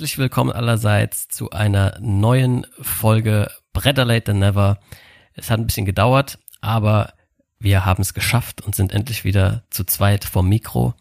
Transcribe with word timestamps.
Herzlich 0.00 0.16
willkommen 0.16 0.50
allerseits 0.50 1.28
zu 1.28 1.50
einer 1.50 1.98
neuen 2.00 2.66
Folge 2.80 3.50
Better 3.74 4.06
Late 4.06 4.24
Than 4.24 4.38
Never. 4.38 4.78
Es 5.34 5.50
hat 5.50 5.60
ein 5.60 5.66
bisschen 5.66 5.84
gedauert, 5.84 6.38
aber 6.62 7.12
wir 7.58 7.84
haben 7.84 8.00
es 8.00 8.14
geschafft 8.14 8.64
und 8.64 8.74
sind 8.74 8.94
endlich 8.94 9.24
wieder 9.24 9.62
zu 9.68 9.84
zweit 9.84 10.24
vom 10.24 10.48
Mikro. 10.48 10.94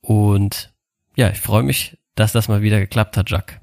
Und 0.00 0.74
ja, 1.14 1.30
ich 1.30 1.38
freue 1.38 1.62
mich, 1.62 1.96
dass 2.16 2.32
das 2.32 2.48
mal 2.48 2.60
wieder 2.60 2.80
geklappt 2.80 3.16
hat, 3.16 3.30
Jack. 3.30 3.60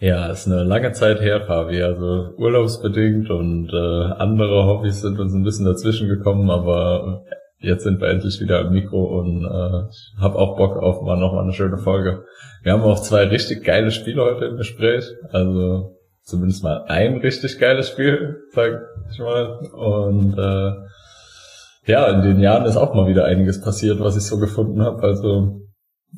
Ja, 0.00 0.28
ist 0.28 0.46
eine 0.46 0.64
lange 0.64 0.92
Zeit 0.92 1.20
her, 1.20 1.44
Fabi. 1.46 1.82
Also 1.82 2.32
urlaubsbedingt 2.38 3.28
und 3.28 3.68
äh, 3.70 4.12
andere 4.14 4.64
Hobbys 4.64 5.02
sind 5.02 5.20
uns 5.20 5.34
ein 5.34 5.44
bisschen 5.44 5.66
dazwischen 5.66 6.08
gekommen, 6.08 6.50
aber 6.50 7.26
jetzt 7.64 7.84
sind 7.84 8.00
wir 8.00 8.08
endlich 8.08 8.40
wieder 8.40 8.60
am 8.60 8.72
Mikro 8.72 9.20
und 9.20 9.44
äh, 9.44 10.20
habe 10.20 10.38
auch 10.38 10.56
Bock 10.56 10.76
auf 10.76 11.02
mal 11.02 11.16
nochmal 11.16 11.44
eine 11.44 11.52
schöne 11.52 11.78
Folge. 11.78 12.24
Wir 12.62 12.72
haben 12.72 12.82
auch 12.82 13.00
zwei 13.00 13.24
richtig 13.24 13.64
geile 13.64 13.90
Spiele 13.90 14.22
heute 14.22 14.46
im 14.46 14.56
Gespräch. 14.56 15.04
Also 15.30 15.96
zumindest 16.22 16.62
mal 16.62 16.84
ein 16.88 17.18
richtig 17.18 17.58
geiles 17.58 17.88
Spiel, 17.88 18.42
sag 18.52 18.80
ich 19.10 19.18
mal. 19.18 19.58
Und 19.72 20.38
äh, 20.38 21.90
ja, 21.90 22.06
in 22.08 22.22
den 22.22 22.40
Jahren 22.40 22.64
ist 22.64 22.76
auch 22.76 22.94
mal 22.94 23.06
wieder 23.06 23.26
einiges 23.26 23.60
passiert, 23.60 24.00
was 24.00 24.16
ich 24.16 24.24
so 24.24 24.38
gefunden 24.38 24.82
habe. 24.82 25.02
Also 25.02 25.60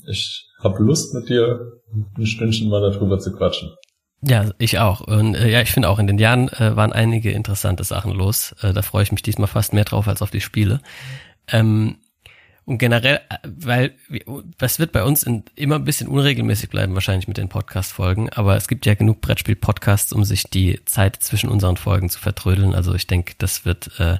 ich 0.06 0.48
habe 0.62 0.82
Lust 0.82 1.14
mit 1.14 1.28
dir 1.28 1.72
ein 2.16 2.26
Stündchen 2.26 2.68
mal 2.68 2.80
darüber 2.80 3.18
zu 3.18 3.32
quatschen. 3.32 3.70
Ja, 4.22 4.46
ich 4.58 4.78
auch. 4.78 5.00
Und 5.02 5.34
äh, 5.34 5.48
ja, 5.50 5.60
ich 5.60 5.70
finde 5.70 5.88
auch, 5.88 5.98
in 5.98 6.06
den 6.06 6.18
Jahren 6.18 6.48
äh, 6.48 6.74
waren 6.74 6.92
einige 6.92 7.30
interessante 7.30 7.84
Sachen 7.84 8.12
los. 8.12 8.54
Äh, 8.62 8.72
da 8.72 8.82
freue 8.82 9.02
ich 9.02 9.12
mich 9.12 9.22
diesmal 9.22 9.46
fast 9.46 9.72
mehr 9.72 9.84
drauf 9.84 10.08
als 10.08 10.22
auf 10.22 10.30
die 10.30 10.40
Spiele. 10.40 10.80
Ähm, 11.48 11.96
und 12.66 12.78
generell, 12.78 13.20
äh, 13.28 13.38
weil 13.44 13.94
das 14.58 14.78
wird 14.78 14.92
bei 14.92 15.04
uns 15.04 15.22
in, 15.22 15.44
immer 15.54 15.76
ein 15.76 15.84
bisschen 15.84 16.08
unregelmäßig 16.08 16.68
bleiben, 16.68 16.94
wahrscheinlich 16.94 17.28
mit 17.28 17.36
den 17.36 17.48
Podcast-Folgen, 17.48 18.30
aber 18.30 18.56
es 18.56 18.66
gibt 18.66 18.86
ja 18.86 18.94
genug 18.94 19.20
Brettspiel-Podcasts, 19.20 20.12
um 20.12 20.24
sich 20.24 20.44
die 20.44 20.84
Zeit 20.84 21.16
zwischen 21.22 21.48
unseren 21.48 21.76
Folgen 21.76 22.10
zu 22.10 22.18
vertrödeln. 22.18 22.74
Also 22.74 22.92
ich 22.94 23.06
denke, 23.06 23.34
das 23.38 23.64
wird, 23.64 23.98
äh, 24.00 24.18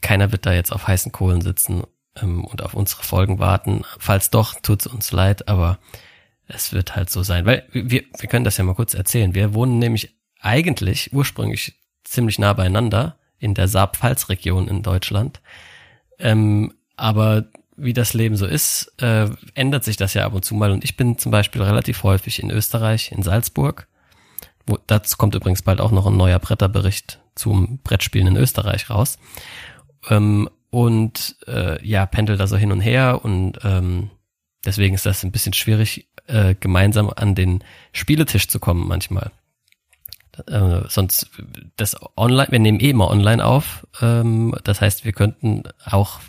keiner 0.00 0.32
wird 0.32 0.46
da 0.46 0.54
jetzt 0.54 0.72
auf 0.72 0.88
heißen 0.88 1.12
Kohlen 1.12 1.42
sitzen 1.42 1.82
ähm, 2.16 2.44
und 2.44 2.62
auf 2.62 2.72
unsere 2.72 3.02
Folgen 3.02 3.38
warten. 3.38 3.84
Falls 3.98 4.30
doch, 4.30 4.54
tut's 4.60 4.86
uns 4.86 5.12
leid, 5.12 5.46
aber 5.46 5.78
es 6.48 6.72
wird 6.72 6.96
halt 6.96 7.10
so 7.10 7.22
sein. 7.22 7.44
Weil 7.44 7.66
wir, 7.72 8.04
wir 8.18 8.28
können 8.28 8.44
das 8.44 8.56
ja 8.56 8.64
mal 8.64 8.74
kurz 8.74 8.94
erzählen. 8.94 9.34
Wir 9.34 9.52
wohnen 9.52 9.78
nämlich 9.78 10.14
eigentlich 10.40 11.12
ursprünglich 11.12 11.74
ziemlich 12.04 12.38
nah 12.38 12.54
beieinander 12.54 13.18
in 13.38 13.52
der 13.52 13.68
Saar-Pfalz-Region 13.68 14.68
in 14.68 14.82
Deutschland. 14.82 15.40
Ähm, 16.24 16.72
aber 16.96 17.44
wie 17.76 17.92
das 17.92 18.14
Leben 18.14 18.36
so 18.36 18.46
ist, 18.46 18.92
äh, 19.00 19.28
ändert 19.54 19.84
sich 19.84 19.96
das 19.96 20.14
ja 20.14 20.24
ab 20.24 20.34
und 20.34 20.44
zu 20.44 20.54
mal. 20.54 20.72
Und 20.72 20.82
ich 20.82 20.96
bin 20.96 21.18
zum 21.18 21.30
Beispiel 21.30 21.62
relativ 21.62 22.02
häufig 22.02 22.42
in 22.42 22.50
Österreich, 22.50 23.12
in 23.12 23.22
Salzburg. 23.22 23.86
Wo, 24.66 24.78
dazu 24.86 25.16
kommt 25.16 25.34
übrigens 25.34 25.62
bald 25.62 25.80
auch 25.80 25.92
noch 25.92 26.06
ein 26.06 26.16
neuer 26.16 26.38
Bretterbericht 26.38 27.20
zum 27.34 27.78
Brettspielen 27.78 28.28
in 28.28 28.36
Österreich 28.36 28.90
raus. 28.90 29.18
Ähm, 30.08 30.48
und 30.70 31.36
äh, 31.46 31.84
ja, 31.86 32.06
pendel 32.06 32.36
da 32.36 32.46
so 32.46 32.56
hin 32.56 32.72
und 32.72 32.80
her 32.80 33.24
und 33.24 33.58
ähm, 33.62 34.10
deswegen 34.64 34.94
ist 34.96 35.06
das 35.06 35.22
ein 35.22 35.30
bisschen 35.30 35.52
schwierig, 35.52 36.08
äh, 36.26 36.56
gemeinsam 36.58 37.12
an 37.14 37.36
den 37.36 37.62
Spieletisch 37.92 38.48
zu 38.48 38.58
kommen 38.58 38.88
manchmal. 38.88 39.30
Äh, 40.48 40.88
sonst 40.88 41.30
das 41.76 41.96
online, 42.16 42.50
wir 42.50 42.58
nehmen 42.58 42.80
eh 42.80 42.90
immer 42.90 43.10
online 43.10 43.44
auf. 43.44 43.86
Ähm, 44.00 44.54
das 44.64 44.80
heißt, 44.80 45.04
wir 45.04 45.12
könnten 45.12 45.64
auch, 45.84 46.20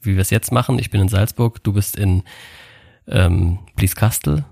wie 0.00 0.14
wir 0.14 0.22
es 0.22 0.30
jetzt 0.30 0.52
machen, 0.52 0.78
ich 0.78 0.90
bin 0.90 1.00
in 1.00 1.08
Salzburg, 1.08 1.62
du 1.62 1.72
bist 1.72 1.96
in 1.96 2.22
ähm, 3.08 3.60
Blieskastel. 3.76 4.44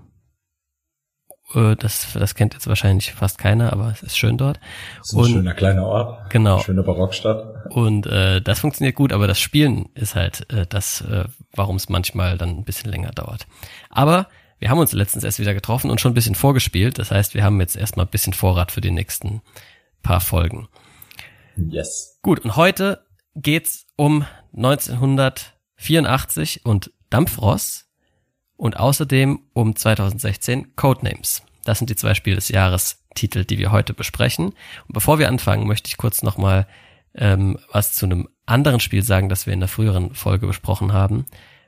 Äh, 1.53 1.75
das, 1.75 2.13
das 2.13 2.35
kennt 2.35 2.53
jetzt 2.53 2.67
wahrscheinlich 2.67 3.13
fast 3.13 3.37
keiner, 3.37 3.73
aber 3.73 3.89
es 3.91 4.01
ist 4.01 4.17
schön 4.17 4.37
dort. 4.37 4.59
Das 4.97 5.09
ist 5.09 5.13
ein 5.13 5.19
und, 5.19 5.31
schöner 5.31 5.53
kleiner 5.53 5.85
Ort. 5.85 6.29
Genau. 6.31 6.59
Schöne 6.59 6.83
Barockstadt. 6.83 7.71
Und 7.71 8.07
äh, 8.07 8.41
das 8.41 8.59
funktioniert 8.59 8.95
gut, 8.95 9.13
aber 9.13 9.27
das 9.27 9.39
Spielen 9.39 9.89
ist 9.93 10.15
halt 10.15 10.51
äh, 10.51 10.65
das, 10.67 11.01
äh, 11.01 11.25
warum 11.53 11.75
es 11.75 11.89
manchmal 11.89 12.37
dann 12.37 12.49
ein 12.49 12.63
bisschen 12.63 12.91
länger 12.91 13.11
dauert. 13.11 13.47
Aber 13.89 14.27
wir 14.65 14.71
haben 14.71 14.79
uns 14.79 14.93
letztens 14.93 15.23
erst 15.23 15.37
wieder 15.37 15.53
getroffen 15.53 15.91
und 15.91 16.01
schon 16.01 16.13
ein 16.13 16.15
bisschen 16.15 16.33
vorgespielt. 16.33 16.97
Das 16.97 17.11
heißt, 17.11 17.35
wir 17.35 17.43
haben 17.43 17.59
jetzt 17.59 17.75
erstmal 17.75 18.07
ein 18.07 18.09
bisschen 18.09 18.33
Vorrat 18.33 18.71
für 18.71 18.81
die 18.81 18.89
nächsten 18.89 19.43
paar 20.01 20.21
Folgen. 20.21 20.67
Yes. 21.55 22.17
Gut, 22.23 22.39
und 22.39 22.55
heute 22.55 23.05
geht's 23.35 23.85
um 23.95 24.25
1984 24.55 26.65
und 26.65 26.91
Dampfross 27.11 27.85
und 28.57 28.79
außerdem 28.79 29.41
um 29.53 29.75
2016 29.75 30.75
Codenames. 30.75 31.43
Das 31.63 31.77
sind 31.77 31.91
die 31.91 31.95
zwei 31.95 32.15
Spiele 32.15 32.37
des 32.37 32.49
Jahres 32.49 33.05
Titel, 33.13 33.45
die 33.45 33.59
wir 33.59 33.71
heute 33.71 33.93
besprechen. 33.93 34.47
Und 34.47 34.93
bevor 34.93 35.19
wir 35.19 35.27
anfangen, 35.27 35.67
möchte 35.67 35.89
ich 35.89 35.97
kurz 35.97 36.23
nochmal 36.23 36.65
ähm, 37.13 37.59
was 37.71 37.93
zu 37.93 38.07
einem 38.07 38.29
anderen 38.47 38.79
Spiel 38.79 39.03
sagen, 39.03 39.29
das 39.29 39.45
wir 39.45 39.53
in 39.53 39.59
der 39.59 39.69
früheren 39.69 40.15
Folge 40.15 40.47
besprochen 40.47 40.91
haben 40.91 41.27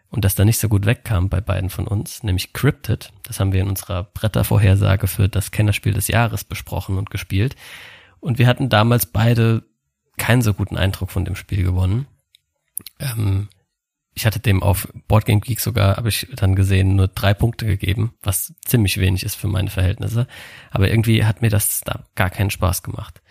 und 0.10 0.24
das 0.24 0.36
da 0.36 0.46
nicht 0.46 0.60
so 0.60 0.70
gut 0.70 0.86
wegkam 0.86 1.30
bei 1.30 1.42
beiden 1.42 1.70
von 1.70 1.88
uns, 1.88 2.24
nämlich 2.24 2.54
Cryptid. 2.54 3.12
Das 3.24 3.40
haben 3.40 3.52
wir 3.52 3.62
in 3.62 3.70
unserer 3.70 4.04
Brettervorhersage 4.04 5.08
für 5.08 5.28
das 5.28 5.52
Kennerspiel 5.52 5.94
des 5.94 6.08
Jahres 6.08 6.44
besprochen 6.44 6.98
und 6.98 7.10
gespielt. 7.10 7.56
Und 8.20 8.40
wir 8.40 8.48
hatten 8.48 8.70
damals 8.70 9.06
beide 9.06 9.64
keinen 10.18 10.42
so 10.42 10.54
guten 10.54 10.78
Eindruck 10.78 11.12
von 11.12 11.26
dem 11.26 11.36
Spiel 11.36 11.64
gewonnen. 11.64 12.08
Ähm, 13.00 13.50
ich 14.14 14.26
hatte 14.26 14.40
dem 14.40 14.64
auf 14.64 14.88
Boardgame 15.08 15.42
Geek 15.42 15.60
sogar, 15.60 15.98
habe 15.98 16.10
ich 16.10 16.28
dann 16.36 16.56
gesehen, 16.56 16.96
nur 16.96 17.08
drei 17.08 17.36
Punkte 17.36 17.68
gegeben, 17.68 18.14
was 18.24 18.54
ziemlich 18.66 18.98
wenig 19.00 19.24
ist 19.24 19.36
für 19.36 19.48
meine 19.48 19.70
Verhältnisse. 19.70 20.26
Aber 20.72 20.90
irgendwie 20.90 21.24
hat 21.24 21.44
mir 21.44 21.50
das 21.50 21.82
da 21.82 22.06
gar 22.16 22.32
keinen 22.32 22.50
Spaß 22.50 22.82
gemacht. 22.82 23.22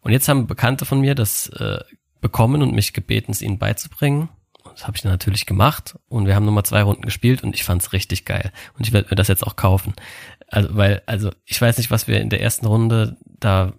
Und 0.00 0.10
jetzt 0.10 0.28
haben 0.28 0.48
Bekannte 0.48 0.84
von 0.84 1.00
mir 1.00 1.14
das 1.14 1.48
äh, 1.50 1.78
bekommen 2.20 2.62
und 2.62 2.74
mich 2.74 2.92
gebeten, 2.92 3.30
es 3.30 3.40
ihnen 3.40 3.58
beizubringen. 3.58 4.30
Das 4.74 4.86
habe 4.86 4.96
ich 4.96 5.04
natürlich 5.04 5.46
gemacht 5.46 5.96
und 6.08 6.26
wir 6.26 6.34
haben 6.34 6.44
nochmal 6.44 6.64
zwei 6.64 6.82
Runden 6.82 7.02
gespielt 7.02 7.42
und 7.42 7.54
ich 7.54 7.64
fand's 7.64 7.92
richtig 7.92 8.24
geil. 8.24 8.52
Und 8.76 8.86
ich 8.86 8.92
werde 8.92 9.08
mir 9.10 9.16
das 9.16 9.28
jetzt 9.28 9.46
auch 9.46 9.56
kaufen. 9.56 9.94
Also, 10.48 10.76
weil, 10.76 11.02
also 11.06 11.30
ich 11.44 11.60
weiß 11.60 11.78
nicht, 11.78 11.90
was 11.90 12.08
wir 12.08 12.20
in 12.20 12.30
der 12.30 12.42
ersten 12.42 12.66
Runde 12.66 13.16
da, 13.24 13.72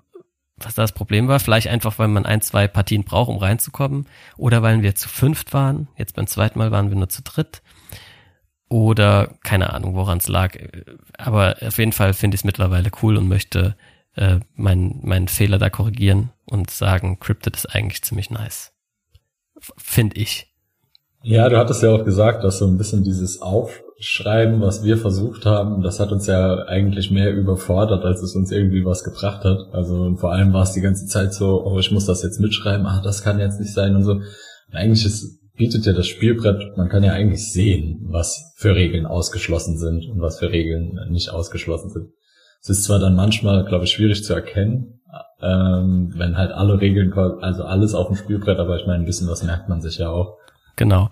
was 0.57 0.75
da 0.75 0.81
das 0.81 0.91
Problem 0.91 1.27
war. 1.27 1.39
Vielleicht 1.39 1.67
einfach, 1.67 1.99
weil 1.99 2.07
man 2.07 2.25
ein, 2.25 2.41
zwei 2.41 2.67
Partien 2.67 3.03
braucht, 3.03 3.29
um 3.29 3.37
reinzukommen. 3.37 4.07
Oder 4.37 4.61
weil 4.61 4.81
wir 4.81 4.95
zu 4.95 5.09
fünft 5.09 5.53
waren. 5.53 5.87
Jetzt 5.97 6.15
beim 6.15 6.27
zweiten 6.27 6.59
Mal 6.59 6.71
waren 6.71 6.89
wir 6.89 6.97
nur 6.97 7.09
zu 7.09 7.21
dritt. 7.21 7.61
Oder 8.69 9.35
keine 9.43 9.73
Ahnung, 9.73 9.93
woran 9.95 10.17
es 10.17 10.27
lag. 10.27 10.57
Aber 11.17 11.57
auf 11.61 11.77
jeden 11.77 11.91
Fall 11.91 12.13
finde 12.13 12.35
ich 12.35 12.41
es 12.41 12.45
mittlerweile 12.45 12.89
cool 13.01 13.17
und 13.17 13.27
möchte 13.27 13.75
äh, 14.15 14.39
meinen, 14.55 14.99
meinen 15.03 15.27
Fehler 15.27 15.57
da 15.57 15.69
korrigieren 15.69 16.31
und 16.45 16.71
sagen, 16.71 17.19
Cryptid 17.19 17.55
ist 17.55 17.67
eigentlich 17.67 18.03
ziemlich 18.03 18.29
nice. 18.29 18.73
Finde 19.77 20.17
ich. 20.17 20.52
Ja, 21.25 21.47
du 21.47 21.57
hattest 21.57 21.81
ja 21.81 21.89
auch 21.89 22.03
gesagt, 22.03 22.43
dass 22.43 22.57
so 22.57 22.67
ein 22.67 22.77
bisschen 22.77 23.05
dieses 23.05 23.41
Aufschreiben, 23.41 24.59
was 24.59 24.83
wir 24.83 24.97
versucht 24.97 25.45
haben, 25.45 25.81
das 25.81 26.01
hat 26.01 26.11
uns 26.11 26.27
ja 26.27 26.65
eigentlich 26.65 27.11
mehr 27.11 27.33
überfordert, 27.33 28.03
als 28.03 28.21
es 28.21 28.35
uns 28.35 28.51
irgendwie 28.51 28.83
was 28.83 29.05
gebracht 29.05 29.45
hat. 29.45 29.57
Also 29.71 30.15
vor 30.17 30.33
allem 30.33 30.51
war 30.51 30.63
es 30.63 30.73
die 30.73 30.81
ganze 30.81 31.05
Zeit 31.05 31.33
so, 31.33 31.65
oh, 31.65 31.79
ich 31.79 31.91
muss 31.91 32.05
das 32.05 32.23
jetzt 32.23 32.41
mitschreiben, 32.41 32.85
ah, 32.85 33.01
das 33.01 33.23
kann 33.23 33.39
jetzt 33.39 33.57
nicht 33.61 33.73
sein 33.73 33.95
und 33.95 34.03
so. 34.03 34.11
Und 34.11 34.23
eigentlich 34.73 35.05
ist, 35.05 35.39
bietet 35.55 35.85
ja 35.85 35.93
das 35.93 36.07
Spielbrett, 36.07 36.75
man 36.75 36.89
kann 36.89 37.03
ja 37.03 37.13
eigentlich 37.13 37.53
sehen, 37.53 38.01
was 38.09 38.53
für 38.57 38.75
Regeln 38.75 39.05
ausgeschlossen 39.05 39.77
sind 39.77 40.05
und 40.09 40.19
was 40.19 40.39
für 40.39 40.51
Regeln 40.51 40.99
nicht 41.09 41.29
ausgeschlossen 41.29 41.89
sind. 41.89 42.09
Es 42.61 42.69
ist 42.69 42.83
zwar 42.83 42.99
dann 42.99 43.15
manchmal, 43.15 43.63
glaube 43.63 43.85
ich, 43.85 43.91
schwierig 43.91 44.25
zu 44.25 44.33
erkennen, 44.33 44.99
ähm, 45.41 46.11
wenn 46.17 46.37
halt 46.37 46.51
alle 46.51 46.81
Regeln, 46.81 47.13
also 47.13 47.63
alles 47.63 47.93
auf 47.93 48.07
dem 48.07 48.17
Spielbrett, 48.17 48.59
aber 48.59 48.75
ich 48.75 48.85
meine, 48.87 49.03
ein 49.03 49.05
bisschen 49.05 49.29
was 49.29 49.43
merkt 49.43 49.69
man 49.69 49.79
sich 49.79 49.99
ja 49.99 50.09
auch. 50.09 50.37
Genau. 50.75 51.09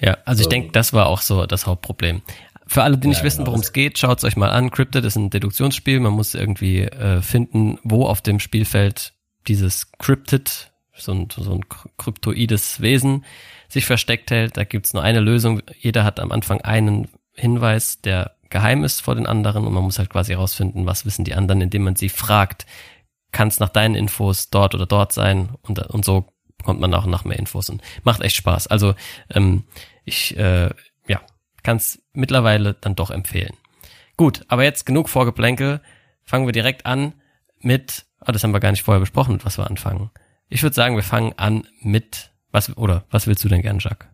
Ja, 0.00 0.18
also 0.24 0.42
ich 0.42 0.48
denke, 0.48 0.72
das 0.72 0.92
war 0.92 1.06
auch 1.06 1.20
so 1.20 1.46
das 1.46 1.66
Hauptproblem. 1.66 2.22
Für 2.66 2.82
alle, 2.82 2.98
die 2.98 3.08
nicht 3.08 3.18
ja, 3.18 3.24
wissen, 3.24 3.38
genau. 3.38 3.48
worum 3.48 3.60
es 3.60 3.72
geht, 3.72 3.98
schaut 3.98 4.18
es 4.18 4.24
euch 4.24 4.36
mal 4.36 4.50
an. 4.50 4.70
Cryptid 4.70 5.04
ist 5.04 5.16
ein 5.16 5.30
Deduktionsspiel. 5.30 6.00
Man 6.00 6.12
muss 6.12 6.34
irgendwie 6.34 6.80
äh, 6.80 7.20
finden, 7.20 7.78
wo 7.82 8.06
auf 8.06 8.22
dem 8.22 8.40
Spielfeld 8.40 9.12
dieses 9.46 9.92
Cryptid, 9.92 10.72
so 10.96 11.12
ein, 11.12 11.28
so 11.30 11.52
ein 11.52 11.64
kryptoides 11.98 12.80
Wesen, 12.80 13.24
sich 13.68 13.84
versteckt 13.84 14.30
hält. 14.30 14.56
Da 14.56 14.64
gibt's 14.64 14.94
nur 14.94 15.02
eine 15.02 15.20
Lösung. 15.20 15.62
Jeder 15.78 16.04
hat 16.04 16.20
am 16.20 16.32
Anfang 16.32 16.60
einen 16.62 17.08
Hinweis, 17.32 18.00
der 18.00 18.36
geheim 18.48 18.84
ist 18.84 19.00
vor 19.00 19.14
den 19.14 19.26
anderen 19.26 19.66
und 19.66 19.74
man 19.74 19.82
muss 19.82 19.98
halt 19.98 20.10
quasi 20.10 20.32
herausfinden, 20.32 20.86
was 20.86 21.04
wissen 21.04 21.24
die 21.24 21.34
anderen, 21.34 21.60
indem 21.60 21.82
man 21.82 21.96
sie 21.96 22.08
fragt, 22.08 22.66
kann 23.32 23.48
es 23.48 23.58
nach 23.58 23.68
deinen 23.68 23.96
Infos 23.96 24.48
dort 24.48 24.74
oder 24.74 24.86
dort 24.86 25.12
sein 25.12 25.48
und, 25.62 25.78
und 25.78 26.04
so 26.04 26.28
bekommt 26.64 26.80
man 26.80 26.94
auch 26.94 27.04
noch 27.04 27.26
mehr 27.26 27.38
Infos 27.38 27.68
und 27.68 27.82
macht 28.04 28.22
echt 28.22 28.36
Spaß. 28.36 28.68
Also 28.68 28.94
ähm, 29.28 29.64
ich 30.06 30.34
äh, 30.38 30.70
ja, 31.06 31.20
kann 31.62 31.76
es 31.76 32.02
mittlerweile 32.14 32.72
dann 32.72 32.94
doch 32.94 33.10
empfehlen. 33.10 33.52
Gut, 34.16 34.46
aber 34.48 34.64
jetzt 34.64 34.86
genug 34.86 35.10
Vorgeplänkel. 35.10 35.82
Fangen 36.24 36.46
wir 36.46 36.52
direkt 36.52 36.86
an 36.86 37.12
mit, 37.60 38.06
oh, 38.26 38.32
das 38.32 38.42
haben 38.42 38.54
wir 38.54 38.60
gar 38.60 38.70
nicht 38.70 38.82
vorher 38.82 39.00
besprochen, 39.00 39.40
was 39.42 39.58
wir 39.58 39.68
anfangen. 39.68 40.10
Ich 40.48 40.62
würde 40.62 40.74
sagen, 40.74 40.96
wir 40.96 41.02
fangen 41.02 41.34
an 41.36 41.66
mit, 41.82 42.30
was, 42.50 42.74
oder 42.78 43.04
was 43.10 43.26
willst 43.26 43.44
du 43.44 43.48
denn 43.48 43.60
gern, 43.60 43.78
Jacques? 43.78 44.08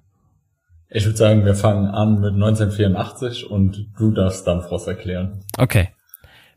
Ich 0.89 1.05
würde 1.05 1.17
sagen, 1.17 1.45
wir 1.45 1.55
fangen 1.55 1.87
an 1.87 2.21
mit 2.21 2.33
1984 2.33 3.49
und 3.49 3.93
du 3.97 4.11
darfst 4.11 4.45
Dampfrost 4.45 4.89
erklären. 4.89 5.45
Okay. 5.57 5.91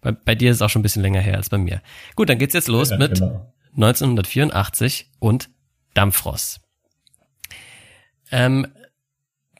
Bei, 0.01 0.11
bei 0.11 0.33
dir 0.33 0.49
ist 0.49 0.55
es 0.55 0.61
auch 0.63 0.69
schon 0.69 0.79
ein 0.79 0.83
bisschen 0.83 1.03
länger 1.03 1.21
her 1.21 1.37
als 1.37 1.49
bei 1.49 1.59
mir. 1.59 1.83
Gut, 2.15 2.29
dann 2.29 2.39
geht's 2.39 2.55
jetzt 2.55 2.67
los 2.67 2.89
ja, 2.89 2.97
mit 2.97 3.19
genau. 3.19 3.53
1984 3.75 5.11
und 5.19 5.49
Dampfrost. 5.93 6.61
Ähm, 8.31 8.67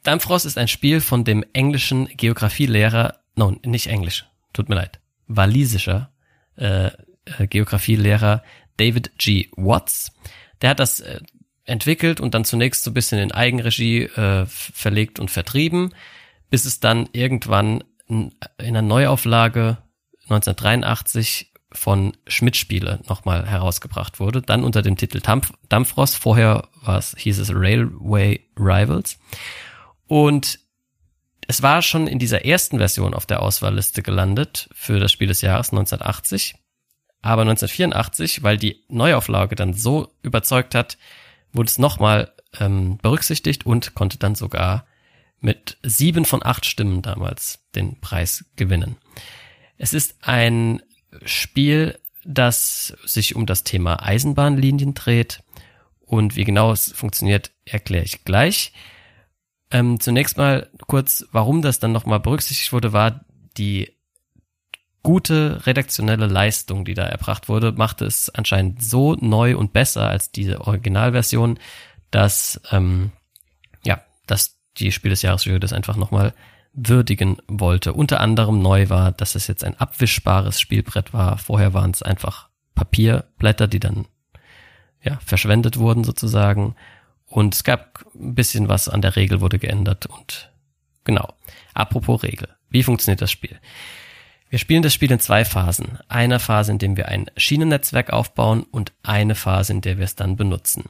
Dampfrost 0.04 0.46
ist 0.46 0.58
ein 0.58 0.68
Spiel 0.68 1.00
von 1.00 1.24
dem 1.24 1.46
englischen 1.54 2.08
Geografielehrer, 2.08 3.20
no, 3.36 3.56
nicht 3.66 3.88
englisch, 3.88 4.26
tut 4.52 4.70
mir 4.70 4.76
leid, 4.76 5.00
walisischer 5.28 6.12
äh, 6.58 6.88
äh, 6.88 7.48
Geografielehrer 7.48 8.44
David 8.78 9.18
G. 9.18 9.50
Watts. 9.56 10.12
Der 10.62 10.72
hat 10.72 10.80
das 10.80 11.00
äh, 11.00 11.20
entwickelt 11.66 12.20
und 12.20 12.34
dann 12.34 12.46
zunächst 12.46 12.84
so 12.84 12.92
ein 12.92 12.94
bisschen 12.94 13.20
in 13.20 13.32
Eigenregie 13.32 14.04
äh, 14.04 14.46
verlegt 14.46 15.20
und 15.20 15.32
vertrieben, 15.32 15.94
bis 16.50 16.66
es 16.66 16.80
dann 16.80 17.08
irgendwann 17.14 17.84
in 18.08 18.34
einer 18.58 18.82
Neuauflage 18.82 19.78
1983 20.24 21.53
von 21.74 22.16
Schmidt 22.28 22.56
Spiele 22.56 23.00
nochmal 23.08 23.46
herausgebracht 23.48 24.20
wurde, 24.20 24.42
dann 24.42 24.64
unter 24.64 24.82
dem 24.82 24.96
Titel 24.96 25.20
Dampf, 25.20 25.52
Dampfrost, 25.70 26.18
vorher 26.18 26.68
war 26.82 26.98
es, 26.98 27.16
hieß 27.18 27.40
es 27.40 27.52
Railway 27.54 28.48
Rivals. 28.58 29.18
Und 30.08 30.60
es 31.48 31.62
war 31.62 31.82
schon 31.82 32.08
in 32.08 32.20
dieser 32.20 32.46
ersten 32.46 32.78
Version 32.78 33.14
auf 33.14 33.26
der 33.26 33.42
Auswahlliste 33.42 34.02
gelandet 34.02 34.70
für 34.74 35.00
das 35.00 35.12
Spiel 35.12 35.28
des 35.28 35.42
Jahres 35.42 35.72
1980. 35.72 36.56
Aber 37.22 37.42
1984, 37.42 38.44
weil 38.44 38.58
die 38.58 38.84
Neuauflage 38.90 39.56
dann 39.56 39.74
so 39.74 40.14
überzeugt 40.22 40.76
hat, 40.76 40.98
wurde 41.52 41.68
es 41.68 41.78
nochmal 41.78 42.34
ähm, 42.60 42.98
berücksichtigt 43.02 43.66
und 43.66 43.96
konnte 43.96 44.18
dann 44.18 44.36
sogar 44.36 44.86
mit 45.40 45.78
sieben 45.84 46.26
von 46.26 46.44
acht 46.44 46.66
Stimmen 46.66 47.02
damals 47.02 47.60
den 47.76 48.00
Preis 48.00 48.46
gewinnen. 48.56 48.98
Es 49.78 49.94
ist 49.94 50.16
ein 50.22 50.82
Spiel, 51.26 52.00
das 52.26 52.96
sich 53.06 53.36
um 53.36 53.46
das 53.46 53.64
Thema 53.64 54.02
Eisenbahnlinien 54.04 54.94
dreht. 54.94 55.42
Und 56.02 56.36
wie 56.36 56.44
genau 56.44 56.72
es 56.72 56.92
funktioniert, 56.92 57.52
erkläre 57.66 58.06
ich 58.06 58.24
gleich. 58.24 58.74
Ähm, 59.72 60.00
zunächst 60.00 60.38
mal 60.38 60.70
kurz, 60.88 61.26
warum 61.32 61.62
das 61.62 61.80
dann 61.80 61.92
nochmal 61.92 62.20
berücksichtigt 62.20 62.72
wurde, 62.74 62.94
war 62.94 63.26
die 63.58 63.92
gute 65.02 65.66
redaktionelle 65.66 66.28
Leistung, 66.28 66.86
die 66.86 66.94
da 66.94 67.04
erbracht 67.04 67.50
wurde, 67.50 67.74
machte 67.74 68.06
es 68.06 68.30
anscheinend 68.30 68.82
so 68.82 69.16
neu 69.16 69.58
und 69.58 69.74
besser 69.74 70.08
als 70.08 70.32
diese 70.32 70.62
Originalversion, 70.62 71.60
dass 72.10 72.62
ähm, 72.72 73.12
ja, 73.84 74.02
dass 74.28 74.58
die 74.78 74.92
Spiel 74.92 75.10
des 75.10 75.22
Jahresjury 75.22 75.60
das 75.60 75.74
einfach 75.74 75.98
nochmal 75.98 76.34
würdigen 76.74 77.38
wollte. 77.48 77.94
Unter 77.94 78.20
anderem 78.20 78.62
neu 78.62 78.90
war, 78.90 79.12
dass 79.12 79.36
es 79.36 79.48
jetzt 79.48 79.64
ein 79.64 79.80
abwischbares 79.80 80.60
Spielbrett 80.60 81.14
war. 81.14 81.38
Vorher 81.38 81.74
waren 81.74 81.92
es 81.92 82.02
einfach 82.02 82.50
Papierblätter, 82.76 83.68
die 83.68 83.80
dann 83.80 84.06
ja 85.02 85.20
verschwendet 85.24 85.78
wurden 85.78 86.04
sozusagen. 86.04 86.76
Und 87.26 87.56
es 87.56 87.64
gab 87.64 88.06
ein 88.16 88.36
bisschen 88.36 88.70
was 88.70 88.90
an 88.90 89.02
der 89.02 89.16
Regel 89.16 89.42
wurde 89.42 89.60
geändert 89.60 90.08
und 90.08 90.52
genau. 91.04 91.34
Apropos 91.74 92.24
Regel. 92.24 92.50
Wie 92.70 92.84
funktioniert 92.84 93.22
das 93.22 93.32
Spiel? 93.32 93.60
Wir 94.50 94.60
spielen 94.60 94.84
das 94.84 94.94
Spiel 94.94 95.12
in 95.12 95.20
zwei 95.20 95.46
Phasen. 95.46 96.00
Eine 96.10 96.40
Phase, 96.40 96.72
in 96.72 96.78
der 96.78 96.96
wir 96.96 97.08
ein 97.08 97.26
Schienennetzwerk 97.38 98.12
aufbauen 98.12 98.64
und 98.64 98.94
eine 99.02 99.34
Phase, 99.36 99.74
in 99.74 99.82
der 99.82 99.98
wir 99.98 100.06
es 100.06 100.16
dann 100.16 100.36
benutzen. 100.36 100.86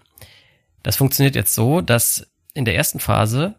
Das 0.82 0.98
funktioniert 0.98 1.36
jetzt 1.36 1.54
so, 1.56 1.80
dass 1.80 2.28
in 2.54 2.66
der 2.66 2.76
ersten 2.76 3.00
Phase 3.00 3.56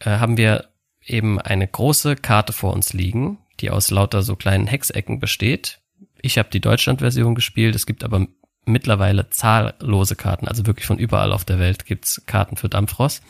äh, 0.00 0.10
haben 0.10 0.36
wir 0.36 0.68
eben 1.10 1.40
eine 1.40 1.66
große 1.66 2.16
Karte 2.16 2.52
vor 2.52 2.72
uns 2.72 2.92
liegen, 2.92 3.38
die 3.60 3.70
aus 3.70 3.90
lauter 3.90 4.22
so 4.22 4.36
kleinen 4.36 4.66
Hexecken 4.66 5.20
besteht. 5.20 5.80
Ich 6.20 6.38
habe 6.38 6.50
die 6.50 6.60
Deutschland-Version 6.60 7.34
gespielt, 7.34 7.74
es 7.74 7.86
gibt 7.86 8.04
aber 8.04 8.26
mittlerweile 8.64 9.30
zahllose 9.30 10.14
Karten, 10.16 10.46
also 10.46 10.66
wirklich 10.66 10.86
von 10.86 10.98
überall 10.98 11.32
auf 11.32 11.44
der 11.44 11.58
Welt 11.58 11.86
gibt's 11.86 12.22
Karten 12.26 12.56
für 12.56 12.68
Dampfross. 12.68 13.22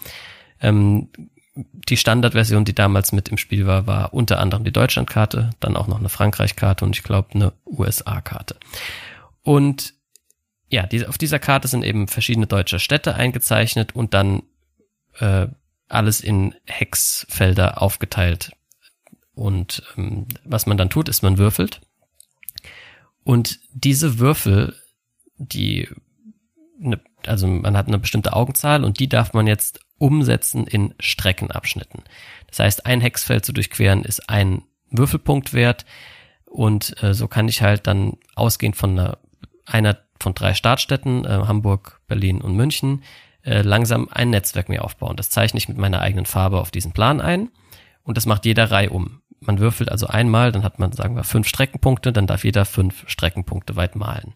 Ähm, 0.60 1.08
die 1.54 1.96
Standardversion, 1.96 2.64
die 2.64 2.74
damals 2.74 3.12
mit 3.12 3.28
im 3.28 3.38
Spiel 3.38 3.66
war, 3.66 3.86
war 3.86 4.14
unter 4.14 4.38
anderem 4.38 4.64
die 4.64 4.72
Deutschlandkarte, 4.72 5.50
dann 5.60 5.76
auch 5.76 5.88
noch 5.88 5.98
eine 5.98 6.08
Frankreich-Karte 6.08 6.84
und 6.84 6.96
ich 6.96 7.02
glaube 7.02 7.34
eine 7.34 7.52
USA-Karte. 7.66 8.56
Und 9.42 9.94
ja, 10.68 10.86
die, 10.86 11.06
auf 11.06 11.18
dieser 11.18 11.38
Karte 11.38 11.66
sind 11.66 11.84
eben 11.84 12.08
verschiedene 12.08 12.46
deutsche 12.46 12.78
Städte 12.78 13.14
eingezeichnet 13.14 13.94
und 13.94 14.14
dann 14.14 14.42
äh, 15.18 15.48
alles 15.88 16.20
in 16.20 16.54
Hexfelder 16.66 17.82
aufgeteilt. 17.82 18.52
Und 19.34 19.82
ähm, 19.96 20.26
was 20.44 20.66
man 20.66 20.76
dann 20.76 20.90
tut, 20.90 21.08
ist, 21.08 21.22
man 21.22 21.38
würfelt. 21.38 21.80
Und 23.24 23.60
diese 23.72 24.18
Würfel, 24.18 24.74
die, 25.36 25.88
ne, 26.78 27.00
also 27.26 27.46
man 27.46 27.76
hat 27.76 27.86
eine 27.86 27.98
bestimmte 27.98 28.32
Augenzahl 28.32 28.84
und 28.84 28.98
die 28.98 29.08
darf 29.08 29.34
man 29.34 29.46
jetzt 29.46 29.80
umsetzen 29.98 30.66
in 30.66 30.94
Streckenabschnitten. 30.98 32.04
Das 32.46 32.60
heißt, 32.60 32.86
ein 32.86 33.00
Hexfeld 33.00 33.44
zu 33.44 33.52
durchqueren 33.52 34.04
ist 34.04 34.28
ein 34.28 34.62
Würfelpunkt 34.90 35.52
wert 35.52 35.84
und 36.46 37.02
äh, 37.02 37.14
so 37.14 37.28
kann 37.28 37.48
ich 37.48 37.62
halt 37.62 37.86
dann 37.86 38.16
ausgehend 38.34 38.76
von 38.76 38.98
einer, 38.98 39.18
einer 39.66 39.98
von 40.20 40.34
drei 40.34 40.54
Startstätten, 40.54 41.24
äh, 41.24 41.28
Hamburg, 41.28 42.00
Berlin 42.06 42.40
und 42.40 42.56
München, 42.56 43.02
äh, 43.42 43.62
langsam 43.62 44.08
ein 44.10 44.30
Netzwerk 44.30 44.68
mir 44.68 44.84
aufbauen. 44.84 45.16
Das 45.16 45.30
zeichne 45.30 45.58
ich 45.58 45.68
mit 45.68 45.78
meiner 45.78 46.00
eigenen 46.00 46.26
Farbe 46.26 46.60
auf 46.60 46.70
diesen 46.70 46.92
Plan 46.92 47.20
ein 47.20 47.50
und 48.02 48.16
das 48.16 48.26
macht 48.26 48.44
jeder 48.44 48.70
Reihe 48.70 48.90
um. 48.90 49.20
Man 49.40 49.58
würfelt 49.58 49.90
also 49.90 50.06
einmal, 50.06 50.50
dann 50.50 50.64
hat 50.64 50.78
man, 50.78 50.92
sagen 50.92 51.14
wir, 51.14 51.24
fünf 51.24 51.46
Streckenpunkte, 51.46 52.12
dann 52.12 52.26
darf 52.26 52.44
jeder 52.44 52.64
fünf 52.64 53.08
Streckenpunkte 53.08 53.76
weit 53.76 53.94
malen. 53.94 54.34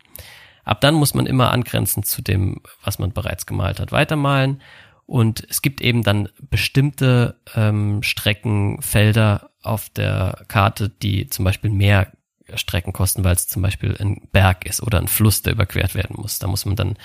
Ab 0.64 0.80
dann 0.80 0.94
muss 0.94 1.14
man 1.14 1.26
immer 1.26 1.50
angrenzend 1.50 2.06
zu 2.06 2.22
dem, 2.22 2.60
was 2.84 2.98
man 2.98 3.12
bereits 3.12 3.46
gemalt 3.46 3.80
hat, 3.80 3.90
weitermalen. 3.90 4.62
Und 5.06 5.44
es 5.50 5.60
gibt 5.60 5.80
eben 5.80 6.04
dann 6.04 6.28
bestimmte 6.40 7.40
ähm, 7.54 8.02
Streckenfelder 8.02 9.50
auf 9.62 9.90
der 9.90 10.44
Karte, 10.48 10.88
die 10.88 11.28
zum 11.28 11.44
Beispiel 11.44 11.70
mehr 11.70 12.12
Strecken 12.54 12.92
kosten, 12.92 13.24
weil 13.24 13.34
es 13.34 13.48
zum 13.48 13.62
Beispiel 13.62 13.96
ein 13.98 14.28
Berg 14.32 14.66
ist 14.66 14.82
oder 14.82 14.98
ein 14.98 15.08
Fluss, 15.08 15.42
der 15.42 15.54
überquert 15.54 15.94
werden 15.94 16.16
muss. 16.16 16.38
Da 16.38 16.46
muss 16.46 16.64
man 16.64 16.76
dann 16.76 16.96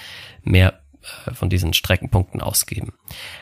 mehr 0.43 0.81
äh, 1.25 1.33
von 1.33 1.49
diesen 1.49 1.73
Streckenpunkten 1.73 2.41
ausgeben. 2.41 2.93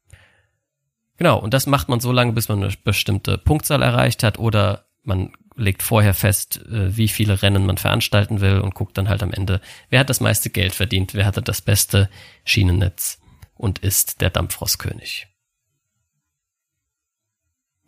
Genau, 1.18 1.40
und 1.40 1.54
das 1.54 1.68
macht 1.68 1.90
man 1.90 2.00
so 2.00 2.12
lange, 2.12 2.34
bis 2.34 2.50
man 2.50 2.64
eine 2.64 2.74
bestimmte 2.84 3.38
Punktzahl 3.38 3.82
erreicht 3.82 4.24
hat 4.24 4.40
oder 4.40 4.86
man 5.04 5.34
legt 5.56 5.84
vorher 5.84 6.14
fest, 6.14 6.62
äh, 6.66 6.98
wie 6.98 7.08
viele 7.08 7.42
Rennen 7.42 7.66
man 7.66 7.78
veranstalten 7.78 8.42
will 8.42 8.60
und 8.60 8.74
guckt 8.74 8.98
dann 8.98 9.10
halt 9.10 9.22
am 9.22 9.32
Ende, 9.32 9.62
wer 9.90 10.00
hat 10.00 10.10
das 10.10 10.20
meiste 10.20 10.50
Geld 10.50 10.74
verdient, 10.74 11.14
wer 11.14 11.26
hatte 11.26 11.42
das 11.42 11.62
beste 11.62 12.10
Schienennetz 12.44 13.20
und 13.56 13.80
ist 13.80 14.22
der 14.22 14.30
Dampfrostkönig. 14.30 15.28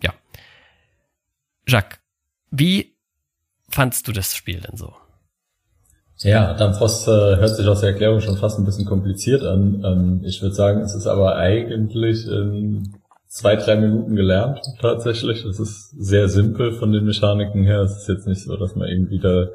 Ja. 0.02 0.14
Jacques, 1.68 2.00
wie 2.52 2.96
fandst 3.70 4.08
du 4.08 4.12
das 4.12 4.36
Spiel 4.36 4.62
denn 4.62 4.78
so? 4.78 4.94
Ja, 6.20 6.54
Dampfrost 6.54 7.08
äh, 7.08 7.12
hört 7.12 7.56
sich 7.56 7.68
aus 7.68 7.82
der 7.82 7.90
Erklärung 7.90 8.22
schon 8.22 8.38
fast 8.38 8.58
ein 8.58 8.66
bisschen 8.66 8.86
kompliziert 8.86 9.44
an. 9.44 9.84
Ähm, 9.84 10.22
ich 10.24 10.42
würde 10.42 10.56
sagen, 10.56 10.82
es 10.82 10.96
ist 10.96 11.08
aber 11.08 11.36
eigentlich 11.36 12.26
in 12.26 12.94
zwei, 13.28 13.58
drei 13.58 13.76
Minuten 13.76 14.16
gelernt 14.16 14.62
tatsächlich. 14.80 15.44
Es 15.44 15.60
ist 15.60 15.90
sehr 15.90 16.30
simpel 16.30 16.72
von 16.72 16.94
den 16.94 17.04
Mechaniken 17.04 17.64
her. 17.64 17.82
Es 17.82 17.98
ist 17.98 18.08
jetzt 18.08 18.28
nicht 18.28 18.44
so, 18.44 18.56
dass 18.56 18.76
man 18.76 18.88
irgendwie 18.88 19.20
da 19.20 19.48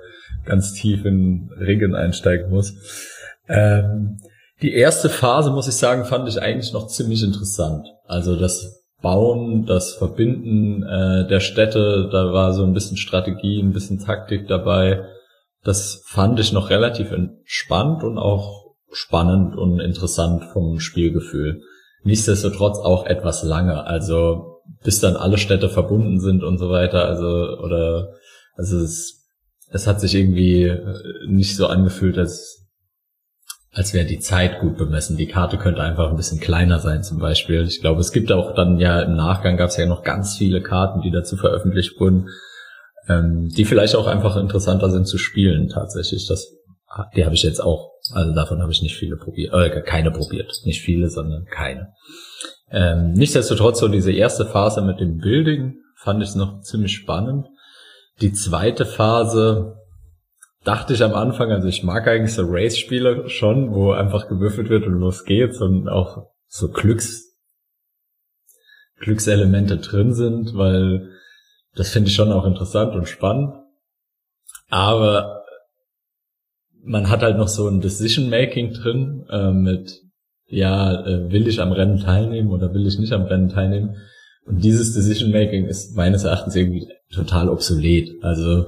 ganz 0.44 0.74
tief 0.74 1.06
in 1.06 1.50
Regeln 1.58 1.94
einsteigen 1.94 2.50
muss. 2.50 2.74
Ähm, 3.48 4.18
die 4.60 4.74
erste 4.74 5.08
Phase, 5.08 5.50
muss 5.50 5.66
ich 5.68 5.74
sagen, 5.74 6.04
fand 6.04 6.28
ich 6.28 6.42
eigentlich 6.42 6.74
noch 6.74 6.88
ziemlich 6.88 7.22
interessant. 7.22 7.86
Also 8.06 8.36
das 8.36 8.79
Bauen, 9.02 9.66
das 9.66 9.94
Verbinden 9.94 10.82
äh, 10.82 11.26
der 11.26 11.40
Städte, 11.40 12.08
da 12.10 12.32
war 12.32 12.52
so 12.52 12.64
ein 12.64 12.74
bisschen 12.74 12.96
Strategie, 12.96 13.60
ein 13.60 13.72
bisschen 13.72 13.98
Taktik 13.98 14.46
dabei. 14.48 15.04
Das 15.64 16.02
fand 16.06 16.40
ich 16.40 16.52
noch 16.52 16.70
relativ 16.70 17.12
entspannt 17.12 18.02
und 18.02 18.18
auch 18.18 18.74
spannend 18.92 19.56
und 19.56 19.80
interessant 19.80 20.44
vom 20.52 20.80
Spielgefühl. 20.80 21.62
Nichtsdestotrotz 22.02 22.78
auch 22.78 23.06
etwas 23.06 23.42
lange, 23.42 23.86
also 23.86 24.60
bis 24.82 25.00
dann 25.00 25.16
alle 25.16 25.38
Städte 25.38 25.68
verbunden 25.68 26.20
sind 26.20 26.42
und 26.42 26.58
so 26.58 26.70
weiter, 26.70 27.06
also 27.06 27.26
oder 27.26 28.14
also 28.56 28.78
es, 28.78 29.26
es 29.70 29.86
hat 29.86 30.00
sich 30.00 30.14
irgendwie 30.14 30.64
äh, 30.64 30.94
nicht 31.26 31.56
so 31.56 31.66
angefühlt, 31.66 32.18
als 32.18 32.59
als 33.72 33.94
wäre 33.94 34.04
die 34.04 34.18
Zeit 34.18 34.58
gut 34.60 34.76
bemessen. 34.76 35.16
Die 35.16 35.28
Karte 35.28 35.56
könnte 35.56 35.82
einfach 35.82 36.10
ein 36.10 36.16
bisschen 36.16 36.40
kleiner 36.40 36.80
sein 36.80 37.02
zum 37.02 37.18
Beispiel. 37.18 37.62
Ich 37.62 37.80
glaube, 37.80 38.00
es 38.00 38.12
gibt 38.12 38.32
auch 38.32 38.54
dann 38.54 38.78
ja 38.78 39.00
im 39.00 39.14
Nachgang 39.14 39.56
gab 39.56 39.68
es 39.68 39.76
ja 39.76 39.86
noch 39.86 40.02
ganz 40.02 40.36
viele 40.36 40.60
Karten, 40.60 41.02
die 41.02 41.10
dazu 41.10 41.36
veröffentlicht 41.36 41.98
wurden, 42.00 42.28
ähm, 43.08 43.48
die 43.48 43.64
vielleicht 43.64 43.94
auch 43.94 44.06
einfach 44.06 44.36
interessanter 44.36 44.90
sind 44.90 45.06
zu 45.06 45.18
spielen 45.18 45.68
tatsächlich. 45.68 46.26
Das, 46.26 46.52
die 47.14 47.24
habe 47.24 47.34
ich 47.34 47.42
jetzt 47.42 47.60
auch. 47.60 47.92
Also 48.12 48.34
davon 48.34 48.60
habe 48.60 48.72
ich 48.72 48.82
nicht 48.82 48.96
viele 48.96 49.16
probiert, 49.16 49.54
äh, 49.54 49.82
keine 49.82 50.10
probiert. 50.10 50.52
Nicht 50.64 50.82
viele, 50.82 51.08
sondern 51.08 51.44
keine. 51.44 51.92
Ähm, 52.72 53.12
nichtsdestotrotz 53.12 53.78
so 53.78 53.88
diese 53.88 54.12
erste 54.12 54.46
Phase 54.46 54.82
mit 54.82 54.98
dem 54.98 55.18
Building 55.18 55.76
fand 55.96 56.22
ich 56.22 56.34
noch 56.34 56.62
ziemlich 56.62 56.94
spannend. 56.94 57.46
Die 58.20 58.32
zweite 58.32 58.84
Phase 58.84 59.79
dachte 60.64 60.94
ich 60.94 61.02
am 61.02 61.14
Anfang, 61.14 61.50
also 61.50 61.68
ich 61.68 61.82
mag 61.82 62.06
eigentlich 62.06 62.34
so 62.34 62.44
Race-Spiele 62.46 63.28
schon, 63.28 63.72
wo 63.74 63.92
einfach 63.92 64.28
gewürfelt 64.28 64.68
wird 64.68 64.86
und 64.86 64.94
los 64.94 65.24
geht's 65.24 65.60
und 65.60 65.88
auch 65.88 66.26
so 66.46 66.68
Glücks, 66.70 67.38
Glückselemente 68.98 69.78
drin 69.78 70.12
sind, 70.12 70.54
weil 70.54 71.10
das 71.74 71.90
finde 71.90 72.08
ich 72.08 72.14
schon 72.14 72.32
auch 72.32 72.44
interessant 72.44 72.94
und 72.94 73.08
spannend. 73.08 73.54
Aber 74.68 75.44
man 76.82 77.08
hat 77.08 77.22
halt 77.22 77.36
noch 77.36 77.48
so 77.48 77.68
ein 77.68 77.80
Decision-Making 77.80 78.72
drin 78.72 79.26
äh, 79.30 79.52
mit, 79.52 80.02
ja, 80.46 81.04
äh, 81.06 81.30
will 81.30 81.46
ich 81.48 81.60
am 81.60 81.72
Rennen 81.72 82.00
teilnehmen 82.00 82.50
oder 82.50 82.74
will 82.74 82.86
ich 82.86 82.98
nicht 82.98 83.12
am 83.12 83.24
Rennen 83.24 83.48
teilnehmen? 83.48 83.96
Und 84.44 84.64
dieses 84.64 84.94
Decision-Making 84.94 85.66
ist 85.66 85.96
meines 85.96 86.24
Erachtens 86.24 86.56
irgendwie 86.56 86.88
total 87.12 87.48
obsolet. 87.48 88.22
Also 88.22 88.66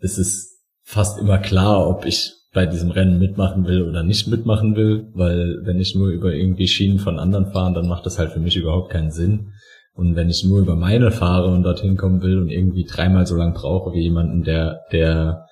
es 0.00 0.18
ist 0.18 0.51
fast 0.92 1.18
immer 1.18 1.38
klar, 1.38 1.88
ob 1.88 2.04
ich 2.04 2.32
bei 2.52 2.66
diesem 2.66 2.90
Rennen 2.90 3.18
mitmachen 3.18 3.66
will 3.66 3.82
oder 3.82 4.02
nicht 4.02 4.28
mitmachen 4.28 4.76
will, 4.76 5.08
weil 5.14 5.60
wenn 5.64 5.80
ich 5.80 5.94
nur 5.94 6.10
über 6.10 6.34
irgendwie 6.34 6.68
Schienen 6.68 6.98
von 6.98 7.18
anderen 7.18 7.46
fahre, 7.46 7.72
dann 7.72 7.88
macht 7.88 8.04
das 8.04 8.18
halt 8.18 8.32
für 8.32 8.40
mich 8.40 8.56
überhaupt 8.56 8.90
keinen 8.92 9.10
Sinn. 9.10 9.52
Und 9.94 10.16
wenn 10.16 10.28
ich 10.28 10.44
nur 10.44 10.60
über 10.60 10.76
meine 10.76 11.10
fahre 11.10 11.48
und 11.48 11.62
dorthin 11.62 11.96
kommen 11.96 12.22
will 12.22 12.38
und 12.38 12.50
irgendwie 12.50 12.84
dreimal 12.84 13.26
so 13.26 13.36
lang 13.36 13.54
brauche 13.54 13.94
wie 13.94 14.02
jemanden, 14.02 14.42
der, 14.42 14.82
der, 14.92 15.46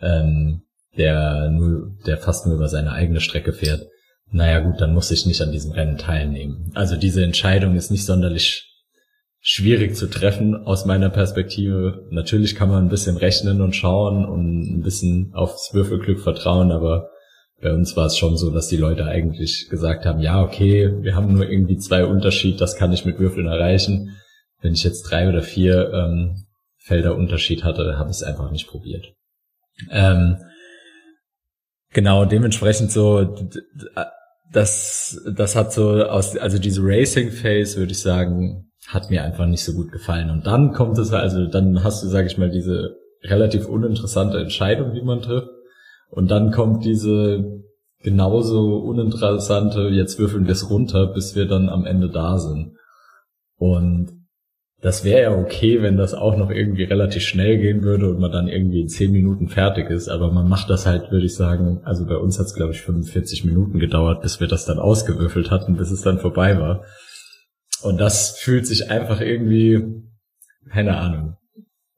ähm, 0.00 0.62
der 0.96 1.48
nur, 1.50 1.96
der 2.04 2.16
fast 2.16 2.46
nur 2.46 2.56
über 2.56 2.68
seine 2.68 2.92
eigene 2.92 3.20
Strecke 3.20 3.52
fährt, 3.52 3.86
naja 4.32 4.60
gut, 4.60 4.80
dann 4.80 4.94
muss 4.94 5.12
ich 5.12 5.26
nicht 5.26 5.42
an 5.42 5.52
diesem 5.52 5.72
Rennen 5.72 5.96
teilnehmen. 5.96 6.72
Also 6.74 6.96
diese 6.96 7.22
Entscheidung 7.22 7.76
ist 7.76 7.90
nicht 7.92 8.04
sonderlich 8.04 8.71
schwierig 9.44 9.96
zu 9.96 10.06
treffen 10.06 10.54
aus 10.54 10.86
meiner 10.86 11.10
Perspektive. 11.10 12.06
Natürlich 12.10 12.54
kann 12.54 12.68
man 12.68 12.84
ein 12.84 12.90
bisschen 12.90 13.16
rechnen 13.16 13.60
und 13.60 13.74
schauen 13.74 14.24
und 14.24 14.62
ein 14.62 14.82
bisschen 14.82 15.32
aufs 15.34 15.74
Würfelglück 15.74 16.20
vertrauen, 16.20 16.70
aber 16.70 17.10
bei 17.60 17.72
uns 17.72 17.96
war 17.96 18.06
es 18.06 18.16
schon 18.16 18.36
so, 18.36 18.50
dass 18.50 18.68
die 18.68 18.76
Leute 18.76 19.04
eigentlich 19.04 19.68
gesagt 19.68 20.06
haben, 20.06 20.20
ja, 20.20 20.42
okay, 20.42 20.92
wir 21.02 21.16
haben 21.16 21.32
nur 21.32 21.48
irgendwie 21.48 21.76
zwei 21.76 22.04
Unterschied, 22.04 22.60
das 22.60 22.76
kann 22.76 22.92
ich 22.92 23.04
mit 23.04 23.18
Würfeln 23.18 23.46
erreichen. 23.46 24.16
Wenn 24.60 24.74
ich 24.74 24.84
jetzt 24.84 25.02
drei 25.02 25.28
oder 25.28 25.42
vier 25.42 25.92
ähm, 25.92 26.46
Felder 26.78 27.16
Unterschied 27.16 27.64
hatte, 27.64 27.98
habe 27.98 28.10
ich 28.10 28.16
es 28.16 28.22
einfach 28.22 28.50
nicht 28.52 28.68
probiert. 28.68 29.12
Ähm, 29.90 30.38
genau, 31.92 32.24
dementsprechend 32.24 32.92
so, 32.92 33.36
das, 34.52 35.20
das 35.34 35.56
hat 35.56 35.72
so 35.72 36.04
aus, 36.04 36.36
also 36.36 36.58
diese 36.58 36.80
Racing 36.82 37.32
Phase, 37.32 37.78
würde 37.78 37.92
ich 37.92 38.00
sagen, 38.00 38.71
hat 38.92 39.10
mir 39.10 39.24
einfach 39.24 39.46
nicht 39.46 39.64
so 39.64 39.72
gut 39.72 39.90
gefallen. 39.90 40.30
Und 40.30 40.46
dann 40.46 40.72
kommt 40.72 40.98
es 40.98 41.12
also, 41.12 41.46
dann 41.46 41.82
hast 41.82 42.02
du, 42.02 42.08
sag 42.08 42.26
ich 42.26 42.38
mal, 42.38 42.50
diese 42.50 42.96
relativ 43.22 43.66
uninteressante 43.66 44.38
Entscheidung, 44.38 44.92
die 44.92 45.02
man 45.02 45.22
trifft. 45.22 45.48
Und 46.10 46.30
dann 46.30 46.50
kommt 46.50 46.84
diese 46.84 47.62
genauso 48.02 48.78
uninteressante, 48.78 49.88
jetzt 49.88 50.18
würfeln 50.18 50.46
wir 50.46 50.52
es 50.52 50.68
runter, 50.68 51.06
bis 51.06 51.34
wir 51.34 51.46
dann 51.46 51.68
am 51.68 51.86
Ende 51.86 52.10
da 52.10 52.38
sind. 52.38 52.76
Und 53.56 54.10
das 54.82 55.04
wäre 55.04 55.22
ja 55.22 55.38
okay, 55.38 55.80
wenn 55.80 55.96
das 55.96 56.12
auch 56.12 56.36
noch 56.36 56.50
irgendwie 56.50 56.82
relativ 56.82 57.22
schnell 57.22 57.58
gehen 57.58 57.84
würde 57.84 58.10
und 58.10 58.18
man 58.18 58.32
dann 58.32 58.48
irgendwie 58.48 58.80
in 58.80 58.88
zehn 58.88 59.12
Minuten 59.12 59.46
fertig 59.46 59.88
ist. 59.90 60.08
Aber 60.08 60.32
man 60.32 60.48
macht 60.48 60.68
das 60.68 60.86
halt, 60.86 61.12
würde 61.12 61.26
ich 61.26 61.36
sagen, 61.36 61.80
also 61.84 62.04
bei 62.04 62.16
uns 62.16 62.40
hat 62.40 62.46
es, 62.46 62.54
glaube 62.54 62.72
ich, 62.72 62.82
45 62.82 63.44
Minuten 63.44 63.78
gedauert, 63.78 64.22
bis 64.22 64.40
wir 64.40 64.48
das 64.48 64.64
dann 64.66 64.80
ausgewürfelt 64.80 65.52
hatten, 65.52 65.76
bis 65.76 65.92
es 65.92 66.02
dann 66.02 66.18
vorbei 66.18 66.58
war. 66.58 66.84
Und 67.82 67.98
das 67.98 68.38
fühlt 68.38 68.66
sich 68.66 68.90
einfach 68.90 69.20
irgendwie, 69.20 69.82
keine 70.70 70.96
Ahnung. 70.96 71.36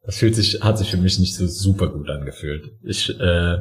Das 0.03 0.19
fühlt 0.19 0.35
sich, 0.35 0.61
hat 0.63 0.79
sich 0.79 0.91
für 0.91 0.97
mich 0.99 1.19
nicht 1.19 1.35
so 1.35 1.47
super 1.47 1.89
gut 1.89 2.11
angefühlt. 2.11 2.73
Ich 2.83 3.09
äh, 3.19 3.59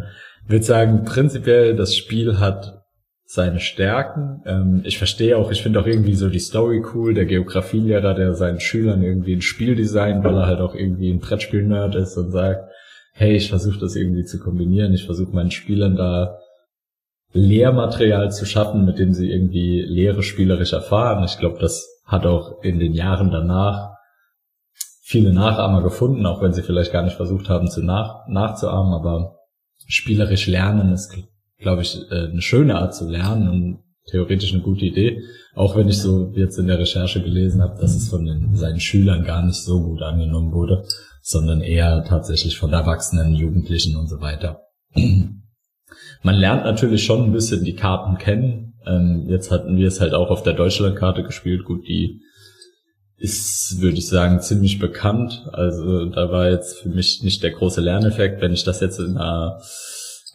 würde 0.47 0.63
sagen, 0.63 1.05
prinzipiell, 1.05 1.75
das 1.75 1.95
Spiel 1.95 2.39
hat 2.39 2.83
seine 3.25 3.59
Stärken. 3.59 4.41
Ähm, 4.45 4.81
ich 4.83 4.97
verstehe 4.97 5.37
auch, 5.37 5.51
ich 5.51 5.63
finde 5.63 5.79
auch 5.79 5.87
irgendwie 5.87 6.15
so 6.15 6.29
die 6.29 6.39
Story 6.39 6.83
cool, 6.93 7.13
der 7.13 7.25
Geografielehrer, 7.25 8.13
der 8.13 8.35
seinen 8.35 8.59
Schülern 8.59 9.01
irgendwie 9.03 9.33
ein 9.33 9.41
Spiel 9.41 9.75
designt, 9.75 10.23
weil 10.23 10.35
er 10.35 10.45
halt 10.45 10.59
auch 10.59 10.75
irgendwie 10.75 11.09
ein 11.09 11.19
Brettspiel-Nerd 11.19 11.95
ist 11.95 12.17
und 12.17 12.31
sagt, 12.31 12.69
hey, 13.13 13.35
ich 13.35 13.49
versuche 13.49 13.79
das 13.79 13.95
irgendwie 13.95 14.25
zu 14.25 14.39
kombinieren, 14.39 14.93
ich 14.93 15.05
versuche 15.05 15.33
meinen 15.33 15.51
Spielern 15.51 15.95
da 15.95 16.39
Lehrmaterial 17.31 18.31
zu 18.31 18.45
schaffen, 18.45 18.85
mit 18.85 18.99
dem 18.99 19.13
sie 19.13 19.31
irgendwie 19.31 19.81
Lehre 19.81 20.21
spielerisch 20.21 20.73
erfahren. 20.73 21.23
Ich 21.23 21.39
glaube, 21.39 21.59
das 21.59 21.92
hat 22.05 22.25
auch 22.25 22.61
in 22.61 22.79
den 22.79 22.93
Jahren 22.93 23.31
danach 23.31 23.93
viele 25.01 25.33
Nachahmer 25.33 25.83
gefunden, 25.83 26.25
auch 26.25 26.41
wenn 26.41 26.53
sie 26.53 26.63
vielleicht 26.63 26.91
gar 26.91 27.03
nicht 27.03 27.17
versucht 27.17 27.49
haben, 27.49 27.69
zu 27.69 27.83
nach, 27.83 28.27
nachzuahmen, 28.27 28.93
aber 28.93 29.37
spielerisch 29.85 30.47
lernen 30.47 30.91
ist, 30.91 31.13
glaube 31.59 31.81
ich, 31.81 31.99
äh, 32.09 32.29
eine 32.29 32.41
schöne 32.41 32.75
Art 32.75 32.95
zu 32.95 33.07
lernen 33.07 33.49
und 33.49 33.83
theoretisch 34.09 34.53
eine 34.53 34.63
gute 34.63 34.85
Idee, 34.85 35.21
auch 35.55 35.75
wenn 35.75 35.87
ich 35.87 35.97
so 35.97 36.31
jetzt 36.35 36.57
in 36.57 36.67
der 36.67 36.79
Recherche 36.79 37.21
gelesen 37.21 37.61
habe, 37.61 37.79
dass 37.79 37.95
es 37.95 38.09
von 38.09 38.25
den, 38.25 38.55
seinen 38.55 38.79
Schülern 38.79 39.23
gar 39.23 39.45
nicht 39.45 39.61
so 39.61 39.81
gut 39.81 40.01
angenommen 40.01 40.51
wurde, 40.51 40.85
sondern 41.21 41.61
eher 41.61 42.03
tatsächlich 42.03 42.57
von 42.57 42.73
Erwachsenen, 42.73 43.33
Jugendlichen 43.33 43.95
und 43.95 44.07
so 44.07 44.19
weiter. 44.19 44.61
Man 46.23 46.35
lernt 46.35 46.63
natürlich 46.63 47.03
schon 47.03 47.23
ein 47.23 47.31
bisschen 47.31 47.63
die 47.63 47.75
Karten 47.75 48.17
kennen, 48.17 48.72
ähm, 48.85 49.25
jetzt 49.27 49.51
hatten 49.51 49.77
wir 49.77 49.87
es 49.87 50.01
halt 50.01 50.13
auch 50.13 50.29
auf 50.29 50.43
der 50.43 50.53
Deutschlandkarte 50.53 51.23
gespielt. 51.23 51.65
Gut, 51.65 51.87
die 51.87 52.21
ist, 53.17 53.81
würde 53.81 53.97
ich 53.97 54.07
sagen, 54.07 54.41
ziemlich 54.41 54.79
bekannt. 54.79 55.47
Also 55.53 56.05
da 56.05 56.31
war 56.31 56.49
jetzt 56.49 56.79
für 56.79 56.89
mich 56.89 57.21
nicht 57.23 57.43
der 57.43 57.51
große 57.51 57.81
Lerneffekt. 57.81 58.41
Wenn 58.41 58.53
ich 58.53 58.63
das 58.63 58.81
jetzt 58.81 58.99
in 58.99 59.17
einer 59.17 59.61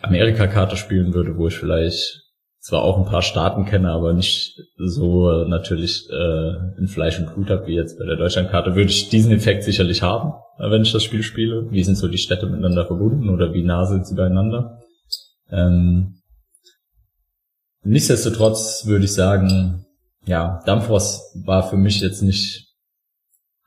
Amerika-Karte 0.00 0.76
spielen 0.76 1.12
würde, 1.12 1.36
wo 1.36 1.48
ich 1.48 1.56
vielleicht 1.56 2.22
zwar 2.60 2.82
auch 2.82 2.98
ein 2.98 3.04
paar 3.04 3.22
Staaten 3.22 3.64
kenne, 3.64 3.90
aber 3.90 4.12
nicht 4.12 4.60
so 4.76 5.44
natürlich 5.44 6.08
äh, 6.10 6.78
in 6.78 6.88
Fleisch 6.88 7.18
und 7.18 7.34
Blut 7.34 7.50
habe 7.50 7.66
wie 7.66 7.74
jetzt 7.74 7.98
bei 7.98 8.04
der 8.04 8.16
Deutschlandkarte, 8.16 8.74
würde 8.74 8.90
ich 8.90 9.08
diesen 9.08 9.32
Effekt 9.32 9.64
sicherlich 9.64 10.02
haben, 10.02 10.34
wenn 10.58 10.82
ich 10.82 10.92
das 10.92 11.02
Spiel 11.02 11.22
spiele. 11.22 11.70
Wie 11.70 11.82
sind 11.82 11.96
so 11.96 12.08
die 12.08 12.18
Städte 12.18 12.46
miteinander 12.46 12.86
verbunden 12.86 13.30
oder 13.30 13.54
wie 13.54 13.64
nah 13.64 13.86
sind 13.86 14.06
sie 14.06 14.14
beieinander? 14.14 14.80
Ähm, 15.50 16.17
nichtsdestotrotz 17.82 18.86
würde 18.86 19.04
ich 19.04 19.12
sagen, 19.12 19.86
ja, 20.24 20.60
Dampfrost 20.66 21.46
war 21.46 21.68
für 21.68 21.76
mich 21.76 22.00
jetzt 22.00 22.22
nicht 22.22 22.68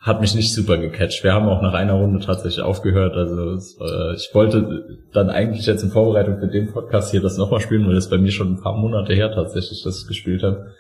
hat 0.02 0.20
mich 0.20 0.34
nicht 0.34 0.54
super 0.54 0.78
gecatcht. 0.78 1.24
Wir 1.24 1.34
haben 1.34 1.48
auch 1.48 1.62
nach 1.62 1.76
einer 1.76 1.94
Runde 1.94 2.26
tatsächlich 2.26 2.64
aufgehört. 2.64 3.16
Also 3.16 3.52
es, 3.52 3.78
äh, 3.80 4.16
ich 4.16 4.32
wollte 4.34 4.84
dann 5.14 5.30
eigentlich 5.30 5.68
jetzt 5.68 5.84
in 5.84 5.92
Vorbereitung 5.92 6.40
für 6.40 6.48
den 6.48 6.72
Podcast 6.72 7.12
hier 7.12 7.22
das 7.22 7.38
nochmal 7.38 7.60
spielen, 7.60 7.86
weil 7.86 7.94
das 7.94 8.10
bei 8.10 8.18
mir 8.18 8.32
schon 8.32 8.54
ein 8.54 8.62
paar 8.62 8.76
Monate 8.76 9.14
her 9.14 9.32
tatsächlich 9.32 9.84
das 9.84 10.08
gespielt 10.08 10.42
habe. 10.42 10.74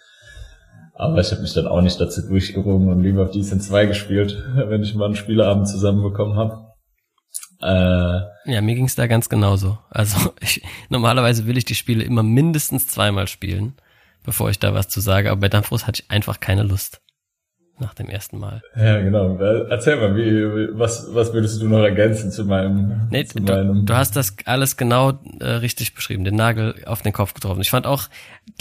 Aber 0.95 1.19
ich 1.19 1.31
habe 1.31 1.41
mich 1.41 1.53
dann 1.53 1.67
auch 1.67 1.81
nicht 1.81 2.01
dazu 2.01 2.27
durchgerungen 2.27 2.89
und 2.89 3.03
lieber 3.03 3.23
auf 3.23 3.31
Dies 3.31 3.51
in 3.51 3.59
2 3.61 3.85
gespielt, 3.85 4.43
wenn 4.55 4.81
ich 4.81 4.95
mal 4.95 5.05
einen 5.05 5.15
Spieleabend 5.15 5.67
zusammenbekommen 5.67 6.35
habe. 6.35 6.70
Äh, 7.61 8.51
ja, 8.51 8.61
mir 8.61 8.75
ging's 8.75 8.95
da 8.95 9.07
ganz 9.07 9.29
genauso. 9.29 9.77
Also 9.89 10.33
ich, 10.39 10.63
normalerweise 10.89 11.45
will 11.45 11.57
ich 11.57 11.65
die 11.65 11.75
Spiele 11.75 12.03
immer 12.03 12.23
mindestens 12.23 12.87
zweimal 12.87 13.27
spielen, 13.27 13.75
bevor 14.23 14.49
ich 14.49 14.59
da 14.59 14.73
was 14.73 14.89
zu 14.89 14.99
sage, 14.99 15.31
aber 15.31 15.41
bei 15.41 15.49
Dampfros 15.49 15.87
hatte 15.87 16.03
ich 16.03 16.11
einfach 16.11 16.39
keine 16.39 16.63
Lust 16.63 17.01
nach 17.81 17.93
dem 17.93 18.07
ersten 18.07 18.37
Mal. 18.37 18.61
Ja, 18.75 19.01
genau. 19.01 19.37
Erzähl 19.37 19.97
mal, 19.97 20.15
wie, 20.15 20.77
was, 20.77 21.13
was 21.13 21.33
würdest 21.33 21.61
du 21.61 21.67
noch 21.67 21.83
ergänzen 21.83 22.31
zu 22.31 22.45
meinem, 22.45 23.07
nee, 23.09 23.25
zu 23.25 23.39
du, 23.39 23.51
meinem 23.51 23.85
du 23.85 23.93
hast 23.93 24.15
das 24.15 24.35
alles 24.45 24.77
genau 24.77 25.19
äh, 25.39 25.45
richtig 25.45 25.93
beschrieben, 25.93 26.23
den 26.23 26.35
Nagel 26.35 26.75
auf 26.85 27.01
den 27.01 27.11
Kopf 27.11 27.33
getroffen. 27.33 27.61
Ich 27.61 27.69
fand 27.69 27.85
auch 27.85 28.07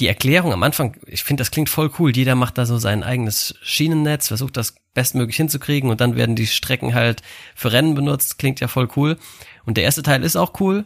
die 0.00 0.08
Erklärung 0.08 0.52
am 0.52 0.62
Anfang, 0.62 0.96
ich 1.06 1.22
finde, 1.22 1.42
das 1.42 1.50
klingt 1.50 1.68
voll 1.68 1.90
cool. 1.98 2.10
Jeder 2.10 2.34
macht 2.34 2.58
da 2.58 2.66
so 2.66 2.78
sein 2.78 3.04
eigenes 3.04 3.54
Schienennetz, 3.62 4.28
versucht 4.28 4.56
das 4.56 4.74
bestmöglich 4.94 5.36
hinzukriegen 5.36 5.90
und 5.90 6.00
dann 6.00 6.16
werden 6.16 6.34
die 6.34 6.46
Strecken 6.46 6.94
halt 6.94 7.22
für 7.54 7.72
Rennen 7.72 7.94
benutzt. 7.94 8.38
Klingt 8.38 8.58
ja 8.60 8.66
voll 8.66 8.88
cool. 8.96 9.16
Und 9.64 9.76
der 9.76 9.84
erste 9.84 10.02
Teil 10.02 10.24
ist 10.24 10.36
auch 10.36 10.58
cool. 10.60 10.84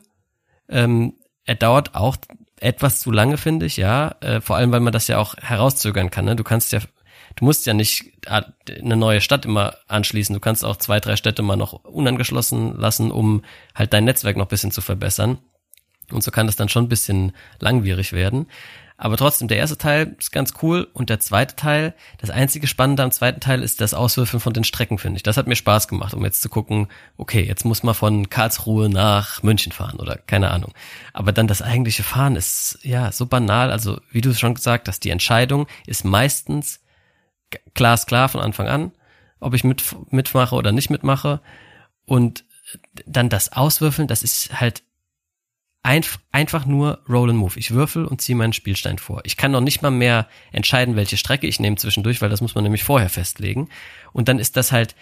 Ähm, 0.69 1.14
er 1.47 1.55
dauert 1.55 1.95
auch 1.95 2.17
etwas 2.61 3.00
zu 3.00 3.11
lange, 3.11 3.37
finde 3.37 3.67
ich, 3.67 3.76
ja. 3.76 4.14
Äh, 4.21 4.41
vor 4.41 4.57
allem, 4.57 4.73
weil 4.73 4.81
man 4.81 4.93
das 4.93 5.09
ja 5.09 5.19
auch 5.19 5.37
herauszögern 5.37 6.11
kann. 6.11 6.25
Ne? 6.25 6.37
Du 6.37 6.45
kannst 6.45 6.73
ja 6.73 6.81
du 7.37 7.45
musst 7.45 7.67
ja 7.67 7.75
nicht 7.75 8.12
eine 8.26 8.97
neue 8.97 9.21
Stadt 9.21 9.45
immer 9.45 9.76
anschließen. 9.88 10.35
Du 10.35 10.41
kannst 10.41 10.64
auch 10.64 10.76
zwei, 10.76 11.00
drei 11.00 11.17
Städte 11.17 11.43
mal 11.43 11.57
noch 11.57 11.73
unangeschlossen 11.85 12.76
lassen, 12.79 13.11
um 13.11 13.43
halt 13.75 13.93
dein 13.93 14.05
Netzwerk 14.05 14.37
noch 14.37 14.47
bisschen 14.47 14.71
zu 14.71 14.81
verbessern. 14.81 15.38
Und 16.11 16.23
so 16.23 16.31
kann 16.31 16.47
das 16.47 16.57
dann 16.57 16.69
schon 16.69 16.85
ein 16.85 16.88
bisschen 16.88 17.33
langwierig 17.61 18.12
werden. 18.12 18.47
Aber 18.97 19.17
trotzdem, 19.17 19.49
der 19.49 19.57
erste 19.57 19.76
Teil 19.76 20.14
ist 20.19 20.31
ganz 20.31 20.55
cool 20.62 20.87
und 20.93 21.11
der 21.11 21.19
zweite 21.19 21.57
Teil, 21.57 21.95
das 22.19 22.31
einzige 22.31 22.69
Spannende 22.69 23.03
am 23.03 23.11
zweiten 23.11 23.41
Teil 23.41 23.62
ist 23.62 23.81
das 23.81 23.93
Auswürfeln 23.93 24.41
von 24.41 24.53
den 24.53 24.62
Strecken, 24.62 24.99
finde 24.99 25.17
ich. 25.17 25.25
Das 25.25 25.37
hat 25.37 25.49
mir 25.49 25.57
Spaß 25.57 25.88
gemacht, 25.88 26.14
um 26.14 26.25
jetzt 26.25 26.43
zu 26.43 26.49
gucken, 26.49 26.87
okay, 27.17 27.43
jetzt 27.43 27.64
muss 27.64 27.83
man 27.83 27.95
von 27.95 28.31
Karlsruhe 28.31 28.88
nach 28.88 29.43
München 29.43 29.73
fahren 29.73 29.99
oder 29.99 30.17
keine 30.17 30.53
Ahnung. 30.53 30.73
Aber 31.12 31.33
dann 31.33 31.49
das 31.49 31.61
eigentliche 31.61 32.05
Fahren 32.05 32.37
ist 32.37 32.79
ja 32.83 33.11
so 33.11 33.26
banal. 33.26 33.73
Also, 33.73 34.00
wie 34.12 34.21
du 34.21 34.33
schon 34.33 34.55
gesagt 34.55 34.87
hast, 34.87 35.00
die 35.00 35.11
Entscheidung 35.11 35.67
ist 35.87 36.05
meistens 36.05 36.81
glasklar 37.75 38.28
von 38.28 38.40
Anfang 38.40 38.68
an, 38.68 38.92
ob 39.40 39.54
ich 39.54 39.64
mit, 39.64 39.82
mitmache 40.11 40.54
oder 40.54 40.73
nicht 40.73 40.90
mitmache. 40.90 41.40
Und 42.04 42.44
dann 43.06 43.28
das 43.28 43.52
Auswürfeln, 43.52 44.08
das 44.08 44.23
ist 44.23 44.61
halt 44.61 44.82
einf 45.82 46.18
einfach 46.32 46.64
nur 46.64 47.04
Roll 47.08 47.30
and 47.30 47.38
Move. 47.38 47.58
Ich 47.58 47.73
würfel 47.73 48.06
und 48.06 48.23
ziehe 48.23 48.37
meinen 48.37 48.54
Spielstein 48.54 48.99
vor. 48.99 49.20
Ich 49.25 49.37
kann 49.37 49.52
noch 49.52 49.61
nicht 49.61 49.82
mal 49.82 49.90
mehr 49.90 50.26
entscheiden, 50.50 50.96
welche 50.96 51.18
Strecke 51.18 51.46
ich 51.46 51.61
nehme 51.61 51.76
zwischendurch, 51.76 52.23
weil 52.23 52.30
das 52.30 52.40
muss 52.40 52.54
man 52.54 52.64
nämlich 52.64 52.85
vorher 52.85 53.11
festlegen. 53.11 53.68
Und 54.12 54.29
dann 54.29 54.38
ist 54.38 54.57
das 54.57 54.72
halt 54.72 54.96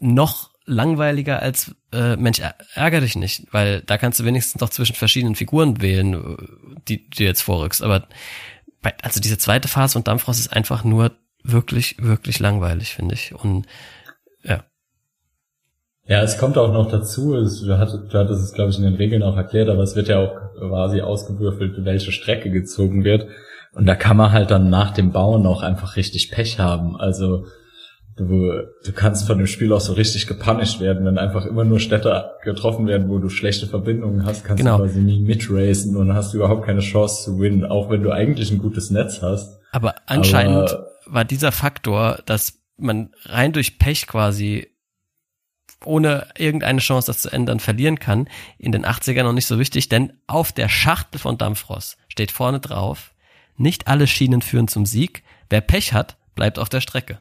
noch 0.00 0.50
langweiliger 0.66 1.40
als 1.40 1.74
äh, 1.92 2.16
Mensch, 2.16 2.40
ärger 2.74 3.00
dich 3.00 3.16
nicht, 3.16 3.46
weil 3.52 3.82
da 3.82 3.96
kannst 3.96 4.18
du 4.18 4.24
wenigstens 4.24 4.60
noch 4.60 4.70
zwischen 4.70 4.96
verschiedenen 4.96 5.36
Figuren 5.36 5.80
wählen, 5.80 6.14
äh, 6.14 6.36
die, 6.88 7.08
du 7.08 7.22
jetzt 7.22 7.42
vorrückst. 7.42 7.82
Aber 7.82 8.08
bei, 8.82 8.94
also 9.02 9.20
diese 9.20 9.38
zweite 9.38 9.68
Phase 9.68 9.94
von 9.94 10.04
Dampfrost 10.04 10.40
ist 10.40 10.52
einfach 10.52 10.82
nur 10.82 11.12
wirklich, 11.44 11.96
wirklich 12.00 12.40
langweilig, 12.40 12.94
finde 12.94 13.14
ich. 13.14 13.34
Und 13.34 13.66
ja. 14.42 14.64
Ja, 16.06 16.22
es 16.22 16.38
kommt 16.38 16.58
auch 16.58 16.72
noch 16.72 16.90
dazu, 16.90 17.32
du 17.32 17.78
hattest, 17.78 18.12
du 18.12 18.18
hattest 18.18 18.42
es, 18.42 18.52
glaube 18.52 18.70
ich, 18.70 18.78
in 18.78 18.84
den 18.84 18.94
Regeln 18.94 19.22
auch 19.22 19.36
erklärt, 19.36 19.68
aber 19.68 19.82
es 19.82 19.94
wird 19.94 20.08
ja 20.08 20.18
auch 20.18 20.34
quasi 20.58 21.02
ausgewürfelt, 21.02 21.84
welche 21.84 22.12
Strecke 22.12 22.50
gezogen 22.50 23.04
wird. 23.04 23.28
Und 23.72 23.86
da 23.86 23.94
kann 23.94 24.16
man 24.16 24.32
halt 24.32 24.50
dann 24.50 24.70
nach 24.70 24.92
dem 24.92 25.12
Bauen 25.12 25.46
auch 25.46 25.62
einfach 25.62 25.96
richtig 25.96 26.30
Pech 26.30 26.58
haben. 26.58 26.96
Also 26.96 27.46
du, 28.16 28.62
du 28.84 28.92
kannst 28.92 29.26
von 29.26 29.38
dem 29.38 29.46
Spiel 29.46 29.72
auch 29.72 29.80
so 29.80 29.94
richtig 29.94 30.26
gepunished 30.26 30.80
werden, 30.80 31.04
wenn 31.04 31.18
einfach 31.18 31.44
immer 31.44 31.64
nur 31.64 31.80
Städte 31.80 32.30
getroffen 32.44 32.86
werden, 32.86 33.08
wo 33.08 33.18
du 33.18 33.28
schlechte 33.28 33.66
Verbindungen 33.66 34.24
hast, 34.24 34.44
kannst 34.44 34.62
genau. 34.62 34.78
du 34.78 34.84
quasi 34.84 35.00
nie 35.00 35.20
mitracen 35.20 35.96
und 35.96 36.14
hast 36.14 36.34
überhaupt 36.34 36.64
keine 36.64 36.80
Chance 36.80 37.24
zu 37.24 37.36
gewinnen, 37.36 37.64
auch 37.64 37.90
wenn 37.90 38.02
du 38.02 38.12
eigentlich 38.12 38.52
ein 38.52 38.58
gutes 38.58 38.90
Netz 38.90 39.22
hast. 39.22 39.58
Aber 39.72 39.96
anscheinend 40.06 40.70
aber 40.70 40.93
war 41.06 41.24
dieser 41.24 41.52
Faktor, 41.52 42.22
dass 42.26 42.60
man 42.76 43.14
rein 43.24 43.52
durch 43.52 43.78
Pech 43.78 44.06
quasi 44.06 44.68
ohne 45.84 46.28
irgendeine 46.36 46.80
Chance, 46.80 47.06
das 47.06 47.20
zu 47.20 47.30
ändern, 47.30 47.60
verlieren 47.60 47.98
kann, 47.98 48.28
in 48.58 48.72
den 48.72 48.86
80ern 48.86 49.24
noch 49.24 49.32
nicht 49.32 49.46
so 49.46 49.58
wichtig, 49.58 49.88
denn 49.88 50.14
auf 50.26 50.52
der 50.52 50.68
Schachtel 50.68 51.18
von 51.18 51.38
Dampfross 51.38 51.96
steht 52.08 52.30
vorne 52.30 52.60
drauf, 52.60 53.12
nicht 53.56 53.86
alle 53.86 54.06
Schienen 54.06 54.42
führen 54.42 54.68
zum 54.68 54.86
Sieg, 54.86 55.22
wer 55.50 55.60
Pech 55.60 55.92
hat, 55.92 56.16
bleibt 56.34 56.58
auf 56.58 56.68
der 56.68 56.80
Strecke. 56.80 57.20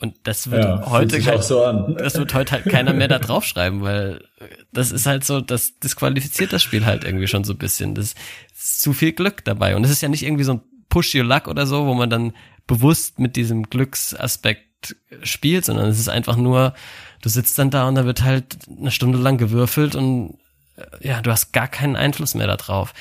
Und 0.00 0.14
das 0.22 0.50
wird 0.50 0.64
ja, 0.64 0.88
heute 0.90 1.24
halt, 1.24 1.42
so 1.42 1.94
das 1.98 2.14
wird 2.14 2.32
heute 2.32 2.52
halt 2.52 2.66
keiner 2.66 2.92
mehr 2.92 3.08
da 3.08 3.18
draufschreiben, 3.18 3.82
weil 3.82 4.24
das 4.72 4.92
ist 4.92 5.06
halt 5.06 5.24
so, 5.24 5.40
das 5.40 5.80
disqualifiziert 5.80 6.52
das 6.52 6.62
Spiel 6.62 6.86
halt 6.86 7.02
irgendwie 7.02 7.26
schon 7.26 7.42
so 7.42 7.52
ein 7.52 7.58
bisschen. 7.58 7.96
Das 7.96 8.14
ist 8.54 8.80
zu 8.80 8.92
viel 8.92 9.10
Glück 9.10 9.44
dabei. 9.44 9.74
Und 9.74 9.82
es 9.82 9.90
ist 9.90 10.00
ja 10.00 10.08
nicht 10.08 10.22
irgendwie 10.22 10.44
so 10.44 10.52
ein 10.52 10.60
Push 10.88 11.14
Your 11.14 11.24
Luck 11.24 11.48
oder 11.48 11.66
so, 11.66 11.86
wo 11.86 11.94
man 11.94 12.10
dann 12.10 12.32
bewusst 12.66 13.18
mit 13.18 13.36
diesem 13.36 13.64
Glücksaspekt 13.64 14.96
spielt, 15.22 15.64
sondern 15.64 15.88
es 15.88 15.98
ist 15.98 16.08
einfach 16.08 16.36
nur, 16.36 16.74
du 17.22 17.28
sitzt 17.28 17.58
dann 17.58 17.70
da 17.70 17.88
und 17.88 17.96
da 17.96 18.04
wird 18.04 18.22
halt 18.22 18.58
eine 18.68 18.90
Stunde 18.90 19.18
lang 19.18 19.38
gewürfelt 19.38 19.96
und 19.96 20.38
äh, 20.76 21.08
ja, 21.08 21.20
du 21.20 21.30
hast 21.30 21.52
gar 21.52 21.68
keinen 21.68 21.96
Einfluss 21.96 22.34
mehr 22.34 22.46
darauf. 22.46 22.94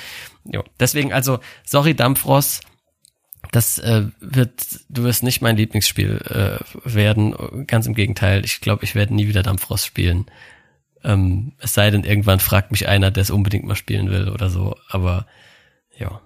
Jo, 0.43 0.63
deswegen 0.79 1.13
also, 1.13 1.39
sorry 1.65 1.93
Dampfross, 1.93 2.61
das 3.51 3.77
äh, 3.79 4.05
wird, 4.19 4.65
du 4.89 5.03
wirst 5.03 5.23
nicht 5.23 5.41
mein 5.41 5.57
Lieblingsspiel 5.57 6.19
äh, 6.25 6.79
werden. 6.83 7.65
Ganz 7.67 7.85
im 7.85 7.93
Gegenteil, 7.93 8.43
ich 8.43 8.61
glaube, 8.61 8.83
ich 8.83 8.95
werde 8.95 9.13
nie 9.13 9.27
wieder 9.27 9.43
Dampfrost 9.43 9.85
spielen. 9.85 10.25
Ähm, 11.03 11.53
es 11.59 11.73
sei 11.73 11.91
denn, 11.91 12.03
irgendwann 12.03 12.39
fragt 12.39 12.71
mich 12.71 12.87
einer, 12.87 13.11
der 13.11 13.21
es 13.21 13.31
unbedingt 13.31 13.65
mal 13.65 13.75
spielen 13.75 14.09
will 14.09 14.29
oder 14.29 14.49
so. 14.49 14.75
Aber 14.89 15.27
ja. 15.97 16.21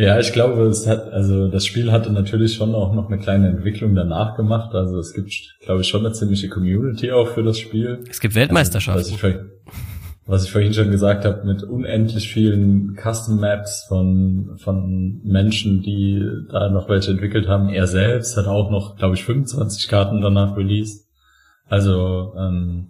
Ja, 0.00 0.18
ich 0.18 0.32
glaube, 0.32 0.62
es 0.62 0.86
hat, 0.86 1.12
also 1.12 1.48
das 1.48 1.66
Spiel 1.66 1.92
hatte 1.92 2.10
natürlich 2.10 2.54
schon 2.54 2.74
auch 2.74 2.94
noch 2.94 3.10
eine 3.10 3.18
kleine 3.18 3.48
Entwicklung 3.48 3.94
danach 3.94 4.34
gemacht. 4.34 4.74
Also 4.74 4.98
es 4.98 5.12
gibt, 5.12 5.30
glaube 5.62 5.82
ich, 5.82 5.88
schon 5.88 6.06
eine 6.06 6.14
ziemliche 6.14 6.48
Community 6.48 7.12
auch 7.12 7.28
für 7.28 7.42
das 7.42 7.58
Spiel. 7.58 8.02
Es 8.08 8.20
gibt 8.20 8.34
Weltmeisterschaften. 8.34 8.98
Also, 8.98 9.12
was, 9.12 9.30
ich, 9.30 9.36
was 10.24 10.44
ich 10.44 10.52
vorhin 10.52 10.72
schon 10.72 10.90
gesagt 10.90 11.26
habe, 11.26 11.44
mit 11.44 11.64
unendlich 11.64 12.32
vielen 12.32 12.96
Custom 12.96 13.40
Maps 13.40 13.84
von, 13.88 14.56
von 14.56 15.20
Menschen, 15.22 15.82
die 15.82 16.24
da 16.50 16.70
noch 16.70 16.88
welche 16.88 17.10
entwickelt 17.10 17.46
haben. 17.46 17.68
Er 17.68 17.86
selbst 17.86 18.38
hat 18.38 18.46
auch 18.46 18.70
noch, 18.70 18.96
glaube 18.96 19.16
ich, 19.16 19.24
25 19.24 19.86
Karten 19.88 20.22
danach 20.22 20.56
released. 20.56 21.10
Also 21.68 22.32
ähm, 22.38 22.88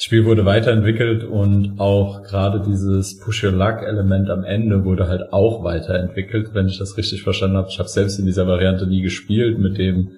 das 0.00 0.06
Spiel 0.06 0.24
wurde 0.24 0.46
weiterentwickelt 0.46 1.24
und 1.24 1.78
auch 1.78 2.22
gerade 2.22 2.62
dieses 2.66 3.18
Push 3.18 3.44
Your 3.44 3.52
Luck 3.52 3.82
Element 3.82 4.30
am 4.30 4.44
Ende 4.44 4.86
wurde 4.86 5.08
halt 5.08 5.30
auch 5.30 5.62
weiterentwickelt, 5.62 6.54
wenn 6.54 6.68
ich 6.68 6.78
das 6.78 6.96
richtig 6.96 7.22
verstanden 7.22 7.58
habe. 7.58 7.68
Ich 7.68 7.78
habe 7.78 7.88
selbst 7.90 8.18
in 8.18 8.24
dieser 8.24 8.46
Variante 8.46 8.86
nie 8.86 9.02
gespielt 9.02 9.58
mit 9.58 9.76
dem 9.76 10.12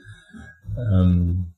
ähm, 0.79 1.55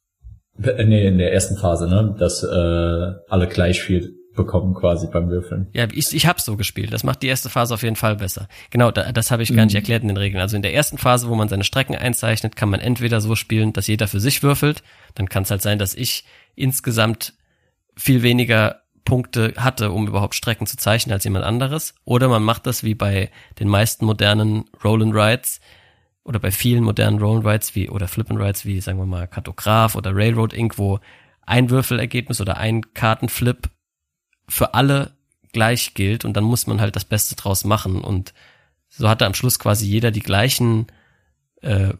äh, 0.62 0.84
nee, 0.86 1.06
in 1.06 1.18
der 1.18 1.34
ersten 1.34 1.58
Phase, 1.58 1.86
ne, 1.86 2.16
dass 2.18 2.42
äh, 2.42 3.12
alle 3.28 3.46
gleich 3.46 3.82
viel 3.82 4.14
bekommen 4.34 4.72
quasi 4.72 5.06
beim 5.12 5.28
Würfeln. 5.28 5.68
Ja, 5.74 5.86
ich, 5.92 6.14
ich 6.14 6.26
habe 6.26 6.40
so 6.40 6.56
gespielt. 6.56 6.94
Das 6.94 7.04
macht 7.04 7.22
die 7.22 7.28
erste 7.28 7.50
Phase 7.50 7.74
auf 7.74 7.82
jeden 7.82 7.96
Fall 7.96 8.16
besser. 8.16 8.48
Genau, 8.70 8.90
da, 8.90 9.12
das 9.12 9.30
habe 9.32 9.42
ich 9.42 9.54
gar 9.54 9.66
nicht 9.66 9.74
mhm. 9.74 9.80
erklärt 9.80 10.00
in 10.00 10.08
den 10.08 10.16
Regeln. 10.16 10.40
Also 10.40 10.56
in 10.56 10.62
der 10.62 10.72
ersten 10.72 10.96
Phase, 10.96 11.28
wo 11.28 11.34
man 11.34 11.50
seine 11.50 11.62
Strecken 11.62 11.94
einzeichnet, 11.94 12.56
kann 12.56 12.70
man 12.70 12.80
entweder 12.80 13.20
so 13.20 13.34
spielen, 13.34 13.74
dass 13.74 13.86
jeder 13.86 14.08
für 14.08 14.18
sich 14.18 14.42
würfelt. 14.42 14.82
Dann 15.14 15.28
kann 15.28 15.42
es 15.42 15.50
halt 15.50 15.60
sein, 15.60 15.78
dass 15.78 15.94
ich 15.94 16.24
insgesamt 16.54 17.34
viel 17.96 18.22
weniger 18.22 18.82
Punkte 19.04 19.52
hatte, 19.56 19.92
um 19.92 20.08
überhaupt 20.08 20.34
Strecken 20.34 20.66
zu 20.66 20.76
zeichnen 20.76 21.12
als 21.12 21.24
jemand 21.24 21.44
anderes. 21.44 21.94
Oder 22.04 22.28
man 22.28 22.42
macht 22.42 22.66
das 22.66 22.84
wie 22.84 22.94
bei 22.94 23.30
den 23.58 23.68
meisten 23.68 24.06
modernen 24.06 24.64
Roll 24.82 25.02
Rides 25.02 25.60
oder 26.24 26.38
bei 26.38 26.50
vielen 26.50 26.82
modernen 26.82 27.18
Roll 27.18 27.46
Rides 27.46 27.74
wie 27.74 27.90
oder 27.90 28.08
Flip 28.08 28.30
and 28.30 28.40
Rides 28.40 28.64
wie 28.64 28.80
sagen 28.80 28.98
wir 28.98 29.06
mal 29.06 29.28
Kartograf 29.28 29.94
oder 29.94 30.14
Railroad 30.14 30.54
Inc., 30.54 30.78
wo 30.78 31.00
ein 31.42 31.68
Würfelergebnis 31.68 32.40
oder 32.40 32.56
ein 32.56 32.94
Kartenflip 32.94 33.68
für 34.48 34.72
alle 34.72 35.12
gleich 35.52 35.92
gilt 35.92 36.24
und 36.24 36.34
dann 36.34 36.44
muss 36.44 36.66
man 36.66 36.80
halt 36.80 36.96
das 36.96 37.04
Beste 37.04 37.36
draus 37.36 37.64
machen 37.64 38.00
und 38.00 38.32
so 38.88 39.08
hatte 39.08 39.26
am 39.26 39.34
Schluss 39.34 39.58
quasi 39.58 39.86
jeder 39.86 40.10
die 40.10 40.20
gleichen 40.20 40.86
äh, 41.60 41.92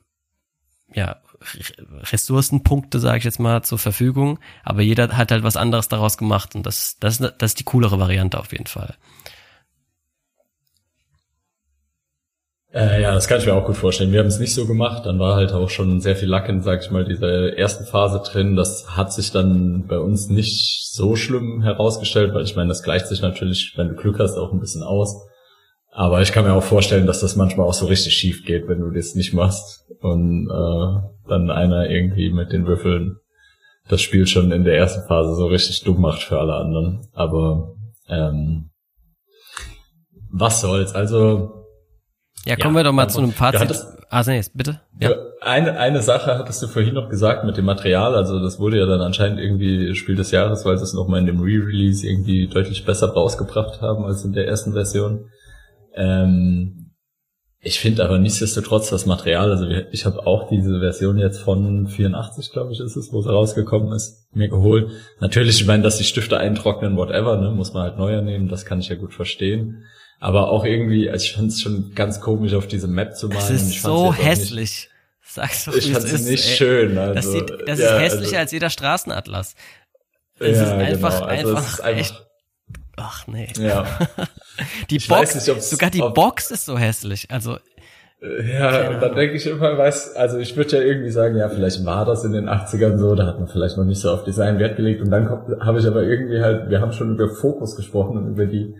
ja, 0.95 1.21
Ressourcenpunkte, 2.13 2.99
sage 2.99 3.19
ich 3.19 3.25
jetzt 3.25 3.41
mal, 3.41 3.63
zur 3.63 3.79
Verfügung, 3.79 4.39
aber 4.63 4.83
jeder 4.83 5.17
hat 5.17 5.31
halt 5.31 5.43
was 5.43 5.57
anderes 5.57 5.89
daraus 5.89 6.19
gemacht 6.19 6.55
und 6.55 6.67
das, 6.67 6.97
das, 7.01 7.19
das 7.19 7.35
ist 7.41 7.61
die 7.61 7.65
coolere 7.65 7.99
Variante 7.99 8.39
auf 8.39 8.53
jeden 8.53 8.67
Fall. 8.67 8.95
Äh, 12.75 13.03
ja, 13.03 13.15
das 13.15 13.29
kann 13.29 13.39
ich 13.39 13.47
mir 13.47 13.55
auch 13.55 13.67
gut 13.67 13.77
vorstellen. 13.77 14.11
Wir 14.11 14.19
haben 14.19 14.27
es 14.27 14.41
nicht 14.41 14.53
so 14.53 14.67
gemacht. 14.67 15.07
Dann 15.07 15.21
war 15.21 15.37
halt 15.37 15.53
auch 15.53 15.71
schon 15.71 16.01
sehr 16.01 16.17
viel 16.17 16.29
Lack 16.29 16.49
in, 16.49 16.61
sag 16.61 16.83
ich 16.83 16.91
mal, 16.91 17.05
dieser 17.05 17.57
ersten 17.57 17.85
Phase 17.85 18.21
drin. 18.29 18.57
Das 18.57 18.97
hat 18.97 19.13
sich 19.13 19.31
dann 19.31 19.87
bei 19.87 19.99
uns 19.99 20.29
nicht 20.29 20.91
so 20.91 21.15
schlimm 21.15 21.63
herausgestellt, 21.63 22.35
weil 22.35 22.43
ich 22.43 22.57
meine, 22.57 22.69
das 22.69 22.83
gleicht 22.83 23.07
sich 23.07 23.23
natürlich, 23.23 23.75
wenn 23.77 23.91
du 23.91 23.95
Glück 23.95 24.19
hast, 24.19 24.37
auch 24.37 24.53
ein 24.53 24.59
bisschen 24.59 24.83
aus. 24.83 25.23
Aber 25.97 26.21
ich 26.23 26.33
kann 26.33 26.45
mir 26.45 26.55
auch 26.55 26.63
vorstellen, 26.65 27.07
dass 27.07 27.21
das 27.21 27.37
manchmal 27.37 27.69
auch 27.69 27.73
so 27.73 27.87
richtig 27.87 28.15
schief 28.15 28.45
geht, 28.45 28.67
wenn 28.67 28.81
du 28.81 28.91
das 28.91 29.15
nicht 29.15 29.33
machst 29.33 29.87
und 30.01 30.51
äh, 30.51 31.29
dann 31.29 31.51
einer 31.51 31.89
irgendwie 31.89 32.33
mit 32.33 32.53
den 32.53 32.67
Würfeln 32.67 33.19
das 33.89 34.03
Spiel 34.03 34.27
schon 34.27 34.51
in 34.51 34.65
der 34.65 34.77
ersten 34.77 35.07
Phase 35.07 35.37
so 35.37 35.47
richtig 35.47 35.85
dumm 35.85 36.01
macht 36.01 36.25
für 36.25 36.41
alle 36.41 36.55
anderen. 36.55 37.07
Aber 37.13 37.77
ähm, 38.09 38.71
was 40.33 40.63
soll's? 40.63 40.97
Also 40.97 41.65
ja, 42.45 42.57
kommen 42.57 42.75
ja, 42.75 42.81
wir 42.81 42.85
doch 42.85 42.93
mal 42.93 43.09
zu 43.09 43.21
einem 43.21 43.31
Fazit. 43.31 43.61
Hattest, 43.61 43.87
ah, 44.11 44.25
nee, 44.27 44.43
bitte. 44.53 44.81
Ja. 44.99 45.13
Eine, 45.43 45.79
eine 45.79 46.03
Sache 46.03 46.37
hattest 46.37 46.61
du 46.61 46.67
vorhin 46.67 46.95
noch 46.95 47.09
gesagt 47.09 47.45
mit 47.45 47.57
dem 47.57 47.67
Material. 47.67 48.17
Also 48.17 48.41
das 48.41 48.59
wurde 48.59 48.81
ja 48.81 48.87
dann 48.87 49.01
anscheinend 49.01 49.39
irgendwie 49.39 49.95
Spiel 49.95 50.17
des 50.17 50.33
Jahres, 50.33 50.65
weil 50.65 50.77
sie 50.77 50.83
es 50.83 50.93
nochmal 50.93 51.21
in 51.21 51.27
dem 51.27 51.39
Re-Release 51.39 52.05
irgendwie 52.05 52.49
deutlich 52.49 52.85
besser 52.85 53.13
rausgebracht 53.13 53.81
haben 53.81 54.05
als 54.05 54.25
in 54.25 54.33
der 54.33 54.49
ersten 54.49 54.73
Version. 54.73 55.31
Ähm, 55.95 56.85
ich 57.67 57.81
finde 57.81 58.05
aber 58.05 58.19
nichtsdestotrotz 58.19 58.91
das 58.91 59.07
Material, 59.07 59.51
also 59.51 59.67
ich 59.67 60.05
habe 60.05 60.27
auch 60.27 60.49
diese 60.51 60.81
Version 60.81 61.17
jetzt 61.17 61.39
von 61.39 61.89
84, 61.89 62.53
glaube 62.53 62.73
ich, 62.73 62.81
ist 62.81 62.95
es, 62.95 63.11
wo 63.11 63.21
es 63.21 63.27
rausgekommen 63.27 63.91
ist, 63.93 64.29
mir 64.35 64.49
geholt. 64.49 64.91
Natürlich, 65.19 65.63
ich 65.63 65.67
meine, 65.67 65.83
dass 65.83 65.97
die 65.97 66.05
Stifte 66.05 66.37
eintrocknen, 66.37 66.99
whatever, 66.99 67.39
ne, 67.39 67.51
muss 67.51 67.73
man 67.73 67.85
halt 67.85 67.97
neuer 67.97 68.21
nehmen, 68.21 68.49
das 68.49 68.67
kann 68.67 68.81
ich 68.81 68.91
ja 68.91 68.97
gut 68.97 69.15
verstehen. 69.15 69.85
Aber 70.21 70.51
auch 70.51 70.67
irgendwie, 70.67 71.09
also 71.09 71.25
ich 71.25 71.33
fand 71.33 71.53
es 71.53 71.63
schon 71.63 71.93
ganz 71.95 72.21
komisch, 72.21 72.53
auf 72.53 72.67
diese 72.67 72.87
Map 72.87 73.17
zu 73.17 73.29
malen. 73.29 73.41
Es 73.41 73.51
ist 73.51 73.83
so 73.83 74.13
hässlich. 74.13 74.91
Sag's 75.23 75.65
doch, 75.65 75.75
ich 75.75 75.91
fand 75.91 76.05
es 76.05 76.27
nicht 76.27 76.47
ey. 76.47 76.57
schön. 76.57 76.99
Also, 76.99 77.15
das, 77.15 77.33
sieht, 77.33 77.51
das 77.67 77.79
ja, 77.81 77.97
ist 77.97 78.03
hässlicher 78.03 78.27
also, 78.27 78.37
als 78.37 78.53
jeder 78.53 78.71
Straßenatlas. 78.71 79.55
Es 80.39 80.59
ja, 80.59 80.65
ist 80.65 80.71
einfach, 80.71 81.15
genau. 81.15 81.27
also 81.27 81.49
einfach, 81.49 81.73
ist 81.73 81.81
einfach 81.81 81.99
echt. 81.99 82.27
Ach 82.97 83.27
nee. 83.27 83.53
Ja. 83.59 83.87
die 84.91 84.97
ich 84.97 85.09
Box, 85.09 85.35
nicht, 85.35 85.63
sogar 85.63 85.91
die 85.91 86.01
Box 86.01 86.51
ist 86.51 86.67
so 86.67 86.79
hässlich. 86.79 87.31
Also 87.31 87.59
ja, 88.23 88.91
und 88.91 89.03
dann 89.03 89.15
denke 89.15 89.37
ich 89.37 89.47
immer, 89.47 89.77
weiß, 89.77 90.17
also 90.17 90.39
ich 90.39 90.57
würde 90.57 90.79
ja 90.79 90.83
irgendwie 90.83 91.11
sagen, 91.11 91.37
ja, 91.37 91.49
vielleicht 91.51 91.85
war 91.85 92.07
das 92.07 92.25
in 92.25 92.33
den 92.33 92.49
80ern 92.49 92.97
so, 92.97 93.15
da 93.15 93.27
hat 93.27 93.39
man 93.39 93.49
vielleicht 93.49 93.77
noch 93.77 93.85
nicht 93.85 94.01
so 94.01 94.11
auf 94.11 94.25
Design 94.25 94.59
Wert 94.59 94.77
gelegt 94.77 95.03
und 95.03 95.11
dann 95.11 95.29
habe 95.29 95.79
ich 95.79 95.87
aber 95.87 96.03
irgendwie 96.03 96.41
halt, 96.41 96.71
wir 96.71 96.81
haben 96.81 96.93
schon 96.93 97.15
über 97.15 97.29
Fokus 97.29 97.77
gesprochen 97.77 98.17
und 98.17 98.29
über 98.29 98.47
die 98.47 98.75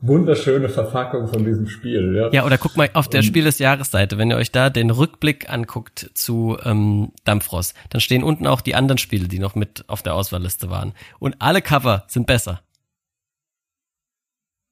wunderschöne 0.00 0.68
Verpackung 0.68 1.28
von 1.28 1.44
diesem 1.44 1.66
Spiel. 1.68 2.14
Ja, 2.16 2.30
ja 2.30 2.46
oder 2.46 2.58
guck 2.58 2.76
mal 2.76 2.88
auf 2.94 3.08
der 3.08 3.22
Spiel 3.22 3.44
des 3.44 3.58
Jahresseite, 3.58 4.18
wenn 4.18 4.30
ihr 4.30 4.36
euch 4.36 4.52
da 4.52 4.70
den 4.70 4.90
Rückblick 4.90 5.50
anguckt 5.50 6.10
zu 6.14 6.56
ähm, 6.64 7.12
Dampfrost, 7.24 7.74
dann 7.90 8.00
stehen 8.00 8.22
unten 8.22 8.46
auch 8.46 8.60
die 8.60 8.74
anderen 8.74 8.98
Spiele, 8.98 9.28
die 9.28 9.38
noch 9.38 9.54
mit 9.54 9.84
auf 9.88 10.02
der 10.02 10.14
Auswahlliste 10.14 10.70
waren. 10.70 10.92
Und 11.18 11.36
alle 11.38 11.60
Cover 11.60 12.04
sind 12.08 12.26
besser. 12.26 12.60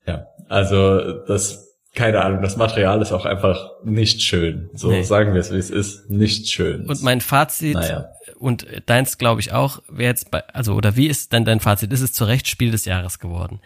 Ja, 0.07 0.27
also 0.49 1.25
das, 1.27 1.77
keine 1.95 2.23
Ahnung, 2.23 2.43
das 2.43 2.57
Material 2.57 3.01
ist 3.01 3.12
auch 3.12 3.25
einfach 3.25 3.71
nicht 3.85 4.23
schön. 4.23 4.71
So 4.75 4.90
nee. 4.90 5.03
sagen 5.03 5.33
wir 5.33 5.40
es, 5.40 5.53
wie 5.53 5.59
es 5.59 5.71
ist, 5.71 6.11
nicht 6.11 6.49
schön. 6.49 6.87
Und 6.87 7.03
mein 7.03 7.21
Fazit 7.21 7.75
naja. 7.75 8.11
und 8.38 8.67
deins 8.87 9.19
glaube 9.19 9.40
ich 9.40 9.53
auch, 9.53 9.81
wer 9.88 10.09
jetzt 10.09 10.31
bei, 10.31 10.43
also 10.49 10.75
oder 10.75 10.97
wie 10.97 11.07
ist 11.07 11.33
denn 11.33 11.45
dein 11.45 11.61
Fazit? 11.61 11.93
Ist 11.93 12.03
es 12.03 12.12
zu 12.12 12.25
Recht 12.25 12.49
Spiel 12.49 12.71
des 12.71 12.85
Jahres 12.85 13.19
geworden? 13.19 13.61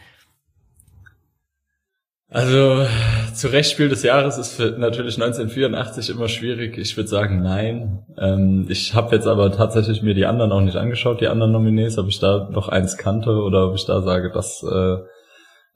Also 2.30 2.86
zu 3.32 3.48
Recht 3.48 3.70
Spiel 3.70 3.88
des 3.88 4.02
Jahres 4.02 4.36
ist 4.36 4.54
für 4.54 4.76
natürlich 4.78 5.14
1984 5.14 6.10
immer 6.10 6.28
schwierig. 6.28 6.76
Ich 6.76 6.94
würde 6.94 7.08
sagen, 7.08 7.42
nein. 7.42 8.04
Ähm, 8.18 8.66
ich 8.68 8.94
habe 8.94 9.16
jetzt 9.16 9.26
aber 9.26 9.50
tatsächlich 9.50 10.02
mir 10.02 10.12
die 10.12 10.26
anderen 10.26 10.52
auch 10.52 10.60
nicht 10.60 10.76
angeschaut, 10.76 11.22
die 11.22 11.28
anderen 11.28 11.52
Nominees, 11.52 11.96
ob 11.96 12.08
ich 12.08 12.18
da 12.18 12.50
noch 12.52 12.68
eins 12.68 12.98
kannte 12.98 13.30
oder 13.30 13.68
ob 13.68 13.76
ich 13.76 13.86
da 13.86 14.02
sage, 14.02 14.30
dass 14.30 14.62
äh, 14.62 14.98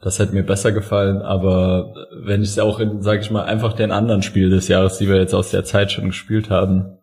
das 0.03 0.19
hätte 0.19 0.35
mir 0.35 0.43
besser 0.43 0.73
gefallen. 0.73 1.23
Aber 1.23 1.95
wenn 2.13 2.43
ich 2.43 2.51
es 2.51 2.59
auch 2.59 2.81
in, 2.81 3.03
sage 3.03 3.21
ich 3.21 3.31
mal, 3.31 3.45
einfach 3.45 3.73
den 3.73 3.93
anderen 3.93 4.23
Spiel 4.23 4.51
des 4.51 4.69
Jahres, 4.69 4.99
die 4.99 5.09
wir 5.09 5.17
jetzt 5.17 5.35
aus 5.35 5.51
der 5.51 5.65
Zeit 5.65 5.93
schon 5.93 6.07
gespielt 6.07 6.51
haben, 6.51 6.99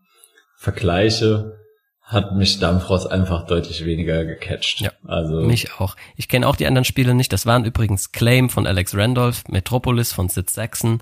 vergleiche, 0.57 1.57
hat 2.01 2.35
mich 2.35 2.59
Dampfrost 2.59 3.09
einfach 3.09 3.45
deutlich 3.45 3.85
weniger 3.85 4.25
gecatcht. 4.25 4.81
Ja, 4.81 4.91
also 5.05 5.41
mich 5.41 5.79
auch. 5.79 5.95
Ich 6.17 6.27
kenne 6.27 6.47
auch 6.47 6.57
die 6.57 6.67
anderen 6.67 6.83
Spiele 6.83 7.13
nicht. 7.13 7.31
Das 7.31 7.45
waren 7.45 7.65
übrigens 7.65 8.12
Claim 8.12 8.49
von 8.49 8.67
Alex 8.67 8.95
Randolph, 8.95 9.47
Metropolis 9.47 10.12
von 10.12 10.27
Sid 10.27 10.49
Saxon, 10.49 11.01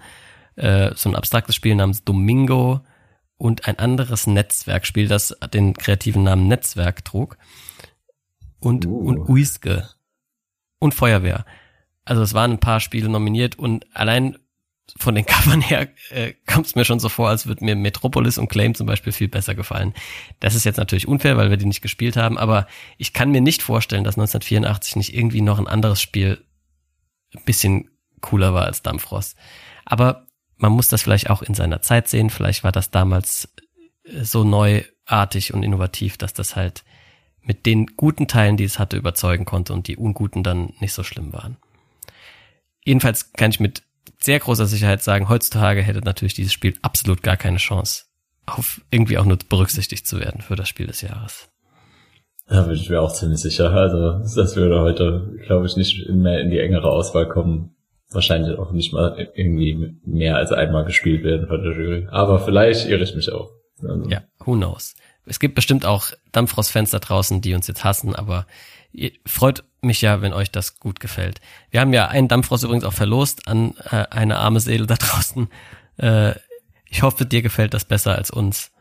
äh, 0.55 0.91
so 0.95 1.10
ein 1.10 1.15
abstraktes 1.15 1.55
Spiel 1.55 1.75
namens 1.75 2.03
Domingo 2.03 2.81
und 3.38 3.67
ein 3.67 3.79
anderes 3.79 4.27
Netzwerkspiel, 4.27 5.07
das 5.07 5.36
den 5.53 5.73
kreativen 5.73 6.23
Namen 6.23 6.47
Netzwerk 6.47 7.05
trug 7.05 7.38
und 8.60 8.86
uh. 8.86 8.97
und 8.99 9.29
Uiske 9.29 9.88
und 10.79 10.93
Feuerwehr. 10.93 11.45
Also 12.08 12.22
es 12.22 12.34
waren 12.34 12.52
ein 12.52 12.60
paar 12.60 12.80
Spiele 12.80 13.10
nominiert 13.10 13.60
und 13.60 13.86
allein 13.93 14.38
von 14.96 15.13
den 15.13 15.26
Covern 15.28 15.60
her 15.60 15.89
äh, 16.10 16.34
kommt 16.46 16.67
es 16.67 16.76
mir 16.76 16.86
schon 16.86 17.02
so 17.02 17.10
vor, 17.10 17.28
als 17.28 17.48
würde 17.48 17.65
mir 17.65 17.76
Metropolis 17.76 18.38
und 18.38 18.48
Claim 18.48 18.76
zum 18.76 18.88
Beispiel 18.88 19.12
viel 19.12 19.28
besser 19.28 19.56
gefallen. 19.56 19.93
Das 20.39 20.56
ist 20.56 20.63
jetzt 20.63 20.78
natürlich 20.78 21.08
unfair, 21.08 21.36
weil 21.36 21.50
wir 21.50 21.58
die 21.58 21.65
nicht 21.65 21.82
gespielt 21.82 22.15
haben, 22.15 22.38
aber 22.38 22.65
ich 22.98 23.12
kann 23.12 23.32
mir 23.32 23.41
nicht 23.41 23.62
vorstellen, 23.62 24.06
dass 24.06 24.17
1984 24.17 24.96
nicht 24.96 25.13
irgendwie 25.13 25.41
noch 25.41 25.60
ein 25.60 25.67
anderes 25.67 26.02
Spiel 26.02 26.41
ein 27.36 27.43
bisschen 27.43 27.89
cooler 28.22 28.54
war 28.54 28.65
als 28.65 28.82
Dampfrost. 28.82 29.36
Aber 29.84 30.28
man 30.56 30.72
muss 30.72 30.88
das 30.88 31.04
vielleicht 31.04 31.30
auch 31.30 31.41
in 31.41 31.54
seiner 31.54 31.82
Zeit 31.82 32.08
sehen. 32.08 32.30
Vielleicht 32.30 32.63
war 32.63 32.72
das 32.72 32.89
damals 32.89 33.50
äh, 34.06 34.24
so 34.24 34.46
neuartig 34.46 35.54
und 35.54 35.63
innovativ, 35.63 36.17
dass 36.17 36.34
das 36.34 36.56
halt 36.56 36.86
mit 37.41 37.65
den 37.65 37.86
guten 37.86 38.28
Teilen, 38.28 38.56
die 38.56 38.63
es 38.63 38.80
hatte, 38.80 38.96
überzeugen 38.96 39.43
konnte 39.43 39.74
und 39.74 39.88
die 39.88 39.98
unguten 39.98 40.43
dann 40.43 40.74
nicht 40.80 40.93
so 40.93 41.04
schlimm 41.04 41.34
waren. 41.34 41.58
Jedenfalls 42.88 43.34
kann 43.34 43.52
ich 43.52 43.60
mit 43.60 43.84
sehr 44.17 44.39
großer 44.39 44.65
Sicherheit 44.65 45.04
sagen, 45.04 45.28
heutzutage 45.28 45.82
hätte 45.82 46.00
natürlich 46.00 46.36
dieses 46.36 46.54
Spiel 46.54 46.76
absolut 46.82 47.21
gar 47.21 47.36
keine 47.36 47.58
Chance, 47.58 48.06
auf 48.45 48.80
irgendwie 48.91 49.17
auch 49.17 49.26
nur 49.26 49.38
berücksichtigt 49.50 50.08
zu 50.08 50.21
werden 50.21 50.39
für 50.39 50.56
das 50.56 50.69
Spiel 50.69 50.88
des 50.88 51.02
Jahres. 51.02 51.50
Da 52.47 52.62
bin 52.62 52.76
ich 52.76 52.89
mir 52.89 53.02
auch 53.02 53.12
ziemlich 53.12 53.41
sicher. 53.41 53.71
Also 53.71 54.19
das 54.41 54.56
würde 54.56 54.80
heute, 54.80 55.38
glaube 55.45 55.65
ich, 55.65 55.76
nicht 55.76 56.08
mehr 56.08 56.39
in 56.39 56.50
die 56.50 56.60
engere 56.60 56.89
Auswahl 56.89 57.28
kommen. 57.28 57.76
Wahrscheinlich 58.10 58.58
auch 58.58 58.71
nicht 58.71 58.93
mal 58.93 59.17
irgendwie 59.36 60.00
mehr 60.06 60.38
als 60.38 60.54
einmal 60.54 60.86
gespielt 60.86 61.26
werden 61.26 61.47
von 61.47 61.62
der 61.62 61.73
Jury. 61.73 62.08
Aber 62.10 62.39
vielleicht 62.39 62.88
irre 62.88 63.04
ich 63.04 63.15
mich 63.15 63.30
auch. 63.34 63.52
Also. 63.84 64.08
Ja, 64.08 64.23
who 64.45 64.54
knows. 64.54 64.95
Es 65.26 65.41
gibt 65.41 65.56
bestimmt 65.56 65.86
auch 65.86 66.12
Dampfrost-Fans 66.32 66.91
da 66.91 67.00
draußen, 67.00 67.41
die 67.41 67.54
uns 67.54 67.67
jetzt 67.67 67.84
hassen, 67.84 68.15
aber 68.15 68.47
freut 69.26 69.65
mich 69.88 70.02
ja, 70.02 70.21
wenn 70.21 70.34
euch 70.34 70.52
das 70.52 70.80
gut 70.80 71.00
gefällt. 71.00 71.41
Wir 71.71 71.82
haben 71.82 71.93
ja 71.93 72.08
einen 72.08 72.28
Dampfrost 72.28 72.63
übrigens 72.63 72.84
auch 72.84 72.93
verlost 72.93 73.47
an 73.47 73.73
äh, 73.89 74.06
eine 74.12 74.38
arme 74.38 74.60
Seele 74.60 74.86
da 74.86 74.95
draußen. 75.00 75.50
Äh, 75.97 76.34
ich 76.86 77.02
hoffe, 77.02 77.26
dir 77.26 77.41
gefällt 77.41 77.73
das 77.73 77.86
besser 77.86 78.15
als 78.15 78.32
uns. 78.32 78.71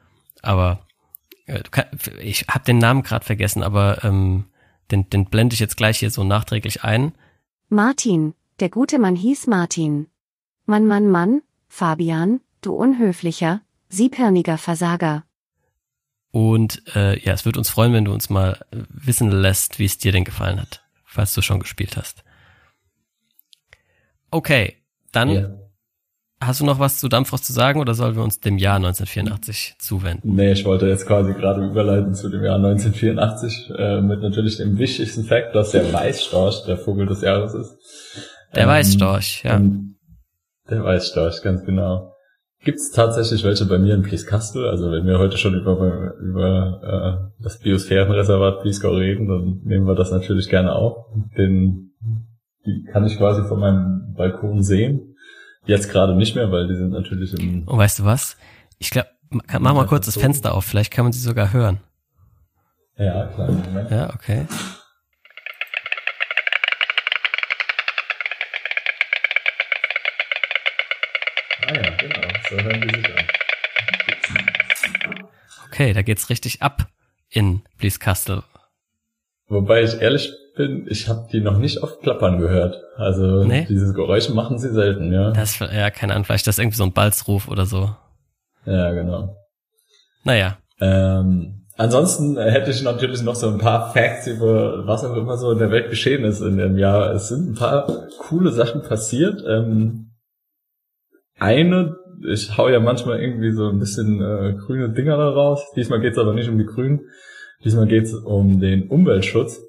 Aber 0.42 0.86
äh, 1.46 1.62
kann, 1.70 1.86
ich 2.20 2.46
habe 2.48 2.64
den 2.64 2.78
Namen 2.78 3.02
gerade 3.02 3.24
vergessen, 3.24 3.62
aber 3.62 4.04
ähm, 4.04 4.44
den, 4.90 5.08
den 5.10 5.26
blende 5.26 5.54
ich 5.54 5.60
jetzt 5.60 5.76
gleich 5.76 5.98
hier 5.98 6.10
so 6.10 6.24
nachträglich 6.24 6.84
ein. 6.84 7.12
Martin, 7.68 8.34
der 8.60 8.68
gute 8.68 8.98
Mann 8.98 9.16
hieß 9.16 9.46
Martin. 9.46 10.08
Mann, 10.66 10.86
Mann, 10.86 11.08
Mann, 11.08 11.42
Fabian, 11.68 12.40
du 12.60 12.72
unhöflicher, 12.74 13.60
siebhirniger 13.88 14.58
Versager. 14.58 15.24
Und 16.30 16.82
äh, 16.94 17.18
ja, 17.20 17.32
es 17.32 17.44
würde 17.44 17.58
uns 17.58 17.70
freuen, 17.70 17.92
wenn 17.92 18.04
du 18.04 18.12
uns 18.12 18.28
mal 18.28 18.60
wissen 18.70 19.30
lässt, 19.30 19.78
wie 19.78 19.84
es 19.84 19.98
dir 19.98 20.12
denn 20.12 20.24
gefallen 20.24 20.60
hat, 20.60 20.84
falls 21.16 21.34
du 21.34 21.42
schon 21.42 21.60
gespielt 21.60 21.96
hast. 21.96 22.22
Okay, 24.30 24.76
dann 25.12 25.30
ja. 25.30 25.50
hast 26.40 26.60
du 26.60 26.64
noch 26.64 26.78
was 26.78 27.00
zu 27.00 27.08
Dampfrost 27.08 27.44
zu 27.44 27.52
sagen 27.52 27.80
oder 27.80 27.94
sollen 27.94 28.16
wir 28.16 28.22
uns 28.22 28.40
dem 28.40 28.58
Jahr 28.58 28.76
1984 28.76 29.76
zuwenden? 29.78 30.34
Nee, 30.34 30.52
ich 30.52 30.64
wollte 30.64 30.86
jetzt 30.86 31.06
quasi 31.06 31.32
gerade 31.32 31.64
überleiten 31.64 32.14
zu 32.14 32.28
dem 32.28 32.44
Jahr 32.44 32.56
1984 32.56 33.70
äh, 33.76 34.00
mit 34.00 34.20
natürlich 34.20 34.58
dem 34.58 34.78
wichtigsten 34.78 35.24
Fakt, 35.24 35.54
dass 35.54 35.70
der 35.70 35.92
Weißstorch 35.92 36.64
der 36.66 36.76
Vogel 36.76 37.06
des 37.06 37.22
Jahres 37.22 37.54
ist. 37.54 37.78
Der 38.54 38.64
ähm, 38.64 38.68
Weißstorch, 38.68 39.42
ja. 39.44 39.60
Der 40.68 40.84
Weißstorch, 40.84 41.42
ganz 41.42 41.64
genau. 41.64 42.15
Gibt 42.66 42.80
es 42.80 42.90
tatsächlich 42.90 43.44
welche 43.44 43.64
bei 43.64 43.78
mir 43.78 43.94
in 43.94 44.02
Plieskastel? 44.02 44.68
Also 44.68 44.90
wenn 44.90 45.06
wir 45.06 45.20
heute 45.20 45.38
schon 45.38 45.54
über, 45.54 46.16
über 46.16 47.30
äh, 47.38 47.42
das 47.42 47.60
Biosphärenreservat 47.60 48.60
Plieskau 48.60 48.90
reden, 48.90 49.28
dann 49.28 49.60
nehmen 49.62 49.86
wir 49.86 49.94
das 49.94 50.10
natürlich 50.10 50.48
gerne 50.48 50.72
auf. 50.72 51.06
Den, 51.38 51.92
die 52.66 52.82
kann 52.90 53.06
ich 53.06 53.18
quasi 53.18 53.46
von 53.46 53.60
meinem 53.60 54.14
Balkon 54.16 54.64
sehen. 54.64 55.14
Jetzt 55.64 55.92
gerade 55.92 56.16
nicht 56.16 56.34
mehr, 56.34 56.50
weil 56.50 56.66
die 56.66 56.74
sind 56.74 56.90
natürlich 56.90 57.38
im. 57.38 57.68
Und 57.68 57.78
weißt 57.78 58.00
du 58.00 58.04
was? 58.04 58.36
Ich 58.78 58.90
glaube, 58.90 59.10
mach 59.30 59.72
mal 59.72 59.86
kurz 59.86 60.06
das 60.06 60.16
Fenster 60.16 60.52
auf, 60.52 60.64
vielleicht 60.64 60.92
kann 60.92 61.04
man 61.04 61.12
sie 61.12 61.20
sogar 61.20 61.52
hören. 61.52 61.78
Ja, 62.98 63.26
klar. 63.26 63.48
Moment. 63.48 63.90
Ja, 63.92 64.12
okay. 64.12 64.48
Ah 71.68 71.74
ja, 71.74 71.90
genau. 71.96 72.28
So 72.48 72.56
hören 72.56 72.80
die 72.80 72.96
sich 72.96 73.06
an. 73.18 73.24
Okay, 75.68 75.92
da 75.92 76.02
geht's 76.02 76.30
richtig 76.30 76.62
ab 76.62 76.86
in 77.28 77.62
Blieskastel. 77.78 78.42
Wobei 79.48 79.82
ich 79.82 80.00
ehrlich 80.00 80.32
bin, 80.56 80.86
ich 80.88 81.08
habe 81.08 81.28
die 81.30 81.40
noch 81.40 81.58
nicht 81.58 81.82
oft 81.82 82.00
klappern 82.00 82.38
gehört. 82.40 82.76
Also 82.96 83.44
Nee? 83.44 83.66
dieses 83.68 83.94
Geräusch 83.94 84.28
machen 84.30 84.58
sie 84.58 84.72
selten, 84.72 85.12
ja. 85.12 85.32
Das, 85.32 85.58
ja, 85.58 85.90
keine 85.90 86.14
Ahnung, 86.14 86.24
vielleicht 86.24 86.46
das 86.46 86.56
ist 86.56 86.58
irgendwie 86.60 86.78
so 86.78 86.84
ein 86.84 86.92
Balzruf 86.92 87.48
oder 87.48 87.66
so. 87.66 87.94
Ja, 88.64 88.92
genau. 88.92 89.36
Naja, 90.24 90.58
Ähm, 90.80 91.66
ansonsten 91.76 92.36
hätte 92.38 92.70
ich 92.70 92.82
natürlich 92.82 93.22
noch 93.22 93.34
so 93.36 93.48
ein 93.48 93.58
paar 93.58 93.92
Facts 93.92 94.26
über 94.26 94.86
was 94.86 95.04
auch 95.04 95.14
immer 95.16 95.36
so 95.36 95.52
in 95.52 95.58
der 95.58 95.70
Welt 95.70 95.90
geschehen 95.90 96.24
ist 96.24 96.40
in 96.40 96.56
dem 96.58 96.76
Jahr. 96.78 97.12
Es 97.12 97.28
sind 97.28 97.50
ein 97.50 97.54
paar 97.54 97.86
coole 98.18 98.50
Sachen 98.50 98.82
passiert. 98.82 99.42
Ähm, 99.48 100.05
eine, 101.38 101.96
ich 102.28 102.56
hau 102.56 102.68
ja 102.68 102.80
manchmal 102.80 103.20
irgendwie 103.20 103.52
so 103.52 103.68
ein 103.68 103.78
bisschen 103.78 104.20
äh, 104.20 104.54
grüne 104.54 104.90
Dinger 104.90 105.16
da 105.16 105.30
raus. 105.30 105.64
Diesmal 105.76 106.00
geht's 106.00 106.18
aber 106.18 106.34
nicht 106.34 106.48
um 106.48 106.58
die 106.58 106.66
Grünen. 106.66 107.00
Diesmal 107.64 107.86
geht's 107.86 108.14
um 108.14 108.60
den 108.60 108.88
Umweltschutz. 108.88 109.60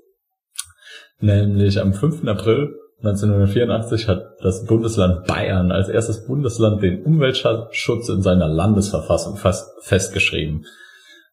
Nämlich 1.19 1.79
am 1.79 1.93
5. 1.93 2.27
April 2.27 2.75
1984 2.99 4.07
hat 4.07 4.35
das 4.41 4.65
Bundesland 4.65 5.27
Bayern 5.27 5.71
als 5.71 5.89
erstes 5.89 6.25
Bundesland 6.25 6.81
den 6.81 7.03
Umweltschutz 7.03 8.09
in 8.09 8.21
seiner 8.21 8.47
Landesverfassung 8.47 9.37
fast 9.37 9.71
festgeschrieben. 9.81 10.65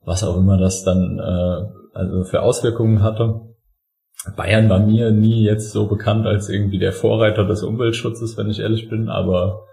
Was 0.04 0.24
auch 0.24 0.36
immer 0.36 0.58
das 0.58 0.84
dann 0.84 1.18
äh, 1.18 1.84
also 1.94 2.24
für 2.24 2.42
Auswirkungen 2.42 3.02
hatte. 3.02 3.40
Bayern 4.36 4.68
war 4.68 4.80
mir 4.80 5.10
nie 5.10 5.42
jetzt 5.44 5.72
so 5.72 5.86
bekannt 5.86 6.26
als 6.26 6.48
irgendwie 6.48 6.78
der 6.78 6.92
Vorreiter 6.92 7.44
des 7.44 7.62
Umweltschutzes, 7.62 8.36
wenn 8.36 8.50
ich 8.50 8.60
ehrlich 8.60 8.88
bin, 8.88 9.08
aber 9.08 9.66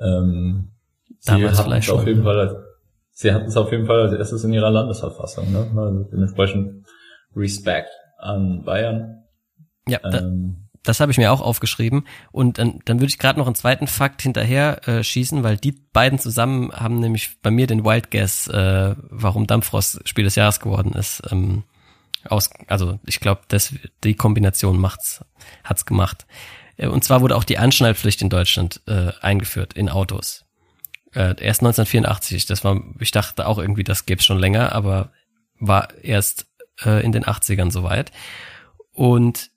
ähm, 0.00 0.72
sie 1.18 1.32
Damals 1.32 1.58
hatten 1.58 1.68
vielleicht 1.68 1.88
es 1.88 1.94
auf 1.94 2.00
schon. 2.00 2.08
jeden 2.08 2.22
Fall 2.24 2.38
als, 2.38 2.54
sie 3.12 3.32
hatten 3.32 3.46
es 3.46 3.56
auf 3.56 3.70
jeden 3.70 3.86
Fall 3.86 4.00
als 4.00 4.12
erstes 4.12 4.44
in 4.44 4.52
ihrer 4.52 4.70
Landesverfassung, 4.70 5.50
ne? 5.52 5.70
Also 5.76 6.04
dementsprechend 6.04 6.86
Respekt 7.34 7.90
an 8.18 8.64
Bayern. 8.64 9.24
ja, 9.88 9.98
da, 9.98 10.18
Ähm, 10.18 10.66
das 10.86 11.00
habe 11.00 11.12
ich 11.12 11.18
mir 11.18 11.32
auch 11.32 11.40
aufgeschrieben. 11.40 12.06
Und 12.30 12.58
dann, 12.58 12.80
dann 12.84 13.00
würde 13.00 13.10
ich 13.10 13.18
gerade 13.18 13.38
noch 13.38 13.46
einen 13.46 13.56
zweiten 13.56 13.86
Fakt 13.86 14.22
hinterher 14.22 14.86
äh, 14.88 15.02
schießen, 15.02 15.42
weil 15.42 15.56
die 15.56 15.72
beiden 15.72 16.18
zusammen 16.18 16.72
haben 16.72 17.00
nämlich 17.00 17.40
bei 17.42 17.50
mir 17.50 17.66
den 17.66 17.84
Wild 17.84 18.10
Guess, 18.10 18.48
äh, 18.48 18.94
warum 19.10 19.46
Dampfrost 19.46 20.08
Spiel 20.08 20.24
des 20.24 20.36
Jahres 20.36 20.60
geworden 20.60 20.92
ist. 20.92 21.22
Ähm, 21.30 21.64
aus, 22.28 22.50
also 22.68 22.98
ich 23.04 23.20
glaube, 23.20 23.42
die 24.04 24.14
Kombination 24.14 24.78
macht's, 24.78 25.24
hat's 25.64 25.86
gemacht. 25.86 26.26
Äh, 26.76 26.88
Und 26.88 27.04
zwar 27.04 27.20
wurde 27.20 27.36
auch 27.36 27.44
die 27.44 27.58
Anschnallpflicht 27.58 28.22
in 28.22 28.30
Deutschland 28.30 28.80
äh, 28.86 29.12
eingeführt 29.20 29.74
in 29.74 29.88
Autos. 29.88 30.44
Äh, 31.12 31.34
erst 31.40 31.60
1984. 31.60 32.46
Das 32.46 32.64
war, 32.64 32.80
ich 32.98 33.10
dachte 33.10 33.46
auch 33.46 33.58
irgendwie, 33.58 33.84
das 33.84 34.06
gäbe 34.06 34.22
schon 34.22 34.38
länger, 34.38 34.72
aber 34.72 35.12
war 35.58 35.94
erst 36.02 36.46
äh, 36.84 37.04
in 37.04 37.12
den 37.12 37.24
80ern 37.24 37.70
soweit. 37.70 38.12
Und 38.92 39.50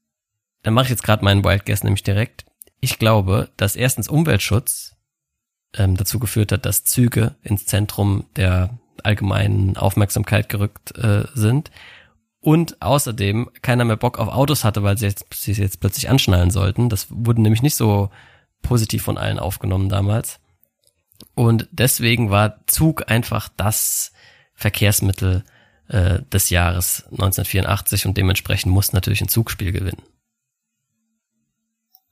dann 0.63 0.73
mache 0.73 0.85
ich 0.85 0.91
jetzt 0.91 1.03
gerade 1.03 1.23
meinen 1.23 1.43
Wild 1.43 1.65
Guess 1.65 1.83
nämlich 1.83 2.03
direkt. 2.03 2.45
Ich 2.81 2.99
glaube, 2.99 3.49
dass 3.57 3.75
erstens 3.75 4.07
Umweltschutz 4.07 4.95
ähm, 5.73 5.97
dazu 5.97 6.19
geführt 6.19 6.51
hat, 6.51 6.65
dass 6.65 6.83
Züge 6.83 7.35
ins 7.43 7.65
Zentrum 7.65 8.25
der 8.35 8.77
allgemeinen 9.03 9.77
Aufmerksamkeit 9.77 10.49
gerückt 10.49 10.97
äh, 10.97 11.25
sind 11.33 11.71
und 12.41 12.81
außerdem 12.81 13.49
keiner 13.61 13.85
mehr 13.85 13.97
Bock 13.97 14.19
auf 14.19 14.29
Autos 14.29 14.63
hatte, 14.63 14.83
weil 14.83 14.97
sie 14.97 15.07
jetzt, 15.07 15.25
sie 15.33 15.51
jetzt 15.53 15.79
plötzlich 15.79 16.09
anschnallen 16.09 16.51
sollten. 16.51 16.89
Das 16.89 17.07
wurde 17.09 17.41
nämlich 17.41 17.61
nicht 17.61 17.75
so 17.75 18.09
positiv 18.61 19.03
von 19.03 19.17
allen 19.17 19.39
aufgenommen 19.39 19.89
damals. 19.89 20.39
Und 21.35 21.67
deswegen 21.71 22.29
war 22.29 22.65
Zug 22.67 23.09
einfach 23.09 23.49
das 23.57 24.13
Verkehrsmittel 24.53 25.43
äh, 25.87 26.19
des 26.31 26.49
Jahres 26.49 27.05
1984 27.11 28.05
und 28.05 28.17
dementsprechend 28.17 28.71
muss 28.71 28.93
natürlich 28.93 29.21
ein 29.21 29.27
Zugspiel 29.27 29.71
gewinnen. 29.71 30.01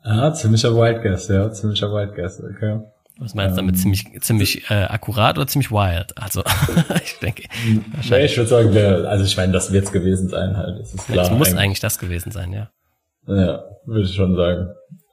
ah, 0.04 0.34
ziemlicher 0.34 0.76
Wild 0.76 1.04
Guess, 1.04 1.28
ja, 1.28 1.52
ziemlicher 1.52 1.92
Wild 1.92 2.16
Guess, 2.16 2.42
okay. 2.42 2.82
Was 3.20 3.34
meinst 3.34 3.54
du 3.56 3.62
damit? 3.62 3.76
Ähm, 3.76 3.82
Ziemlich, 3.82 4.22
ziemlich 4.22 4.70
äh, 4.70 4.84
akkurat 4.84 5.38
oder 5.38 5.48
ziemlich 5.48 5.72
wild? 5.72 6.14
Also, 6.18 6.44
ich 7.04 7.20
denke, 7.20 7.44
Nee, 8.10 8.26
ich 8.26 8.38
würde 8.38 8.50
sagen, 8.50 8.72
der, 8.74 9.06
also 9.10 9.26
ich 9.26 9.36
meine, 9.38 9.54
das 9.54 9.72
wird's 9.72 9.92
gewesen 9.92 10.30
sein 10.30 10.56
halt. 10.56 10.80
Das 10.80 10.94
ist 10.94 11.08
klar. 11.08 11.26
es 11.26 11.32
muss 11.32 11.54
eigentlich 11.56 11.80
das 11.80 11.98
gewesen 12.00 12.32
sein, 12.32 12.54
ja. 12.54 12.70
Ja, 13.28 13.64
würde 13.86 14.04
ich 14.04 14.14
schon 14.14 14.36
sagen. 14.36 14.70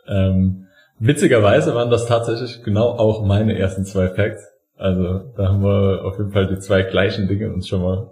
Ähm, 0.07 0.67
witzigerweise 0.99 1.75
waren 1.75 1.91
das 1.91 2.07
tatsächlich 2.07 2.63
genau 2.63 2.91
auch 2.91 3.25
meine 3.25 3.59
ersten 3.59 3.85
zwei 3.85 4.09
Facts. 4.09 4.45
Also 4.77 5.33
da 5.37 5.49
haben 5.49 5.63
wir 5.63 6.05
auf 6.05 6.19
jeden 6.19 6.33
Fall 6.33 6.47
die 6.49 6.59
zwei 6.59 6.83
gleichen 6.83 7.27
Dinge 7.29 7.53
uns 7.53 7.69
schon 7.69 7.83
mal, 7.83 8.11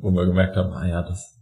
wo 0.00 0.10
wir 0.10 0.26
gemerkt 0.26 0.56
haben, 0.56 0.72
ah 0.72 0.86
ja, 0.86 1.02
das. 1.02 1.33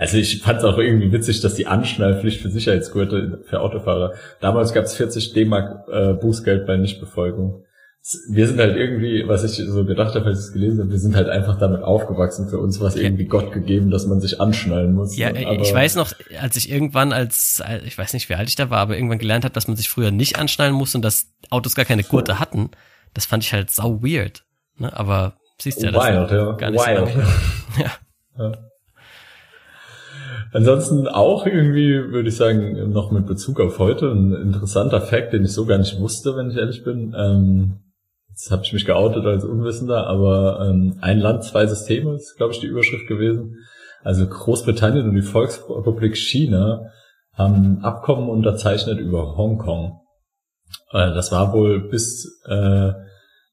Also 0.00 0.16
ich 0.16 0.40
fand 0.40 0.60
es 0.60 0.64
auch 0.64 0.78
irgendwie 0.78 1.12
witzig, 1.12 1.42
dass 1.42 1.52
die 1.52 1.66
Anschnallpflicht 1.66 2.40
für 2.40 2.48
Sicherheitsgurte 2.48 3.42
für 3.44 3.60
Autofahrer. 3.60 4.14
Damals 4.40 4.72
gab 4.72 4.84
es 4.84 4.94
40 4.94 5.34
D-Mark 5.34 5.88
äh, 5.92 6.14
Bußgeld 6.14 6.66
bei 6.66 6.78
Nichtbefolgung. 6.78 7.64
Wir 8.30 8.48
sind 8.48 8.58
halt 8.58 8.78
irgendwie, 8.78 9.28
was 9.28 9.44
ich 9.44 9.62
so 9.68 9.84
gedacht 9.84 10.14
habe, 10.14 10.24
als 10.24 10.38
ich 10.38 10.46
es 10.46 10.52
gelesen 10.54 10.80
habe, 10.80 10.90
wir 10.90 10.98
sind 10.98 11.14
halt 11.14 11.28
einfach 11.28 11.58
damit 11.58 11.82
aufgewachsen. 11.82 12.48
Für 12.48 12.56
uns 12.56 12.80
war 12.80 12.88
es 12.88 12.96
irgendwie 12.96 13.26
Gott 13.26 13.52
gegeben, 13.52 13.90
dass 13.90 14.06
man 14.06 14.22
sich 14.22 14.40
anschnallen 14.40 14.94
muss. 14.94 15.18
Ja, 15.18 15.28
äh, 15.28 15.60
ich 15.60 15.74
weiß 15.74 15.96
noch, 15.96 16.14
als 16.40 16.56
ich 16.56 16.70
irgendwann 16.70 17.12
als, 17.12 17.62
äh, 17.62 17.80
ich 17.84 17.98
weiß 17.98 18.14
nicht, 18.14 18.30
wie 18.30 18.36
alt 18.36 18.48
ich 18.48 18.56
da 18.56 18.70
war, 18.70 18.78
aber 18.78 18.94
irgendwann 18.94 19.18
gelernt 19.18 19.44
habe, 19.44 19.52
dass 19.52 19.68
man 19.68 19.76
sich 19.76 19.90
früher 19.90 20.10
nicht 20.10 20.38
anschnallen 20.38 20.72
muss 20.72 20.94
und 20.94 21.02
dass 21.02 21.26
Autos 21.50 21.74
gar 21.74 21.84
keine 21.84 22.04
Gurte 22.04 22.38
hatten, 22.38 22.70
das 23.12 23.26
fand 23.26 23.44
ich 23.44 23.52
halt 23.52 23.70
sau 23.70 24.02
weird. 24.02 24.44
Ne? 24.78 24.96
Aber 24.98 25.34
siehst 25.60 25.82
ja, 25.82 25.90
das 25.90 26.02
Wild, 26.02 26.30
ja. 26.30 26.52
gar 26.52 26.70
nicht 26.70 26.86
Wild. 26.86 27.08
so. 27.12 27.82
Ja. 27.82 27.90
Ja. 28.38 28.69
Ansonsten 30.52 31.06
auch 31.06 31.46
irgendwie, 31.46 32.12
würde 32.12 32.28
ich 32.28 32.36
sagen, 32.36 32.90
noch 32.92 33.12
mit 33.12 33.26
Bezug 33.26 33.60
auf 33.60 33.78
heute, 33.78 34.10
ein 34.10 34.34
interessanter 34.34 35.00
Fact, 35.00 35.32
den 35.32 35.44
ich 35.44 35.52
so 35.52 35.64
gar 35.64 35.78
nicht 35.78 36.00
wusste, 36.00 36.36
wenn 36.36 36.50
ich 36.50 36.56
ehrlich 36.56 36.82
bin. 36.82 37.14
Ähm, 37.16 37.80
jetzt 38.30 38.50
habe 38.50 38.62
ich 38.64 38.72
mich 38.72 38.84
geoutet 38.84 39.24
als 39.26 39.44
Unwissender, 39.44 40.08
aber 40.08 40.66
ähm, 40.68 40.98
ein 41.00 41.20
Land, 41.20 41.44
zwei 41.44 41.66
Systeme 41.66 42.14
ist, 42.14 42.36
glaube 42.36 42.52
ich, 42.52 42.58
die 42.58 42.66
Überschrift 42.66 43.06
gewesen. 43.06 43.58
Also 44.02 44.26
Großbritannien 44.26 45.08
und 45.08 45.14
die 45.14 45.22
Volksrepublik 45.22 46.16
China 46.16 46.86
haben 47.34 47.54
ein 47.54 47.84
Abkommen 47.84 48.28
unterzeichnet 48.28 48.98
über 48.98 49.36
Hongkong. 49.36 50.00
Äh, 50.90 51.14
das 51.14 51.30
war 51.30 51.52
wohl 51.52 51.88
bis 51.88 52.42
äh, 52.46 52.92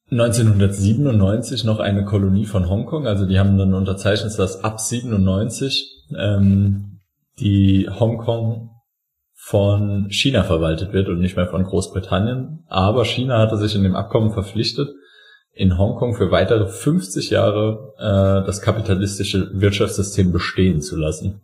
1997 0.09 1.63
noch 1.63 1.79
eine 1.79 2.05
Kolonie 2.05 2.45
von 2.45 2.69
Hongkong. 2.69 3.05
Also 3.05 3.27
die 3.27 3.37
haben 3.37 3.57
dann 3.57 3.73
unterzeichnet, 3.75 4.37
dass 4.39 4.63
ab 4.63 4.79
97 4.79 5.96
ähm, 6.15 6.99
die 7.39 7.89
Hongkong 7.89 8.71
von 9.33 10.07
China 10.09 10.43
verwaltet 10.43 10.91
wird 10.93 11.07
und 11.07 11.19
nicht 11.19 11.35
mehr 11.37 11.47
von 11.47 11.63
Großbritannien. 11.63 12.63
Aber 12.67 13.05
China 13.05 13.39
hatte 13.39 13.57
sich 13.57 13.75
in 13.75 13.83
dem 13.83 13.95
Abkommen 13.95 14.31
verpflichtet, 14.31 14.89
in 15.53 15.77
Hongkong 15.77 16.15
für 16.15 16.31
weitere 16.31 16.67
50 16.67 17.29
Jahre 17.29 17.93
äh, 17.97 18.45
das 18.45 18.61
kapitalistische 18.61 19.49
Wirtschaftssystem 19.53 20.31
bestehen 20.31 20.81
zu 20.81 20.97
lassen. 20.97 21.41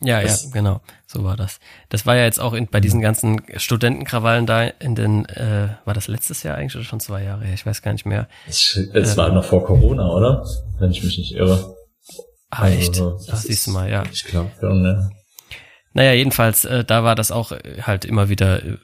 Ja, 0.00 0.18
ja, 0.18 0.24
Das- 0.26 0.50
genau, 0.50 0.80
so 1.06 1.24
war 1.24 1.36
das. 1.36 1.60
Das 1.88 2.04
war 2.04 2.16
ja 2.16 2.24
jetzt 2.24 2.40
auch 2.40 2.52
in, 2.52 2.66
bei 2.66 2.80
diesen 2.80 3.00
ganzen 3.00 3.40
Studentenkrawallen 3.56 4.44
da 4.44 4.64
in 4.64 4.94
den, 4.94 5.24
äh, 5.26 5.68
war 5.84 5.94
das 5.94 6.08
letztes 6.08 6.42
Jahr 6.42 6.56
eigentlich 6.56 6.74
oder 6.74 6.84
schon 6.84 7.00
zwei 7.00 7.22
Jahre 7.22 7.44
her? 7.44 7.54
Ich 7.54 7.64
weiß 7.64 7.80
gar 7.80 7.92
nicht 7.92 8.04
mehr. 8.04 8.28
Es, 8.46 8.76
es 8.92 9.16
war 9.16 9.30
noch 9.32 9.44
vor 9.44 9.64
Corona, 9.64 10.10
oder? 10.10 10.44
Wenn 10.78 10.90
ich 10.90 11.02
mich 11.04 11.16
nicht 11.16 11.34
irre. 11.34 11.76
Ah, 12.58 12.68
echt? 12.68 12.90
Also, 12.90 13.18
Ach, 13.20 13.26
das 13.26 13.42
siehst 13.42 13.66
du 13.66 13.72
mal, 13.72 13.90
ja. 13.90 14.04
Ich 14.12 14.24
glaube 14.24 14.50
schon, 14.60 14.82
ne? 14.82 15.10
Naja, 15.92 16.12
jedenfalls, 16.12 16.64
äh, 16.64 16.84
da 16.84 17.04
war 17.04 17.14
das 17.14 17.30
auch 17.30 17.52
äh, 17.52 17.82
halt 17.82 18.04
immer 18.04 18.28
wieder, 18.28 18.62
äh, 18.64 18.76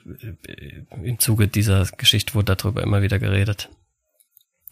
äh, 0.46 0.84
im 1.02 1.18
Zuge 1.18 1.48
dieser 1.48 1.84
Geschichte 1.96 2.34
wurde 2.34 2.54
darüber 2.54 2.82
immer 2.82 3.02
wieder 3.02 3.18
geredet. 3.18 3.68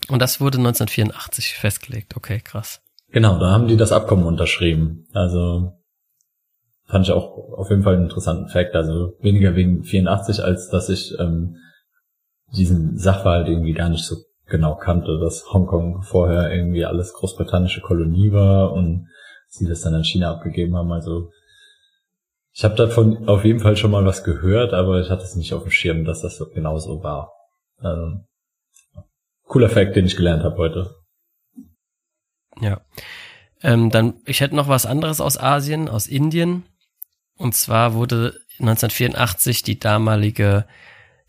Und 0.09 0.23
das 0.23 0.41
wurde 0.41 0.59
1984 0.59 1.55
festgelegt. 1.55 2.17
Okay, 2.17 2.41
krass. 2.41 2.81
Genau, 3.11 3.39
da 3.41 3.51
haben 3.51 3.67
die 3.67 3.77
das 3.77 3.91
Abkommen 3.91 4.25
unterschrieben. 4.25 5.07
Also 5.13 5.73
fand 6.87 7.07
ich 7.07 7.13
auch 7.13 7.37
auf 7.57 7.71
jeden 7.71 7.83
Fall 7.83 7.95
einen 7.95 8.05
interessanten 8.05 8.49
Fakt. 8.49 8.75
Also 8.75 9.15
weniger 9.21 9.57
wegen 9.57 9.83
84, 9.83 10.43
als 10.43 10.69
dass 10.69 10.89
ich 10.89 11.19
ähm, 11.19 11.57
diesen 12.57 12.99
Sachverhalt 12.99 13.49
irgendwie 13.49 13.75
gar 13.75 13.89
nicht 13.89 14.05
so 14.05 14.17
genau 14.49 14.77
kannte, 14.77 15.19
dass 15.19 15.53
Hongkong 15.53 16.03
vorher 16.03 16.53
irgendwie 16.53 16.85
alles 16.85 17.13
großbritannische 17.13 17.81
Kolonie 17.81 18.33
war 18.33 18.73
und 18.73 19.09
sie 19.49 19.67
das 19.67 19.81
dann 19.81 19.95
an 19.95 20.05
China 20.05 20.33
abgegeben 20.33 20.77
haben. 20.77 20.93
Also 20.93 21.31
Ich 22.53 22.65
habe 22.65 22.75
davon 22.75 23.29
auf 23.29 23.45
jeden 23.45 23.61
Fall 23.61 23.77
schon 23.77 23.91
mal 23.91 24.05
was 24.05 24.25
gehört, 24.25 24.75
aber 24.75 25.01
ich 25.01 25.11
hatte 25.11 25.23
es 25.23 25.37
nicht 25.37 25.53
auf 25.53 25.63
dem 25.63 25.71
Schirm, 25.71 26.05
dass 26.05 26.23
das 26.23 26.37
so 26.37 26.49
genauso 26.51 27.03
war. 27.03 27.33
Ähm, 27.83 28.27
cooler 29.45 29.69
Fact, 29.69 29.97
den 29.97 30.07
ich 30.07 30.17
gelernt 30.17 30.43
habe 30.43 30.57
heute. 30.57 30.95
Ja. 32.61 32.81
Ähm, 33.63 33.91
dann, 33.91 34.21
ich 34.25 34.41
hätte 34.41 34.57
noch 34.57 34.69
was 34.69 34.87
anderes 34.87 35.21
aus 35.21 35.39
Asien, 35.39 35.89
aus 35.89 36.07
Indien. 36.07 36.65
Und 37.37 37.55
zwar 37.55 37.95
wurde 37.95 38.35
1984 38.59 39.63
die 39.63 39.79
damalige, 39.79 40.67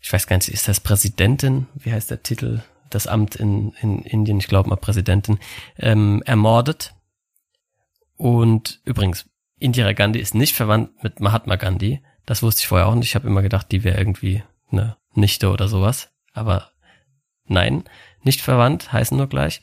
ich 0.00 0.12
weiß 0.12 0.26
gar 0.26 0.36
nicht, 0.36 0.48
ist 0.48 0.68
das 0.68 0.80
Präsidentin? 0.80 1.68
Wie 1.74 1.92
heißt 1.92 2.10
der 2.10 2.22
Titel? 2.22 2.62
Das 2.90 3.06
Amt 3.06 3.36
in, 3.36 3.72
in 3.80 4.02
Indien, 4.02 4.38
ich 4.38 4.48
glaube 4.48 4.68
mal 4.68 4.76
Präsidentin, 4.76 5.38
ähm, 5.78 6.22
ermordet. 6.26 6.94
Und 8.16 8.80
übrigens, 8.84 9.28
Indira 9.58 9.92
Gandhi 9.92 10.20
ist 10.20 10.34
nicht 10.34 10.54
verwandt 10.54 11.02
mit 11.02 11.20
Mahatma 11.20 11.56
Gandhi. 11.56 12.02
Das 12.26 12.42
wusste 12.42 12.60
ich 12.60 12.68
vorher 12.68 12.86
auch 12.86 12.94
nicht. 12.94 13.08
Ich 13.08 13.14
habe 13.14 13.28
immer 13.28 13.42
gedacht, 13.42 13.70
die 13.72 13.84
wäre 13.84 13.98
irgendwie 13.98 14.42
eine 14.70 14.96
Nichte 15.14 15.50
oder 15.50 15.68
sowas. 15.68 16.10
Aber 16.32 16.70
nein, 17.44 17.84
nicht 18.22 18.40
verwandt, 18.40 18.92
heißen 18.92 19.16
nur 19.16 19.28
gleich. 19.28 19.62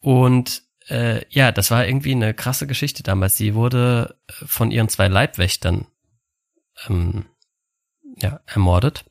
Und 0.00 0.62
äh, 0.88 1.24
ja, 1.30 1.52
das 1.52 1.70
war 1.70 1.86
irgendwie 1.86 2.12
eine 2.12 2.34
krasse 2.34 2.66
Geschichte 2.66 3.02
damals. 3.02 3.36
Sie 3.36 3.54
wurde 3.54 4.16
äh, 4.28 4.32
von 4.46 4.70
ihren 4.70 4.88
zwei 4.88 5.08
Leibwächtern 5.08 5.86
ähm, 6.88 7.26
ja, 8.20 8.40
ermordet. 8.46 9.04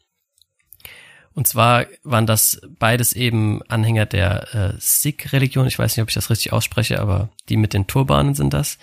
Und 1.35 1.47
zwar 1.47 1.85
waren 2.03 2.27
das 2.27 2.61
beides 2.77 3.13
eben 3.13 3.61
Anhänger 3.63 4.05
der 4.05 4.53
äh, 4.53 4.73
Sikh-Religion. 4.77 5.67
Ich 5.67 5.79
weiß 5.79 5.95
nicht, 5.95 6.03
ob 6.03 6.09
ich 6.09 6.15
das 6.15 6.29
richtig 6.29 6.53
ausspreche, 6.53 6.99
aber 6.99 7.29
die 7.49 7.57
mit 7.57 7.73
den 7.73 7.87
Turbanen 7.87 8.35
sind 8.35 8.53
das. 8.53 8.77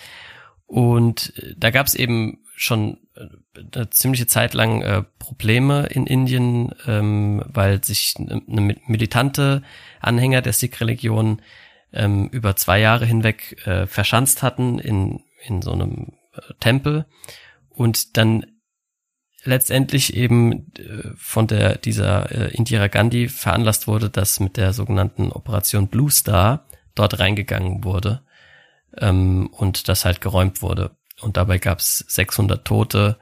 Und 0.66 1.32
äh, 1.36 1.54
da 1.56 1.70
gab 1.70 1.86
es 1.86 1.94
eben 1.94 2.38
schon 2.56 2.98
äh, 3.14 3.26
eine 3.74 3.90
ziemliche 3.90 4.26
Zeit 4.26 4.54
lang 4.54 4.82
äh, 4.82 5.02
Probleme 5.18 5.86
in 5.86 6.06
Indien, 6.06 6.74
ähm, 6.86 7.42
weil 7.46 7.82
sich 7.84 8.14
eine 8.18 8.76
militante 8.86 9.62
Anhänger 10.00 10.42
der 10.42 10.52
Sikh-Religion 10.52 11.40
ähm, 11.92 12.28
über 12.28 12.56
zwei 12.56 12.80
Jahre 12.80 13.06
hinweg 13.06 13.66
äh, 13.66 13.86
verschanzt 13.86 14.42
hatten 14.42 14.78
in, 14.78 15.20
in 15.46 15.62
so 15.62 15.72
einem 15.72 16.12
äh, 16.34 16.54
Tempel 16.60 17.06
und 17.70 18.16
dann 18.16 18.46
letztendlich 19.44 20.14
eben 20.14 20.72
äh, 20.76 21.11
von 21.16 21.46
der 21.46 21.76
dieser 21.79 22.31
äh, 22.31 22.55
Indira 22.55 22.88
Gandhi 22.88 23.29
veranlasst 23.29 23.87
wurde, 23.87 24.11
dass 24.11 24.40
mit 24.40 24.57
der 24.57 24.72
sogenannten 24.72 25.33
Operation 25.33 25.88
Blue 25.88 26.11
Star 26.11 26.66
dort 26.94 27.18
reingegangen 27.18 27.85
wurde 27.85 28.22
ähm, 28.98 29.48
und 29.53 29.88
das 29.88 30.05
halt 30.05 30.20
geräumt 30.20 30.62
wurde. 30.62 30.92
Und 31.20 31.37
dabei 31.37 31.59
gab 31.59 31.79
es 31.81 31.98
600 32.09 32.64
Tote 32.64 33.18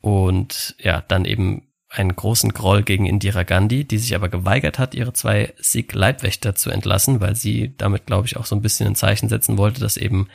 und 0.00 0.76
ja, 0.78 1.02
dann 1.06 1.24
eben 1.24 1.68
einen 1.90 2.14
großen 2.14 2.52
Groll 2.52 2.82
gegen 2.82 3.06
Indira 3.06 3.44
Gandhi, 3.44 3.84
die 3.84 3.98
sich 3.98 4.14
aber 4.14 4.28
geweigert 4.28 4.78
hat, 4.78 4.94
ihre 4.94 5.14
zwei 5.14 5.54
Sikh-Leibwächter 5.58 6.54
zu 6.54 6.70
entlassen, 6.70 7.20
weil 7.20 7.34
sie 7.34 7.74
damit, 7.76 8.04
glaube 8.04 8.26
ich, 8.26 8.36
auch 8.36 8.44
so 8.44 8.54
ein 8.54 8.60
bisschen 8.60 8.88
ein 8.88 8.94
Zeichen 8.94 9.30
setzen 9.30 9.56
wollte, 9.56 9.80
dass 9.80 9.96
eben 9.96 10.28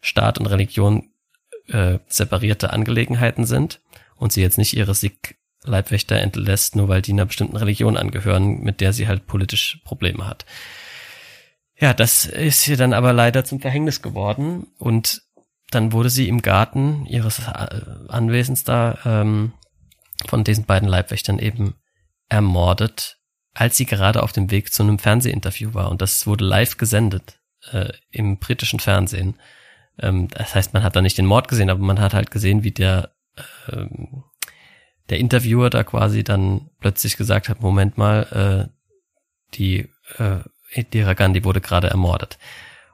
Staat 0.00 0.38
und 0.38 0.46
Religion 0.46 1.10
äh, 1.66 1.98
separierte 2.06 2.72
Angelegenheiten 2.72 3.44
sind 3.44 3.80
und 4.20 4.32
sie 4.32 4.42
jetzt 4.42 4.58
nicht 4.58 4.76
ihre 4.76 4.94
Sikh-Leibwächter 4.94 6.16
entlässt, 6.16 6.76
nur 6.76 6.88
weil 6.88 7.02
die 7.02 7.12
einer 7.12 7.26
bestimmten 7.26 7.56
Religion 7.56 7.96
angehören, 7.96 8.60
mit 8.60 8.80
der 8.80 8.92
sie 8.92 9.08
halt 9.08 9.26
politisch 9.26 9.80
Probleme 9.84 10.26
hat. 10.26 10.44
Ja, 11.76 11.94
das 11.94 12.26
ist 12.26 12.68
ihr 12.68 12.76
dann 12.76 12.92
aber 12.92 13.12
leider 13.12 13.44
zum 13.44 13.60
Verhängnis 13.60 14.02
geworden 14.02 14.66
und 14.78 15.22
dann 15.70 15.92
wurde 15.92 16.10
sie 16.10 16.28
im 16.28 16.42
Garten 16.42 17.06
ihres 17.06 17.38
äh, 17.38 17.80
Anwesens 18.08 18.64
da 18.64 18.98
ähm, 19.04 19.52
von 20.26 20.44
diesen 20.44 20.64
beiden 20.64 20.88
Leibwächtern 20.88 21.38
eben 21.38 21.74
ermordet, 22.28 23.18
als 23.54 23.76
sie 23.76 23.86
gerade 23.86 24.22
auf 24.22 24.32
dem 24.32 24.50
Weg 24.50 24.72
zu 24.72 24.82
einem 24.82 24.98
Fernsehinterview 24.98 25.72
war. 25.72 25.90
Und 25.90 26.02
das 26.02 26.26
wurde 26.26 26.44
live 26.44 26.76
gesendet 26.76 27.40
äh, 27.72 27.92
im 28.10 28.38
britischen 28.38 28.80
Fernsehen. 28.80 29.38
Ähm, 29.98 30.28
das 30.28 30.54
heißt, 30.54 30.74
man 30.74 30.82
hat 30.82 30.96
da 30.96 31.00
nicht 31.00 31.16
den 31.16 31.26
Mord 31.26 31.48
gesehen, 31.48 31.70
aber 31.70 31.82
man 31.82 32.00
hat 32.00 32.12
halt 32.12 32.30
gesehen, 32.30 32.62
wie 32.62 32.72
der, 32.72 33.12
ähm, 33.72 34.24
der 35.08 35.18
Interviewer 35.18 35.70
da 35.70 35.82
quasi 35.84 36.24
dann 36.24 36.70
plötzlich 36.80 37.16
gesagt 37.16 37.48
hat, 37.48 37.60
Moment 37.60 37.98
mal, 37.98 38.68
äh, 38.70 39.56
die 39.56 39.88
äh, 40.18 40.40
Indira 40.70 41.14
Gandhi 41.14 41.44
wurde 41.44 41.60
gerade 41.60 41.88
ermordet. 41.88 42.38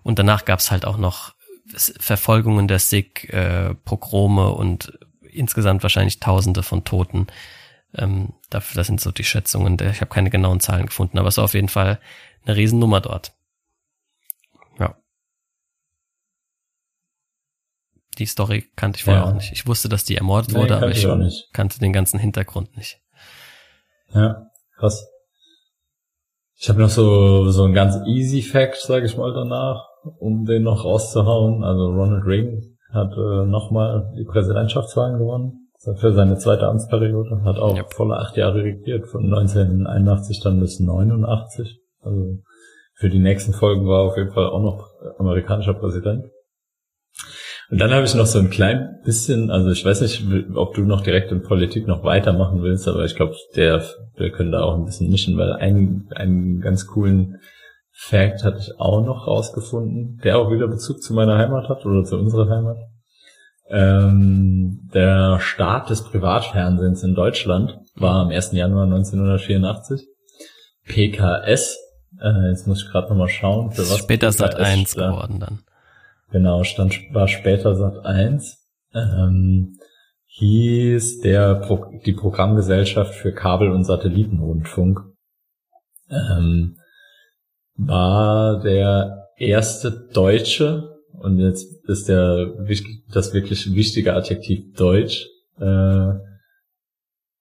Und 0.02 0.18
danach 0.18 0.44
gab's 0.44 0.70
halt 0.70 0.86
auch 0.86 0.96
noch 0.96 1.34
Verfolgungen 1.68 2.68
der 2.68 2.78
Sikh, 2.78 3.28
äh, 3.32 3.74
Pogrome 3.74 4.50
und 4.50 4.98
insgesamt 5.20 5.82
wahrscheinlich 5.82 6.20
Tausende 6.20 6.62
von 6.62 6.84
Toten. 6.84 7.26
Ähm, 7.94 8.34
dafür, 8.50 8.76
das 8.76 8.86
sind 8.86 9.00
so 9.00 9.10
die 9.10 9.24
Schätzungen. 9.24 9.76
Ich 9.90 10.00
habe 10.00 10.12
keine 10.12 10.30
genauen 10.30 10.60
Zahlen 10.60 10.86
gefunden, 10.86 11.18
aber 11.18 11.28
es 11.28 11.36
war 11.36 11.44
auf 11.44 11.54
jeden 11.54 11.68
Fall 11.68 12.00
eine 12.44 12.56
Riesennummer 12.56 13.00
dort. 13.00 13.35
Die 18.18 18.26
Story 18.26 18.64
kannte 18.76 18.98
ich 18.98 19.04
vorher 19.04 19.22
ja. 19.22 19.28
auch 19.28 19.34
nicht. 19.34 19.52
Ich 19.52 19.66
wusste, 19.66 19.88
dass 19.88 20.04
die 20.04 20.16
ermordet 20.16 20.52
nee, 20.52 20.60
wurde, 20.60 20.76
aber 20.76 20.90
ich 20.90 21.06
kannte 21.52 21.78
den 21.78 21.92
ganzen 21.92 22.18
Hintergrund 22.18 22.76
nicht. 22.76 23.00
Ja, 24.12 24.46
krass. 24.76 25.06
Ich 26.58 26.68
habe 26.68 26.80
noch 26.80 26.88
so 26.88 27.50
so 27.50 27.64
ein 27.64 27.74
ganz 27.74 27.96
easy 28.06 28.42
Fact, 28.42 28.76
sage 28.76 29.06
ich 29.06 29.16
mal 29.16 29.34
danach, 29.34 29.86
um 30.18 30.44
den 30.46 30.62
noch 30.62 30.84
rauszuhauen. 30.84 31.64
Also 31.64 31.90
Ronald 31.90 32.24
Reagan 32.24 32.62
hat 32.92 33.12
äh, 33.12 33.46
nochmal 33.46 34.12
die 34.16 34.24
Präsidentschaftswahlen 34.24 35.18
gewonnen 35.18 35.66
für 35.94 36.12
seine 36.12 36.36
zweite 36.36 36.66
Amtsperiode, 36.66 37.42
hat 37.44 37.58
auch 37.58 37.76
ja. 37.76 37.84
volle 37.84 38.16
acht 38.16 38.36
Jahre 38.36 38.62
regiert, 38.62 39.06
von 39.06 39.24
1981 39.24 40.40
dann 40.40 40.60
bis 40.60 40.80
89. 40.80 41.80
Also 42.00 42.38
für 42.94 43.10
die 43.10 43.18
nächsten 43.18 43.52
Folgen 43.52 43.86
war 43.86 44.02
auf 44.02 44.16
jeden 44.16 44.32
Fall 44.32 44.46
auch 44.46 44.62
noch 44.62 44.88
amerikanischer 45.18 45.74
Präsident. 45.74 46.24
Und 47.70 47.80
dann 47.80 47.90
habe 47.92 48.04
ich 48.04 48.14
noch 48.14 48.26
so 48.26 48.38
ein 48.38 48.50
klein 48.50 49.00
bisschen, 49.04 49.50
also 49.50 49.70
ich 49.70 49.84
weiß 49.84 50.00
nicht, 50.02 50.24
ob 50.54 50.74
du 50.74 50.82
noch 50.82 51.00
direkt 51.00 51.32
in 51.32 51.42
Politik 51.42 51.88
noch 51.88 52.04
weitermachen 52.04 52.62
willst, 52.62 52.86
aber 52.86 53.04
ich 53.04 53.16
glaube, 53.16 53.34
der, 53.56 53.82
wir 54.16 54.30
können 54.30 54.52
da 54.52 54.62
auch 54.62 54.76
ein 54.76 54.84
bisschen 54.84 55.10
mischen, 55.10 55.36
weil 55.36 55.52
einen, 55.52 56.08
einen 56.14 56.60
ganz 56.60 56.86
coolen 56.86 57.40
Fact 57.92 58.44
hatte 58.44 58.58
ich 58.60 58.78
auch 58.78 59.04
noch 59.04 59.26
rausgefunden, 59.26 60.20
der 60.22 60.38
auch 60.38 60.52
wieder 60.52 60.68
Bezug 60.68 61.02
zu 61.02 61.14
meiner 61.14 61.38
Heimat 61.38 61.68
hat 61.68 61.84
oder 61.84 62.04
zu 62.04 62.16
unserer 62.18 62.48
Heimat. 62.48 62.76
Ähm, 63.68 64.88
der 64.94 65.40
Start 65.40 65.90
des 65.90 66.04
Privatfernsehens 66.04 67.02
in 67.02 67.14
Deutschland 67.14 67.78
war 67.96 68.16
am 68.16 68.28
1. 68.28 68.52
Januar 68.52 68.84
1984. 68.84 70.06
PKS, 70.86 71.78
äh, 72.20 72.50
jetzt 72.50 72.68
muss 72.68 72.84
ich 72.84 72.90
gerade 72.90 73.08
nochmal 73.08 73.28
schauen, 73.28 73.72
für 73.72 73.82
was. 73.82 73.98
Später 73.98 74.30
Sat 74.30 74.54
1 74.54 74.92
stand. 74.92 75.10
geworden 75.10 75.40
dann. 75.40 75.58
Genau, 76.30 76.64
stand, 76.64 76.94
war 77.12 77.28
später 77.28 77.74
Sat 77.74 78.04
1. 78.04 78.58
Ähm, 78.94 79.78
hieß 80.26 81.20
der 81.20 81.54
Pro 81.56 81.86
die 82.04 82.12
Programmgesellschaft 82.12 83.14
für 83.14 83.32
Kabel- 83.32 83.70
und 83.70 83.84
Satellitenrundfunk. 83.84 85.00
Ähm, 86.10 86.76
war 87.76 88.60
der 88.60 89.28
erste 89.36 90.08
Deutsche, 90.12 90.96
und 91.12 91.38
jetzt 91.38 91.66
ist 91.88 92.08
der 92.08 92.52
das 93.12 93.32
wirklich 93.32 93.74
wichtige 93.74 94.14
Adjektiv 94.14 94.74
Deutsch, 94.76 95.26
äh, 95.58 96.12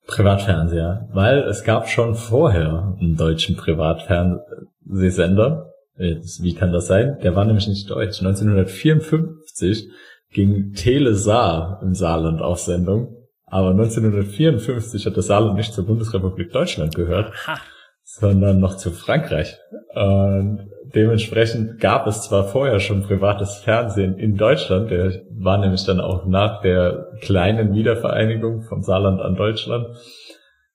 Privatfernseher. 0.08 1.10
Weil 1.12 1.40
es 1.40 1.64
gab 1.64 1.90
schon 1.90 2.16
vorher 2.16 2.96
einen 3.00 3.18
deutschen 3.18 3.56
Privatfernsehsender. 3.56 5.72
Jetzt, 5.98 6.44
wie 6.44 6.54
kann 6.54 6.72
das 6.72 6.88
sein? 6.88 7.18
Der 7.24 7.36
war 7.36 7.46
nämlich 7.46 7.68
nicht 7.68 7.90
deutsch. 7.90 8.20
1954 8.20 9.90
ging 10.32 10.74
Telesar 10.74 11.80
im 11.82 11.94
Saarland 11.94 12.42
auf 12.42 12.60
Sendung. 12.60 13.16
Aber 13.46 13.70
1954 13.70 15.06
hat 15.06 15.16
das 15.16 15.28
Saarland 15.28 15.56
nicht 15.56 15.74
zur 15.74 15.86
Bundesrepublik 15.86 16.52
Deutschland 16.52 16.96
gehört. 16.96 17.32
Ha 17.48 17.60
sondern 18.06 18.60
noch 18.60 18.78
zu 18.78 18.92
Frankreich. 18.92 19.58
Und 19.94 20.70
dementsprechend 20.94 21.80
gab 21.80 22.06
es 22.08 22.22
zwar 22.22 22.46
vorher 22.46 22.80
schon 22.80 23.02
privates 23.02 23.58
Fernsehen 23.58 24.18
in 24.18 24.38
Deutschland, 24.38 24.92
der 24.92 25.24
war 25.32 25.58
nämlich 25.58 25.86
dann 25.86 26.00
auch 26.00 26.26
nach 26.26 26.62
der 26.62 27.08
kleinen 27.22 27.74
Wiedervereinigung 27.74 28.62
vom 28.62 28.84
Saarland 28.84 29.20
an 29.22 29.36
Deutschland, 29.36 29.88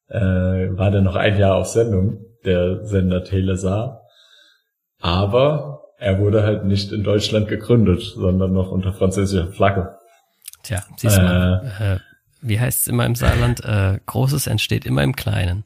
äh, 0.09 0.18
war 0.18 0.90
der 0.90 1.03
noch 1.03 1.14
ein 1.14 1.38
Jahr 1.38 1.55
auf 1.55 1.66
Sendung, 1.66 2.24
der 2.45 2.84
Sender 2.84 3.22
Telesar. 3.22 3.99
Aber 5.01 5.82
er 5.98 6.18
wurde 6.18 6.42
halt 6.42 6.64
nicht 6.64 6.92
in 6.92 7.05
Deutschland 7.05 7.48
gegründet, 7.48 8.03
sondern 8.03 8.53
noch 8.53 8.70
unter 8.70 8.92
französischer 8.92 9.53
Flagge. 9.53 9.96
Tja, 10.62 10.82
siehst 10.96 11.18
du 11.18 11.22
mal, 11.22 11.72
äh, 11.80 11.94
äh, 11.94 11.98
wie 12.42 12.61
heißt 12.61 12.82
es 12.82 12.88
immer 12.88 13.07
im 13.07 13.14
Saarland? 13.14 13.64
Äh, 13.64 13.98
Großes 14.07 14.46
entsteht 14.46 14.86
immer 14.86 15.03
im 15.03 15.14
Kleinen. 15.14 15.64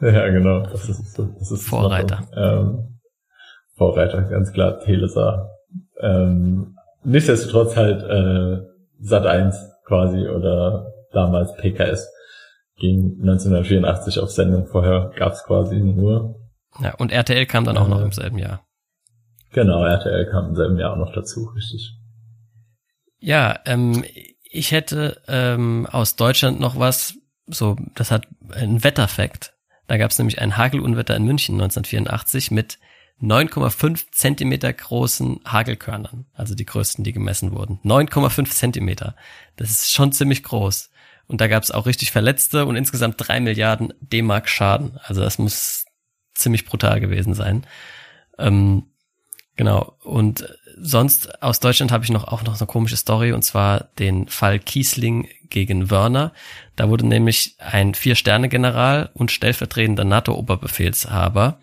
Ja, 0.00 0.28
genau. 0.28 0.60
Das 0.60 0.88
ist, 0.88 1.18
das 1.18 1.50
ist 1.50 1.68
Vorreiter. 1.68 2.26
Ähm, 2.36 2.98
Vorreiter, 3.76 4.22
ganz 4.22 4.52
klar, 4.52 4.80
Telesa. 4.80 5.50
Ähm, 6.00 6.76
nichtsdestotrotz 7.04 7.76
halt 7.76 8.02
äh, 8.02 8.62
Sat 9.00 9.26
1 9.26 9.56
quasi 9.86 10.28
oder 10.28 10.92
damals 11.12 11.54
PKS 11.56 12.08
ging 12.76 13.18
1984 13.20 14.18
auf 14.18 14.30
Sendung. 14.30 14.66
Vorher 14.66 15.12
gab's 15.16 15.44
quasi 15.44 15.78
nur. 15.80 16.41
Ja, 16.80 16.94
und 16.94 17.12
RTL 17.12 17.46
kam 17.46 17.64
dann 17.64 17.76
auch 17.76 17.88
noch 17.88 18.00
im 18.00 18.12
selben 18.12 18.38
Jahr. 18.38 18.64
Genau, 19.50 19.84
RTL 19.84 20.30
kam 20.30 20.50
im 20.50 20.56
selben 20.56 20.78
Jahr 20.78 20.92
auch 20.92 20.96
noch 20.96 21.12
dazu, 21.12 21.44
richtig. 21.54 21.94
Ja, 23.18 23.60
ähm, 23.66 24.04
ich 24.42 24.72
hätte 24.72 25.20
ähm, 25.28 25.86
aus 25.90 26.16
Deutschland 26.16 26.60
noch 26.60 26.78
was, 26.78 27.14
so, 27.46 27.76
das 27.94 28.10
hat 28.10 28.26
einen 28.50 28.82
Wetterfakt. 28.82 29.54
Da 29.86 29.98
gab 29.98 30.10
es 30.10 30.18
nämlich 30.18 30.40
ein 30.40 30.56
Hagelunwetter 30.56 31.14
in 31.16 31.24
München 31.24 31.54
1984 31.54 32.50
mit 32.50 32.78
9,5 33.20 34.10
Zentimeter 34.10 34.72
großen 34.72 35.40
Hagelkörnern, 35.46 36.26
also 36.34 36.54
die 36.54 36.66
größten, 36.66 37.04
die 37.04 37.12
gemessen 37.12 37.52
wurden. 37.52 37.78
9,5 37.84 38.50
Zentimeter. 38.50 39.14
Das 39.56 39.70
ist 39.70 39.92
schon 39.92 40.12
ziemlich 40.12 40.42
groß. 40.42 40.90
Und 41.28 41.40
da 41.40 41.46
gab 41.46 41.62
es 41.62 41.70
auch 41.70 41.86
richtig 41.86 42.10
Verletzte 42.10 42.66
und 42.66 42.76
insgesamt 42.76 43.14
drei 43.18 43.38
Milliarden 43.38 43.94
D-Mark 44.00 44.48
Schaden. 44.48 44.98
Also 45.04 45.20
das 45.20 45.38
muss 45.38 45.84
ziemlich 46.34 46.64
brutal 46.64 47.00
gewesen 47.00 47.34
sein. 47.34 47.66
Ähm, 48.38 48.84
genau. 49.56 49.96
Und 50.02 50.48
sonst 50.76 51.42
aus 51.42 51.60
Deutschland 51.60 51.92
habe 51.92 52.04
ich 52.04 52.10
noch 52.10 52.24
auch 52.24 52.42
noch 52.42 52.58
eine 52.58 52.66
komische 52.66 52.96
Story 52.96 53.32
und 53.32 53.42
zwar 53.42 53.88
den 53.98 54.28
Fall 54.28 54.58
Kiesling 54.58 55.28
gegen 55.48 55.90
Wörner. 55.90 56.32
Da 56.76 56.88
wurde 56.88 57.06
nämlich 57.06 57.56
ein 57.58 57.94
Vier-Sterne-General 57.94 59.10
und 59.14 59.30
stellvertretender 59.30 60.04
NATO-Oberbefehlshaber 60.04 61.60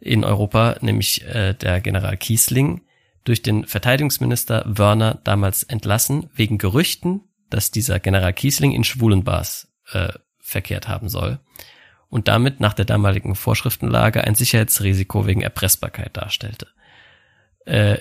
in 0.00 0.24
Europa, 0.24 0.76
nämlich 0.80 1.24
äh, 1.24 1.54
der 1.54 1.80
General 1.80 2.16
Kiesling, 2.16 2.82
durch 3.24 3.40
den 3.40 3.66
Verteidigungsminister 3.66 4.64
Wörner 4.66 5.20
damals 5.24 5.62
entlassen, 5.62 6.28
wegen 6.34 6.58
Gerüchten, 6.58 7.22
dass 7.48 7.70
dieser 7.70 7.98
General 8.00 8.34
Kiesling 8.34 8.72
in 8.72 8.84
Schwulenbars 8.84 9.68
äh, 9.92 10.12
verkehrt 10.40 10.88
haben 10.88 11.08
soll 11.08 11.38
und 12.14 12.28
damit 12.28 12.60
nach 12.60 12.74
der 12.74 12.84
damaligen 12.84 13.34
Vorschriftenlage 13.34 14.22
ein 14.22 14.36
Sicherheitsrisiko 14.36 15.26
wegen 15.26 15.42
Erpressbarkeit 15.42 16.16
darstellte. 16.16 16.68
Äh, 17.64 17.98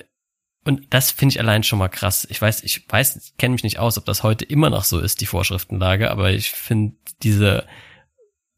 und 0.64 0.94
das 0.94 1.10
finde 1.10 1.34
ich 1.34 1.40
allein 1.40 1.64
schon 1.64 1.80
mal 1.80 1.88
krass. 1.88 2.28
Ich 2.30 2.40
weiß, 2.40 2.62
ich 2.62 2.86
weiß, 2.88 3.34
kenne 3.40 3.54
mich 3.54 3.64
nicht 3.64 3.80
aus, 3.80 3.98
ob 3.98 4.06
das 4.06 4.22
heute 4.22 4.46
immer 4.46 4.70
noch 4.70 4.84
so 4.84 5.00
ist, 5.00 5.20
die 5.22 5.26
Vorschriftenlage, 5.26 6.12
aber 6.12 6.30
ich 6.30 6.52
finde 6.52 6.96
diese, 7.24 7.66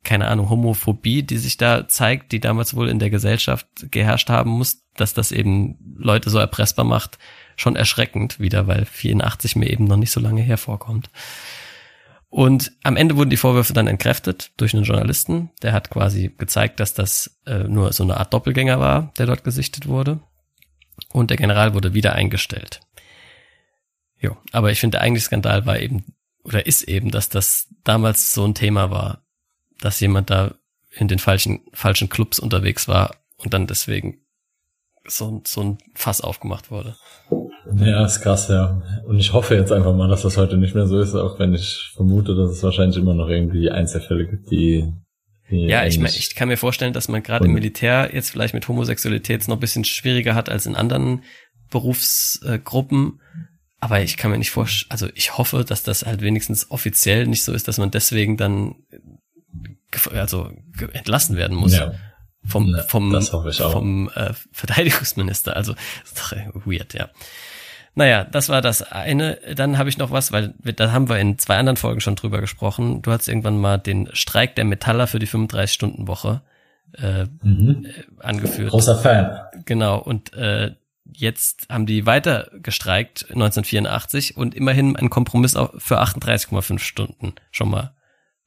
keine 0.04 0.28
Ahnung, 0.28 0.50
Homophobie, 0.50 1.24
die 1.24 1.38
sich 1.38 1.56
da 1.56 1.88
zeigt, 1.88 2.34
die 2.34 2.42
damals 2.42 2.76
wohl 2.76 2.90
in 2.90 3.00
der 3.00 3.10
Gesellschaft 3.10 3.66
geherrscht 3.92 4.28
haben 4.30 4.50
muss, 4.50 4.84
dass 4.98 5.14
das 5.14 5.32
eben 5.32 5.78
Leute 5.98 6.30
so 6.30 6.38
erpressbar 6.38 6.84
macht, 6.84 7.18
schon 7.56 7.78
erschreckend 7.78 8.42
wieder, 8.42 8.68
weil 8.68 8.84
84 8.84 9.56
mir 9.56 9.70
eben 9.70 9.86
noch 9.86 9.96
nicht 9.96 10.12
so 10.12 10.20
lange 10.20 10.42
hervorkommt. 10.42 11.10
Und 12.36 12.74
am 12.84 12.98
Ende 12.98 13.16
wurden 13.16 13.30
die 13.30 13.38
Vorwürfe 13.38 13.72
dann 13.72 13.88
entkräftet 13.88 14.52
durch 14.58 14.74
einen 14.74 14.84
Journalisten. 14.84 15.52
Der 15.62 15.72
hat 15.72 15.90
quasi 15.90 16.36
gezeigt, 16.38 16.82
dass 16.82 16.94
das 16.94 17.40
äh, 17.46 17.60
nur 17.60 17.94
so 17.94 18.04
eine 18.04 18.18
Art 18.18 18.34
Doppelgänger 18.34 18.78
war, 18.78 19.14
der 19.18 19.26
dort 19.26 19.46
gesichtet 19.46 19.88
wurde 19.88 20.20
und 21.14 21.30
der 21.30 21.38
General 21.38 21.74
wurde 21.74 21.94
wieder 21.94 22.12
eingestellt. 22.12 22.82
Jo, 24.20 24.36
aber 24.52 24.70
ich 24.70 24.82
finde, 24.82 24.98
der 24.98 25.04
eigentliche 25.04 25.28
Skandal 25.28 25.66
war 25.66 25.80
eben, 25.80 26.14
oder 26.44 26.66
ist 26.66 26.84
eben, 26.84 27.10
dass 27.10 27.30
das 27.30 27.70
damals 27.86 28.34
so 28.34 28.44
ein 28.44 28.54
Thema 28.54 28.92
war, 28.92 29.24
dass 29.80 30.02
jemand 30.02 30.30
da 30.30 30.56
in 30.92 31.08
den 31.08 31.20
falschen, 31.20 31.62
falschen 31.72 32.10
Clubs 32.10 32.38
unterwegs 32.38 32.90
war 32.90 33.16
und 33.38 33.54
dann 33.54 33.66
deswegen 33.66 34.25
so, 35.08 35.42
so 35.46 35.62
ein 35.62 35.78
Fass 35.94 36.22
aufgemacht 36.22 36.72
wurde. 36.72 36.96
Ja, 37.78 38.06
ist 38.06 38.22
krass, 38.22 38.48
ja. 38.48 38.82
Und 39.06 39.20
ich 39.20 39.34
hoffe 39.34 39.56
jetzt 39.56 39.72
einfach 39.72 39.96
mal, 39.96 40.08
dass 40.08 40.22
das 40.22 40.38
heute 40.38 40.58
nicht 40.58 40.76
mehr 40.76 40.88
so 40.88 41.00
ist, 41.00 41.16
auch 41.16 41.40
wenn 41.40 41.54
ich 41.54 41.92
vermute, 41.96 42.36
dass 42.36 42.52
es 42.52 42.64
wahrscheinlich 42.64 42.98
immer 42.98 43.14
noch 43.14 43.28
irgendwie 43.28 43.72
Einzelfälle 43.72 44.28
gibt, 44.28 44.52
die 44.52 44.92
ja, 45.48 45.86
ich, 45.86 46.02
ich 46.02 46.34
kann 46.34 46.48
mir 46.48 46.58
vorstellen, 46.58 46.94
dass 46.94 47.08
man 47.08 47.22
gerade 47.22 47.46
im 47.46 47.54
Militär 47.54 48.10
jetzt 48.12 48.32
vielleicht 48.32 48.56
mit 48.56 48.68
Homosexualität 48.68 49.48
noch 49.48 49.58
ein 49.58 49.60
bisschen 49.60 49.86
schwieriger 49.86 50.34
hat 50.34 50.50
als 50.50 50.66
in 50.66 50.76
anderen 50.76 51.22
Berufsgruppen. 51.70 53.22
Aber 53.80 54.02
ich 54.02 54.18
kann 54.18 54.32
mir 54.32 54.40
nicht 54.40 54.50
vorstellen, 54.50 54.90
also 54.90 55.08
ich 55.14 55.38
hoffe, 55.38 55.64
dass 55.64 55.84
das 55.84 56.04
halt 56.04 56.22
wenigstens 56.22 56.72
offiziell 56.72 57.28
nicht 57.28 57.44
so 57.44 57.54
ist, 57.54 57.68
dass 57.68 57.78
man 57.78 57.92
deswegen 57.92 58.38
dann 58.38 58.76
also 60.12 60.50
entlassen 60.94 61.38
werden 61.38 61.56
muss. 61.56 61.76
Ja. 61.78 61.94
Vom, 62.48 62.76
vom, 62.88 63.22
vom 63.22 64.10
äh, 64.14 64.34
Verteidigungsminister. 64.52 65.56
Also 65.56 65.74
ist 66.04 66.20
doch 66.20 66.34
weird, 66.66 66.94
ja. 66.94 67.10
Naja, 67.96 68.26
das 68.26 68.50
war 68.50 68.62
das 68.62 68.82
eine. 68.82 69.40
Dann 69.56 69.78
habe 69.78 69.88
ich 69.88 69.98
noch 69.98 70.12
was, 70.12 70.34
weil 70.34 70.54
da 70.60 70.92
haben 70.92 71.08
wir 71.08 71.18
in 71.18 71.40
zwei 71.40 71.58
anderen 71.58 71.78
Folgen 71.78 72.02
schon 72.02 72.16
drüber 72.16 72.42
gesprochen. 72.42 73.02
Du 73.02 73.12
hast 73.12 73.30
irgendwann 73.30 73.58
mal 73.58 73.78
den 73.78 74.10
Streik 74.14 74.56
der 74.56 74.66
Metaller 74.66 75.08
für 75.08 75.20
die 75.20 75.28
35-Stunden-Woche 75.28 76.42
äh, 76.98 77.26
mhm. 77.42 77.86
Äh, 77.86 78.22
angeführt. 78.22 78.72
Großer 78.72 78.98
Fan. 78.98 79.40
Genau, 79.64 79.98
und 79.98 80.34
äh, 80.34 80.76
jetzt 81.06 81.68
haben 81.70 81.86
die 81.86 82.06
weiter 82.06 82.52
gestreikt 82.54 83.28
1984 83.30 84.36
und 84.36 84.56
immerhin 84.56 84.98
einen 84.98 85.10
Kompromiss 85.10 85.54
für 85.78 86.02
38,5 86.02 86.80
Stunden 86.80 87.36
schon 87.52 87.70
mal 87.70 87.94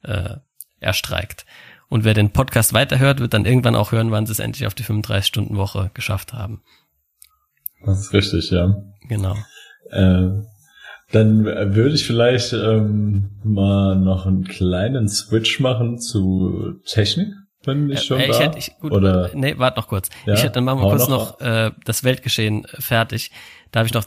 äh, 0.03 0.35
erstreikt. 0.79 1.45
Und 1.89 2.03
wer 2.03 2.13
den 2.13 2.31
Podcast 2.31 2.73
weiterhört, 2.73 3.19
wird 3.19 3.33
dann 3.33 3.45
irgendwann 3.45 3.75
auch 3.75 3.91
hören, 3.91 4.11
wann 4.11 4.25
sie 4.25 4.31
es 4.31 4.39
endlich 4.39 4.67
auf 4.67 4.75
die 4.75 4.83
35-Stunden-Woche 4.83 5.91
geschafft 5.93 6.33
haben. 6.33 6.61
Das 7.83 7.99
ist 7.99 8.13
richtig, 8.13 8.51
ja. 8.51 8.75
Genau. 9.07 9.35
Äh, 9.89 10.29
dann 11.11 11.45
würde 11.45 11.95
ich 11.95 12.05
vielleicht 12.05 12.53
ähm, 12.53 13.31
mal 13.43 13.95
noch 13.95 14.27
einen 14.27 14.43
kleinen 14.43 15.07
Switch 15.07 15.59
machen 15.59 15.97
zu 15.97 16.75
Technik, 16.85 17.29
wenn 17.63 17.89
ich 17.89 18.03
schon 18.03 18.19
äh, 18.19 18.25
ich 18.25 18.37
da. 18.37 18.43
Hätte, 18.43 18.59
ich, 18.59 18.77
gut, 18.77 18.91
Oder 18.91 19.31
nee, 19.33 19.57
warte 19.57 19.79
noch 19.79 19.87
kurz. 19.87 20.09
Ja, 20.27 20.35
ich 20.35 20.43
hätte 20.43 20.53
dann 20.53 20.65
machen 20.65 20.81
wir 20.81 20.89
kurz 20.89 21.07
noch, 21.07 21.39
noch 21.39 21.47
äh, 21.47 21.71
das 21.85 22.03
Weltgeschehen 22.03 22.67
fertig. 22.77 23.31
Da 23.71 23.79
habe 23.79 23.87
ich 23.87 23.93
noch 23.93 24.05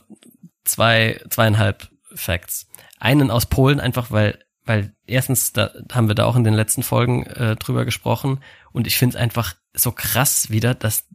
zwei 0.65 1.21
zweieinhalb 1.29 1.89
Facts. 2.15 2.69
Einen 3.01 3.33
aus 3.33 3.47
Polen 3.47 3.81
einfach, 3.81 4.13
weil 4.13 4.39
weil 4.65 4.95
erstens 5.07 5.53
da 5.53 5.71
haben 5.93 6.09
wir 6.09 6.15
da 6.15 6.25
auch 6.25 6.37
in 6.37 6.45
den 6.45 6.55
letzten 6.55 6.83
Folgen 6.83 7.27
äh, 7.27 7.57
drüber 7.57 7.85
gesprochen 7.85 8.41
und 8.73 8.87
ich 8.87 8.97
finde 8.97 9.17
es 9.17 9.23
einfach 9.23 9.55
so 9.75 9.93
krass 9.93 10.51
wieder, 10.51 10.75
dass 10.75 11.09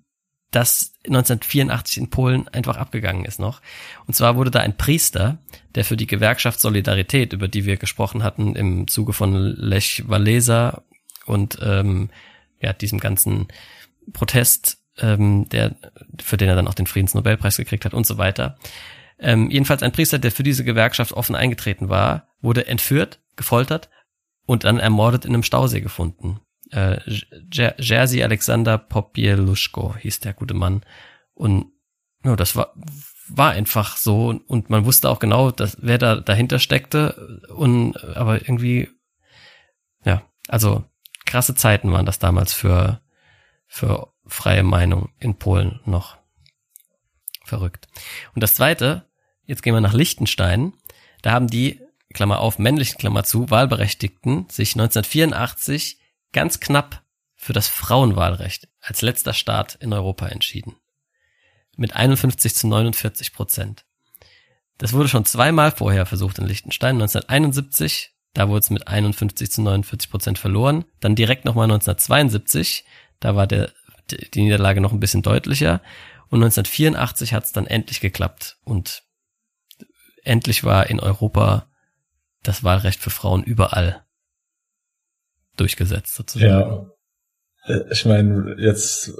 das 0.52 0.94
1984 1.06 1.98
in 1.98 2.10
Polen 2.10 2.48
einfach 2.48 2.78
abgegangen 2.78 3.26
ist 3.26 3.40
noch. 3.40 3.62
Und 4.06 4.14
zwar 4.14 4.38
wurde 4.38 4.52
da 4.52 4.60
ein 4.60 4.78
Priester, 4.78 5.40
der 5.76 5.84
für 5.84 5.98
die 5.98 6.08
Gewerkschaft 6.08 6.62
Solidarität, 6.62 7.34
über 7.34 7.48
die 7.48 7.66
wir 7.66 7.78
gesprochen 7.78 8.24
hatten 8.24 8.56
im 8.56 8.88
Zuge 8.88 9.14
von 9.14 9.34
Lech 9.34 10.04
Walesa 10.08 10.84
und 11.26 11.60
ähm, 11.62 12.10
ja 12.62 12.74
diesem 12.74 13.00
ganzen 13.00 13.48
Protest, 14.14 14.78
ähm, 15.00 15.50
der 15.50 15.76
für 16.22 16.38
den 16.38 16.50
er 16.50 16.56
dann 16.56 16.68
auch 16.68 16.74
den 16.74 16.88
Friedensnobelpreis 16.88 17.58
gekriegt 17.58 17.86
hat 17.86 17.94
und 17.94 18.08
so 18.08 18.18
weiter. 18.18 18.58
Ähm, 19.20 19.50
jedenfalls 19.50 19.84
ein 19.84 19.92
Priester, 19.92 20.20
der 20.20 20.32
für 20.32 20.44
diese 20.44 20.64
Gewerkschaft 20.64 21.12
offen 21.12 21.36
eingetreten 21.36 21.90
war, 21.90 22.28
wurde 22.42 22.68
entführt, 22.68 23.20
gefoltert 23.38 23.90
und 24.46 24.64
dann 24.64 24.80
ermordet 24.80 25.26
in 25.26 25.34
einem 25.34 25.44
Stausee 25.44 25.82
gefunden 25.82 26.42
äh, 26.72 27.00
Jerzy 27.52 28.24
Alexander 28.24 28.78
Popieluszko 28.78 29.96
hieß 29.96 30.20
der 30.22 30.34
gute 30.34 30.54
Mann. 30.54 30.82
Und 31.34 31.72
ja, 32.24 32.36
das 32.36 32.56
war, 32.56 32.74
war 33.30 33.52
einfach 33.52 33.98
so 33.98 34.30
und 34.48 34.70
man 34.70 34.86
wusste 34.86 35.10
auch 35.10 35.20
genau, 35.20 35.52
dass, 35.52 35.78
wer 35.82 35.98
da 35.98 36.16
dahinter 36.18 36.60
steckte 36.60 37.42
und 37.56 37.98
aber 38.16 38.42
irgendwie 38.42 38.90
ja, 40.06 40.24
also 40.48 40.84
krasse 41.26 41.56
Zeiten 41.56 41.92
waren 41.92 42.06
das 42.06 42.20
damals 42.20 42.54
für 42.54 43.02
für 43.68 44.14
freie 44.26 44.64
Meinung 44.64 45.10
in 45.20 45.38
Polen 45.38 45.82
noch 45.86 46.18
verrückt. 47.44 47.88
Und 48.34 48.42
das 48.44 48.56
zweite, 48.56 49.06
jetzt 49.44 49.62
gehen 49.62 49.74
wir 49.74 49.82
nach 49.82 49.94
Liechtenstein, 49.94 50.74
da 51.22 51.32
haben 51.32 51.48
die 51.48 51.82
Klammer 52.14 52.40
auf 52.40 52.58
männlichen 52.58 52.98
Klammer 52.98 53.24
zu 53.24 53.50
Wahlberechtigten 53.50 54.48
sich 54.50 54.76
1984 54.76 56.00
ganz 56.34 56.60
knapp 56.60 57.04
für 57.36 57.54
das 57.54 57.68
Frauenwahlrecht 57.68 58.68
als 58.82 59.02
letzter 59.02 59.34
Staat 59.34 59.76
in 59.76 59.94
Europa 59.94 60.28
entschieden. 60.28 60.76
Mit 61.76 61.96
51 61.96 62.56
zu 62.56 62.68
49 62.68 63.34
Prozent. 63.34 63.86
Das 64.78 64.94
wurde 64.94 65.10
schon 65.10 65.26
zweimal 65.26 65.72
vorher 65.72 66.06
versucht 66.06 66.40
in 66.40 66.46
Liechtenstein. 66.46 66.96
1971, 66.96 68.12
da 68.34 68.48
wurde 68.48 68.60
es 68.60 68.70
mit 68.70 68.88
51 68.88 69.52
zu 69.52 69.62
49 69.62 70.10
Prozent 70.10 70.40
verloren. 70.40 70.86
Dann 71.00 71.16
direkt 71.16 71.46
nochmal 71.46 71.66
1972, 71.66 72.86
da 73.20 73.36
war 73.36 73.48
der, 73.48 73.72
die 74.34 74.42
Niederlage 74.42 74.82
noch 74.82 74.94
ein 74.94 75.00
bisschen 75.00 75.24
deutlicher. 75.24 75.82
Und 76.30 76.44
1984 76.44 77.34
hat 77.34 77.46
es 77.46 77.54
dann 77.54 77.68
endlich 77.68 78.02
geklappt. 78.02 78.58
Und 78.64 79.04
endlich 80.24 80.64
war 80.64 80.90
in 80.90 81.00
Europa 81.00 81.68
das 82.44 82.64
Wahlrecht 82.64 83.00
für 83.00 83.10
Frauen 83.10 83.44
überall 83.44 84.04
durchgesetzt 85.58 86.16
sozusagen. 86.16 86.52
Ja. 86.52 86.86
Äh, 87.68 87.82
ich 87.92 88.06
meine, 88.06 88.56
jetzt 88.60 89.14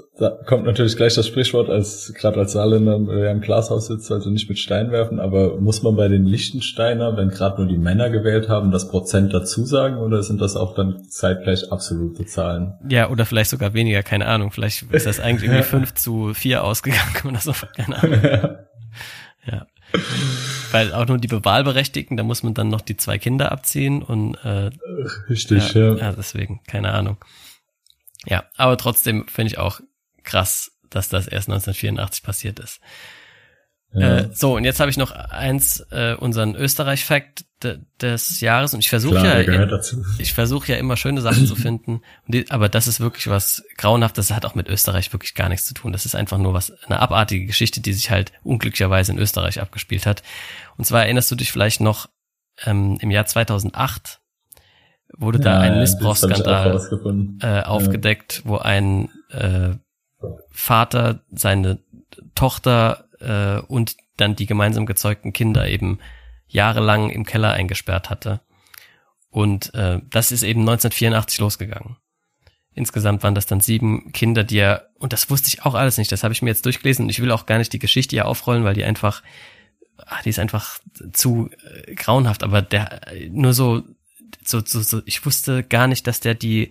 kommt 0.46 0.64
natürlich 0.64 0.96
gleich 0.96 1.14
das 1.14 1.26
Sprichwort, 1.26 1.68
als 1.68 2.12
gerade 2.14 2.38
als 2.38 2.52
Saarländer 2.52 2.98
wer 3.06 3.30
im 3.30 3.40
Glashaus 3.40 3.86
sitzt, 3.86 4.10
also 4.10 4.30
nicht 4.30 4.48
mit 4.48 4.58
Stein 4.58 4.90
werfen, 4.90 5.20
aber 5.20 5.60
muss 5.60 5.82
man 5.82 5.96
bei 5.96 6.08
den 6.08 6.24
Lichtensteiner, 6.24 7.16
wenn 7.16 7.28
gerade 7.28 7.60
nur 7.60 7.68
die 7.68 7.78
Männer 7.78 8.10
gewählt 8.10 8.48
haben, 8.48 8.70
das 8.70 8.88
Prozent 8.88 9.34
dazu 9.34 9.64
sagen 9.64 9.98
oder 9.98 10.22
sind 10.22 10.40
das 10.40 10.56
auch 10.56 10.74
dann 10.74 11.04
zeitgleich 11.08 11.70
absolute 11.70 12.24
Zahlen? 12.26 12.74
Ja, 12.88 13.10
oder 13.10 13.26
vielleicht 13.26 13.50
sogar 13.50 13.74
weniger, 13.74 14.02
keine 14.02 14.26
Ahnung. 14.26 14.50
Vielleicht 14.50 14.82
ist 14.92 15.06
das 15.06 15.20
eigentlich 15.20 15.50
irgendwie 15.50 15.68
5 15.68 15.94
zu 15.94 16.34
4 16.34 16.64
ausgegangen 16.64 17.24
oder 17.24 17.38
so, 17.38 17.52
keine 17.76 18.02
Ahnung. 18.02 18.22
ja. 19.46 19.66
Weil 20.70 20.92
auch 20.92 21.06
nur 21.06 21.18
die 21.18 21.28
Bewahlberechtigten, 21.28 22.16
da 22.16 22.22
muss 22.22 22.42
man 22.42 22.54
dann 22.54 22.68
noch 22.68 22.82
die 22.82 22.96
zwei 22.96 23.18
Kinder 23.18 23.52
abziehen 23.52 24.02
und 24.02 24.34
äh, 24.36 24.70
Richtig, 25.28 25.74
ja, 25.74 25.94
ja. 25.94 25.96
ja. 25.96 26.12
deswegen, 26.12 26.60
keine 26.66 26.92
Ahnung. 26.92 27.16
Ja, 28.26 28.44
aber 28.56 28.76
trotzdem 28.76 29.26
finde 29.28 29.52
ich 29.52 29.58
auch 29.58 29.80
krass, 30.24 30.72
dass 30.90 31.08
das 31.08 31.26
erst 31.26 31.48
1984 31.48 32.22
passiert 32.22 32.58
ist. 32.58 32.80
Ja. 33.92 34.18
Äh, 34.18 34.30
so, 34.32 34.56
und 34.56 34.64
jetzt 34.64 34.80
habe 34.80 34.90
ich 34.90 34.98
noch 34.98 35.12
eins, 35.12 35.80
äh, 35.90 36.14
unseren 36.14 36.54
Österreich-Fact 36.54 37.44
de 37.62 37.78
des 38.00 38.40
Jahres 38.40 38.74
und 38.74 38.80
ich 38.80 38.90
versuche 38.90 39.16
ja, 39.16 39.66
dazu. 39.66 40.04
ich 40.18 40.34
versuche 40.34 40.70
ja 40.72 40.78
immer 40.78 40.96
schöne 40.96 41.20
Sachen 41.22 41.46
zu 41.46 41.56
finden, 41.56 42.02
die, 42.26 42.48
aber 42.50 42.68
das 42.68 42.86
ist 42.86 43.00
wirklich 43.00 43.28
was 43.28 43.64
grauenhaftes, 43.76 44.28
das 44.28 44.36
hat 44.36 44.44
auch 44.44 44.54
mit 44.54 44.68
Österreich 44.68 45.12
wirklich 45.12 45.34
gar 45.34 45.48
nichts 45.48 45.66
zu 45.66 45.74
tun. 45.74 45.92
Das 45.92 46.06
ist 46.06 46.14
einfach 46.14 46.38
nur 46.38 46.54
was, 46.54 46.70
eine 46.86 47.00
abartige 47.00 47.46
Geschichte, 47.46 47.80
die 47.80 47.92
sich 47.92 48.10
halt 48.10 48.32
unglücklicherweise 48.44 49.12
in 49.12 49.18
Österreich 49.18 49.60
abgespielt 49.60 50.06
hat. 50.06 50.22
Und 50.76 50.84
zwar 50.84 51.02
erinnerst 51.02 51.30
du 51.30 51.34
dich 51.34 51.50
vielleicht 51.50 51.80
noch, 51.80 52.08
ähm, 52.64 52.98
im 53.00 53.10
Jahr 53.10 53.26
2008 53.26 54.20
wurde 55.16 55.40
da 55.40 55.58
ein 55.58 55.78
Missbrauchsskandal 55.78 57.38
äh, 57.40 57.62
aufgedeckt, 57.62 58.42
wo 58.44 58.58
ein 58.58 59.08
äh, 59.30 59.70
Vater 60.50 61.24
seine 61.30 61.80
Tochter 62.34 63.07
äh, 63.20 63.58
und 63.60 63.96
dann 64.16 64.36
die 64.36 64.46
gemeinsam 64.46 64.86
gezeugten 64.86 65.32
Kinder 65.32 65.68
eben 65.68 65.98
jahrelang 66.46 67.10
im 67.10 67.24
Keller 67.24 67.52
eingesperrt 67.52 68.10
hatte. 68.10 68.40
Und 69.30 69.74
äh, 69.74 70.00
das 70.10 70.32
ist 70.32 70.42
eben 70.42 70.60
1984 70.60 71.38
losgegangen. 71.40 71.96
Insgesamt 72.74 73.22
waren 73.22 73.34
das 73.34 73.46
dann 73.46 73.60
sieben 73.60 74.12
Kinder, 74.12 74.44
die 74.44 74.58
er, 74.58 74.90
und 74.98 75.12
das 75.12 75.30
wusste 75.30 75.48
ich 75.48 75.64
auch 75.64 75.74
alles 75.74 75.98
nicht, 75.98 76.12
das 76.12 76.22
habe 76.22 76.32
ich 76.32 76.42
mir 76.42 76.50
jetzt 76.50 76.64
durchgelesen 76.64 77.04
und 77.04 77.10
ich 77.10 77.20
will 77.20 77.32
auch 77.32 77.44
gar 77.44 77.58
nicht 77.58 77.72
die 77.72 77.78
Geschichte 77.78 78.14
hier 78.14 78.26
aufrollen, 78.26 78.64
weil 78.64 78.74
die 78.74 78.84
einfach, 78.84 79.22
ach, 80.06 80.22
die 80.22 80.30
ist 80.30 80.38
einfach 80.38 80.78
zu 81.12 81.50
äh, 81.64 81.94
grauenhaft, 81.94 82.42
aber 82.42 82.62
der, 82.62 83.00
nur 83.30 83.52
so, 83.52 83.82
so, 84.44 84.62
so, 84.64 84.80
so, 84.80 85.02
ich 85.06 85.26
wusste 85.26 85.64
gar 85.64 85.88
nicht, 85.88 86.06
dass 86.06 86.20
der 86.20 86.34
die 86.34 86.70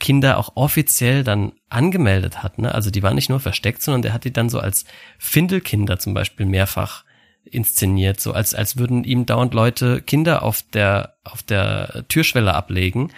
Kinder 0.00 0.38
auch 0.38 0.56
offiziell 0.56 1.22
dann 1.22 1.52
angemeldet 1.68 2.42
hat, 2.42 2.58
ne? 2.58 2.74
Also 2.74 2.90
die 2.90 3.02
waren 3.02 3.14
nicht 3.14 3.28
nur 3.28 3.38
versteckt, 3.38 3.82
sondern 3.82 4.02
der 4.02 4.12
hat 4.12 4.24
die 4.24 4.32
dann 4.32 4.48
so 4.48 4.58
als 4.58 4.84
Findelkinder 5.18 5.98
zum 5.98 6.14
Beispiel 6.14 6.46
mehrfach 6.46 7.04
inszeniert, 7.44 8.20
so 8.20 8.32
als, 8.32 8.54
als 8.54 8.76
würden 8.76 9.04
ihm 9.04 9.26
dauernd 9.26 9.54
Leute 9.54 10.02
Kinder 10.02 10.42
auf 10.42 10.62
der, 10.62 11.14
auf 11.24 11.42
der 11.42 12.04
Türschwelle 12.08 12.54
ablegen. 12.54 13.12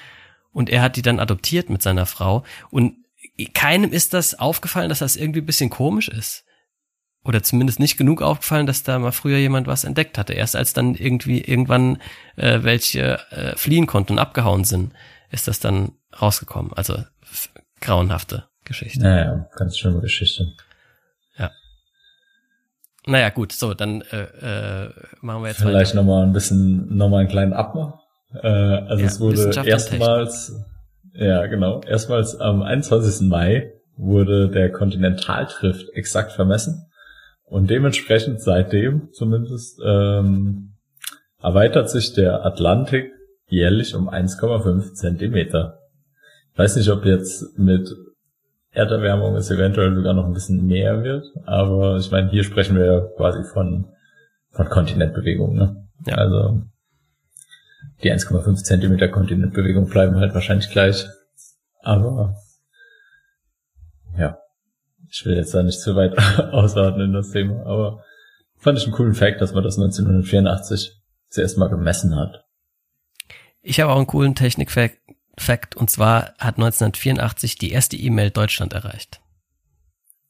Und 0.52 0.68
er 0.68 0.82
hat 0.82 0.96
die 0.96 1.02
dann 1.02 1.20
adoptiert 1.20 1.70
mit 1.70 1.82
seiner 1.82 2.04
Frau. 2.04 2.44
Und 2.70 2.96
keinem 3.54 3.92
ist 3.92 4.12
das 4.12 4.38
aufgefallen, 4.38 4.90
dass 4.90 4.98
das 4.98 5.16
irgendwie 5.16 5.40
ein 5.40 5.46
bisschen 5.46 5.70
komisch 5.70 6.08
ist. 6.08 6.44
Oder 7.24 7.42
zumindest 7.42 7.78
nicht 7.78 7.96
genug 7.96 8.20
aufgefallen, 8.20 8.66
dass 8.66 8.82
da 8.82 8.98
mal 8.98 9.12
früher 9.12 9.38
jemand 9.38 9.66
was 9.66 9.84
entdeckt 9.84 10.18
hatte. 10.18 10.32
Erst 10.32 10.56
als 10.56 10.72
dann 10.72 10.94
irgendwie 10.94 11.40
irgendwann 11.40 11.98
äh, 12.36 12.62
welche 12.62 13.20
äh, 13.30 13.56
fliehen 13.56 13.86
konnten 13.86 14.14
und 14.14 14.18
abgehauen 14.18 14.64
sind, 14.64 14.92
ist 15.30 15.48
das 15.48 15.60
dann 15.60 15.92
rausgekommen. 16.20 16.72
Also 16.74 17.04
grauenhafte 17.80 18.44
Geschichte. 18.64 19.00
Naja, 19.00 19.48
ganz 19.56 19.78
schöne 19.78 20.00
Geschichte. 20.00 20.52
Naja, 23.06 23.30
gut, 23.30 23.52
so, 23.52 23.74
dann 23.74 24.02
äh, 24.12 24.84
äh, 24.84 24.90
machen 25.20 25.42
wir 25.42 25.48
jetzt 25.48 25.60
Vielleicht 25.60 25.94
nochmal 25.94 26.24
ein 26.24 26.32
bisschen, 26.32 26.96
nochmal 26.96 27.20
einen 27.20 27.28
kleinen 27.28 27.52
Abmach. 27.52 27.94
Äh, 28.32 28.46
also 28.46 29.02
Ja, 29.02 29.08
es 29.08 29.20
wurde 29.20 29.50
erstmals, 29.64 30.54
ja 31.12 31.46
genau, 31.46 31.80
erstmals 31.82 32.36
am 32.40 32.62
21. 32.62 33.28
Mai 33.28 33.72
wurde 33.96 34.48
der 34.50 34.70
Kontinentaltrift 34.70 35.90
exakt 35.94 36.32
vermessen. 36.32 36.86
Und 37.44 37.70
dementsprechend 37.70 38.40
seitdem 38.40 39.12
zumindest 39.12 39.80
ähm, 39.84 40.76
erweitert 41.42 41.90
sich 41.90 42.14
der 42.14 42.46
Atlantik 42.46 43.10
jährlich 43.48 43.94
um 43.94 44.08
1,5 44.08 44.94
Zentimeter. 44.94 45.80
Weiß 46.56 46.76
nicht, 46.76 46.90
ob 46.90 47.04
jetzt 47.04 47.58
mit 47.58 47.88
Erderwärmung 48.70 49.36
es 49.36 49.50
eventuell 49.50 49.94
sogar 49.94 50.14
noch 50.14 50.26
ein 50.26 50.32
bisschen 50.32 50.66
mehr 50.66 51.02
wird, 51.02 51.26
aber 51.44 51.96
ich 51.96 52.10
meine, 52.10 52.30
hier 52.30 52.44
sprechen 52.44 52.76
wir 52.76 52.86
ja 52.86 53.00
quasi 53.16 53.42
von, 53.44 53.86
von 54.50 54.68
Kontinentbewegung, 54.68 55.54
ne? 55.54 55.88
Ja. 56.06 56.14
Also 56.16 56.62
die 58.02 58.12
1,5 58.12 58.64
Zentimeter 58.64 59.08
Kontinentbewegung 59.08 59.88
bleiben 59.88 60.16
halt 60.16 60.34
wahrscheinlich 60.34 60.70
gleich. 60.70 61.06
Aber 61.80 62.36
ja, 64.18 64.38
ich 65.10 65.24
will 65.24 65.36
jetzt 65.36 65.54
da 65.54 65.62
nicht 65.62 65.80
zu 65.80 65.94
weit 65.94 66.16
ausarten 66.52 67.02
in 67.02 67.12
das 67.12 67.30
Thema, 67.30 67.64
aber 67.66 68.02
fand 68.56 68.78
ich 68.78 68.84
einen 68.84 68.94
coolen 68.94 69.14
Fact, 69.14 69.40
dass 69.40 69.52
man 69.52 69.64
das 69.64 69.78
1984 69.78 71.00
zuerst 71.28 71.58
mal 71.58 71.68
gemessen 71.68 72.16
hat. 72.16 72.44
Ich 73.60 73.80
habe 73.80 73.92
auch 73.92 73.96
einen 73.96 74.06
coolen 74.06 74.34
Technik-Fact, 74.34 74.98
Fact, 75.38 75.76
und 75.76 75.90
zwar 75.90 76.34
hat 76.38 76.56
1984 76.56 77.56
die 77.56 77.72
erste 77.72 77.96
E-Mail 77.96 78.30
Deutschland 78.30 78.72
erreicht. 78.72 79.20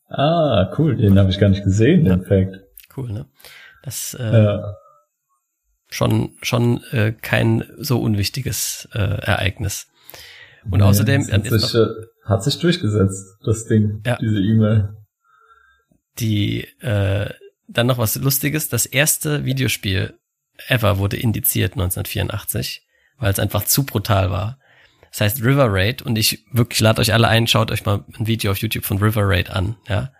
Ah, 0.08 0.72
cool, 0.78 0.96
den 0.96 1.18
habe 1.18 1.30
ich 1.30 1.38
gar 1.38 1.48
nicht 1.48 1.64
gesehen, 1.64 2.04
den 2.04 2.24
Fact. 2.24 2.60
Cool, 2.96 3.10
ne? 3.12 3.26
Das 3.82 4.14
äh, 4.14 4.22
Ja, 4.44 4.76
schon 5.88 6.36
schon 6.42 6.82
äh, 6.92 7.12
kein 7.12 7.64
so 7.78 8.00
unwichtiges 8.00 8.88
äh, 8.92 8.98
Ereignis. 8.98 9.88
Und 10.64 10.78
Nee, 10.78 10.82
außerdem 10.84 11.26
hat, 11.32 11.44
sich, 11.44 11.50
noch 11.62 11.74
äh, 11.74 11.86
hat 12.24 12.44
sich 12.44 12.58
durchgesetzt, 12.60 13.36
das 13.44 13.64
Ding, 13.66 14.02
Ja. 14.06 14.16
diese 14.20 14.38
E-Mail. 14.38 14.94
die 16.18 16.64
äh, 16.80 17.30
dann 17.68 17.86
noch 17.86 17.98
was 17.98 18.16
Lustiges. 18.16 18.68
Das 18.68 18.86
erste 18.86 19.44
Videospiel 19.44 20.14
ever 20.68 20.98
wurde 20.98 21.16
indiziert 21.16 21.72
1984, 21.72 22.86
weil 23.16 23.32
es 23.32 23.38
einfach 23.38 23.64
zu 23.64 23.84
brutal 23.84 24.30
war. 24.30 24.58
Das 25.12 25.20
heißt 25.20 25.44
River 25.44 25.66
Raid 25.70 26.02
und 26.02 26.16
ich 26.16 26.44
wirklich 26.52 26.80
lade 26.80 27.00
euch 27.00 27.12
alle 27.12 27.28
ein, 27.28 27.46
schaut 27.46 27.70
euch 27.70 27.84
mal 27.84 28.04
ein 28.18 28.26
Video 28.26 28.50
auf 28.50 28.58
YouTube 28.58 28.84
von 28.84 28.98
River 28.98 29.28
Raid 29.28 29.50
an. 29.50 29.76
Ja, 29.86 30.12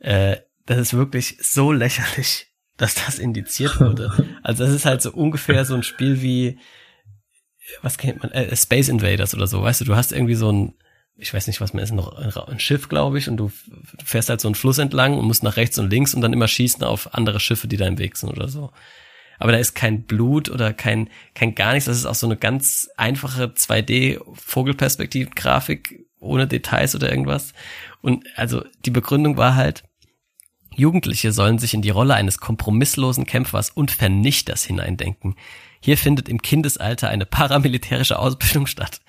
äh, 0.00 0.36
das 0.66 0.78
ist 0.78 0.94
wirklich 0.94 1.38
so 1.40 1.72
lächerlich, 1.72 2.46
dass 2.76 2.94
das 2.94 3.18
indiziert 3.18 3.80
wurde. 3.80 4.12
Also 4.42 4.64
das 4.64 4.74
ist 4.74 4.84
halt 4.84 5.02
so 5.02 5.12
ungefähr 5.12 5.64
so 5.64 5.74
ein 5.74 5.82
Spiel 5.82 6.20
wie 6.22 6.58
was 7.80 7.96
kennt 7.96 8.22
man 8.22 8.30
äh, 8.32 8.54
Space 8.54 8.88
Invaders 8.88 9.34
oder 9.34 9.46
so. 9.46 9.62
Weißt 9.62 9.80
du, 9.80 9.86
du 9.86 9.96
hast 9.96 10.12
irgendwie 10.12 10.34
so 10.34 10.52
ein 10.52 10.74
ich 11.16 11.32
weiß 11.32 11.46
nicht, 11.46 11.60
was 11.60 11.72
man 11.72 11.82
ist, 11.82 11.92
noch 11.92 12.12
ein 12.48 12.58
Schiff, 12.58 12.88
glaube 12.88 13.18
ich, 13.18 13.28
und 13.28 13.36
du 13.36 13.52
fährst 14.04 14.30
halt 14.30 14.40
so 14.40 14.48
einen 14.48 14.56
Fluss 14.56 14.78
entlang 14.78 15.16
und 15.16 15.26
musst 15.26 15.44
nach 15.44 15.56
rechts 15.56 15.78
und 15.78 15.88
links 15.88 16.12
und 16.12 16.22
dann 16.22 16.32
immer 16.32 16.48
schießen 16.48 16.82
auf 16.82 17.14
andere 17.14 17.38
Schiffe, 17.38 17.68
die 17.68 17.76
da 17.76 17.86
im 17.86 17.98
Weg 17.98 18.16
sind 18.16 18.30
oder 18.30 18.48
so. 18.48 18.72
Aber 19.38 19.52
da 19.52 19.58
ist 19.58 19.74
kein 19.74 20.04
Blut 20.04 20.48
oder 20.48 20.72
kein, 20.72 21.08
kein 21.34 21.54
gar 21.54 21.72
nichts. 21.72 21.86
Das 21.86 21.96
ist 21.96 22.06
auch 22.06 22.14
so 22.14 22.26
eine 22.26 22.36
ganz 22.36 22.88
einfache 22.96 23.52
2D-Vogelperspektiven-Grafik 23.54 26.06
ohne 26.20 26.46
Details 26.46 26.94
oder 26.94 27.10
irgendwas. 27.10 27.52
Und 28.00 28.24
also 28.36 28.64
die 28.84 28.90
Begründung 28.90 29.36
war 29.36 29.56
halt, 29.56 29.82
Jugendliche 30.76 31.32
sollen 31.32 31.58
sich 31.58 31.74
in 31.74 31.82
die 31.82 31.90
Rolle 31.90 32.14
eines 32.14 32.38
kompromisslosen 32.38 33.26
Kämpfers 33.26 33.70
und 33.70 33.90
Vernichters 33.90 34.64
hineindenken. 34.64 35.34
Hier 35.80 35.98
findet 35.98 36.28
im 36.28 36.42
Kindesalter 36.42 37.08
eine 37.10 37.26
paramilitärische 37.26 38.18
Ausbildung 38.18 38.66
statt. 38.66 39.00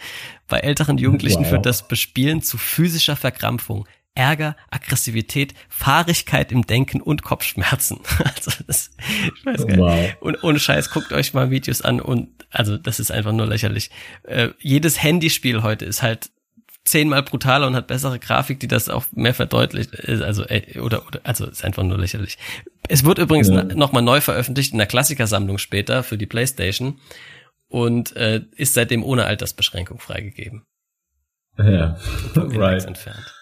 Bei 0.47 0.59
älteren 0.59 0.97
Jugendlichen 0.97 1.43
Wow. 1.43 1.49
führt 1.49 1.65
das 1.65 1.87
Bespielen 1.87 2.41
zu 2.41 2.57
physischer 2.57 3.15
Verkrampfung, 3.15 3.87
Ärger, 4.15 4.55
Aggressivität, 4.71 5.53
Fahrigkeit 5.69 6.51
im 6.51 6.65
Denken 6.65 7.01
und 7.01 7.21
Kopfschmerzen. 7.23 7.99
Also 8.23 8.51
das, 8.65 8.91
ich 9.35 9.45
weiß 9.45 9.67
gar 9.67 9.95
nicht. 9.95 10.21
Und 10.21 10.43
ohne 10.43 10.59
Scheiß, 10.59 10.89
guckt 10.89 11.11
euch 11.13 11.33
mal 11.33 11.51
Videos 11.51 11.81
an 11.81 11.99
und 12.01 12.29
also 12.49 12.77
das 12.77 12.99
ist 12.99 13.11
einfach 13.11 13.33
nur 13.33 13.45
lächerlich. 13.47 13.91
Äh, 14.23 14.49
jedes 14.59 15.01
Handyspiel 15.03 15.61
heute 15.63 15.85
ist 15.85 16.01
halt 16.01 16.31
zehnmal 16.85 17.23
brutaler 17.23 17.67
und 17.67 17.75
hat 17.75 17.87
bessere 17.87 18.19
Grafik, 18.19 18.59
die 18.59 18.67
das 18.67 18.89
auch 18.89 19.05
mehr 19.11 19.33
verdeutlicht. 19.33 19.93
Äh, 19.93 20.21
Also 20.23 20.43
äh, 20.45 20.79
oder 20.79 21.05
oder 21.07 21.19
also 21.23 21.45
ist 21.47 21.65
einfach 21.65 21.83
nur 21.83 21.97
lächerlich. 21.97 22.37
Es 22.87 23.03
wird 23.03 23.17
übrigens 23.17 23.49
Ja. 23.49 23.63
nochmal 23.63 24.03
neu 24.03 24.21
veröffentlicht 24.21 24.71
in 24.71 24.77
der 24.77 24.87
Klassikersammlung 24.87 25.57
später 25.57 26.03
für 26.03 26.17
die 26.17 26.27
PlayStation 26.27 26.99
und 27.67 28.15
äh, 28.15 28.41
ist 28.55 28.75
seitdem 28.75 29.03
ohne 29.03 29.25
Altersbeschränkung 29.25 29.99
freigegeben. 29.99 30.63
Ja, 31.57 31.97
right. 32.35 32.85
entfernt. 32.85 33.33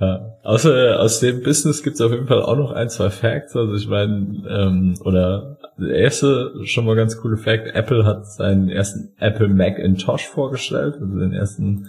Ja. 0.00 0.38
Außer 0.42 0.98
aus 0.98 1.20
dem 1.20 1.42
Business 1.42 1.82
gibt's 1.82 2.00
auf 2.00 2.10
jeden 2.10 2.26
Fall 2.26 2.42
auch 2.42 2.56
noch 2.56 2.72
ein, 2.72 2.88
zwei 2.88 3.10
Facts. 3.10 3.54
Also 3.54 3.74
ich 3.74 3.86
meine, 3.86 4.42
ähm, 4.48 4.94
oder 5.04 5.58
der 5.78 5.96
erste 5.96 6.52
schon 6.64 6.86
mal 6.86 6.96
ganz 6.96 7.18
coole 7.18 7.36
Fact, 7.36 7.74
Apple 7.74 8.04
hat 8.06 8.26
seinen 8.26 8.70
ersten 8.70 9.12
Apple 9.18 9.48
Macintosh 9.48 10.26
vorgestellt, 10.26 10.94
also 11.00 11.18
den 11.18 11.32
ersten 11.32 11.88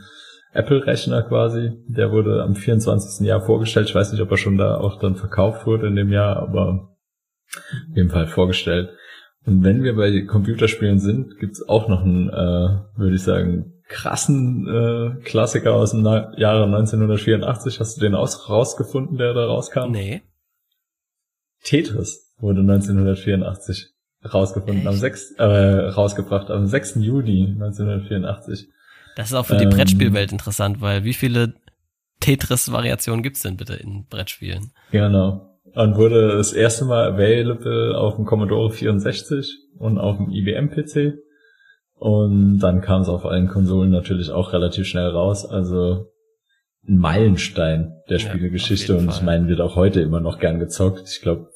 Apple-Rechner 0.54 1.24
quasi. 1.24 1.72
Der 1.88 2.12
wurde 2.12 2.44
am 2.44 2.56
24. 2.56 3.26
Jahr 3.26 3.42
vorgestellt. 3.42 3.88
Ich 3.88 3.96
weiß 3.96 4.12
nicht, 4.12 4.22
ob 4.22 4.30
er 4.32 4.38
schon 4.38 4.58
da 4.58 4.76
auch 4.76 5.00
dann 5.00 5.16
verkauft 5.16 5.66
wurde 5.66 5.88
in 5.88 5.96
dem 5.96 6.12
Jahr, 6.12 6.36
aber 6.36 6.90
auf 7.90 7.96
jeden 7.96 8.10
Fall 8.10 8.28
vorgestellt. 8.28 8.90
Und 9.46 9.64
wenn 9.64 9.84
wir 9.84 9.96
bei 9.96 10.22
Computerspielen 10.22 11.00
sind, 11.00 11.40
gibt's 11.40 11.68
auch 11.68 11.88
noch 11.88 12.04
einen, 12.04 12.30
äh, 12.30 13.00
würde 13.00 13.16
ich 13.16 13.24
sagen, 13.24 13.81
krassen 13.92 14.68
äh, 14.68 15.22
Klassiker 15.24 15.74
aus 15.76 15.92
dem 15.92 16.02
Na 16.02 16.34
Jahre 16.38 16.64
1984. 16.64 17.80
Hast 17.80 17.98
du 17.98 18.02
den 18.02 18.16
aus 18.16 18.50
rausgefunden, 18.50 19.18
der 19.18 19.34
da 19.34 19.46
rauskam? 19.46 19.92
Nee. 19.92 20.22
Tetris 21.64 22.34
wurde 22.40 22.62
1984 22.62 23.90
rausgefunden, 24.34 24.88
am 24.88 24.96
6, 24.96 25.34
äh, 25.38 25.44
rausgebracht, 25.44 26.50
am 26.50 26.66
6. 26.68 26.96
Juni 26.96 27.48
1984. 27.60 28.70
Das 29.16 29.28
ist 29.28 29.34
auch 29.34 29.46
für 29.46 29.58
die 29.58 29.66
ähm, 29.66 29.72
Brettspielwelt 29.72 30.32
interessant, 30.32 30.82
weil 30.82 31.04
wie 31.04 31.14
viele 31.14 31.54
Tetris-Variationen 32.22 33.24
gibt's 33.24 33.42
denn 33.42 33.58
bitte 33.58 33.74
in 33.74 34.06
Brettspielen? 34.08 34.72
Genau. 34.92 35.60
Und 35.74 35.96
wurde 35.96 36.38
das 36.38 36.54
erste 36.54 36.86
Mal 36.86 37.14
available 37.14 37.98
auf 37.98 38.16
dem 38.16 38.26
Commodore 38.26 38.72
64 38.72 39.58
und 39.78 39.98
auf 39.98 40.18
dem 40.18 40.30
IBM-PC. 40.30 41.18
Und 42.02 42.58
dann 42.58 42.82
kam 42.82 43.02
es 43.02 43.10
auf 43.10 43.28
allen 43.28 43.48
Konsolen 43.48 43.92
natürlich 43.92 44.32
auch 44.32 44.54
relativ 44.54 44.88
schnell 44.88 45.10
raus. 45.10 45.46
Also 45.46 46.08
ein 46.88 46.98
Meilenstein 46.98 47.94
der 48.10 48.18
Spielegeschichte. 48.18 48.94
Ja, 48.94 48.98
und 48.98 49.12
ich 49.12 49.22
meine, 49.22 49.48
wird 49.48 49.62
auch 49.62 49.76
heute 49.76 50.02
immer 50.02 50.20
noch 50.20 50.40
gern 50.40 50.58
gezockt. 50.58 51.04
Ich 51.08 51.22
glaube, 51.22 51.52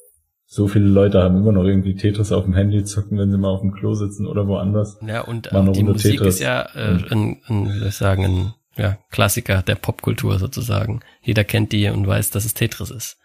so 0.46 0.68
viele 0.68 0.86
Leute 0.86 1.24
haben 1.24 1.36
immer 1.36 1.52
noch 1.52 1.64
irgendwie 1.64 1.96
Tetris 1.96 2.32
auf 2.32 2.44
dem 2.44 2.54
Handy 2.54 2.84
zocken, 2.84 3.18
wenn 3.18 3.32
sie 3.32 3.40
mal 3.40 3.50
auf 3.50 3.62
dem 3.62 3.72
Klo 3.72 3.96
sitzen 3.96 4.28
oder 4.28 4.48
woanders. 4.48 5.00
Ja, 5.04 5.22
und 5.22 5.52
äh, 5.52 5.72
die 5.72 5.82
Musik 5.82 6.12
Tetris. 6.20 6.36
ist 6.36 6.42
ja 6.42 6.62
äh, 6.76 7.00
ein, 7.10 7.42
ein, 7.48 7.74
wie 7.74 7.80
soll 7.80 7.88
ich 7.88 7.96
sagen, 7.96 8.24
ein 8.24 8.54
ja, 8.78 9.00
Klassiker 9.10 9.64
der 9.64 9.74
Popkultur 9.74 10.38
sozusagen. 10.38 11.00
Jeder 11.24 11.44
kennt 11.44 11.72
die 11.72 11.90
und 11.90 12.06
weiß, 12.06 12.30
dass 12.30 12.46
es 12.46 12.54
Tetris 12.54 12.92
ist. 12.92 13.18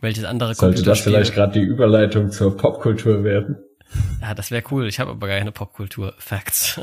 Welches 0.00 0.22
andere 0.22 0.54
Sollte 0.54 0.84
das 0.84 1.00
vielleicht 1.00 1.34
gerade 1.34 1.58
die 1.58 1.66
Überleitung 1.66 2.30
zur 2.30 2.56
Popkultur 2.56 3.24
werden? 3.24 3.56
Ja, 4.20 4.34
das 4.34 4.50
wäre 4.50 4.62
cool. 4.70 4.86
Ich 4.86 5.00
habe 5.00 5.12
aber 5.12 5.26
gar 5.26 5.38
keine 5.38 5.52
Popkultur-Facts. 5.52 6.80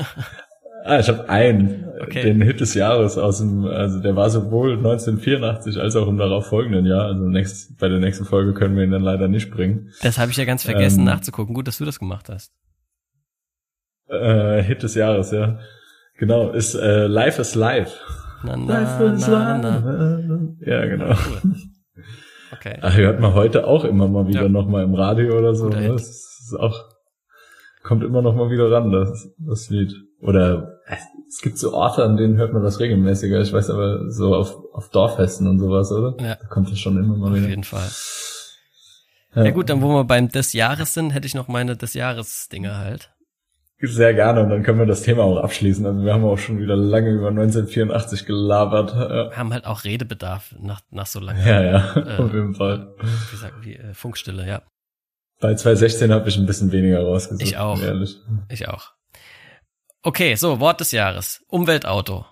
Ah, 0.84 1.00
ich 1.00 1.08
habe 1.08 1.28
einen, 1.28 1.84
okay. 2.00 2.22
den 2.22 2.40
Hit 2.40 2.60
des 2.60 2.74
Jahres 2.74 3.18
aus 3.18 3.38
dem, 3.38 3.64
also 3.64 3.98
der 3.98 4.14
war 4.14 4.30
sowohl 4.30 4.76
1984 4.76 5.80
als 5.80 5.96
auch 5.96 6.06
im 6.06 6.16
darauf 6.16 6.46
folgenden 6.46 6.86
Jahr. 6.86 7.06
Also 7.06 7.24
nächst, 7.24 7.76
bei 7.78 7.88
der 7.88 7.98
nächsten 7.98 8.24
Folge 8.24 8.54
können 8.54 8.76
wir 8.76 8.84
ihn 8.84 8.92
dann 8.92 9.02
leider 9.02 9.26
nicht 9.26 9.50
bringen. 9.50 9.90
Das 10.02 10.16
habe 10.16 10.30
ich 10.30 10.36
ja 10.36 10.44
ganz 10.44 10.62
vergessen 10.62 11.00
ähm, 11.00 11.06
nachzugucken. 11.06 11.56
Gut, 11.56 11.66
dass 11.66 11.78
du 11.78 11.84
das 11.84 11.98
gemacht 11.98 12.28
hast. 12.28 12.52
Äh, 14.08 14.62
Hit 14.62 14.84
des 14.84 14.94
Jahres, 14.94 15.32
ja. 15.32 15.58
Genau, 16.18 16.50
ist 16.50 16.76
äh, 16.76 17.08
Life 17.08 17.40
is 17.40 17.56
Life. 17.56 17.98
Na, 18.44 18.56
na, 18.56 18.80
Life 18.80 19.04
is 19.04 19.26
na, 19.26 19.56
Life. 19.56 20.56
Ja, 20.60 20.86
genau. 20.86 21.10
Cool. 21.10 21.54
Okay. 22.52 22.78
Ach, 22.80 22.96
hört 22.96 23.18
man 23.20 23.34
heute 23.34 23.66
auch 23.66 23.84
immer 23.84 24.06
mal 24.06 24.28
wieder 24.28 24.42
ja. 24.42 24.48
noch 24.48 24.68
mal 24.68 24.84
im 24.84 24.94
Radio 24.94 25.36
oder 25.36 25.54
so. 25.56 25.68
Ne? 25.68 25.88
Das 25.88 26.02
ist 26.02 26.54
auch 26.58 26.95
kommt 27.86 28.02
immer 28.02 28.20
noch 28.20 28.34
mal 28.34 28.50
wieder 28.50 28.70
ran, 28.70 28.90
das, 28.90 29.30
das 29.38 29.70
Lied. 29.70 29.94
Oder 30.20 30.80
es 31.28 31.40
gibt 31.40 31.56
so 31.56 31.72
Orte, 31.72 32.02
an 32.02 32.16
denen 32.16 32.36
hört 32.36 32.52
man 32.52 32.62
das 32.62 32.80
regelmäßiger. 32.80 33.40
Ich 33.40 33.52
weiß 33.52 33.70
aber 33.70 34.10
so 34.10 34.34
auf, 34.34 34.56
auf 34.72 34.90
Dorffesten 34.90 35.46
und 35.46 35.58
sowas, 35.58 35.92
oder? 35.92 36.16
Ja. 36.20 36.34
Da 36.34 36.46
kommt 36.48 36.70
das 36.70 36.80
schon 36.80 36.96
immer 36.98 37.16
mal 37.16 37.34
wieder. 37.34 37.44
Auf 37.44 37.50
jeden 37.50 37.64
Fall. 37.64 37.88
Ja. 39.34 39.44
ja 39.44 39.50
gut, 39.52 39.70
dann 39.70 39.82
wo 39.82 39.88
wir 39.88 40.04
beim 40.04 40.28
des 40.28 40.52
Jahres 40.52 40.94
sind, 40.94 41.10
hätte 41.10 41.26
ich 41.26 41.34
noch 41.34 41.46
meine 41.46 41.76
des 41.76 41.94
Jahres 41.94 42.48
Dinge 42.48 42.76
halt. 42.76 43.12
Sehr 43.78 44.14
gerne 44.14 44.42
und 44.42 44.48
dann 44.48 44.62
können 44.62 44.78
wir 44.78 44.86
das 44.86 45.02
Thema 45.02 45.22
auch 45.22 45.36
abschließen. 45.36 45.84
Also 45.84 46.02
wir 46.02 46.14
haben 46.14 46.24
auch 46.24 46.38
schon 46.38 46.58
wieder 46.58 46.76
lange 46.76 47.10
über 47.10 47.28
1984 47.28 48.24
gelabert. 48.24 48.94
Wir 48.94 49.36
haben 49.36 49.52
halt 49.52 49.66
auch 49.66 49.84
Redebedarf 49.84 50.54
nach, 50.58 50.80
nach 50.90 51.06
so 51.06 51.20
langer 51.20 51.46
Ja, 51.46 51.62
ja, 51.62 51.96
äh, 51.96 52.22
auf 52.22 52.32
jeden 52.32 52.54
Fall. 52.54 52.94
Wie 53.30 53.36
sagt 53.36 53.64
wie 53.64 53.76
äh, 53.76 53.92
Funkstille, 53.92 54.48
ja. 54.48 54.62
Bei 55.40 55.54
2016 55.54 56.12
habe 56.12 56.28
ich 56.28 56.36
ein 56.36 56.46
bisschen 56.46 56.72
weniger 56.72 57.02
rausgesucht. 57.02 57.46
Ich 57.46 57.56
auch. 57.56 57.80
Ehrlich. 57.80 58.16
Ich 58.48 58.68
auch. 58.68 58.92
Okay, 60.02 60.34
so, 60.36 60.60
Wort 60.60 60.80
des 60.80 60.92
Jahres. 60.92 61.44
Umweltauto. 61.48 62.24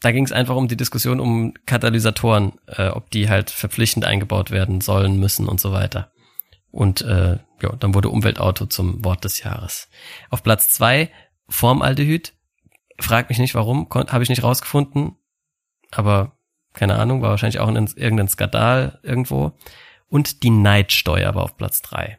Da 0.00 0.12
ging 0.12 0.24
es 0.24 0.32
einfach 0.32 0.56
um 0.56 0.66
die 0.66 0.76
Diskussion 0.76 1.20
um 1.20 1.54
Katalysatoren, 1.66 2.52
äh, 2.66 2.88
ob 2.88 3.10
die 3.10 3.28
halt 3.28 3.50
verpflichtend 3.50 4.04
eingebaut 4.04 4.50
werden 4.50 4.80
sollen, 4.80 5.18
müssen 5.18 5.46
und 5.46 5.60
so 5.60 5.72
weiter. 5.72 6.10
Und 6.70 7.02
äh, 7.02 7.38
ja, 7.62 7.76
dann 7.78 7.94
wurde 7.94 8.08
Umweltauto 8.08 8.66
zum 8.66 9.04
Wort 9.04 9.24
des 9.24 9.42
Jahres. 9.42 9.88
Auf 10.30 10.42
Platz 10.42 10.70
zwei 10.70 11.10
Formaldehyd. 11.48 12.32
Frag 12.98 13.28
mich 13.28 13.38
nicht 13.38 13.54
warum, 13.54 13.88
habe 13.90 14.22
ich 14.22 14.28
nicht 14.28 14.42
rausgefunden. 14.42 15.16
Aber 15.90 16.36
keine 16.72 16.96
Ahnung, 16.98 17.22
war 17.22 17.30
wahrscheinlich 17.30 17.60
auch 17.60 17.68
in 17.68 17.86
irgendein 17.96 18.28
Skandal 18.28 18.98
irgendwo. 19.02 19.52
Und 20.10 20.42
die 20.42 20.50
Neidsteuer 20.50 21.34
war 21.34 21.44
auf 21.44 21.56
Platz 21.56 21.80
drei. 21.80 22.18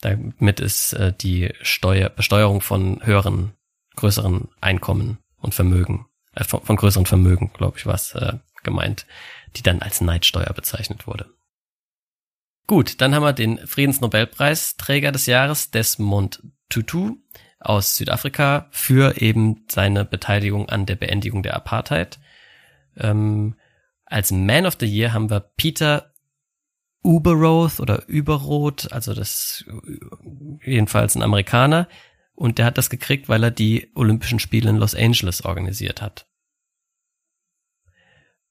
Damit 0.00 0.60
ist 0.60 0.92
äh, 0.94 1.12
die 1.12 1.52
Steuer, 1.60 2.08
Besteuerung 2.08 2.60
von 2.60 3.04
höheren, 3.04 3.52
größeren 3.96 4.48
Einkommen 4.60 5.18
und 5.38 5.54
Vermögen, 5.54 6.06
äh, 6.34 6.44
von, 6.44 6.62
von 6.62 6.76
größeren 6.76 7.06
Vermögen, 7.06 7.50
glaube 7.52 7.78
ich, 7.78 7.86
was 7.86 8.14
äh, 8.14 8.34
gemeint, 8.62 9.06
die 9.56 9.62
dann 9.62 9.82
als 9.82 10.00
Neidsteuer 10.00 10.52
bezeichnet 10.54 11.06
wurde. 11.06 11.30
Gut, 12.66 13.00
dann 13.00 13.14
haben 13.14 13.22
wir 13.22 13.32
den 13.32 13.58
Friedensnobelpreisträger 13.66 15.12
des 15.12 15.26
Jahres, 15.26 15.70
Desmond 15.70 16.42
Tutu 16.70 17.16
aus 17.60 17.96
Südafrika, 17.96 18.68
für 18.70 19.20
eben 19.20 19.64
seine 19.68 20.04
Beteiligung 20.04 20.68
an 20.68 20.86
der 20.86 20.96
Beendigung 20.96 21.42
der 21.42 21.56
Apartheid. 21.56 22.18
Ähm, 22.96 23.56
als 24.06 24.30
Man 24.30 24.66
of 24.66 24.76
the 24.78 24.86
Year 24.86 25.12
haben 25.12 25.30
wir 25.30 25.40
Peter 25.40 26.13
Uberoth 27.04 27.80
oder 27.80 28.08
Überroth, 28.08 28.90
also 28.90 29.14
das 29.14 29.64
jedenfalls 30.64 31.14
ein 31.14 31.22
Amerikaner. 31.22 31.86
Und 32.34 32.58
der 32.58 32.66
hat 32.66 32.78
das 32.78 32.90
gekriegt, 32.90 33.28
weil 33.28 33.44
er 33.44 33.50
die 33.52 33.92
Olympischen 33.94 34.40
Spiele 34.40 34.70
in 34.70 34.76
Los 34.76 34.94
Angeles 34.94 35.44
organisiert 35.44 36.02
hat. 36.02 36.26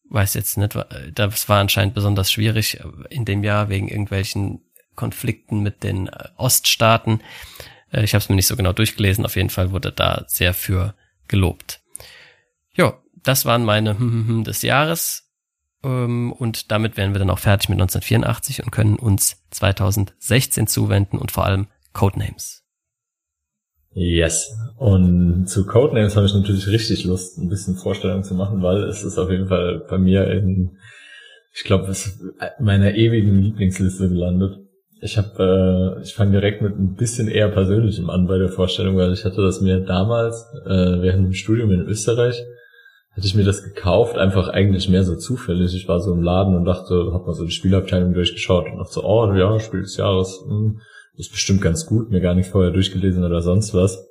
Weiß 0.09 0.35
jetzt 0.35 0.57
nicht, 0.57 0.77
das 1.15 1.49
war 1.49 1.59
anscheinend 1.59 1.95
besonders 1.95 2.31
schwierig 2.31 2.79
in 3.09 3.25
dem 3.25 3.43
Jahr 3.43 3.67
wegen 3.67 3.89
irgendwelchen 3.89 4.61
Konflikten 4.95 5.61
mit 5.61 5.83
den 5.83 6.09
Oststaaten. 6.37 7.21
Äh, 7.91 8.03
ich 8.03 8.13
habe 8.13 8.21
es 8.21 8.29
mir 8.29 8.35
nicht 8.35 8.47
so 8.47 8.55
genau 8.55 8.73
durchgelesen. 8.73 9.25
Auf 9.25 9.35
jeden 9.35 9.49
Fall 9.49 9.71
wurde 9.71 9.91
da 9.91 10.23
sehr 10.27 10.53
für 10.53 10.95
gelobt. 11.27 11.81
Ja, 12.75 12.99
das 13.15 13.45
waren 13.45 13.65
meine 13.65 13.95
des 14.45 14.61
Jahres. 14.61 15.22
Ähm, 15.83 16.31
und 16.31 16.71
damit 16.71 16.97
wären 16.97 17.13
wir 17.13 17.19
dann 17.19 17.29
auch 17.29 17.39
fertig 17.39 17.69
mit 17.69 17.79
1984 17.79 18.63
und 18.63 18.71
können 18.71 18.95
uns 18.95 19.37
2016 19.51 20.67
zuwenden 20.67 21.17
und 21.17 21.31
vor 21.31 21.45
allem 21.45 21.67
Codenames. 21.93 22.63
Yes. 23.95 24.55
Und 24.77 25.45
zu 25.47 25.65
Codenames 25.65 26.15
habe 26.15 26.25
ich 26.25 26.33
natürlich 26.33 26.67
richtig 26.67 27.03
Lust, 27.05 27.37
ein 27.37 27.49
bisschen 27.49 27.75
Vorstellung 27.75 28.23
zu 28.23 28.33
machen, 28.33 28.63
weil 28.63 28.83
es 28.83 29.03
ist 29.03 29.17
auf 29.17 29.29
jeden 29.29 29.47
Fall 29.47 29.85
bei 29.87 29.97
mir 29.97 30.27
in, 30.31 30.77
ich 31.53 31.63
glaube, 31.63 31.87
es 31.91 32.19
meiner 32.59 32.95
ewigen 32.95 33.39
Lieblingsliste 33.41 34.09
gelandet. 34.09 34.57
Ich 35.01 35.17
habe, 35.17 35.97
äh, 35.99 36.01
ich 36.01 36.13
fange 36.15 36.31
direkt 36.31 36.61
mit 36.61 36.79
ein 36.79 36.95
bisschen 36.95 37.27
eher 37.27 37.49
Persönlichem 37.49 38.09
an 38.09 38.25
bei 38.25 38.37
der 38.37 38.49
Vorstellung, 38.49 38.97
weil 38.97 39.13
ich 39.13 39.25
hatte 39.25 39.41
das 39.41 39.61
mir 39.61 39.81
damals 39.81 40.43
äh, 40.65 41.01
während 41.01 41.25
dem 41.25 41.33
Studium 41.33 41.71
in 41.71 41.81
Österreich 41.81 42.41
hätte 43.13 43.27
ich 43.27 43.35
mir 43.35 43.43
das 43.43 43.63
gekauft, 43.63 44.17
einfach 44.17 44.47
eigentlich 44.47 44.89
mehr 44.89 45.03
so 45.03 45.15
zufällig. 45.15 45.75
Ich 45.75 45.87
war 45.87 45.99
so 45.99 46.13
im 46.13 46.23
Laden 46.23 46.55
und 46.55 46.65
dachte, 46.65 47.11
hab 47.13 47.25
mal 47.25 47.33
so 47.33 47.45
die 47.45 47.51
Spielabteilung 47.51 48.13
durchgeschaut 48.13 48.65
und 48.65 48.77
dachte 48.77 48.93
so, 48.93 49.03
oh 49.03 49.31
ja, 49.33 49.59
Spiel 49.59 49.81
des 49.81 49.97
Jahres, 49.97 50.43
hm, 50.47 50.79
ist 51.15 51.31
bestimmt 51.31 51.61
ganz 51.61 51.85
gut, 51.85 52.09
mir 52.09 52.21
gar 52.21 52.33
nicht 52.33 52.49
vorher 52.49 52.71
durchgelesen 52.71 53.23
oder 53.23 53.41
sonst 53.41 53.73
was. 53.73 54.07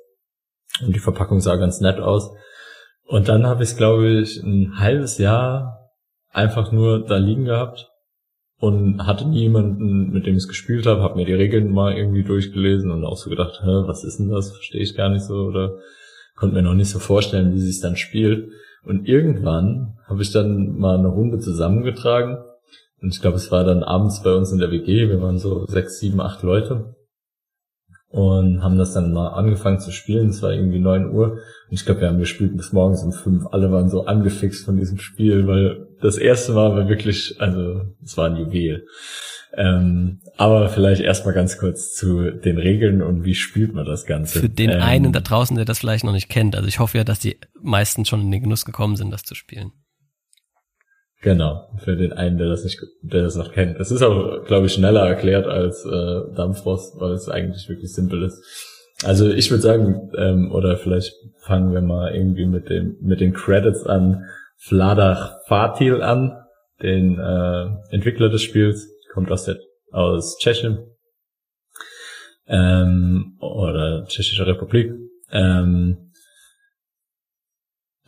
Und 0.85 0.95
die 0.95 0.99
Verpackung 0.99 1.41
sah 1.41 1.57
ganz 1.57 1.81
nett 1.81 1.99
aus. 1.99 2.31
Und 3.05 3.27
dann 3.27 3.45
habe 3.45 3.63
ich 3.63 3.71
es, 3.71 3.77
glaube 3.77 4.21
ich, 4.21 4.41
ein 4.41 4.79
halbes 4.79 5.17
Jahr 5.17 5.91
einfach 6.31 6.71
nur 6.71 7.05
da 7.05 7.17
liegen 7.17 7.45
gehabt 7.45 7.89
und 8.57 9.05
hatte 9.05 9.27
niemanden, 9.27 10.11
mit 10.11 10.25
dem 10.25 10.35
ich 10.35 10.43
es 10.43 10.47
gespielt 10.47 10.85
habe, 10.85 11.01
habe 11.01 11.15
mir 11.15 11.25
die 11.25 11.33
Regeln 11.33 11.71
mal 11.71 11.93
irgendwie 11.93 12.23
durchgelesen 12.23 12.91
und 12.91 13.03
auch 13.03 13.17
so 13.17 13.29
gedacht, 13.29 13.59
Hä, 13.61 13.83
was 13.85 14.05
ist 14.05 14.19
denn 14.19 14.29
das? 14.29 14.51
Verstehe 14.51 14.81
ich 14.81 14.95
gar 14.95 15.09
nicht 15.09 15.25
so 15.25 15.35
oder 15.35 15.77
konnte 16.35 16.55
mir 16.55 16.61
noch 16.61 16.73
nicht 16.73 16.89
so 16.89 16.99
vorstellen, 16.99 17.53
wie 17.53 17.59
sie 17.59 17.69
es 17.69 17.81
dann 17.81 17.97
spielt. 17.97 18.49
Und 18.85 19.07
irgendwann 19.07 19.97
habe 20.07 20.21
ich 20.21 20.31
dann 20.31 20.77
mal 20.77 20.97
eine 20.97 21.07
Runde 21.07 21.39
zusammengetragen. 21.39 22.37
Und 23.01 23.13
ich 23.13 23.21
glaube, 23.21 23.37
es 23.37 23.51
war 23.51 23.63
dann 23.63 23.83
abends 23.83 24.23
bei 24.23 24.33
uns 24.33 24.51
in 24.51 24.59
der 24.59 24.71
WG. 24.71 25.09
Wir 25.09 25.21
waren 25.21 25.37
so 25.37 25.65
sechs, 25.67 25.99
sieben, 25.99 26.21
acht 26.21 26.43
Leute. 26.43 26.95
und 28.13 28.61
haben 28.61 28.77
das 28.77 28.93
dann 28.93 29.11
mal 29.11 29.29
angefangen 29.29 29.79
zu 29.79 29.91
spielen. 29.91 30.29
Es 30.29 30.43
war 30.43 30.53
irgendwie 30.53 30.77
neun 30.79 31.09
Uhr 31.09 31.31
und 31.31 31.39
ich 31.71 31.83
glaube, 31.83 32.01
wir 32.01 32.09
haben 32.09 32.19
gespielt 32.19 32.55
bis 32.55 32.71
morgens 32.71 33.03
um 33.03 33.11
fünf. 33.11 33.47
Alle 33.51 33.71
waren 33.71 33.89
so 33.89 34.05
angefixt 34.05 34.65
von 34.65 34.77
diesem 34.77 34.99
Spiel, 34.99 35.47
weil 35.47 35.87
das 35.99 36.19
erste 36.19 36.53
Mal 36.53 36.75
war 36.75 36.87
wirklich, 36.87 37.41
also 37.41 37.81
es 38.03 38.15
war 38.15 38.29
ein 38.29 38.37
Juwel. 38.37 38.85
Ähm, 39.55 40.21
aber 40.35 40.67
vielleicht 40.69 41.01
erstmal 41.01 41.35
ganz 41.35 41.59
kurz 41.59 41.93
zu 41.93 42.31
den 42.31 42.57
Regeln 42.57 43.03
und 43.03 43.23
wie 43.23 43.35
spielt 43.35 43.73
man 43.73 43.85
das 43.85 44.05
Ganze. 44.05 44.39
Für 44.39 44.49
den 44.49 44.71
ähm, 44.71 44.81
einen 44.81 45.13
da 45.13 45.19
draußen, 45.19 45.55
der 45.55 45.65
das 45.65 45.79
vielleicht 45.79 46.03
noch 46.03 46.11
nicht 46.11 46.29
kennt. 46.29 46.55
Also 46.55 46.67
ich 46.67 46.79
hoffe 46.79 46.97
ja, 46.97 47.03
dass 47.03 47.19
die 47.19 47.37
meisten 47.61 48.05
schon 48.05 48.21
in 48.21 48.31
den 48.31 48.43
Genuss 48.43 48.65
gekommen 48.65 48.95
sind, 48.95 49.11
das 49.11 49.23
zu 49.23 49.35
spielen. 49.35 49.71
Genau, 51.21 51.69
für 51.77 51.95
den 51.95 52.11
einen, 52.11 52.37
der 52.37 52.49
das 52.49 52.63
nicht, 52.65 52.81
der 53.01 53.23
das 53.23 53.35
noch 53.35 53.53
kennt. 53.53 53.79
Das 53.79 53.91
ist 53.91 54.01
auch, 54.01 54.43
glaube 54.45 54.65
ich, 54.65 54.73
schneller 54.73 55.07
erklärt 55.07 55.47
als 55.47 55.85
äh, 55.85 56.35
Dampfrost, 56.35 56.99
weil 56.99 57.13
es 57.13 57.29
eigentlich 57.29 57.69
wirklich 57.69 57.93
simpel 57.93 58.23
ist. 58.23 58.43
Also 59.05 59.29
ich 59.29 59.49
würde 59.49 59.63
sagen, 59.63 60.11
ähm, 60.17 60.51
oder 60.51 60.77
vielleicht 60.77 61.13
fangen 61.39 61.73
wir 61.73 61.81
mal 61.81 62.13
irgendwie 62.13 62.45
mit 62.45 62.69
dem 62.69 62.97
mit 63.01 63.21
den 63.21 63.33
Credits 63.33 63.85
an. 63.85 64.25
Vladach 64.57 65.39
Fatil 65.47 66.01
an, 66.01 66.37
den 66.81 67.19
äh, 67.19 67.93
Entwickler 67.93 68.29
des 68.29 68.43
Spiels, 68.43 68.92
kommt 69.13 69.31
aus 69.31 69.45
der 69.45 69.57
aus 69.91 70.37
Tschechien 70.39 70.79
ähm, 72.47 73.37
oder 73.39 74.05
Tschechische 74.05 74.45
Republik. 74.45 74.91
Ähm, 75.31 76.11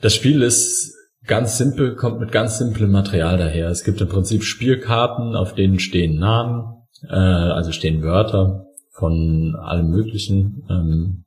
das 0.02 0.16
Spiel 0.16 0.42
ist 0.42 0.96
ganz 1.26 1.58
simpel, 1.58 1.96
kommt 1.96 2.20
mit 2.20 2.32
ganz 2.32 2.58
simplem 2.58 2.92
Material 2.92 3.38
daher. 3.38 3.70
Es 3.70 3.84
gibt 3.84 4.02
im 4.02 4.10
Prinzip 4.10 4.44
Spielkarten, 4.44 5.36
auf 5.36 5.54
denen 5.54 5.80
stehen 5.80 6.18
Namen, 6.18 6.88
äh, 7.08 7.14
also 7.14 7.72
stehen 7.72 8.04
Wörter 8.04 8.66
von 8.92 9.56
allem 9.56 9.90
Möglichen. 9.90 10.66
Ähm, 10.70 11.26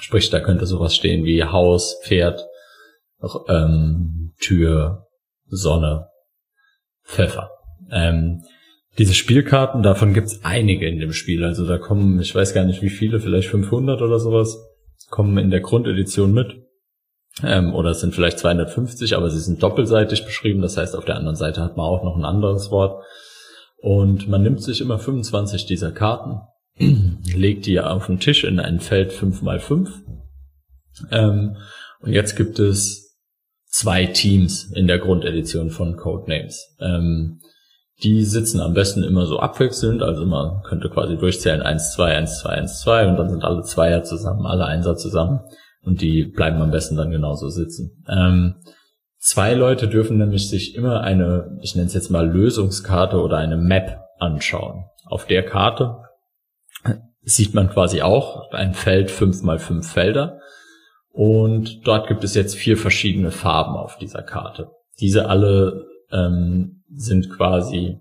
sprich, 0.00 0.30
da 0.30 0.40
könnte 0.40 0.66
sowas 0.66 0.94
stehen 0.94 1.24
wie 1.24 1.44
Haus, 1.44 1.98
Pferd, 2.04 2.46
ähm, 3.48 4.34
Tür, 4.38 5.06
Sonne, 5.46 6.08
Pfeffer. 7.04 7.50
Ähm, 7.90 8.42
diese 8.98 9.14
Spielkarten, 9.14 9.82
davon 9.82 10.12
gibt's 10.12 10.40
einige 10.42 10.86
in 10.86 10.98
dem 10.98 11.12
Spiel. 11.12 11.44
Also 11.44 11.66
da 11.66 11.78
kommen, 11.78 12.20
ich 12.20 12.34
weiß 12.34 12.52
gar 12.52 12.64
nicht 12.64 12.82
wie 12.82 12.90
viele, 12.90 13.20
vielleicht 13.20 13.48
500 13.48 14.02
oder 14.02 14.18
sowas, 14.18 14.58
kommen 15.10 15.38
in 15.38 15.50
der 15.50 15.60
Grundedition 15.60 16.32
mit. 16.32 16.62
Ähm, 17.42 17.74
oder 17.74 17.90
es 17.90 18.00
sind 18.00 18.14
vielleicht 18.14 18.38
250, 18.38 19.16
aber 19.16 19.30
sie 19.30 19.40
sind 19.40 19.62
doppelseitig 19.62 20.24
beschrieben. 20.24 20.60
Das 20.60 20.76
heißt, 20.76 20.94
auf 20.94 21.06
der 21.06 21.16
anderen 21.16 21.36
Seite 21.36 21.62
hat 21.62 21.76
man 21.78 21.86
auch 21.86 22.04
noch 22.04 22.16
ein 22.16 22.24
anderes 22.26 22.70
Wort. 22.70 23.02
Und 23.78 24.28
man 24.28 24.42
nimmt 24.42 24.62
sich 24.62 24.80
immer 24.82 24.98
25 24.98 25.64
dieser 25.64 25.92
Karten, 25.92 26.40
legt 27.34 27.64
die 27.66 27.80
auf 27.80 28.06
den 28.06 28.20
Tisch 28.20 28.44
in 28.44 28.60
ein 28.60 28.80
Feld 28.80 29.12
5x5. 29.12 29.88
Ähm, 31.10 31.56
und 32.00 32.12
jetzt 32.12 32.36
gibt 32.36 32.58
es 32.58 33.18
zwei 33.66 34.04
Teams 34.04 34.70
in 34.74 34.86
der 34.86 34.98
Grundedition 34.98 35.70
von 35.70 35.96
Codenames. 35.96 36.76
Ähm, 36.80 37.40
die 38.02 38.24
sitzen 38.24 38.60
am 38.60 38.74
besten 38.74 39.02
immer 39.04 39.26
so 39.26 39.38
abwechselnd, 39.38 40.02
also 40.02 40.26
man 40.26 40.62
könnte 40.62 40.88
quasi 40.88 41.16
durchzählen 41.16 41.62
1, 41.62 41.92
2, 41.92 42.16
1, 42.16 42.40
2, 42.40 42.48
1, 42.50 42.80
2 42.80 43.08
und 43.08 43.16
dann 43.16 43.30
sind 43.30 43.44
alle 43.44 43.62
Zweier 43.62 44.02
zusammen, 44.02 44.46
alle 44.46 44.66
Einser 44.66 44.96
zusammen 44.96 45.40
und 45.82 46.00
die 46.00 46.24
bleiben 46.24 46.60
am 46.60 46.70
besten 46.70 46.96
dann 46.96 47.10
genauso 47.10 47.48
sitzen. 47.48 48.04
Ähm, 48.08 48.56
zwei 49.18 49.54
Leute 49.54 49.88
dürfen 49.88 50.18
nämlich 50.18 50.48
sich 50.48 50.74
immer 50.74 51.02
eine, 51.02 51.58
ich 51.62 51.74
nenne 51.74 51.86
es 51.86 51.94
jetzt 51.94 52.10
mal 52.10 52.28
Lösungskarte 52.28 53.20
oder 53.20 53.38
eine 53.38 53.56
Map 53.56 54.00
anschauen. 54.18 54.84
Auf 55.06 55.26
der 55.26 55.44
Karte 55.44 55.96
sieht 57.22 57.54
man 57.54 57.70
quasi 57.70 58.02
auch 58.02 58.50
ein 58.52 58.74
Feld 58.74 59.10
fünf 59.10 59.42
mal 59.42 59.58
fünf 59.58 59.90
Felder 59.92 60.40
und 61.10 61.86
dort 61.86 62.08
gibt 62.08 62.24
es 62.24 62.34
jetzt 62.34 62.56
vier 62.56 62.76
verschiedene 62.76 63.30
Farben 63.30 63.76
auf 63.76 63.96
dieser 63.98 64.22
Karte. 64.22 64.70
Diese 64.98 65.28
alle 65.28 65.86
ähm, 66.10 66.81
sind 66.94 67.30
quasi 67.30 67.98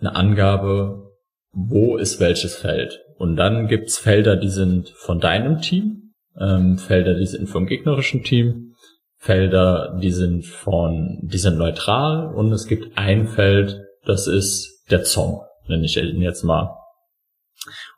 eine 0.00 0.14
Angabe, 0.14 1.10
wo 1.52 1.96
ist 1.96 2.20
welches 2.20 2.56
Feld. 2.56 3.00
Und 3.16 3.36
dann 3.36 3.68
gibt's 3.68 3.98
Felder, 3.98 4.36
die 4.36 4.48
sind 4.48 4.90
von 4.90 5.20
deinem 5.20 5.60
Team, 5.60 6.14
ähm, 6.38 6.78
Felder, 6.78 7.14
die 7.14 7.26
sind 7.26 7.48
vom 7.48 7.66
gegnerischen 7.66 8.22
Team, 8.22 8.74
Felder, 9.16 9.98
die 10.00 10.12
sind 10.12 10.46
von, 10.46 11.18
die 11.22 11.38
sind 11.38 11.58
neutral 11.58 12.32
und 12.34 12.52
es 12.52 12.66
gibt 12.66 12.96
ein 12.96 13.28
Feld, 13.28 13.82
das 14.04 14.26
ist 14.26 14.86
der 14.90 15.04
Zong, 15.04 15.42
nenne 15.68 15.84
ich 15.84 15.98
ihn 15.98 16.22
jetzt 16.22 16.42
mal. 16.42 16.74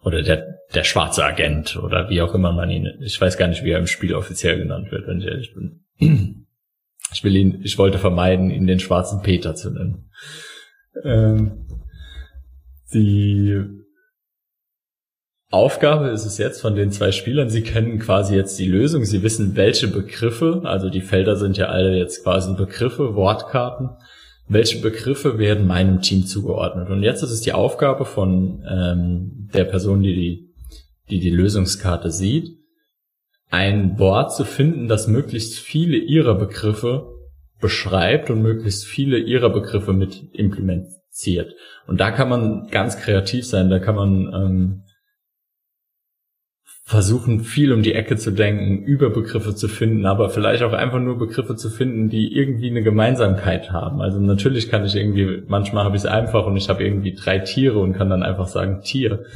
Oder 0.02 0.22
der, 0.22 0.58
der 0.74 0.82
schwarze 0.82 1.24
Agent 1.24 1.76
oder 1.76 2.10
wie 2.10 2.20
auch 2.20 2.34
immer 2.34 2.52
man 2.52 2.70
ihn, 2.70 2.88
ich 3.00 3.20
weiß 3.20 3.36
gar 3.36 3.46
nicht, 3.46 3.62
wie 3.62 3.70
er 3.70 3.78
im 3.78 3.86
Spiel 3.86 4.14
offiziell 4.14 4.58
genannt 4.58 4.90
wird, 4.90 5.06
wenn 5.06 5.20
ich 5.20 5.26
ehrlich 5.26 5.54
bin. 5.54 6.46
Ich 7.12 7.24
will 7.24 7.36
ihn, 7.36 7.60
ich 7.62 7.78
wollte 7.78 7.98
vermeiden, 7.98 8.50
ihn 8.50 8.66
den 8.66 8.80
schwarzen 8.80 9.22
Peter 9.22 9.54
zu 9.54 9.70
nennen. 9.70 10.10
Ähm, 11.04 11.66
die 12.92 13.62
Aufgabe 15.50 16.08
ist 16.08 16.24
es 16.24 16.38
jetzt 16.38 16.62
von 16.62 16.74
den 16.74 16.90
zwei 16.90 17.12
Spielern, 17.12 17.50
sie 17.50 17.62
kennen 17.62 17.98
quasi 17.98 18.34
jetzt 18.34 18.58
die 18.58 18.66
Lösung, 18.66 19.04
sie 19.04 19.22
wissen, 19.22 19.54
welche 19.54 19.86
Begriffe, 19.86 20.62
also 20.64 20.88
die 20.88 21.02
Felder 21.02 21.36
sind 21.36 21.58
ja 21.58 21.66
alle 21.66 21.96
jetzt 21.96 22.22
quasi 22.22 22.54
Begriffe, 22.54 23.14
Wortkarten, 23.14 23.90
welche 24.48 24.80
Begriffe 24.80 25.38
werden 25.38 25.66
meinem 25.66 26.00
Team 26.00 26.24
zugeordnet. 26.24 26.88
Und 26.88 27.02
jetzt 27.02 27.22
ist 27.22 27.30
es 27.30 27.42
die 27.42 27.52
Aufgabe 27.52 28.06
von 28.06 28.64
ähm, 28.66 29.50
der 29.52 29.64
Person, 29.64 30.02
die 30.02 30.14
die, 30.14 30.54
die 31.10 31.20
die 31.20 31.30
Lösungskarte 31.30 32.10
sieht, 32.10 32.61
ein 33.52 33.98
Wort 33.98 34.34
zu 34.34 34.44
finden, 34.44 34.88
das 34.88 35.08
möglichst 35.08 35.58
viele 35.58 35.98
ihrer 35.98 36.34
Begriffe 36.34 37.12
beschreibt 37.60 38.30
und 38.30 38.40
möglichst 38.40 38.86
viele 38.86 39.18
ihrer 39.18 39.50
Begriffe 39.50 39.92
mit 39.92 40.22
implementiert. 40.32 41.54
Und 41.86 42.00
da 42.00 42.10
kann 42.10 42.30
man 42.30 42.68
ganz 42.68 42.96
kreativ 42.96 43.46
sein, 43.46 43.68
da 43.68 43.78
kann 43.78 43.94
man 43.94 44.32
ähm, 44.34 44.82
versuchen, 46.84 47.40
viel 47.40 47.74
um 47.74 47.82
die 47.82 47.92
Ecke 47.92 48.16
zu 48.16 48.30
denken, 48.30 48.84
Überbegriffe 48.84 49.54
zu 49.54 49.68
finden, 49.68 50.06
aber 50.06 50.30
vielleicht 50.30 50.62
auch 50.62 50.72
einfach 50.72 51.00
nur 51.00 51.18
Begriffe 51.18 51.54
zu 51.54 51.68
finden, 51.68 52.08
die 52.08 52.34
irgendwie 52.34 52.70
eine 52.70 52.82
Gemeinsamkeit 52.82 53.70
haben. 53.70 54.00
Also 54.00 54.18
natürlich 54.18 54.70
kann 54.70 54.86
ich 54.86 54.96
irgendwie, 54.96 55.42
manchmal 55.46 55.84
habe 55.84 55.96
ich 55.96 56.02
es 56.02 56.06
einfach 56.06 56.46
und 56.46 56.56
ich 56.56 56.70
habe 56.70 56.82
irgendwie 56.82 57.14
drei 57.14 57.38
Tiere 57.38 57.80
und 57.80 57.92
kann 57.92 58.08
dann 58.08 58.22
einfach 58.22 58.48
sagen 58.48 58.80
Tier. 58.80 59.26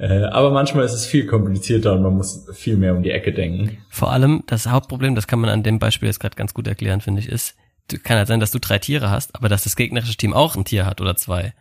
Äh, 0.00 0.24
aber 0.24 0.50
manchmal 0.50 0.84
ist 0.86 0.94
es 0.94 1.04
viel 1.04 1.26
komplizierter 1.26 1.92
und 1.92 2.02
man 2.02 2.16
muss 2.16 2.46
viel 2.54 2.78
mehr 2.78 2.94
um 2.96 3.02
die 3.02 3.10
Ecke 3.10 3.34
denken. 3.34 3.76
Vor 3.90 4.10
allem 4.10 4.42
das 4.46 4.66
Hauptproblem, 4.66 5.14
das 5.14 5.26
kann 5.26 5.40
man 5.40 5.50
an 5.50 5.62
dem 5.62 5.78
Beispiel 5.78 6.08
jetzt 6.08 6.20
gerade 6.20 6.36
ganz 6.36 6.54
gut 6.54 6.66
erklären, 6.66 7.02
finde 7.02 7.20
ich, 7.20 7.28
ist, 7.28 7.54
kann 8.02 8.16
halt 8.16 8.28
sein, 8.28 8.40
dass 8.40 8.50
du 8.50 8.58
drei 8.58 8.78
Tiere 8.78 9.10
hast, 9.10 9.34
aber 9.34 9.50
dass 9.50 9.64
das 9.64 9.76
gegnerische 9.76 10.16
Team 10.16 10.32
auch 10.32 10.56
ein 10.56 10.64
Tier 10.64 10.86
hat 10.86 11.02
oder 11.02 11.16
zwei. 11.16 11.52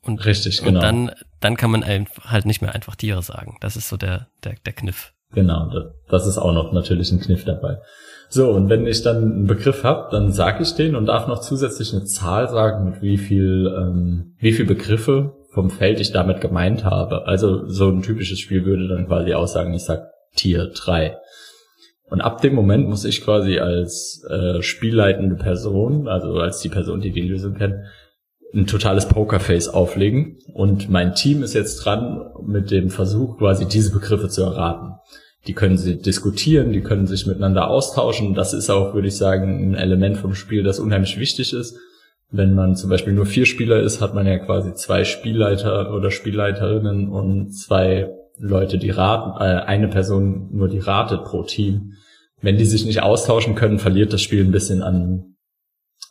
Und, 0.00 0.24
Richtig, 0.24 0.58
genau. 0.58 0.78
Und 0.78 0.82
dann, 0.82 1.10
dann 1.40 1.56
kann 1.56 1.72
man 1.72 1.84
halt 1.84 2.46
nicht 2.46 2.62
mehr 2.62 2.72
einfach 2.72 2.94
Tiere 2.94 3.22
sagen. 3.22 3.56
Das 3.60 3.76
ist 3.76 3.88
so 3.88 3.96
der, 3.96 4.28
der, 4.44 4.54
der 4.64 4.72
Kniff. 4.72 5.12
Genau, 5.32 5.70
das 6.08 6.26
ist 6.26 6.38
auch 6.38 6.52
noch 6.52 6.72
natürlich 6.72 7.10
ein 7.10 7.20
Kniff 7.20 7.44
dabei. 7.44 7.78
So, 8.30 8.50
und 8.50 8.68
wenn 8.68 8.86
ich 8.86 9.02
dann 9.02 9.16
einen 9.16 9.46
Begriff 9.46 9.82
habe, 9.82 10.08
dann 10.12 10.30
sage 10.30 10.62
ich 10.62 10.74
den 10.74 10.94
und 10.94 11.06
darf 11.06 11.26
noch 11.26 11.40
zusätzlich 11.40 11.92
eine 11.92 12.04
Zahl 12.04 12.48
sagen, 12.48 12.84
mit 12.84 13.02
wie 13.02 13.18
viel, 13.18 13.74
ähm, 13.76 14.36
wie 14.38 14.52
viel 14.52 14.66
Begriffe 14.66 15.37
vom 15.50 15.70
Feld 15.70 16.00
ich 16.00 16.12
damit 16.12 16.40
gemeint 16.40 16.84
habe. 16.84 17.26
Also 17.26 17.66
so 17.68 17.88
ein 17.88 18.02
typisches 18.02 18.38
Spiel 18.38 18.64
würde 18.64 18.88
dann 18.88 19.06
quasi 19.06 19.32
aussagen, 19.32 19.74
ich 19.74 19.84
sag 19.84 20.10
Tier 20.34 20.66
3. 20.66 21.16
Und 22.10 22.20
ab 22.20 22.40
dem 22.40 22.54
Moment 22.54 22.88
muss 22.88 23.04
ich 23.04 23.22
quasi 23.22 23.58
als 23.58 24.24
äh, 24.30 24.62
spielleitende 24.62 25.36
Person, 25.36 26.08
also 26.08 26.34
als 26.34 26.60
die 26.60 26.70
Person, 26.70 27.00
die 27.00 27.12
die 27.12 27.28
Lösung 27.28 27.54
kennt, 27.54 27.74
ein 28.54 28.66
totales 28.66 29.06
Pokerface 29.06 29.68
auflegen. 29.68 30.38
Und 30.54 30.88
mein 30.88 31.14
Team 31.14 31.42
ist 31.42 31.54
jetzt 31.54 31.84
dran 31.84 32.30
mit 32.46 32.70
dem 32.70 32.90
Versuch, 32.90 33.38
quasi 33.38 33.66
diese 33.66 33.92
Begriffe 33.92 34.28
zu 34.28 34.42
erraten. 34.42 34.94
Die 35.46 35.52
können 35.52 35.76
sie 35.76 35.98
diskutieren, 36.00 36.72
die 36.72 36.82
können 36.82 37.06
sich 37.06 37.26
miteinander 37.26 37.68
austauschen. 37.68 38.34
Das 38.34 38.54
ist 38.54 38.70
auch, 38.70 38.94
würde 38.94 39.08
ich 39.08 39.16
sagen, 39.16 39.70
ein 39.70 39.74
Element 39.74 40.16
vom 40.16 40.34
Spiel, 40.34 40.62
das 40.62 40.78
unheimlich 40.80 41.18
wichtig 41.18 41.52
ist. 41.52 41.76
Wenn 42.30 42.54
man 42.54 42.76
zum 42.76 42.90
Beispiel 42.90 43.14
nur 43.14 43.26
vier 43.26 43.46
Spieler 43.46 43.80
ist, 43.80 44.00
hat 44.00 44.14
man 44.14 44.26
ja 44.26 44.38
quasi 44.38 44.74
zwei 44.74 45.04
Spielleiter 45.04 45.94
oder 45.94 46.10
Spielleiterinnen 46.10 47.08
und 47.08 47.52
zwei 47.52 48.10
Leute, 48.38 48.78
die 48.78 48.90
raten, 48.90 49.40
äh, 49.40 49.62
eine 49.62 49.88
Person 49.88 50.48
nur 50.52 50.68
die 50.68 50.78
ratet 50.78 51.24
pro 51.24 51.42
Team. 51.42 51.94
Wenn 52.40 52.58
die 52.58 52.66
sich 52.66 52.84
nicht 52.84 53.02
austauschen 53.02 53.54
können, 53.54 53.78
verliert 53.78 54.12
das 54.12 54.22
Spiel 54.22 54.44
ein 54.44 54.52
bisschen 54.52 54.82
an, 54.82 55.36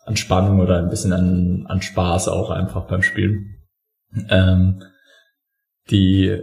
an 0.06 0.18
Spannung 0.18 0.60
oder 0.60 0.80
ein 0.80 0.90
bisschen 0.90 1.14
an, 1.14 1.66
an 1.68 1.82
Spaß 1.82 2.28
auch 2.28 2.50
einfach 2.50 2.88
beim 2.88 3.02
Spielen. 3.02 3.56
Ähm, 4.30 4.84
die, 5.90 6.42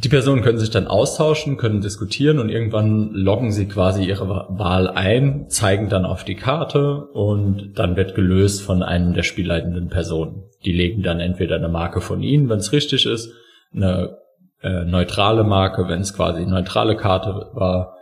die 0.00 0.08
Personen 0.08 0.42
können 0.42 0.58
sich 0.58 0.70
dann 0.70 0.86
austauschen, 0.86 1.56
können 1.56 1.80
diskutieren 1.80 2.38
und 2.38 2.50
irgendwann 2.50 3.10
loggen 3.10 3.50
sie 3.50 3.66
quasi 3.66 4.04
ihre 4.04 4.46
Wahl 4.48 4.86
ein, 4.88 5.48
zeigen 5.48 5.88
dann 5.88 6.04
auf 6.04 6.22
die 6.22 6.36
Karte 6.36 7.06
und 7.06 7.72
dann 7.74 7.96
wird 7.96 8.14
gelöst 8.14 8.62
von 8.62 8.84
einem 8.84 9.14
der 9.14 9.24
spielleitenden 9.24 9.88
Personen. 9.88 10.44
Die 10.64 10.72
legen 10.72 11.02
dann 11.02 11.18
entweder 11.18 11.56
eine 11.56 11.68
Marke 11.68 12.00
von 12.00 12.22
ihnen, 12.22 12.48
wenn 12.48 12.60
es 12.60 12.70
richtig 12.70 13.06
ist, 13.06 13.32
eine 13.74 14.18
äh, 14.62 14.84
neutrale 14.84 15.42
Marke, 15.42 15.88
wenn 15.88 16.00
es 16.00 16.14
quasi 16.14 16.42
eine 16.42 16.52
neutrale 16.52 16.96
Karte 16.96 17.50
war, 17.54 17.96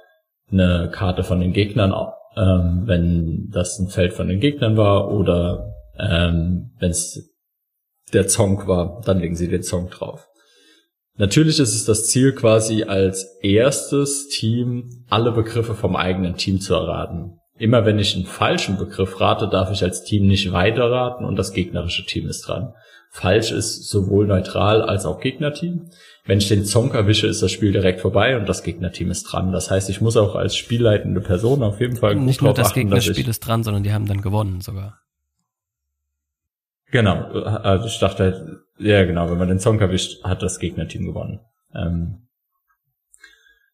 eine 0.53 0.91
Karte 0.93 1.25
von 1.25 1.41
den 1.41 1.55
Gegnern, 1.55 1.95
ähm, 2.37 2.83
wenn 2.85 3.49
das 3.51 3.79
ein 3.79 3.89
Feld 3.89 4.13
von 4.13 4.29
den 4.29 4.41
Gegnern 4.41 4.77
war 4.77 5.11
oder 5.11 5.73
ähm, 5.99 6.73
wenn 6.79 6.91
es 6.91 7.35
der 8.13 8.27
Zong 8.27 8.69
war, 8.69 9.01
dann 9.07 9.19
legen 9.19 9.35
sie 9.35 9.49
den 9.49 9.63
Zong 9.63 9.89
drauf. 9.89 10.29
Natürlich 11.19 11.59
ist 11.59 11.75
es 11.75 11.85
das 11.85 12.07
Ziel 12.09 12.35
quasi 12.35 12.85
als 12.85 13.39
erstes 13.41 14.29
Team 14.29 15.05
alle 15.09 15.33
Begriffe 15.33 15.75
vom 15.75 15.97
eigenen 15.97 16.37
Team 16.37 16.61
zu 16.61 16.75
erraten. 16.75 17.39
Immer 17.59 17.87
wenn 17.87 17.99
ich 17.99 18.15
einen 18.15 18.27
falschen 18.27 18.77
Begriff 18.77 19.19
rate, 19.19 19.49
darf 19.49 19.73
ich 19.73 19.83
als 19.83 20.05
Team 20.05 20.27
nicht 20.27 20.53
weiterraten 20.53 21.25
und 21.25 21.37
das 21.37 21.53
gegnerische 21.53 22.05
Team 22.05 22.29
ist 22.29 22.43
dran. 22.43 22.75
Falsch 23.11 23.51
ist 23.51 23.89
sowohl 23.89 24.27
neutral 24.27 24.83
als 24.83 25.07
auch 25.07 25.21
Gegnerteam. 25.21 25.89
Wenn 26.27 26.37
ich 26.37 26.49
den 26.49 26.67
Zonk 26.67 26.93
erwische, 26.93 27.27
ist 27.27 27.43
das 27.43 27.51
Spiel 27.51 27.73
direkt 27.73 28.01
vorbei 28.03 28.37
und 28.37 28.47
das 28.47 28.63
Gegnerteam 28.63 29.11
ist 29.11 29.23
dran. 29.25 29.53
Das 29.53 29.71
heißt, 29.71 29.89
ich 29.89 30.03
muss 30.03 30.19
auch 30.19 30.35
als 30.35 30.55
spielleitende 30.55 31.23
Person 31.23 31.63
auf 31.63 31.81
jeden 31.81 31.97
Fall 31.97 32.17
nicht 32.17 32.43
nur 32.43 32.53
das 32.53 32.69
achten, 32.69 32.81
Gegnerspiel 32.81 33.27
ist 33.27 33.41
dran, 33.41 33.63
sondern 33.63 33.85
die 33.85 33.93
haben 33.93 34.07
dann 34.07 34.21
gewonnen 34.21 34.61
sogar. 34.61 35.01
Genau, 36.91 37.25
also 37.43 37.87
ich 37.87 37.99
dachte 37.99 38.23
halt, 38.23 38.43
ja 38.79 39.05
genau, 39.05 39.31
wenn 39.31 39.39
man 39.39 39.49
den 39.49 39.59
Zonk 39.59 39.81
erwischt, 39.81 40.23
hat 40.25 40.43
das 40.43 40.59
Gegnerteam 40.59 41.05
gewonnen. 41.07 41.41
Ähm, 41.75 42.29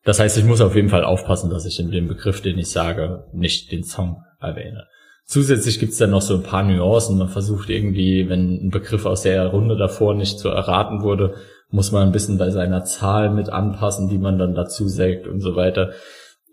das 0.04 0.18
heißt, 0.18 0.36
ich 0.38 0.44
muss 0.44 0.60
auf 0.60 0.74
jeden 0.74 0.88
Fall 0.88 1.04
aufpassen, 1.04 1.50
dass 1.50 1.66
ich 1.66 1.78
in 1.78 1.90
dem 1.90 2.08
Begriff, 2.08 2.40
den 2.40 2.58
ich 2.58 2.70
sage, 2.70 3.24
nicht 3.32 3.70
den 3.70 3.84
Song 3.84 4.24
erwähne. 4.40 4.86
Zusätzlich 5.24 5.78
gibt's 5.78 5.98
dann 5.98 6.10
noch 6.10 6.22
so 6.22 6.34
ein 6.34 6.42
paar 6.42 6.64
Nuancen. 6.64 7.16
Man 7.16 7.28
versucht 7.28 7.70
irgendwie, 7.70 8.28
wenn 8.28 8.66
ein 8.66 8.70
Begriff 8.70 9.06
aus 9.06 9.22
der 9.22 9.46
Runde 9.46 9.76
davor 9.76 10.14
nicht 10.14 10.38
zu 10.38 10.48
erraten 10.48 11.02
wurde, 11.02 11.36
muss 11.70 11.92
man 11.92 12.02
ein 12.02 12.12
bisschen 12.12 12.36
bei 12.38 12.50
seiner 12.50 12.84
Zahl 12.84 13.30
mit 13.30 13.48
anpassen, 13.48 14.08
die 14.08 14.18
man 14.18 14.38
dann 14.38 14.54
dazu 14.54 14.88
sagt 14.88 15.26
und 15.26 15.40
so 15.40 15.54
weiter. 15.54 15.92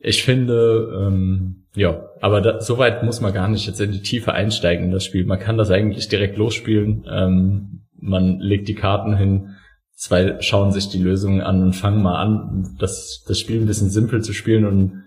Ich 0.01 0.23
finde, 0.23 1.07
ähm, 1.07 1.65
ja, 1.75 2.09
aber 2.21 2.41
da, 2.41 2.61
so 2.61 2.77
weit 2.77 3.03
muss 3.03 3.21
man 3.21 3.33
gar 3.33 3.47
nicht 3.47 3.67
jetzt 3.67 3.81
in 3.81 3.91
die 3.91 4.01
Tiefe 4.01 4.33
einsteigen 4.33 4.85
in 4.85 4.91
das 4.91 5.03
Spiel. 5.03 5.25
Man 5.25 5.39
kann 5.39 5.57
das 5.57 5.71
eigentlich 5.71 6.07
direkt 6.07 6.37
losspielen. 6.37 7.05
Ähm, 7.09 7.85
man 7.95 8.39
legt 8.39 8.67
die 8.67 8.75
Karten 8.75 9.15
hin, 9.15 9.55
zwei 9.93 10.41
schauen 10.41 10.71
sich 10.71 10.87
die 10.89 11.01
Lösungen 11.01 11.41
an 11.41 11.61
und 11.61 11.73
fangen 11.73 12.01
mal 12.01 12.15
an, 12.15 12.75
das, 12.79 13.23
das 13.27 13.39
Spiel 13.39 13.59
ein 13.59 13.67
bisschen 13.67 13.89
simpel 13.89 14.23
zu 14.23 14.33
spielen 14.33 14.65
und 14.65 15.03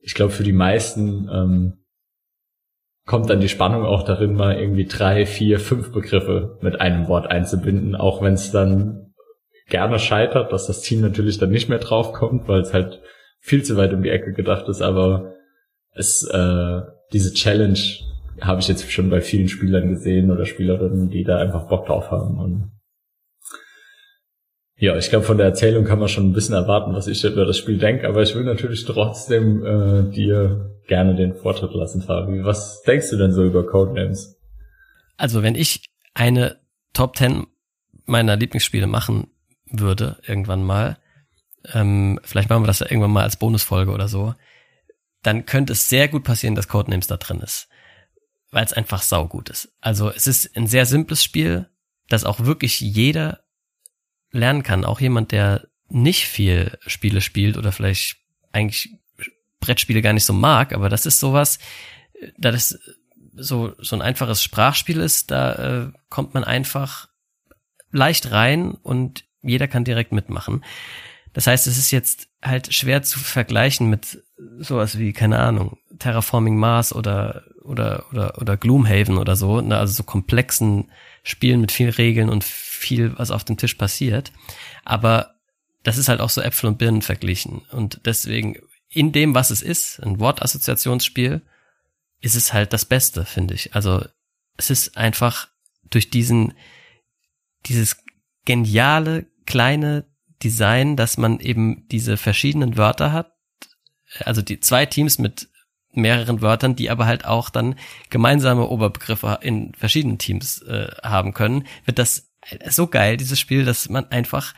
ich 0.00 0.14
glaube 0.14 0.32
für 0.32 0.44
die 0.44 0.52
meisten 0.52 1.28
ähm, 1.28 1.72
kommt 3.04 3.30
dann 3.30 3.40
die 3.40 3.48
Spannung 3.48 3.84
auch 3.84 4.04
darin, 4.04 4.34
mal 4.34 4.56
irgendwie 4.56 4.86
drei, 4.86 5.26
vier, 5.26 5.58
fünf 5.58 5.92
Begriffe 5.92 6.58
mit 6.60 6.80
einem 6.80 7.08
Wort 7.08 7.26
einzubinden, 7.26 7.96
auch 7.96 8.22
wenn 8.22 8.34
es 8.34 8.52
dann 8.52 9.12
gerne 9.66 9.98
scheitert, 9.98 10.52
dass 10.52 10.66
das 10.66 10.82
Team 10.82 11.00
natürlich 11.00 11.38
dann 11.38 11.50
nicht 11.50 11.68
mehr 11.68 11.78
draufkommt, 11.78 12.46
weil 12.46 12.60
es 12.60 12.72
halt 12.72 13.00
viel 13.48 13.62
zu 13.64 13.76
weit 13.76 13.92
um 13.92 14.02
die 14.02 14.10
Ecke 14.10 14.32
gedacht 14.32 14.68
ist, 14.68 14.82
aber 14.82 15.34
es 15.94 16.24
äh, 16.24 16.80
diese 17.12 17.32
Challenge 17.32 17.78
habe 18.40 18.60
ich 18.60 18.68
jetzt 18.68 18.90
schon 18.92 19.10
bei 19.10 19.20
vielen 19.20 19.48
Spielern 19.48 19.88
gesehen 19.88 20.30
oder 20.30 20.44
Spielerinnen, 20.44 21.10
die 21.10 21.24
da 21.24 21.38
einfach 21.38 21.68
Bock 21.68 21.86
drauf 21.86 22.10
haben 22.10 22.38
und 22.38 22.70
ja, 24.80 24.96
ich 24.96 25.10
glaube, 25.10 25.24
von 25.24 25.38
der 25.38 25.46
Erzählung 25.46 25.84
kann 25.84 25.98
man 25.98 26.08
schon 26.08 26.30
ein 26.30 26.32
bisschen 26.32 26.54
erwarten, 26.54 26.94
was 26.94 27.08
ich 27.08 27.24
über 27.24 27.44
das 27.44 27.58
Spiel 27.58 27.78
denke, 27.78 28.06
aber 28.06 28.22
ich 28.22 28.36
will 28.36 28.44
natürlich 28.44 28.84
trotzdem 28.84 29.64
äh, 29.66 30.14
dir 30.14 30.78
gerne 30.86 31.16
den 31.16 31.34
Vortritt 31.34 31.74
lassen, 31.74 32.00
Fabi. 32.00 32.44
Was 32.44 32.82
denkst 32.82 33.10
du 33.10 33.16
denn 33.16 33.32
so 33.32 33.44
über 33.44 33.66
Codenames? 33.66 34.38
Also, 35.16 35.42
wenn 35.42 35.56
ich 35.56 35.84
eine 36.14 36.58
Top 36.92 37.16
10 37.16 37.46
meiner 38.06 38.36
Lieblingsspiele 38.36 38.86
machen 38.86 39.26
würde, 39.68 40.16
irgendwann 40.26 40.62
mal, 40.62 40.96
ähm, 41.72 42.20
vielleicht 42.22 42.48
machen 42.48 42.62
wir 42.62 42.66
das 42.68 42.80
irgendwann 42.80 43.10
mal 43.10 43.24
als 43.24 43.36
Bonusfolge 43.36 43.92
oder 43.92 44.08
so, 44.08 44.34
dann 45.22 45.46
könnte 45.46 45.72
es 45.72 45.88
sehr 45.88 46.08
gut 46.08 46.24
passieren, 46.24 46.54
dass 46.54 46.68
Codenames 46.68 47.06
da 47.06 47.16
drin 47.16 47.40
ist. 47.40 47.68
Weil 48.50 48.64
es 48.64 48.72
einfach 48.72 49.02
saugut 49.02 49.50
ist. 49.50 49.72
Also 49.80 50.10
es 50.10 50.26
ist 50.26 50.56
ein 50.56 50.66
sehr 50.66 50.86
simples 50.86 51.22
Spiel, 51.22 51.68
das 52.08 52.24
auch 52.24 52.40
wirklich 52.40 52.80
jeder 52.80 53.40
lernen 54.30 54.62
kann. 54.62 54.84
Auch 54.84 55.00
jemand, 55.00 55.32
der 55.32 55.68
nicht 55.88 56.26
viel 56.26 56.78
Spiele 56.86 57.20
spielt 57.20 57.56
oder 57.56 57.72
vielleicht 57.72 58.16
eigentlich 58.52 58.90
Brettspiele 59.60 60.02
gar 60.02 60.12
nicht 60.12 60.24
so 60.24 60.32
mag, 60.32 60.72
aber 60.72 60.88
das 60.88 61.06
ist 61.06 61.20
sowas, 61.20 61.58
da 62.36 62.50
das 62.50 62.78
so, 63.34 63.74
so 63.78 63.96
ein 63.96 64.02
einfaches 64.02 64.42
Sprachspiel 64.42 65.00
ist, 65.00 65.30
da 65.30 65.52
äh, 65.52 65.92
kommt 66.08 66.34
man 66.34 66.44
einfach 66.44 67.08
leicht 67.90 68.30
rein 68.30 68.72
und 68.72 69.24
jeder 69.42 69.68
kann 69.68 69.84
direkt 69.84 70.12
mitmachen. 70.12 70.64
Das 71.32 71.46
heißt, 71.46 71.66
es 71.66 71.78
ist 71.78 71.90
jetzt 71.90 72.28
halt 72.42 72.72
schwer 72.74 73.02
zu 73.02 73.18
vergleichen 73.18 73.90
mit 73.90 74.22
sowas 74.58 74.98
wie, 74.98 75.12
keine 75.12 75.38
Ahnung, 75.38 75.78
Terraforming 75.98 76.56
Mars 76.56 76.94
oder, 76.94 77.44
oder, 77.62 78.06
oder, 78.12 78.38
oder 78.40 78.56
Gloomhaven 78.56 79.18
oder 79.18 79.36
so, 79.36 79.60
ne? 79.60 79.76
also 79.76 79.92
so 79.92 80.02
komplexen 80.04 80.90
Spielen 81.22 81.60
mit 81.60 81.72
vielen 81.72 81.90
Regeln 81.90 82.28
und 82.28 82.44
viel, 82.44 83.18
was 83.18 83.30
auf 83.30 83.44
dem 83.44 83.56
Tisch 83.56 83.74
passiert. 83.74 84.32
Aber 84.84 85.34
das 85.82 85.98
ist 85.98 86.08
halt 86.08 86.20
auch 86.20 86.30
so 86.30 86.40
Äpfel 86.40 86.68
und 86.68 86.78
Birnen 86.78 87.02
verglichen. 87.02 87.62
Und 87.70 88.00
deswegen, 88.04 88.56
in 88.88 89.12
dem, 89.12 89.34
was 89.34 89.50
es 89.50 89.62
ist, 89.62 90.00
ein 90.00 90.20
Wortassoziationsspiel, 90.20 91.42
ist 92.20 92.34
es 92.34 92.52
halt 92.52 92.72
das 92.72 92.84
Beste, 92.84 93.24
finde 93.24 93.54
ich. 93.54 93.74
Also, 93.74 94.04
es 94.56 94.70
ist 94.70 94.96
einfach 94.96 95.48
durch 95.90 96.10
diesen, 96.10 96.54
dieses 97.66 97.96
geniale, 98.44 99.26
kleine 99.46 100.04
Design, 100.42 100.96
dass 100.96 101.16
man 101.16 101.40
eben 101.40 101.86
diese 101.88 102.16
verschiedenen 102.16 102.76
Wörter 102.76 103.12
hat. 103.12 103.32
Also 104.24 104.42
die 104.42 104.60
zwei 104.60 104.86
Teams 104.86 105.18
mit 105.18 105.48
mehreren 105.92 106.40
Wörtern, 106.42 106.76
die 106.76 106.90
aber 106.90 107.06
halt 107.06 107.24
auch 107.24 107.50
dann 107.50 107.76
gemeinsame 108.10 108.66
Oberbegriffe 108.68 109.38
in 109.42 109.74
verschiedenen 109.74 110.18
Teams 110.18 110.62
äh, 110.62 110.88
haben 111.02 111.34
können, 111.34 111.66
wird 111.84 111.98
das 111.98 112.30
so 112.68 112.86
geil, 112.86 113.16
dieses 113.16 113.38
Spiel, 113.38 113.64
dass 113.64 113.88
man 113.88 114.10
einfach, 114.10 114.54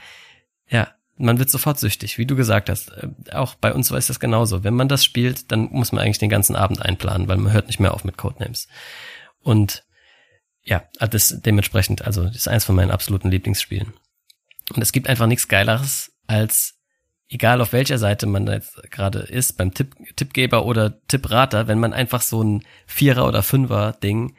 ja, 0.68 0.88
man 1.16 1.38
wird 1.38 1.50
sofort 1.50 1.78
süchtig, 1.78 2.18
wie 2.18 2.26
du 2.26 2.36
gesagt 2.36 2.70
hast. 2.70 2.90
Äh, 2.90 3.08
auch 3.32 3.54
bei 3.54 3.72
uns 3.72 3.90
ist 3.90 4.10
das 4.10 4.20
genauso. 4.20 4.64
Wenn 4.64 4.74
man 4.74 4.88
das 4.88 5.04
spielt, 5.04 5.50
dann 5.50 5.68
muss 5.70 5.92
man 5.92 6.04
eigentlich 6.04 6.18
den 6.18 6.30
ganzen 6.30 6.56
Abend 6.56 6.82
einplanen, 6.82 7.28
weil 7.28 7.36
man 7.36 7.52
hört 7.52 7.66
nicht 7.66 7.80
mehr 7.80 7.94
auf 7.94 8.04
mit 8.04 8.16
Codenames. 8.16 8.68
Und 9.40 9.84
ja, 10.62 10.82
das 10.98 11.40
dementsprechend, 11.40 12.02
also 12.02 12.24
das 12.24 12.36
ist 12.36 12.48
eins 12.48 12.64
von 12.64 12.76
meinen 12.76 12.90
absoluten 12.90 13.30
Lieblingsspielen. 13.30 13.92
Und 14.70 14.82
es 14.82 14.92
gibt 14.92 15.08
einfach 15.08 15.26
nichts 15.26 15.48
Geileres, 15.48 16.12
als 16.26 16.74
egal 17.28 17.60
auf 17.60 17.72
welcher 17.72 17.98
Seite 17.98 18.26
man 18.26 18.46
jetzt 18.46 18.80
gerade 18.90 19.20
ist, 19.20 19.56
beim 19.56 19.72
Tipp, 19.72 19.94
Tippgeber 20.16 20.66
oder 20.66 21.00
Tipprater, 21.06 21.68
wenn 21.68 21.78
man 21.78 21.92
einfach 21.92 22.22
so 22.22 22.42
ein 22.42 22.64
Vierer- 22.86 23.26
oder 23.26 23.42
Fünfer-Ding 23.42 24.34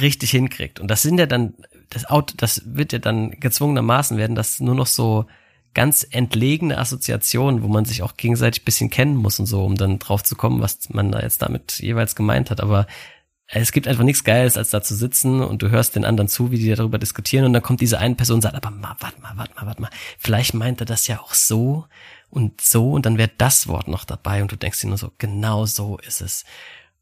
richtig 0.00 0.30
hinkriegt. 0.30 0.80
Und 0.80 0.88
das 0.88 1.02
sind 1.02 1.18
ja 1.18 1.26
dann, 1.26 1.54
das 1.90 2.06
Auto, 2.06 2.34
das 2.36 2.62
wird 2.64 2.92
ja 2.92 2.98
dann 2.98 3.32
gezwungenermaßen 3.32 4.16
werden, 4.16 4.36
das 4.36 4.60
nur 4.60 4.74
noch 4.74 4.86
so 4.86 5.26
ganz 5.74 6.06
entlegene 6.10 6.78
Assoziationen, 6.78 7.62
wo 7.62 7.68
man 7.68 7.84
sich 7.84 8.02
auch 8.02 8.16
gegenseitig 8.16 8.64
bisschen 8.64 8.90
kennen 8.90 9.16
muss 9.16 9.38
und 9.38 9.46
so, 9.46 9.64
um 9.64 9.74
dann 9.74 9.98
drauf 9.98 10.24
zu 10.24 10.34
kommen, 10.34 10.60
was 10.60 10.88
man 10.90 11.12
da 11.12 11.20
jetzt 11.20 11.42
damit 11.42 11.78
jeweils 11.78 12.16
gemeint 12.16 12.50
hat. 12.50 12.60
Aber 12.60 12.86
es 13.50 13.72
gibt 13.72 13.88
einfach 13.88 14.04
nichts 14.04 14.24
Geiles, 14.24 14.58
als 14.58 14.70
da 14.70 14.82
zu 14.82 14.94
sitzen 14.94 15.40
und 15.42 15.62
du 15.62 15.70
hörst 15.70 15.96
den 15.96 16.04
anderen 16.04 16.28
zu, 16.28 16.50
wie 16.50 16.58
die 16.58 16.74
darüber 16.74 16.98
diskutieren 16.98 17.46
und 17.46 17.54
dann 17.54 17.62
kommt 17.62 17.80
diese 17.80 17.98
eine 17.98 18.14
Person 18.14 18.36
und 18.36 18.42
sagt, 18.42 18.54
aber 18.54 18.70
mal, 18.70 18.94
warte 18.98 19.20
mal, 19.22 19.32
warte 19.36 19.54
mal, 19.54 19.66
warte 19.66 19.80
mal, 19.80 19.90
vielleicht 20.18 20.52
meint 20.52 20.80
er 20.80 20.86
das 20.86 21.06
ja 21.06 21.20
auch 21.20 21.32
so 21.32 21.86
und 22.28 22.60
so 22.60 22.92
und 22.92 23.06
dann 23.06 23.16
wäre 23.16 23.30
das 23.38 23.66
Wort 23.66 23.88
noch 23.88 24.04
dabei 24.04 24.42
und 24.42 24.52
du 24.52 24.56
denkst 24.56 24.82
dir 24.82 24.88
nur 24.88 24.98
so, 24.98 25.12
genau 25.16 25.64
so 25.64 25.96
ist 25.98 26.20
es. 26.20 26.44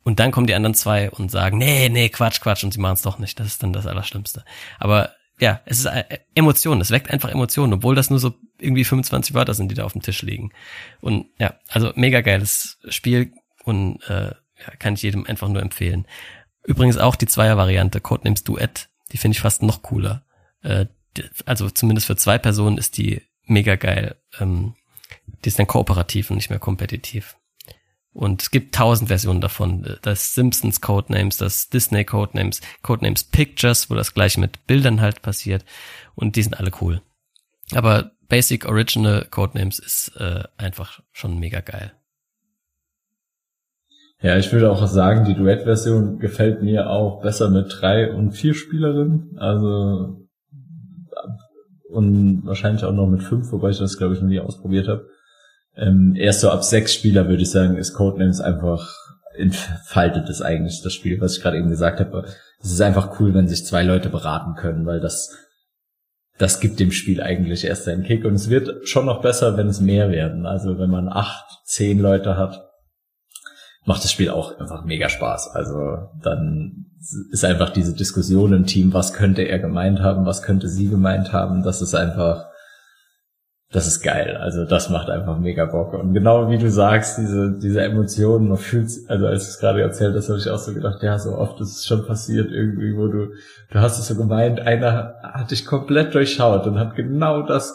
Und 0.05 0.21
dann 0.21 0.31
kommen 0.31 0.47
die 0.47 0.55
anderen 0.55 0.75
zwei 0.75 1.11
und 1.11 1.33
sagen, 1.33 1.59
nee, 1.59 1.89
nee, 1.89 2.09
Quatsch, 2.09 2.41
Quatsch 2.41 2.63
und 2.63 2.73
sie 2.73 2.79
machen 2.79 2.95
es 2.95 3.03
doch 3.03 3.19
nicht. 3.19 3.41
Das 3.41 3.49
ist 3.49 3.65
dann 3.65 3.73
das 3.73 3.89
Allerschlimmste. 3.89 4.45
Aber 4.79 5.11
ja, 5.41 5.61
es 5.65 5.81
ist 5.81 5.87
äh, 5.87 6.21
Emotionen, 6.37 6.81
es 6.81 6.93
weckt 6.93 7.11
einfach 7.11 7.29
Emotionen, 7.29 7.73
obwohl 7.73 7.97
das 7.97 8.09
nur 8.09 8.21
so 8.21 8.35
irgendwie 8.61 8.85
25 8.85 9.35
Wörter 9.35 9.55
sind, 9.55 9.69
die 9.69 9.75
da 9.75 9.83
auf 9.83 9.95
dem 9.95 10.03
Tisch 10.03 10.23
liegen. 10.23 10.53
Und 11.01 11.27
ja, 11.41 11.55
also 11.69 11.93
mega 11.97 12.21
geiles 12.21 12.79
Spiel 12.89 13.33
und 13.65 14.01
äh, 14.09 14.27
ja, 14.59 14.77
kann 14.79 14.95
ich 14.95 15.03
jedem 15.03 15.27
einfach 15.27 15.49
nur 15.49 15.61
empfehlen. 15.61 16.07
Übrigens 16.67 16.99
auch 16.99 17.17
die 17.17 17.27
Zweier-Variante, 17.27 18.01
Codenames 18.01 18.45
Duett, 18.45 18.89
die 19.13 19.19
finde 19.19 19.37
ich 19.37 19.41
fast 19.41 19.63
noch 19.63 19.83
cooler. 19.83 20.25
Äh, 20.63 20.87
also 21.45 21.71
zumindest 21.71 22.07
für 22.07 22.17
zwei 22.17 22.39
Personen 22.39 22.77
ist 22.77 22.99
die 22.99 23.23
mega 23.45 23.77
geil. 23.77 24.17
Ähm, 24.41 24.75
die 25.45 25.49
ist 25.49 25.59
dann 25.59 25.69
kooperativ 25.69 26.31
und 26.31 26.37
nicht 26.37 26.51
mehr 26.51 26.59
kompetitiv. 26.59 27.37
Und 28.13 28.43
es 28.43 28.51
gibt 28.51 28.75
tausend 28.75 29.09
Versionen 29.09 29.41
davon. 29.41 29.99
Das 30.03 30.35
Simpsons 30.35 30.81
Codenames, 30.81 31.37
das 31.37 31.69
Disney 31.69 32.05
Codenames, 32.05 32.63
Codenames 32.83 33.25
Pictures, 33.25 33.91
wo 33.91 33.95
das 33.95 34.15
gleiche 34.15 34.41
mit 34.41 34.67
Bildern 34.67 35.01
halt 35.01 35.23
passiert. 35.23 35.65
Und 36.15 36.35
die 36.35 36.43
sind 36.43 36.59
alle 36.59 36.73
cool. 36.81 37.03
Aber 37.73 38.13
Basic 38.29 38.65
Original 38.65 39.27
Codenames 39.31 39.79
ist 39.79 40.17
äh, 40.17 40.45
einfach 40.57 41.01
schon 41.13 41.39
mega 41.39 41.61
geil. 41.61 41.93
Ja, 44.27 44.37
ich 44.37 44.53
würde 44.53 44.73
auch 44.73 44.85
sagen, 44.89 45.25
die 45.25 45.37
Duett-Version 45.37 46.19
gefällt 46.19 46.61
mir 46.61 46.91
auch 46.91 47.23
besser 47.23 47.49
mit 47.49 47.73
drei 47.79 48.13
und 48.13 48.33
vier 48.33 48.55
Spielerinnen. 48.55 49.37
Also 49.39 50.27
und 51.89 52.45
wahrscheinlich 52.45 52.83
auch 52.83 52.93
noch 52.93 53.07
mit 53.07 53.23
fünf, 53.23 53.53
wobei 53.53 53.71
ich 53.71 53.79
das 53.79 53.97
glaube 53.97 54.15
ich 54.15 54.21
noch 54.21 54.27
nie 54.27 54.41
ausprobiert 54.41 54.89
habe. 54.89 55.07
Ähm, 55.77 56.17
erst 56.17 56.41
so 56.41 56.51
ab 56.51 56.65
sechs 56.65 56.93
Spieler 56.93 57.29
würde 57.29 57.43
ich 57.43 57.53
sagen, 57.53 57.77
ist 57.77 57.95
Codenames 57.95 58.41
einfach 58.41 58.93
entfaltet 59.37 60.29
es 60.29 60.43
eigentlich 60.43 60.83
das 60.83 60.93
Spiel, 60.93 61.21
was 61.21 61.37
ich 61.37 61.43
gerade 61.45 61.59
eben 61.59 61.69
gesagt 61.69 62.01
habe. 62.01 62.25
Es 62.61 62.73
ist 62.73 62.81
einfach 62.81 63.21
cool, 63.21 63.33
wenn 63.33 63.47
sich 63.47 63.65
zwei 63.65 63.85
Leute 63.85 64.09
beraten 64.09 64.57
können, 64.57 64.87
weil 64.87 64.99
das 64.99 65.37
das 66.37 66.59
gibt 66.59 66.81
dem 66.81 66.91
Spiel 66.91 67.23
eigentlich 67.23 67.65
erst 67.65 67.85
seinen 67.85 68.03
Kick 68.03 68.25
und 68.25 68.35
es 68.35 68.51
wird 68.51 68.89
schon 68.89 69.07
noch 69.07 69.23
besser, 69.23 69.57
wenn 69.57 69.69
es 69.69 69.81
mehr 69.81 70.11
werden. 70.11 70.47
Also 70.47 70.81
wenn 70.81 70.91
man 70.91 71.09
acht, 71.09 71.47
zehn 71.65 72.01
Leute 72.01 72.37
hat, 72.37 72.66
macht 73.87 74.03
das 74.03 74.13
Spiel 74.13 74.31
auch 74.31 74.59
einfach 74.59 74.85
mega 74.85 75.09
Spaß. 75.09 75.55
Also 75.55 76.09
dann 76.21 76.87
ist 77.31 77.45
einfach 77.45 77.71
diese 77.71 77.95
Diskussion 77.95 78.53
im 78.53 78.67
Team, 78.67 78.93
was 78.93 79.13
könnte 79.13 79.43
er 79.43 79.61
gemeint 79.61 80.01
haben, 80.01 80.27
was 80.27 80.43
könnte 80.43 80.69
sie 80.69 80.89
gemeint 80.89 81.33
haben, 81.33 81.63
das 81.63 81.81
ist 81.81 81.95
einfach, 81.95 82.47
das 83.71 83.87
ist 83.87 84.03
geil. 84.03 84.37
Also 84.37 84.65
das 84.65 84.91
macht 84.91 85.09
einfach 85.09 85.39
mega 85.39 85.67
Bock. 85.67 85.95
Und 85.95 86.15
genau 86.15 86.51
wie 86.51 86.59
du 86.59 86.69
sagst, 86.69 87.19
diese, 87.19 87.59
diese 87.59 87.81
Emotionen, 87.83 88.49
man 88.49 88.59
fühlt, 88.59 88.91
also 89.07 89.27
als 89.27 89.45
du 89.45 89.51
es 89.51 89.61
gerade 89.61 89.83
erzählt 89.83 90.17
hast, 90.17 90.29
habe 90.29 90.41
ich 90.41 90.51
auch 90.51 90.59
so 90.59 90.75
gedacht, 90.75 91.01
ja, 91.05 91.17
so 91.17 91.39
oft 91.39 91.61
ist 91.61 91.77
es 91.77 91.87
schon 91.87 92.05
passiert 92.07 92.51
irgendwie, 92.51 92.97
wo 92.97 93.07
du, 93.07 93.35
du 93.71 93.81
hast 93.81 94.01
es 94.01 94.09
so 94.09 94.17
gemeint, 94.17 94.59
einer 94.59 95.15
hat 95.23 95.53
dich 95.53 95.65
komplett 95.65 96.13
durchschaut 96.13 96.67
und 96.67 96.81
hat 96.81 96.97
genau 96.97 97.43
das 97.43 97.73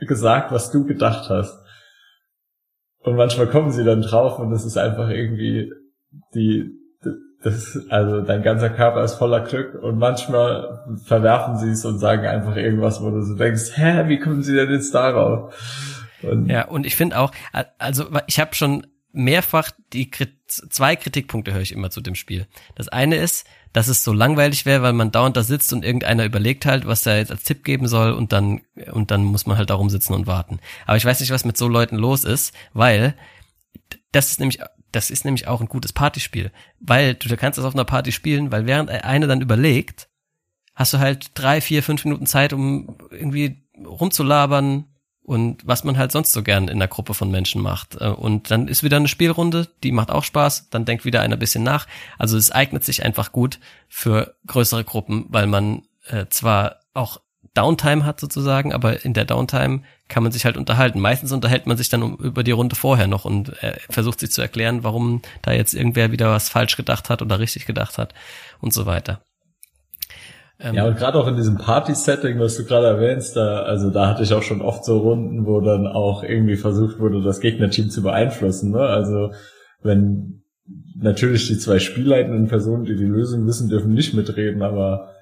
gesagt, 0.00 0.52
was 0.52 0.70
du 0.70 0.84
gedacht 0.84 1.30
hast. 1.30 1.60
Und 3.02 3.16
manchmal 3.16 3.46
kommen 3.46 3.70
sie 3.70 3.84
dann 3.84 4.02
drauf 4.02 4.38
und 4.38 4.52
es 4.52 4.64
ist 4.64 4.76
einfach 4.76 5.08
irgendwie 5.08 5.72
die, 6.34 6.70
das, 7.42 7.78
also 7.88 8.20
dein 8.20 8.42
ganzer 8.42 8.68
Körper 8.68 9.02
ist 9.02 9.14
voller 9.14 9.40
Glück 9.40 9.74
und 9.82 9.98
manchmal 9.98 10.84
verwerfen 11.04 11.56
sie 11.56 11.70
es 11.70 11.84
und 11.84 11.98
sagen 11.98 12.26
einfach 12.26 12.56
irgendwas, 12.56 13.02
wo 13.02 13.10
du 13.10 13.22
so 13.22 13.34
denkst, 13.34 13.72
hä, 13.74 14.08
wie 14.08 14.18
kommen 14.18 14.42
sie 14.42 14.54
denn 14.54 14.70
jetzt 14.70 14.94
darauf? 14.94 15.54
Und 16.22 16.48
ja, 16.50 16.68
und 16.68 16.84
ich 16.84 16.96
finde 16.96 17.18
auch, 17.18 17.32
also 17.78 18.04
ich 18.26 18.38
habe 18.38 18.54
schon 18.54 18.86
mehrfach 19.12 19.70
die 19.92 20.10
zwei 20.46 20.96
Kritikpunkte 20.96 21.52
höre 21.52 21.60
ich 21.60 21.72
immer 21.72 21.90
zu 21.90 22.00
dem 22.00 22.14
Spiel. 22.14 22.46
Das 22.74 22.88
eine 22.88 23.16
ist, 23.16 23.46
dass 23.72 23.88
es 23.88 24.02
so 24.02 24.12
langweilig 24.12 24.66
wäre, 24.66 24.82
weil 24.82 24.92
man 24.92 25.12
dauernd 25.12 25.36
da 25.36 25.42
sitzt 25.42 25.72
und 25.72 25.84
irgendeiner 25.84 26.24
überlegt 26.24 26.66
halt, 26.66 26.86
was 26.86 27.06
er 27.06 27.18
jetzt 27.18 27.30
als 27.30 27.44
Tipp 27.44 27.64
geben 27.64 27.86
soll 27.86 28.12
und 28.12 28.32
dann 28.32 28.62
und 28.92 29.10
dann 29.10 29.24
muss 29.24 29.46
man 29.46 29.56
halt 29.56 29.70
da 29.70 29.74
rumsitzen 29.74 30.14
und 30.14 30.26
warten. 30.26 30.60
Aber 30.86 30.96
ich 30.96 31.04
weiß 31.04 31.20
nicht, 31.20 31.30
was 31.30 31.44
mit 31.44 31.56
so 31.56 31.68
Leuten 31.68 31.96
los 31.96 32.24
ist, 32.24 32.52
weil 32.72 33.14
das 34.12 34.30
ist 34.30 34.40
nämlich 34.40 34.60
das 34.92 35.10
ist 35.10 35.24
nämlich 35.24 35.46
auch 35.46 35.60
ein 35.60 35.68
gutes 35.68 35.92
Partyspiel, 35.92 36.50
weil 36.80 37.14
du 37.14 37.36
kannst 37.36 37.58
das 37.58 37.64
auf 37.64 37.74
einer 37.74 37.84
Party 37.84 38.10
spielen, 38.10 38.50
weil 38.50 38.66
während 38.66 38.90
einer 38.90 39.28
dann 39.28 39.40
überlegt, 39.40 40.08
hast 40.74 40.92
du 40.94 40.98
halt 40.98 41.30
drei, 41.34 41.60
vier, 41.60 41.82
fünf 41.82 42.04
Minuten 42.04 42.26
Zeit, 42.26 42.52
um 42.52 42.96
irgendwie 43.10 43.62
rumzulabern, 43.84 44.86
und 45.24 45.66
was 45.66 45.84
man 45.84 45.98
halt 45.98 46.12
sonst 46.12 46.32
so 46.32 46.42
gern 46.42 46.68
in 46.68 46.78
der 46.78 46.88
Gruppe 46.88 47.14
von 47.14 47.30
Menschen 47.30 47.62
macht. 47.62 48.00
Äh, 48.00 48.08
und 48.08 48.50
dann 48.50 48.68
ist 48.68 48.82
wieder 48.82 48.96
eine 48.96 49.08
Spielrunde, 49.08 49.68
die 49.82 49.92
macht 49.92 50.10
auch 50.10 50.24
Spaß, 50.24 50.70
dann 50.70 50.84
denkt 50.84 51.04
wieder 51.04 51.20
einer 51.20 51.36
ein 51.36 51.40
bisschen 51.40 51.62
nach. 51.62 51.86
Also 52.18 52.36
es 52.36 52.50
eignet 52.50 52.84
sich 52.84 53.04
einfach 53.04 53.32
gut 53.32 53.58
für 53.88 54.34
größere 54.46 54.84
Gruppen, 54.84 55.26
weil 55.28 55.46
man 55.46 55.82
äh, 56.08 56.26
zwar 56.28 56.80
auch 56.94 57.20
Downtime 57.54 58.04
hat 58.04 58.20
sozusagen, 58.20 58.72
aber 58.72 59.04
in 59.04 59.12
der 59.12 59.24
Downtime 59.24 59.82
kann 60.08 60.22
man 60.22 60.32
sich 60.32 60.44
halt 60.44 60.56
unterhalten. 60.56 61.00
Meistens 61.00 61.32
unterhält 61.32 61.66
man 61.66 61.76
sich 61.76 61.88
dann 61.88 62.02
um, 62.02 62.16
über 62.16 62.44
die 62.44 62.52
Runde 62.52 62.76
vorher 62.76 63.06
noch 63.06 63.24
und 63.24 63.60
äh, 63.62 63.78
versucht 63.88 64.20
sich 64.20 64.30
zu 64.30 64.40
erklären, 64.40 64.84
warum 64.84 65.22
da 65.42 65.52
jetzt 65.52 65.74
irgendwer 65.74 66.12
wieder 66.12 66.30
was 66.30 66.48
falsch 66.48 66.76
gedacht 66.76 67.10
hat 67.10 67.22
oder 67.22 67.38
richtig 67.38 67.66
gedacht 67.66 67.98
hat 67.98 68.14
und 68.60 68.72
so 68.72 68.86
weiter. 68.86 69.22
Ähm, 70.62 70.74
ja, 70.74 70.86
und 70.86 70.96
gerade 70.96 71.18
auch 71.18 71.26
in 71.26 71.36
diesem 71.36 71.56
Party-Setting, 71.56 72.38
was 72.38 72.56
du 72.56 72.64
gerade 72.64 72.86
erwähnst, 72.86 73.34
da, 73.34 73.62
also 73.62 73.90
da 73.90 74.08
hatte 74.08 74.22
ich 74.22 74.34
auch 74.34 74.42
schon 74.42 74.60
oft 74.60 74.84
so 74.84 74.98
Runden, 74.98 75.46
wo 75.46 75.60
dann 75.60 75.86
auch 75.86 76.22
irgendwie 76.22 76.56
versucht 76.56 76.98
wurde, 76.98 77.22
das 77.22 77.40
Gegnerteam 77.40 77.88
zu 77.88 78.02
beeinflussen. 78.02 78.72
Ne? 78.72 78.80
Also 78.80 79.32
wenn 79.82 80.42
natürlich 80.96 81.48
die 81.48 81.58
zwei 81.58 81.78
spielleitenden 81.78 82.48
Personen, 82.48 82.84
die 82.84 82.96
die 82.96 83.06
Lösung 83.06 83.46
wissen, 83.46 83.70
dürfen 83.70 83.94
nicht 83.94 84.12
mitreden, 84.12 84.60
aber 84.60 85.14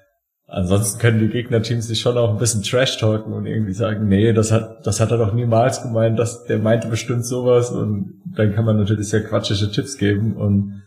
ansonsten 0.45 0.99
können 0.99 1.19
die 1.19 1.29
Gegnerteams 1.29 1.87
sich 1.87 2.01
schon 2.01 2.17
auch 2.17 2.31
ein 2.31 2.39
bisschen 2.39 2.63
trash-talken 2.63 3.31
und 3.31 3.45
irgendwie 3.45 3.73
sagen, 3.73 4.09
nee, 4.09 4.33
das 4.33 4.51
hat, 4.51 4.85
das 4.85 4.99
hat 4.99 5.11
er 5.11 5.17
doch 5.17 5.33
niemals 5.33 5.83
gemeint, 5.83 6.19
dass 6.19 6.43
der 6.45 6.59
meinte 6.59 6.89
bestimmt 6.89 7.25
sowas 7.25 7.71
und 7.71 8.21
dann 8.25 8.53
kann 8.53 8.65
man 8.65 8.77
natürlich 8.77 9.07
sehr 9.07 9.23
quatschige 9.23 9.71
Tipps 9.71 9.97
geben 9.97 10.35
und 10.35 10.81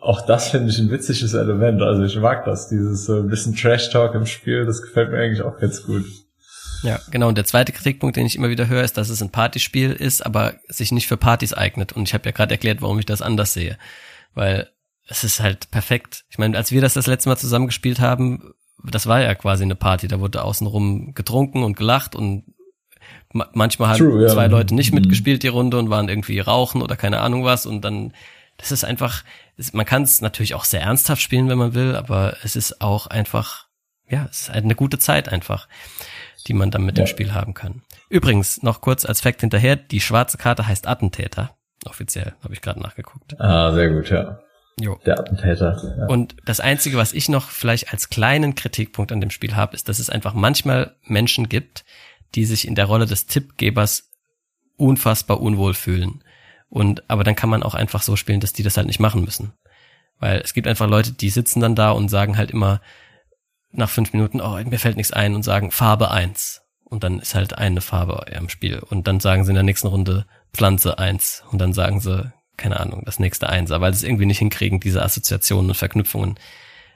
auch 0.00 0.24
das 0.26 0.50
finde 0.50 0.70
ich 0.70 0.78
ein 0.78 0.90
witziges 0.90 1.34
Element. 1.34 1.82
Also 1.82 2.02
ich 2.04 2.16
mag 2.16 2.44
das, 2.44 2.68
dieses 2.68 3.08
ein 3.08 3.28
bisschen 3.28 3.54
Trash-Talk 3.54 4.14
im 4.14 4.26
Spiel, 4.26 4.64
das 4.64 4.82
gefällt 4.82 5.10
mir 5.10 5.18
eigentlich 5.18 5.42
auch 5.42 5.58
ganz 5.58 5.84
gut. 5.84 6.04
Ja, 6.82 7.00
genau. 7.10 7.28
Und 7.28 7.36
der 7.36 7.44
zweite 7.44 7.72
Kritikpunkt, 7.72 8.16
den 8.16 8.26
ich 8.26 8.36
immer 8.36 8.50
wieder 8.50 8.68
höre, 8.68 8.84
ist, 8.84 8.96
dass 8.96 9.08
es 9.08 9.20
ein 9.20 9.30
Partyspiel 9.30 9.90
ist, 9.92 10.24
aber 10.24 10.54
sich 10.68 10.92
nicht 10.92 11.08
für 11.08 11.16
Partys 11.16 11.52
eignet. 11.52 11.92
Und 11.92 12.06
ich 12.06 12.14
habe 12.14 12.26
ja 12.26 12.30
gerade 12.30 12.54
erklärt, 12.54 12.82
warum 12.82 12.98
ich 13.00 13.06
das 13.06 13.22
anders 13.22 13.52
sehe. 13.52 13.76
Weil 14.34 14.68
es 15.08 15.24
ist 15.24 15.40
halt 15.40 15.70
perfekt. 15.70 16.24
Ich 16.30 16.38
meine, 16.38 16.56
als 16.56 16.70
wir 16.70 16.80
das 16.80 16.94
das 16.94 17.08
letzte 17.08 17.28
Mal 17.28 17.36
zusammengespielt 17.36 17.98
haben, 17.98 18.54
das 18.84 19.06
war 19.06 19.20
ja 19.20 19.34
quasi 19.34 19.64
eine 19.64 19.74
Party. 19.74 20.06
Da 20.06 20.20
wurde 20.20 20.44
außenrum 20.44 21.14
getrunken 21.14 21.64
und 21.64 21.76
gelacht 21.76 22.14
und 22.14 22.44
manchmal 23.32 23.90
haben 23.90 23.98
True, 23.98 24.26
zwei 24.28 24.44
ja. 24.44 24.48
Leute 24.48 24.74
nicht 24.74 24.92
mhm. 24.92 25.00
mitgespielt 25.00 25.42
die 25.42 25.48
Runde 25.48 25.78
und 25.78 25.90
waren 25.90 26.08
irgendwie 26.08 26.38
rauchen 26.38 26.82
oder 26.82 26.96
keine 26.96 27.20
Ahnung 27.20 27.44
was 27.44 27.66
und 27.66 27.82
dann 27.82 28.12
das 28.58 28.72
ist 28.72 28.84
einfach, 28.84 29.24
man 29.72 29.86
kann 29.86 30.02
es 30.02 30.20
natürlich 30.20 30.54
auch 30.54 30.64
sehr 30.64 30.82
ernsthaft 30.82 31.22
spielen, 31.22 31.48
wenn 31.48 31.58
man 31.58 31.74
will, 31.74 31.96
aber 31.96 32.36
es 32.42 32.56
ist 32.56 32.80
auch 32.80 33.06
einfach, 33.06 33.68
ja, 34.08 34.26
es 34.30 34.42
ist 34.42 34.50
eine 34.50 34.74
gute 34.74 34.98
Zeit 34.98 35.28
einfach, 35.28 35.68
die 36.46 36.54
man 36.54 36.70
dann 36.70 36.82
mit 36.82 36.98
ja. 36.98 37.04
dem 37.04 37.08
Spiel 37.08 37.32
haben 37.32 37.54
kann. 37.54 37.82
Übrigens, 38.10 38.62
noch 38.62 38.80
kurz 38.80 39.06
als 39.06 39.20
Fakt 39.20 39.40
hinterher, 39.40 39.76
die 39.76 40.00
schwarze 40.00 40.38
Karte 40.38 40.66
heißt 40.66 40.86
Attentäter. 40.86 41.56
Offiziell, 41.84 42.34
habe 42.42 42.52
ich 42.52 42.60
gerade 42.60 42.80
nachgeguckt. 42.80 43.40
Ah, 43.40 43.72
sehr 43.72 43.90
gut, 43.90 44.10
ja. 44.10 44.40
Jo. 44.80 44.98
Der 45.06 45.18
Attentäter. 45.18 45.96
Ja. 45.98 46.06
Und 46.06 46.36
das 46.44 46.60
Einzige, 46.60 46.96
was 46.96 47.12
ich 47.12 47.28
noch 47.28 47.48
vielleicht 47.48 47.92
als 47.92 48.10
kleinen 48.10 48.54
Kritikpunkt 48.54 49.12
an 49.12 49.20
dem 49.20 49.30
Spiel 49.30 49.56
habe, 49.56 49.74
ist, 49.74 49.88
dass 49.88 49.98
es 49.98 50.10
einfach 50.10 50.34
manchmal 50.34 50.96
Menschen 51.04 51.48
gibt, 51.48 51.84
die 52.34 52.44
sich 52.44 52.66
in 52.66 52.74
der 52.74 52.86
Rolle 52.86 53.06
des 53.06 53.26
Tippgebers 53.26 54.10
unfassbar 54.76 55.40
unwohl 55.40 55.74
fühlen. 55.74 56.22
Und, 56.68 57.08
aber 57.08 57.24
dann 57.24 57.36
kann 57.36 57.50
man 57.50 57.62
auch 57.62 57.74
einfach 57.74 58.02
so 58.02 58.16
spielen, 58.16 58.40
dass 58.40 58.52
die 58.52 58.62
das 58.62 58.76
halt 58.76 58.86
nicht 58.86 59.00
machen 59.00 59.24
müssen. 59.24 59.52
Weil 60.18 60.40
es 60.40 60.52
gibt 60.52 60.66
einfach 60.66 60.88
Leute, 60.88 61.12
die 61.12 61.30
sitzen 61.30 61.60
dann 61.60 61.74
da 61.74 61.92
und 61.92 62.08
sagen 62.08 62.36
halt 62.36 62.50
immer 62.50 62.80
nach 63.70 63.90
fünf 63.90 64.12
Minuten, 64.12 64.40
oh, 64.40 64.58
mir 64.64 64.78
fällt 64.78 64.96
nichts 64.96 65.12
ein 65.12 65.34
und 65.34 65.42
sagen 65.42 65.70
Farbe 65.70 66.10
eins 66.10 66.62
Und 66.84 67.04
dann 67.04 67.20
ist 67.20 67.34
halt 67.34 67.56
eine 67.56 67.80
Farbe 67.80 68.26
im 68.32 68.48
Spiel. 68.48 68.78
Und 68.78 69.06
dann 69.06 69.20
sagen 69.20 69.44
sie 69.44 69.50
in 69.50 69.54
der 69.56 69.62
nächsten 69.62 69.88
Runde 69.88 70.26
Pflanze 70.52 70.98
eins 70.98 71.44
Und 71.50 71.58
dann 71.58 71.72
sagen 71.72 72.00
sie, 72.00 72.32
keine 72.56 72.80
Ahnung, 72.80 73.02
das 73.04 73.18
nächste 73.18 73.48
eins 73.48 73.70
weil 73.70 73.94
sie 73.94 73.98
es 73.98 74.08
irgendwie 74.08 74.26
nicht 74.26 74.38
hinkriegen, 74.38 74.80
diese 74.80 75.02
Assoziationen 75.02 75.70
und 75.70 75.76
Verknüpfungen 75.76 76.38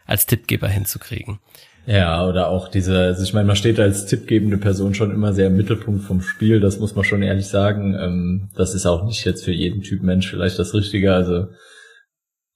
als 0.05 0.27
Tippgeber 0.27 0.69
hinzukriegen. 0.69 1.39
Ja, 1.85 2.27
oder 2.29 2.49
auch 2.49 2.69
diese, 2.69 2.97
also 2.97 3.23
ich 3.25 3.35
meine, 3.35 3.47
man 3.47 3.57
steht 3.57 3.81
als 3.81 4.07
tippgebende 4.07 4.57
Person 4.57 4.95
schon 4.95 5.11
immer 5.11 5.33
sehr 5.33 5.49
im 5.49 5.57
Mittelpunkt 5.57 6.05
vom 6.05 6.21
Spiel, 6.21 6.61
das 6.61 6.79
muss 6.79 6.95
man 6.95 7.05
schon 7.05 7.23
ehrlich 7.23 7.49
sagen. 7.49 7.97
Ähm, 7.99 8.51
das 8.55 8.75
ist 8.75 8.87
auch 8.87 9.05
nicht 9.05 9.25
jetzt 9.25 9.45
für 9.45 9.53
jeden 9.53 9.83
Typ 9.83 10.03
Mensch 10.03 10.31
vielleicht 10.31 10.59
das 10.59 10.75
Richtige. 10.75 11.13
Also 11.13 11.49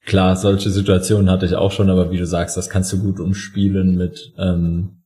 klar, 0.04 0.36
solche 0.36 0.70
Situationen 0.70 1.28
hatte 1.28 1.46
ich 1.46 1.56
auch 1.56 1.72
schon, 1.72 1.90
aber 1.90 2.12
wie 2.12 2.18
du 2.18 2.26
sagst, 2.26 2.56
das 2.56 2.70
kannst 2.70 2.92
du 2.92 3.00
gut 3.00 3.18
umspielen 3.18 3.96
mit 3.96 4.32
ähm, 4.38 4.96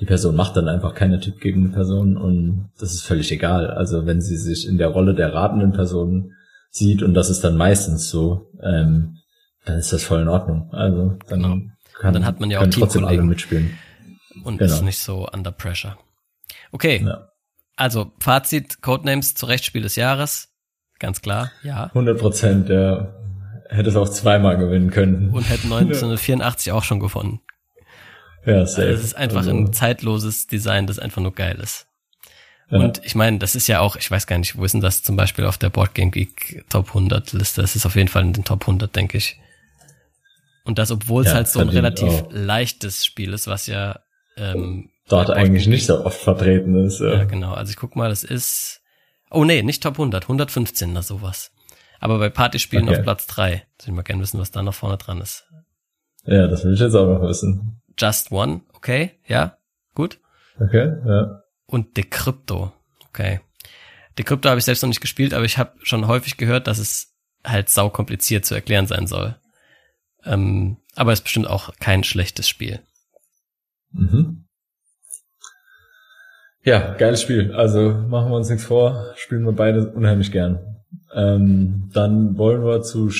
die 0.00 0.06
Person 0.06 0.34
macht 0.34 0.56
dann 0.56 0.68
einfach 0.68 0.94
keine 0.94 1.20
tippgebende 1.20 1.68
Person 1.68 2.16
und 2.16 2.70
das 2.78 2.94
ist 2.94 3.02
völlig 3.02 3.30
egal. 3.30 3.70
Also 3.70 4.06
wenn 4.06 4.22
sie 4.22 4.36
sich 4.36 4.66
in 4.66 4.78
der 4.78 4.88
Rolle 4.88 5.14
der 5.14 5.34
ratenden 5.34 5.72
Person 5.72 6.32
sieht 6.70 7.02
und 7.02 7.12
das 7.12 7.28
ist 7.28 7.44
dann 7.44 7.56
meistens 7.56 8.08
so, 8.08 8.50
ähm, 8.62 9.16
dann 9.66 9.78
ist 9.78 9.92
das 9.92 10.02
voll 10.02 10.22
in 10.22 10.28
Ordnung. 10.28 10.70
Also 10.72 11.18
dann 11.28 11.72
kann, 12.00 12.14
dann 12.14 12.24
hat 12.24 12.40
man 12.40 12.50
ja 12.50 12.60
auch 12.60 12.66
trotzdem 12.66 13.04
alle 13.04 13.22
mitspielen. 13.22 13.78
Und 14.42 14.58
genau. 14.58 14.72
ist 14.72 14.82
nicht 14.82 14.98
so 14.98 15.28
under 15.28 15.52
pressure. 15.52 15.98
Okay. 16.72 17.02
Ja. 17.04 17.28
Also, 17.76 18.12
Fazit, 18.20 18.82
Codenames 18.82 19.34
zu 19.34 19.46
Rechtsspiel 19.46 19.82
des 19.82 19.96
Jahres. 19.96 20.48
Ganz 20.98 21.22
klar, 21.22 21.50
ja. 21.62 21.84
100 21.84 22.18
Prozent, 22.18 22.68
der 22.68 23.14
hätte 23.70 23.88
es 23.88 23.96
auch 23.96 24.08
zweimal 24.08 24.58
gewinnen 24.58 24.90
können. 24.90 25.30
Und 25.30 25.48
hätte 25.48 25.64
1984 25.64 26.66
ja. 26.66 26.74
auch 26.74 26.84
schon 26.84 27.00
gewonnen. 27.00 27.40
Ja, 28.44 28.66
safe. 28.66 28.88
Also 28.88 28.98
es 28.98 29.04
ist 29.04 29.14
einfach 29.14 29.38
also. 29.38 29.50
ein 29.50 29.72
zeitloses 29.72 30.46
Design, 30.46 30.86
das 30.86 30.98
einfach 30.98 31.22
nur 31.22 31.34
geil 31.34 31.58
ist. 31.62 31.86
Ja. 32.70 32.78
Und 32.78 33.00
ich 33.04 33.14
meine, 33.14 33.38
das 33.38 33.54
ist 33.54 33.66
ja 33.66 33.80
auch, 33.80 33.96
ich 33.96 34.10
weiß 34.10 34.26
gar 34.26 34.38
nicht, 34.38 34.56
wo 34.56 34.64
ist 34.64 34.72
denn 34.72 34.80
das 34.80 35.02
zum 35.02 35.16
Beispiel 35.16 35.44
auf 35.44 35.58
der 35.58 35.70
Board 35.70 35.94
Game 35.94 36.10
Geek 36.10 36.64
Top 36.68 36.88
100 36.88 37.32
Liste? 37.32 37.62
Das 37.62 37.76
ist 37.76 37.86
auf 37.86 37.96
jeden 37.96 38.08
Fall 38.08 38.22
in 38.22 38.32
den 38.32 38.44
Top 38.44 38.62
100, 38.62 38.94
denke 38.94 39.18
ich. 39.18 39.40
Und 40.64 40.78
das, 40.78 40.90
obwohl 40.90 41.22
es 41.22 41.28
ja, 41.28 41.34
halt 41.34 41.48
so 41.48 41.60
ein 41.60 41.68
relativ 41.68 42.08
auch. 42.08 42.28
leichtes 42.30 43.04
Spiel 43.04 43.32
ist, 43.32 43.46
was 43.46 43.66
ja 43.66 44.00
ähm, 44.36 44.90
dort 45.08 45.30
eigentlich 45.30 45.66
nicht 45.66 45.86
so 45.86 46.04
oft 46.04 46.20
vertreten 46.20 46.74
ist. 46.84 47.00
Ja. 47.00 47.14
ja, 47.14 47.24
genau. 47.24 47.52
Also 47.52 47.70
ich 47.70 47.76
guck 47.76 47.96
mal, 47.96 48.08
das 48.08 48.24
ist 48.24 48.80
Oh 49.30 49.44
nee, 49.44 49.62
nicht 49.62 49.82
Top 49.82 49.94
100, 49.94 50.24
115 50.24 50.90
oder 50.90 51.02
sowas. 51.02 51.52
Aber 52.00 52.18
bei 52.18 52.30
Partyspielen 52.30 52.88
okay. 52.88 52.98
auf 52.98 53.02
Platz 53.04 53.26
3. 53.28 53.62
Soll 53.80 53.90
ich 53.90 53.92
mal 53.92 54.02
gerne 54.02 54.22
wissen, 54.22 54.40
was 54.40 54.50
da 54.50 54.62
noch 54.62 54.74
vorne 54.74 54.96
dran 54.96 55.20
ist. 55.20 55.46
Ja, 56.24 56.48
das 56.48 56.64
will 56.64 56.74
ich 56.74 56.80
jetzt 56.80 56.94
auch 56.94 57.06
noch 57.06 57.22
wissen. 57.26 57.80
Just 57.96 58.32
One, 58.32 58.62
okay, 58.72 59.12
ja, 59.26 59.58
gut. 59.94 60.18
Okay, 60.58 60.92
ja. 61.06 61.42
Und 61.66 61.96
Decrypto. 61.96 62.72
Okay. 63.08 63.40
Decrypto 64.18 64.48
habe 64.48 64.58
ich 64.58 64.64
selbst 64.64 64.82
noch 64.82 64.88
nicht 64.88 65.00
gespielt, 65.00 65.32
aber 65.32 65.44
ich 65.44 65.58
habe 65.58 65.72
schon 65.82 66.06
häufig 66.06 66.36
gehört, 66.36 66.66
dass 66.66 66.78
es 66.78 67.14
halt 67.44 67.68
sau 67.68 67.88
kompliziert 67.90 68.44
zu 68.44 68.54
erklären 68.54 68.86
sein 68.86 69.06
soll. 69.06 69.36
Ähm, 70.24 70.76
aber 70.94 71.12
es 71.12 71.20
ist 71.20 71.24
bestimmt 71.24 71.46
auch 71.48 71.74
kein 71.78 72.04
schlechtes 72.04 72.48
Spiel. 72.48 72.80
Mhm. 73.92 74.46
Ja, 76.62 76.94
geiles 76.94 77.22
Spiel. 77.22 77.52
Also 77.54 77.92
machen 77.92 78.30
wir 78.30 78.36
uns 78.36 78.50
nichts 78.50 78.64
vor, 78.64 79.14
spielen 79.16 79.44
wir 79.44 79.52
beide 79.52 79.90
unheimlich 79.92 80.30
gern. 80.30 80.76
Ähm, 81.14 81.90
dann 81.92 82.36
wollen 82.36 82.62
wir 82.64 82.82
zu 82.82 83.10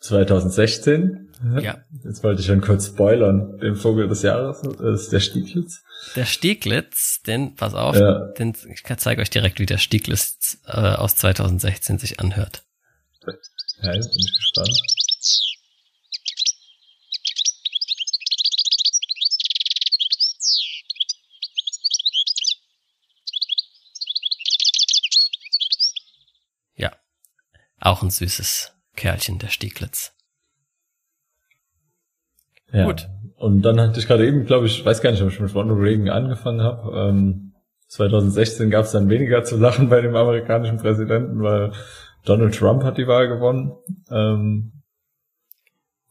2016. 0.00 1.28
Ja. 1.60 1.76
Jetzt 2.04 2.24
wollte 2.24 2.40
ich 2.40 2.46
schon 2.46 2.60
kurz 2.60 2.86
spoilern. 2.86 3.58
Den 3.58 3.76
Vogel 3.76 4.08
des 4.08 4.22
Jahres 4.22 4.62
ist 4.62 5.12
der 5.12 5.20
Stieglitz. 5.20 5.82
Der 6.16 6.24
Stieglitz, 6.24 7.20
denn, 7.26 7.54
pass 7.54 7.74
auf, 7.74 7.94
Ja. 7.96 8.26
denn 8.38 8.54
ich 8.72 8.82
zeige 8.96 9.22
euch 9.22 9.30
direkt, 9.30 9.60
wie 9.60 9.66
der 9.66 9.78
Stieglitz 9.78 10.58
äh, 10.66 10.70
aus 10.72 11.16
2016 11.16 11.98
sich 11.98 12.18
anhört. 12.18 12.64
Ja, 13.82 13.94
jetzt 13.94 14.10
bin 14.10 14.18
ich 14.18 14.36
gespannt. 14.36 14.80
Auch 27.80 28.02
ein 28.02 28.10
süßes 28.10 28.72
Kerlchen, 28.96 29.38
der 29.38 29.48
Stieglitz. 29.48 30.12
Ja. 32.72 32.84
Gut. 32.86 33.08
Und 33.36 33.62
dann 33.62 33.80
hatte 33.80 34.00
ich 34.00 34.06
gerade 34.06 34.26
eben, 34.26 34.44
glaube 34.46 34.66
ich, 34.66 34.84
weiß 34.84 35.00
gar 35.00 35.10
nicht, 35.12 35.22
ob 35.22 35.30
ich 35.30 35.40
mit 35.40 35.54
Ronald 35.54 35.78
Reagan 35.80 36.08
angefangen 36.08 36.60
habe. 36.60 37.08
Ähm, 37.10 37.54
2016 37.86 38.70
gab 38.70 38.84
es 38.84 38.92
dann 38.92 39.08
weniger 39.08 39.44
zu 39.44 39.56
lachen 39.56 39.88
bei 39.88 40.00
dem 40.00 40.14
amerikanischen 40.16 40.78
Präsidenten, 40.78 41.40
weil 41.42 41.72
Donald 42.24 42.54
Trump 42.54 42.82
hat 42.82 42.98
die 42.98 43.06
Wahl 43.06 43.28
gewonnen. 43.28 43.72
Ähm, 44.10 44.72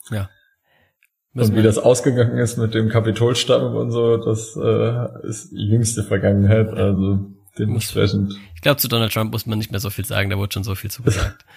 Ja. 0.10 0.30
und 1.36 1.56
wie 1.56 1.62
das 1.62 1.78
ausgegangen 1.78 2.38
ist 2.38 2.58
mit 2.58 2.74
dem 2.74 2.90
Kapitolstamm 2.90 3.76
und 3.76 3.92
so, 3.92 4.18
das 4.18 4.56
äh, 4.56 5.28
ist 5.28 5.52
jüngste 5.52 6.04
Vergangenheit. 6.04 6.70
Also 6.70 7.37
dementsprechend. 7.60 8.36
ich 8.56 8.62
glaube, 8.62 8.78
zu 8.78 8.88
Donald 8.88 9.14
Trump 9.14 9.32
muss 9.32 9.46
man 9.46 9.58
nicht 9.58 9.72
mehr 9.72 9.80
so 9.80 9.90
viel 9.90 10.06
sagen, 10.06 10.30
da 10.30 10.38
wurde 10.38 10.54
schon 10.54 10.64
so 10.64 10.76
viel 10.76 10.92
zu 10.92 11.04
gesagt. 11.04 11.46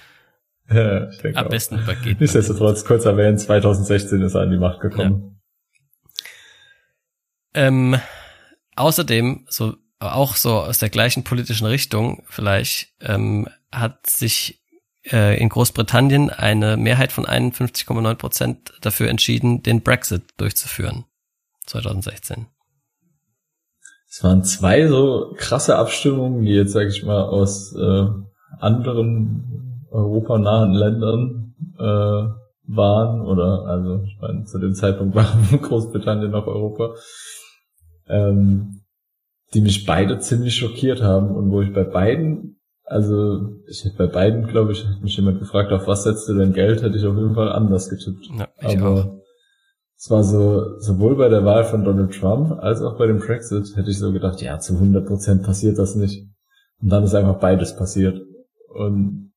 Ja, 0.72 1.10
ich 1.10 1.18
denke 1.18 1.36
Am 1.36 1.46
auch. 1.46 1.50
besten 1.50 1.80
übergeht. 1.80 2.20
Nichtsdestotrotz, 2.20 2.84
kurz 2.84 3.04
erwähnt, 3.04 3.40
2016 3.40 4.22
ist 4.22 4.34
er 4.34 4.42
an 4.42 4.52
die 4.52 4.56
Macht 4.56 4.78
gekommen. 4.78 5.40
Ähm, 7.54 7.98
außerdem, 8.76 9.46
so 9.48 9.74
auch 9.98 10.36
so 10.36 10.60
aus 10.60 10.78
der 10.78 10.88
gleichen 10.88 11.24
politischen 11.24 11.66
Richtung 11.66 12.22
vielleicht, 12.28 12.94
ähm, 13.00 13.48
hat 13.72 14.08
sich 14.08 14.62
äh, 15.10 15.40
in 15.40 15.48
Großbritannien 15.48 16.30
eine 16.30 16.76
Mehrheit 16.76 17.10
von 17.12 17.26
51,9 17.26 18.14
Prozent 18.14 18.72
dafür 18.80 19.08
entschieden, 19.08 19.62
den 19.62 19.82
Brexit 19.82 20.22
durchzuführen. 20.36 21.04
2016. 21.66 22.46
Es 24.10 24.24
waren 24.24 24.42
zwei 24.42 24.88
so 24.88 25.32
krasse 25.36 25.76
Abstimmungen, 25.76 26.42
die 26.42 26.50
jetzt, 26.50 26.72
sage 26.72 26.88
ich 26.88 27.04
mal, 27.04 27.22
aus 27.22 27.72
äh, 27.76 28.06
anderen 28.58 29.86
europanahen 29.88 30.72
Ländern 30.72 31.54
äh, 31.78 32.28
waren, 32.66 33.20
oder 33.20 33.66
also 33.66 34.02
ich 34.04 34.18
meine, 34.20 34.44
zu 34.44 34.58
dem 34.58 34.74
Zeitpunkt 34.74 35.14
war 35.14 35.26
Großbritannien 35.62 36.32
noch 36.32 36.48
Europa, 36.48 36.94
ähm, 38.08 38.80
die 39.54 39.60
mich 39.60 39.86
beide 39.86 40.18
ziemlich 40.18 40.56
schockiert 40.56 41.02
haben 41.02 41.30
und 41.30 41.52
wo 41.52 41.62
ich 41.62 41.72
bei 41.72 41.84
beiden, 41.84 42.60
also 42.82 43.60
ich 43.68 43.84
hätte 43.84 43.96
bei 43.96 44.06
beiden, 44.08 44.48
glaube 44.48 44.72
ich, 44.72 44.84
hat 44.88 45.02
mich 45.02 45.16
jemand 45.16 45.38
gefragt, 45.38 45.70
auf 45.70 45.86
was 45.86 46.02
setzt 46.02 46.28
du 46.28 46.34
denn 46.34 46.52
Geld, 46.52 46.82
hätte 46.82 46.96
ich 46.96 47.06
auf 47.06 47.16
jeden 47.16 47.34
Fall 47.34 47.52
anders 47.52 47.88
getippt. 47.88 48.26
Ja, 48.36 48.48
ich 48.58 48.76
Aber 48.76 48.90
auch. 48.90 49.19
Es 50.00 50.10
war 50.10 50.24
so, 50.24 50.78
sowohl 50.78 51.14
bei 51.16 51.28
der 51.28 51.44
Wahl 51.44 51.64
von 51.64 51.84
Donald 51.84 52.18
Trump 52.18 52.58
als 52.62 52.80
auch 52.80 52.96
bei 52.96 53.06
dem 53.06 53.18
Brexit 53.18 53.76
hätte 53.76 53.90
ich 53.90 53.98
so 53.98 54.12
gedacht, 54.12 54.40
ja, 54.40 54.58
zu 54.58 54.72
100 54.72 55.06
Prozent 55.06 55.42
passiert 55.42 55.76
das 55.76 55.94
nicht. 55.94 56.26
Und 56.80 56.88
dann 56.88 57.04
ist 57.04 57.14
einfach 57.14 57.38
beides 57.38 57.76
passiert. 57.76 58.18
Und 58.74 59.34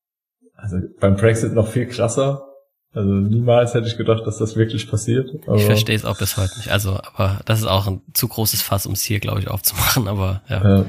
also 0.56 0.78
beim 1.02 1.18
Brexit 1.18 1.54
noch 1.54 1.68
viel 1.68 1.88
krasser. 1.88 2.46
Also 2.94 3.12
niemals 3.12 3.74
hätte 3.74 3.88
ich 3.88 3.98
gedacht, 3.98 4.26
dass 4.26 4.38
das 4.38 4.56
wirklich 4.56 4.90
passiert. 4.90 5.32
Ich 5.54 5.66
verstehe 5.66 5.98
es 5.98 6.06
auch 6.06 6.18
bis 6.18 6.38
heute 6.38 6.58
nicht. 6.58 6.72
Also, 6.72 6.98
aber 7.14 7.42
das 7.44 7.60
ist 7.60 7.66
auch 7.66 7.88
ein 7.88 8.02
zu 8.14 8.30
großes 8.30 8.62
Fass, 8.62 8.86
um 8.86 8.94
es 8.94 9.02
hier, 9.02 9.20
glaube 9.20 9.42
ich, 9.42 9.50
aufzumachen. 9.50 10.08
Aber 10.08 10.44
ja, 10.48 10.64
Ja, 10.64 10.86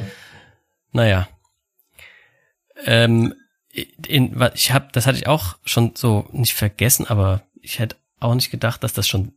naja. 0.92 1.28
Ähm, 2.84 3.34
in, 4.06 4.40
ich 4.54 4.72
habe, 4.72 4.86
das 4.92 5.08
hatte 5.08 5.18
ich 5.18 5.26
auch 5.26 5.56
schon 5.64 5.96
so 5.96 6.26
nicht 6.30 6.54
vergessen, 6.54 7.06
aber 7.08 7.42
ich 7.60 7.80
hätte 7.80 7.96
auch 8.20 8.36
nicht 8.36 8.52
gedacht, 8.52 8.84
dass 8.84 8.92
das 8.92 9.08
schon, 9.08 9.32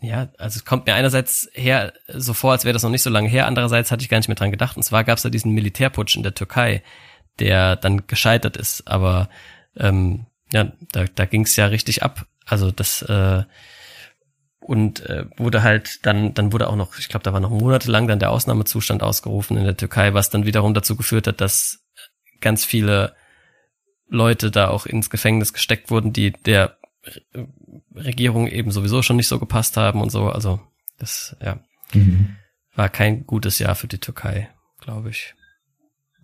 ja, 0.00 0.28
also 0.38 0.56
es 0.56 0.64
kommt 0.64 0.86
mir 0.86 0.94
einerseits 0.94 1.48
her 1.52 1.92
so 2.08 2.32
vor, 2.32 2.52
als 2.52 2.64
wäre 2.64 2.72
das 2.72 2.82
noch 2.82 2.90
nicht 2.90 3.02
so 3.02 3.10
lange 3.10 3.28
her, 3.28 3.46
andererseits 3.46 3.90
hatte 3.90 4.02
ich 4.02 4.08
gar 4.08 4.18
nicht 4.18 4.28
mehr 4.28 4.34
dran 4.34 4.50
gedacht. 4.50 4.76
Und 4.76 4.82
zwar 4.82 5.04
gab 5.04 5.18
es 5.18 5.22
da 5.22 5.28
diesen 5.28 5.52
Militärputsch 5.52 6.16
in 6.16 6.22
der 6.22 6.34
Türkei, 6.34 6.82
der 7.38 7.76
dann 7.76 8.06
gescheitert 8.06 8.56
ist. 8.56 8.88
Aber 8.88 9.28
ähm, 9.76 10.26
ja, 10.52 10.72
da, 10.92 11.04
da 11.14 11.24
ging 11.26 11.42
es 11.42 11.56
ja 11.56 11.66
richtig 11.66 12.02
ab. 12.02 12.26
Also 12.46 12.70
das 12.70 13.02
äh, 13.02 13.44
und 14.60 15.00
äh, 15.06 15.24
wurde 15.36 15.62
halt 15.62 16.04
dann 16.06 16.34
dann 16.34 16.52
wurde 16.52 16.68
auch 16.68 16.76
noch, 16.76 16.98
ich 16.98 17.08
glaube, 17.08 17.24
da 17.24 17.32
war 17.32 17.40
noch 17.40 17.50
monatelang 17.50 18.08
dann 18.08 18.18
der 18.18 18.30
Ausnahmezustand 18.30 19.02
ausgerufen 19.02 19.56
in 19.56 19.64
der 19.64 19.76
Türkei, 19.76 20.14
was 20.14 20.30
dann 20.30 20.46
wiederum 20.46 20.74
dazu 20.74 20.96
geführt 20.96 21.26
hat, 21.26 21.40
dass 21.40 21.84
ganz 22.40 22.64
viele 22.64 23.14
Leute 24.08 24.50
da 24.50 24.68
auch 24.68 24.86
ins 24.86 25.10
Gefängnis 25.10 25.52
gesteckt 25.52 25.90
wurden, 25.90 26.12
die 26.12 26.32
der 26.32 26.76
Regierung 27.94 28.46
eben 28.46 28.70
sowieso 28.70 29.02
schon 29.02 29.16
nicht 29.16 29.28
so 29.28 29.38
gepasst 29.38 29.76
haben 29.76 30.00
und 30.00 30.10
so. 30.10 30.24
Also 30.28 30.60
das 30.98 31.36
ja 31.42 31.58
Mhm. 31.94 32.36
war 32.74 32.88
kein 32.88 33.26
gutes 33.26 33.58
Jahr 33.58 33.74
für 33.74 33.88
die 33.88 33.98
Türkei, 33.98 34.48
glaube 34.80 35.10
ich. 35.10 35.34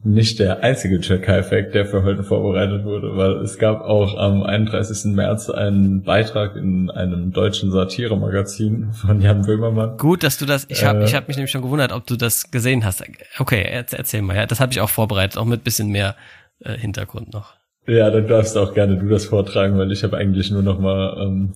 Nicht 0.04 0.38
der 0.38 0.62
einzige 0.62 1.00
Türkei-Fact, 1.00 1.74
der 1.74 1.86
für 1.86 2.02
heute 2.04 2.22
vorbereitet 2.22 2.84
wurde, 2.84 3.16
weil 3.16 3.36
es 3.38 3.58
gab 3.58 3.80
auch 3.80 4.16
am 4.16 4.42
31. 4.44 5.14
März 5.14 5.48
einen 5.50 6.02
Beitrag 6.04 6.54
in 6.54 6.90
einem 6.90 7.32
deutschen 7.32 7.72
Satiremagazin 7.72 8.92
von 8.92 9.20
Jan 9.22 9.42
Böhmermann. 9.42 9.96
Gut, 9.96 10.22
dass 10.22 10.36
du 10.38 10.44
das. 10.46 10.66
Ich 10.68 10.84
habe 10.84 11.00
Äh. 11.00 11.04
ich 11.06 11.14
hab 11.14 11.26
mich 11.26 11.36
nämlich 11.38 11.50
schon 11.50 11.62
gewundert, 11.62 11.92
ob 11.92 12.06
du 12.06 12.14
das 12.16 12.50
gesehen 12.50 12.84
hast. 12.84 13.02
Okay, 13.38 13.64
erz- 13.66 13.94
erzähl 13.96 14.22
mal. 14.22 14.36
Ja, 14.36 14.46
das 14.46 14.60
habe 14.60 14.70
ich 14.72 14.80
auch 14.80 14.90
vorbereitet, 14.90 15.38
auch 15.38 15.46
mit 15.46 15.64
bisschen 15.64 15.88
mehr 15.88 16.14
äh, 16.60 16.76
Hintergrund 16.78 17.32
noch. 17.32 17.54
Ja, 17.86 18.10
dann 18.10 18.26
darfst 18.26 18.56
auch 18.56 18.74
gerne 18.74 18.98
du 18.98 19.08
das 19.08 19.26
vortragen, 19.26 19.78
weil 19.78 19.92
ich 19.92 20.02
habe 20.02 20.16
eigentlich 20.16 20.50
nur 20.50 20.62
noch 20.62 20.78
mal, 20.80 21.16
ähm, 21.22 21.54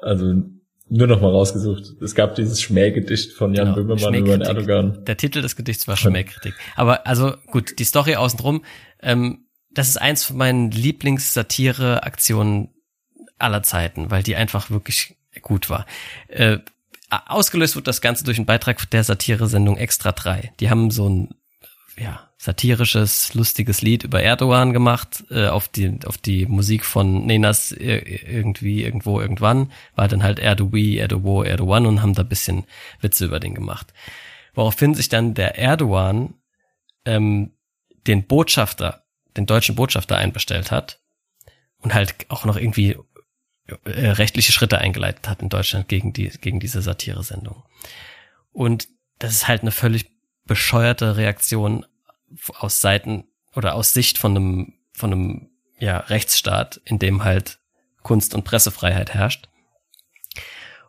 also 0.00 0.42
nur 0.88 1.06
noch 1.06 1.20
mal 1.20 1.30
rausgesucht. 1.30 2.02
Es 2.02 2.14
gab 2.14 2.34
dieses 2.34 2.60
Schmähgedicht 2.60 3.32
von 3.32 3.54
Jan 3.54 3.74
Genau, 3.74 3.76
Böhmermann 3.76 4.14
über 4.14 4.36
den. 4.36 4.42
Erdogan. 4.42 5.04
Der 5.04 5.16
Titel 5.16 5.40
des 5.40 5.56
Gedichts 5.56 5.88
war 5.88 5.96
Schmähkritik. 5.96 6.54
Aber 6.76 7.06
also 7.06 7.34
gut, 7.46 7.78
die 7.78 7.84
Story 7.84 8.16
außenrum, 8.16 8.64
ähm, 9.00 9.46
das 9.70 9.88
ist 9.88 9.96
eins 9.96 10.24
von 10.24 10.36
meinen 10.36 10.70
Lieblingssatire-Aktionen 10.70 12.68
aller 13.38 13.62
Zeiten, 13.62 14.10
weil 14.10 14.22
die 14.22 14.36
einfach 14.36 14.70
wirklich 14.70 15.16
gut 15.40 15.70
war. 15.70 15.86
Äh, 16.28 16.58
ausgelöst 17.10 17.74
wird 17.76 17.86
das 17.86 18.02
Ganze 18.02 18.24
durch 18.24 18.36
einen 18.36 18.46
Beitrag 18.46 18.90
der 18.90 19.04
Satire-Sendung 19.04 19.76
Extra 19.78 20.12
3. 20.12 20.52
Die 20.60 20.68
haben 20.68 20.90
so 20.90 21.08
ein 21.08 21.34
ja, 21.98 22.31
satirisches, 22.42 23.34
lustiges 23.34 23.82
Lied 23.82 24.02
über 24.02 24.20
Erdogan 24.20 24.72
gemacht, 24.72 25.22
äh, 25.30 25.46
auf 25.46 25.68
die, 25.68 26.00
auf 26.06 26.18
die 26.18 26.46
Musik 26.46 26.84
von 26.84 27.24
Nenas 27.24 27.70
äh, 27.70 27.98
irgendwie, 27.98 28.82
irgendwo, 28.82 29.20
irgendwann, 29.20 29.70
war 29.94 30.08
dann 30.08 30.24
halt 30.24 30.40
Erdogan, 30.40 30.94
Erdogan, 30.94 31.46
Erdogan 31.46 31.86
und 31.86 32.02
haben 32.02 32.14
da 32.14 32.24
bisschen 32.24 32.64
Witze 33.00 33.26
über 33.26 33.38
den 33.38 33.54
gemacht. 33.54 33.94
Woraufhin 34.54 34.94
sich 34.94 35.08
dann 35.08 35.34
der 35.34 35.56
Erdogan 35.56 36.34
ähm, 37.04 37.52
den 38.08 38.26
Botschafter, 38.26 39.04
den 39.36 39.46
deutschen 39.46 39.76
Botschafter 39.76 40.16
einbestellt 40.16 40.72
hat 40.72 40.98
und 41.78 41.94
halt 41.94 42.26
auch 42.28 42.44
noch 42.44 42.56
irgendwie 42.56 42.96
äh, 43.84 44.08
rechtliche 44.08 44.50
Schritte 44.50 44.78
eingeleitet 44.78 45.28
hat 45.28 45.42
in 45.42 45.48
Deutschland 45.48 45.86
gegen 45.86 46.12
die, 46.12 46.30
gegen 46.40 46.58
diese 46.58 46.82
Satire-Sendung. 46.82 47.62
Und 48.50 48.88
das 49.20 49.30
ist 49.30 49.46
halt 49.46 49.62
eine 49.62 49.70
völlig 49.70 50.10
bescheuerte 50.44 51.16
Reaktion 51.16 51.86
aus 52.58 52.80
Seiten 52.80 53.24
oder 53.54 53.74
aus 53.74 53.92
Sicht 53.92 54.18
von 54.18 54.36
einem, 54.36 54.74
von 54.92 55.12
einem, 55.12 55.48
ja, 55.78 55.98
Rechtsstaat, 55.98 56.80
in 56.84 56.98
dem 56.98 57.24
halt 57.24 57.58
Kunst- 58.02 58.34
und 58.34 58.44
Pressefreiheit 58.44 59.14
herrscht. 59.14 59.48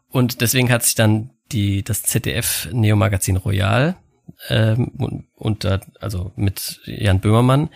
Und 0.07 0.41
deswegen 0.41 0.71
hat 0.71 0.83
sich 0.83 0.93
dann 0.95 1.31
die, 1.51 1.83
das 1.83 2.03
ZDF-Neo-Magazin 2.03 3.37
Royal, 3.37 3.95
ähm, 4.49 5.25
unter, 5.35 5.81
also 5.99 6.31
mit 6.35 6.79
Jan 6.85 7.19
Böhmermann, 7.19 7.69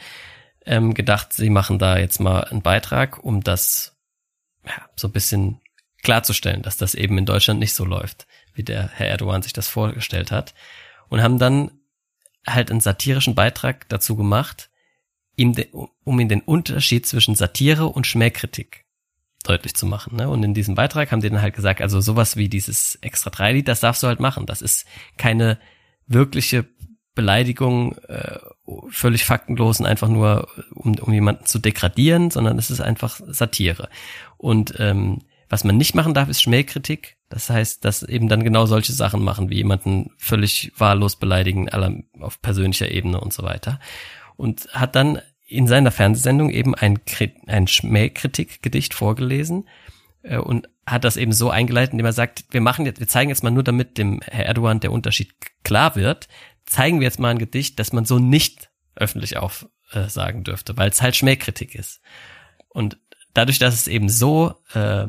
ähm, 0.66 0.94
gedacht, 0.94 1.34
sie 1.34 1.50
machen 1.50 1.80
da 1.80 1.98
jetzt 1.98 2.20
mal 2.20 2.44
einen 2.44 2.62
Beitrag, 2.62 3.24
um 3.24 3.42
das 3.42 3.98
ja, 4.66 4.88
so 4.96 5.08
ein 5.08 5.14
bisschen 5.14 5.62
klarzustellen, 6.04 6.62
dass 6.62 6.78
das 6.78 6.94
eben 6.94 7.18
in 7.18 7.26
Deutschland 7.26 7.60
nicht 7.60 7.74
so 7.74 7.86
läuft, 7.86 8.28
wie 8.54 8.64
der 8.64 8.90
Herr 8.90 9.08
Erdogan 9.08 9.42
sich 9.42 9.54
das 9.54 9.68
vorgestellt 9.68 10.32
hat. 10.32 10.54
Und 11.10 11.22
haben 11.22 11.40
dann 11.40 11.72
halt 12.48 12.72
einen 12.72 12.80
satirischen 12.80 13.36
Beitrag 13.36 13.88
dazu 13.90 14.16
gemacht, 14.16 14.70
ihm 15.36 15.54
de, 15.54 15.68
um 16.04 16.20
ihm 16.20 16.30
den 16.30 16.42
Unterschied 16.42 17.06
zwischen 17.06 17.36
Satire 17.36 17.88
und 17.88 18.08
Schmähkritik 18.08 18.86
deutlich 19.44 19.76
zu 19.76 19.86
machen. 19.86 20.16
Ne? 20.16 20.30
Und 20.30 20.44
in 20.44 20.54
diesem 20.54 20.76
Beitrag 20.76 21.12
haben 21.12 21.22
die 21.22 21.30
dann 21.30 21.42
halt 21.42 21.56
gesagt, 21.56 21.82
also 21.82 22.02
sowas 22.02 22.36
wie 22.36 22.50
dieses 22.50 22.96
extra 23.02 23.30
3 23.30 23.54
Lied, 23.54 23.68
das 23.68 23.80
darfst 23.80 24.04
du 24.04 24.08
halt 24.08 24.20
machen. 24.20 24.46
Das 24.46 24.62
ist 24.62 24.86
keine 25.18 25.60
wirkliche 26.08 26.66
Beleidigung, 27.16 27.98
äh, 28.08 28.38
völlig 28.90 29.26
faktenlos 29.26 29.80
und 29.80 29.86
einfach 29.86 30.08
nur, 30.08 30.48
um, 30.72 30.96
um 31.00 31.14
jemanden 31.14 31.46
zu 31.46 31.60
degradieren, 31.60 32.30
sondern 32.30 32.58
es 32.60 32.70
ist 32.70 32.82
einfach 32.82 33.20
Satire. 33.28 33.90
Und 34.38 34.76
ähm, 34.78 35.24
was 35.50 35.64
man 35.64 35.78
nicht 35.78 35.96
machen 35.96 36.14
darf, 36.14 36.30
ist 36.30 36.42
Schmähkritik. 36.42 37.17
Das 37.30 37.50
heißt, 37.50 37.84
dass 37.84 38.04
eben 38.04 38.30
dann 38.30 38.44
genau 38.44 38.66
solche 38.66 38.94
Sachen 38.94 39.24
machen, 39.24 39.50
wie 39.50 39.58
jemanden 39.58 40.12
völlig 40.18 40.72
wahllos 40.78 41.18
beleidigen, 41.18 41.70
aller 41.70 41.94
auf 42.20 42.42
persönlicher 42.42 42.90
Ebene 42.90 43.20
und 43.20 43.34
so 43.34 43.44
weiter. 43.44 43.80
Und 44.38 44.68
hat 44.72 44.96
dann 44.96 45.20
in 45.46 45.68
seiner 45.68 45.92
Fernsehsendung 45.92 46.50
eben 46.50 46.76
ein, 46.76 47.00
ein 47.48 47.68
Schmähkritikgedicht 47.68 48.94
vorgelesen 48.94 49.68
äh, 50.24 50.38
und 50.38 50.70
hat 50.86 51.04
das 51.04 51.18
eben 51.18 51.34
so 51.34 51.50
eingeleitet, 51.50 51.94
indem 51.94 52.06
er 52.06 52.14
sagt, 52.14 52.46
wir 52.52 52.62
machen 52.62 52.86
jetzt, 52.86 53.00
wir 53.00 53.08
zeigen 53.08 53.30
jetzt 53.30 53.44
mal 53.44 53.52
nur, 53.52 53.64
damit 53.64 53.98
dem 53.98 54.22
Herr 54.22 54.46
Erdogan 54.46 54.80
der 54.80 54.92
Unterschied 54.92 55.34
klar 55.64 55.96
wird, 55.96 56.28
zeigen 56.66 57.00
wir 57.00 57.06
jetzt 57.06 57.20
mal 57.20 57.30
ein 57.30 57.40
Gedicht, 57.40 57.80
das 57.80 57.94
man 57.94 58.06
so 58.06 58.20
nicht 58.20 58.70
öffentlich 58.96 59.38
aufsagen 59.38 60.42
äh, 60.42 60.44
dürfte, 60.44 60.78
weil 60.78 60.90
es 60.90 61.02
halt 61.02 61.16
Schmähkritik 61.16 61.76
ist. 61.76 62.02
Und 62.70 63.00
dadurch, 63.34 63.60
dass 63.60 63.74
es 63.74 63.88
eben 63.88 64.10
so 64.10 64.56
äh, 64.74 65.08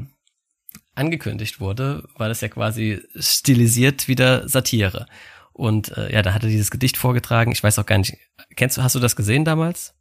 angekündigt 0.99 1.61
wurde, 1.61 2.09
war 2.17 2.29
das 2.29 2.41
ja 2.41 2.49
quasi 2.49 3.01
stilisiert 3.17 4.09
wieder 4.09 4.49
Satire. 4.49 5.07
Und 5.53 5.97
äh, 5.97 6.13
ja, 6.13 6.23
da 6.23 6.35
hat 6.35 6.43
er 6.43 6.51
dieses 6.51 6.71
Gedicht 6.71 6.97
vorgetragen. 6.97 7.53
Ich 7.53 7.63
weiß 7.63 7.79
auch 7.79 7.87
gar 7.87 7.99
nicht, 7.99 8.17
kennst 8.57 8.77
du, 8.77 8.83
hast 8.83 8.95
du 8.95 9.01
das 9.01 9.17
gesehen 9.17 9.45
damals? 9.45 9.95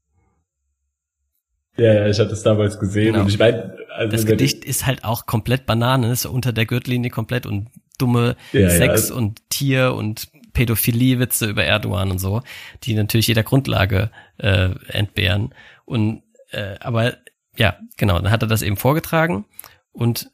Ja, 1.78 1.94
ja, 1.94 2.08
ich 2.08 2.20
hatte 2.20 2.32
es 2.32 2.42
damals 2.42 2.80
gesehen 2.80 3.14
genau. 3.14 3.22
und 3.22 3.30
ich 3.30 3.38
meine, 3.38 3.78
also 3.96 4.12
das 4.12 4.26
Gedicht 4.26 4.66
ist 4.66 4.88
halt 4.88 5.04
auch 5.04 5.28
komplett 5.28 5.68
Banane, 5.68 6.12
ist 6.12 6.26
unter 6.26 6.52
der 6.52 6.66
Gürtellinie 6.66 7.12
komplett 7.12 7.46
und 7.46 7.70
dumme 8.00 8.36
ja, 8.52 8.70
Sex 8.70 9.10
ja. 9.10 9.16
und 9.16 9.48
Tier 9.50 9.94
und 9.94 10.28
Pädophilie-Witze 10.54 11.46
über 11.46 11.64
Erdogan 11.64 12.10
und 12.10 12.18
so, 12.18 12.42
die 12.84 12.96
natürlich 12.96 13.28
jeder 13.28 13.44
Grundlage 13.44 14.10
äh, 14.38 14.70
entbehren. 14.88 15.54
Und 15.86 16.24
äh, 16.52 16.76
aber 16.80 17.18
ja, 17.56 17.78
genau, 17.96 18.20
dann 18.20 18.32
hat 18.32 18.42
er 18.42 18.48
das 18.48 18.64
eben 18.64 18.78
vorgetragen 18.78 19.46
und 19.92 20.32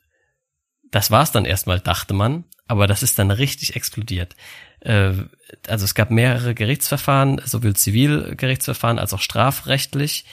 das 0.94 1.10
war's 1.10 1.32
dann 1.32 1.46
erstmal, 1.46 1.80
dachte 1.80 2.14
man, 2.14 2.44
aber 2.68 2.86
das 2.86 3.02
ist 3.02 3.18
dann 3.18 3.32
richtig 3.32 3.76
explodiert. 3.76 4.36
Äh, 4.82 5.14
also 5.68 5.86
es 5.86 5.96
gab 5.96 6.12
mehrere 6.12 6.54
Gerichtsverfahren, 6.54 7.42
sowohl 7.44 7.76
Zivilgerichtsverfahren 7.76 9.00
als 9.00 9.12
auch 9.12 9.20
strafrechtlich. 9.20 10.26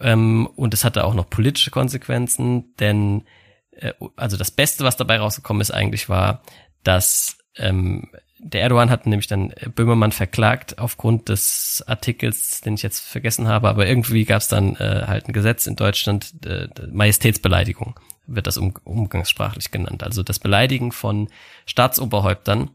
Ähm, 0.00 0.48
und 0.56 0.74
es 0.74 0.84
hatte 0.84 1.04
auch 1.04 1.14
noch 1.14 1.30
politische 1.30 1.70
Konsequenzen, 1.70 2.74
denn 2.80 3.26
äh, 3.70 3.92
also 4.16 4.36
das 4.36 4.50
Beste, 4.50 4.82
was 4.82 4.96
dabei 4.96 5.18
rausgekommen 5.18 5.60
ist, 5.60 5.70
eigentlich 5.70 6.08
war, 6.08 6.42
dass 6.82 7.38
ähm, 7.56 8.10
der 8.40 8.62
Erdogan 8.62 8.90
hat 8.90 9.06
nämlich 9.06 9.28
dann 9.28 9.52
Böhmermann 9.74 10.12
verklagt 10.12 10.78
aufgrund 10.78 11.28
des 11.28 11.84
Artikels, 11.86 12.60
den 12.60 12.74
ich 12.74 12.82
jetzt 12.82 13.00
vergessen 13.00 13.46
habe, 13.46 13.68
aber 13.68 13.86
irgendwie 13.86 14.24
gab 14.24 14.40
es 14.40 14.48
dann 14.48 14.74
äh, 14.76 15.04
halt 15.06 15.28
ein 15.28 15.32
Gesetz 15.32 15.68
in 15.68 15.76
Deutschland, 15.76 16.44
äh, 16.44 16.68
Majestätsbeleidigung 16.90 17.98
wird 18.28 18.46
das 18.46 18.58
um, 18.58 18.74
umgangssprachlich 18.84 19.70
genannt. 19.70 20.02
Also 20.02 20.22
das 20.22 20.38
Beleidigen 20.38 20.92
von 20.92 21.28
Staatsoberhäuptern 21.66 22.70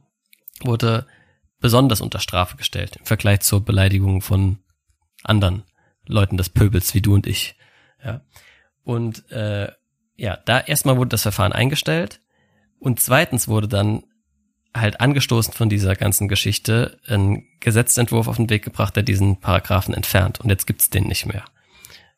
wurde 0.62 1.06
besonders 1.60 2.02
unter 2.02 2.20
Strafe 2.20 2.58
gestellt 2.58 2.98
im 2.98 3.06
Vergleich 3.06 3.42
zur 3.42 3.64
Beleidigung 3.64 4.22
von 4.22 4.58
anderen 5.24 5.64
Leuten 6.06 6.36
des 6.36 6.50
Pöbels 6.50 6.94
wie 6.94 7.02
du 7.02 7.14
und 7.14 7.28
ich. 7.28 7.56
Ja. 8.04 8.22
Und 8.84 9.32
äh, 9.32 9.72
ja, 10.16 10.38
da 10.46 10.60
erstmal 10.60 10.98
wurde 10.98 11.10
das 11.10 11.22
Verfahren 11.22 11.54
eingestellt 11.54 12.20
und 12.80 13.00
zweitens 13.00 13.48
wurde 13.48 13.68
dann 13.68 14.04
halt 14.76 15.00
angestoßen 15.00 15.54
von 15.54 15.70
dieser 15.70 15.96
ganzen 15.96 16.28
Geschichte 16.28 17.00
ein 17.08 17.46
Gesetzentwurf 17.60 18.28
auf 18.28 18.38
den 18.38 18.50
Weg 18.50 18.64
gebracht, 18.64 18.96
der 18.96 19.04
diesen 19.04 19.40
Paragraphen 19.40 19.94
entfernt 19.94 20.42
und 20.42 20.50
jetzt 20.50 20.68
gibt's 20.68 20.90
den 20.90 21.08
nicht 21.08 21.26
mehr 21.26 21.46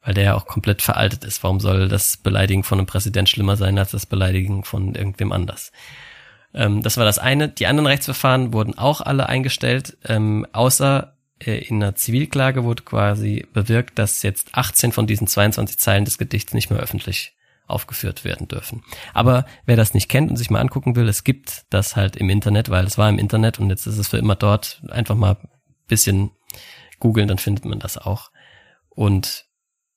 weil 0.06 0.14
der 0.14 0.24
ja 0.24 0.36
auch 0.36 0.46
komplett 0.46 0.82
veraltet 0.82 1.26
ist. 1.26 1.44
Warum 1.44 1.60
soll 1.60 1.90
das 1.90 2.18
Beleidigen 2.18 2.64
von 2.64 2.78
einem 2.78 2.86
Präsident 2.86 3.28
schlimmer 3.28 3.58
sein 3.58 3.78
als 3.78 3.92
das 3.92 4.06
Beleidigen 4.06 4.64
von 4.64 4.94
irgendwem 4.94 5.32
anders? 5.32 5.72
Ähm, 6.54 6.84
das 6.84 6.98
war 6.98 7.06
das 7.06 7.20
eine. 7.20 7.50
Die 7.50 7.68
anderen 7.68 7.88
Rechtsverfahren 7.88 8.54
wurden 8.54 8.78
auch 8.78 9.02
alle 9.02 9.28
eingestellt, 9.28 9.98
ähm, 10.06 10.46
außer 10.54 11.16
äh, 11.40 11.58
in 11.58 11.82
einer 11.82 11.96
Zivilklage 11.96 12.64
wurde 12.64 12.84
quasi 12.84 13.48
bewirkt, 13.52 13.98
dass 13.98 14.22
jetzt 14.22 14.50
18 14.54 14.92
von 14.92 15.08
diesen 15.08 15.28
22 15.28 15.80
Zeilen 15.80 16.06
des 16.06 16.20
Gedichts 16.20 16.54
nicht 16.54 16.70
mehr 16.70 16.80
öffentlich 16.80 17.34
aufgeführt 17.68 18.24
werden 18.24 18.48
dürfen. 18.48 18.84
Aber 19.16 19.48
wer 19.66 19.76
das 19.76 19.96
nicht 19.96 20.08
kennt 20.08 20.30
und 20.30 20.38
sich 20.38 20.52
mal 20.52 20.62
angucken 20.62 20.96
will, 20.96 21.10
es 21.10 21.24
gibt 21.24 21.66
das 21.72 21.96
halt 21.96 22.16
im 22.16 22.30
Internet, 22.30 22.70
weil 22.70 22.86
es 22.86 23.00
war 23.00 23.10
im 23.10 23.18
Internet 23.18 23.60
und 23.60 23.72
jetzt 23.72 23.88
ist 23.88 23.98
es 23.98 24.08
für 24.08 24.18
immer 24.18 24.36
dort. 24.36 24.84
Einfach 24.90 25.16
mal 25.16 25.38
bisschen 25.88 26.30
googeln, 27.00 27.28
dann 27.28 27.40
findet 27.40 27.66
man 27.66 27.80
das 27.80 27.98
auch. 27.98 28.30
Und 28.90 29.46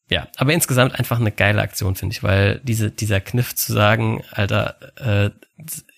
ja, 0.09 0.29
aber 0.37 0.55
insgesamt 0.55 0.99
einfach 0.99 1.21
eine 1.21 1.33
geile 1.33 1.61
Aktion, 1.61 1.95
finde 1.95 2.15
ich, 2.15 2.23
weil 2.23 2.61
diese, 2.65 2.91
dieser 2.91 3.21
Kniff 3.21 3.55
zu 3.55 3.73
sagen, 3.73 4.25
Alter, 4.31 4.77
äh, 4.97 5.31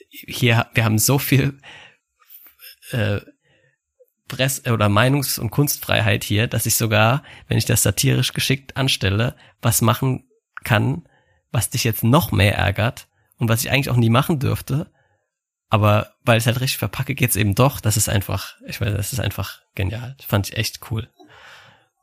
hier, 0.08 0.66
wir 0.74 0.84
haben 0.84 0.98
so 0.98 1.18
viel 1.18 1.58
äh, 2.90 3.20
Press- 4.26 4.66
oder 4.66 4.88
Meinungs- 4.88 5.38
und 5.38 5.50
Kunstfreiheit 5.50 6.24
hier, 6.24 6.46
dass 6.46 6.66
ich 6.66 6.76
sogar, 6.76 7.22
wenn 7.48 7.58
ich 7.58 7.64
das 7.64 7.82
satirisch 7.82 8.32
geschickt 8.32 8.76
anstelle, 8.76 9.36
was 9.60 9.82
machen 9.82 10.28
kann, 10.64 11.08
was 11.52 11.70
dich 11.70 11.84
jetzt 11.84 12.04
noch 12.04 12.32
mehr 12.32 12.56
ärgert 12.56 13.08
und 13.38 13.48
was 13.48 13.62
ich 13.64 13.70
eigentlich 13.70 13.90
auch 13.90 13.96
nie 13.96 14.10
machen 14.10 14.38
dürfte. 14.38 14.90
Aber 15.68 16.14
weil 16.24 16.38
ich 16.38 16.42
es 16.42 16.46
halt 16.46 16.60
richtig 16.60 16.78
verpacke, 16.78 17.14
geht's 17.14 17.36
eben 17.36 17.54
doch. 17.54 17.80
Das 17.80 17.96
ist 17.96 18.08
einfach, 18.08 18.56
ich 18.66 18.80
weiß, 18.80 18.92
das 18.94 19.12
ist 19.12 19.20
einfach 19.20 19.60
genial. 19.74 20.16
Fand 20.26 20.48
ich 20.48 20.56
echt 20.56 20.90
cool. 20.90 21.08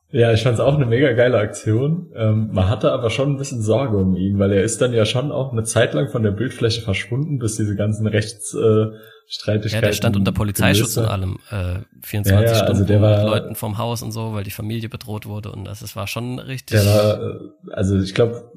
Ja, 0.09 0.31
ich 0.31 0.43
fand 0.43 0.55
es 0.55 0.61
auch 0.61 0.75
eine 0.75 0.85
mega 0.85 1.11
geile 1.11 1.37
Aktion. 1.37 2.11
Ähm, 2.15 2.49
man 2.53 2.69
hatte 2.69 2.93
aber 2.93 3.09
schon 3.09 3.33
ein 3.33 3.37
bisschen 3.37 3.61
Sorge 3.61 3.97
um 3.97 4.15
ihn, 4.15 4.39
weil 4.39 4.53
er 4.53 4.63
ist 4.63 4.81
dann 4.81 4.93
ja 4.93 5.05
schon 5.05 5.31
auch 5.31 5.51
eine 5.51 5.63
Zeit 5.63 5.93
lang 5.93 6.07
von 6.07 6.23
der 6.23 6.31
Bildfläche 6.31 6.81
verschwunden, 6.81 7.39
bis 7.39 7.57
diese 7.57 7.75
ganzen 7.75 8.07
Rechtsstreitigkeiten. 8.07 9.69
Äh, 9.69 9.75
ja, 9.75 9.81
der 9.81 9.91
stand 9.91 10.15
unter 10.15 10.31
Polizeischutz 10.31 10.95
und 10.95 11.05
allem, 11.05 11.39
äh, 11.51 11.79
24 12.03 12.31
ja, 12.31 12.41
ja, 12.41 12.55
Stunden 12.55 12.71
also 12.71 12.85
der 12.85 13.01
war, 13.01 13.17
mit 13.17 13.27
Leuten 13.27 13.55
vom 13.55 13.77
Haus 13.77 14.01
und 14.01 14.13
so, 14.13 14.33
weil 14.33 14.45
die 14.45 14.51
Familie 14.51 14.87
bedroht 14.87 15.25
wurde 15.25 15.51
und 15.51 15.65
das, 15.65 15.81
das 15.81 15.97
war 15.97 16.07
schon 16.07 16.39
richtig. 16.39 16.79
Der 16.79 16.85
war, 16.85 17.21
äh, 17.21 17.39
also 17.73 17.99
ich 17.99 18.15
glaube, 18.15 18.49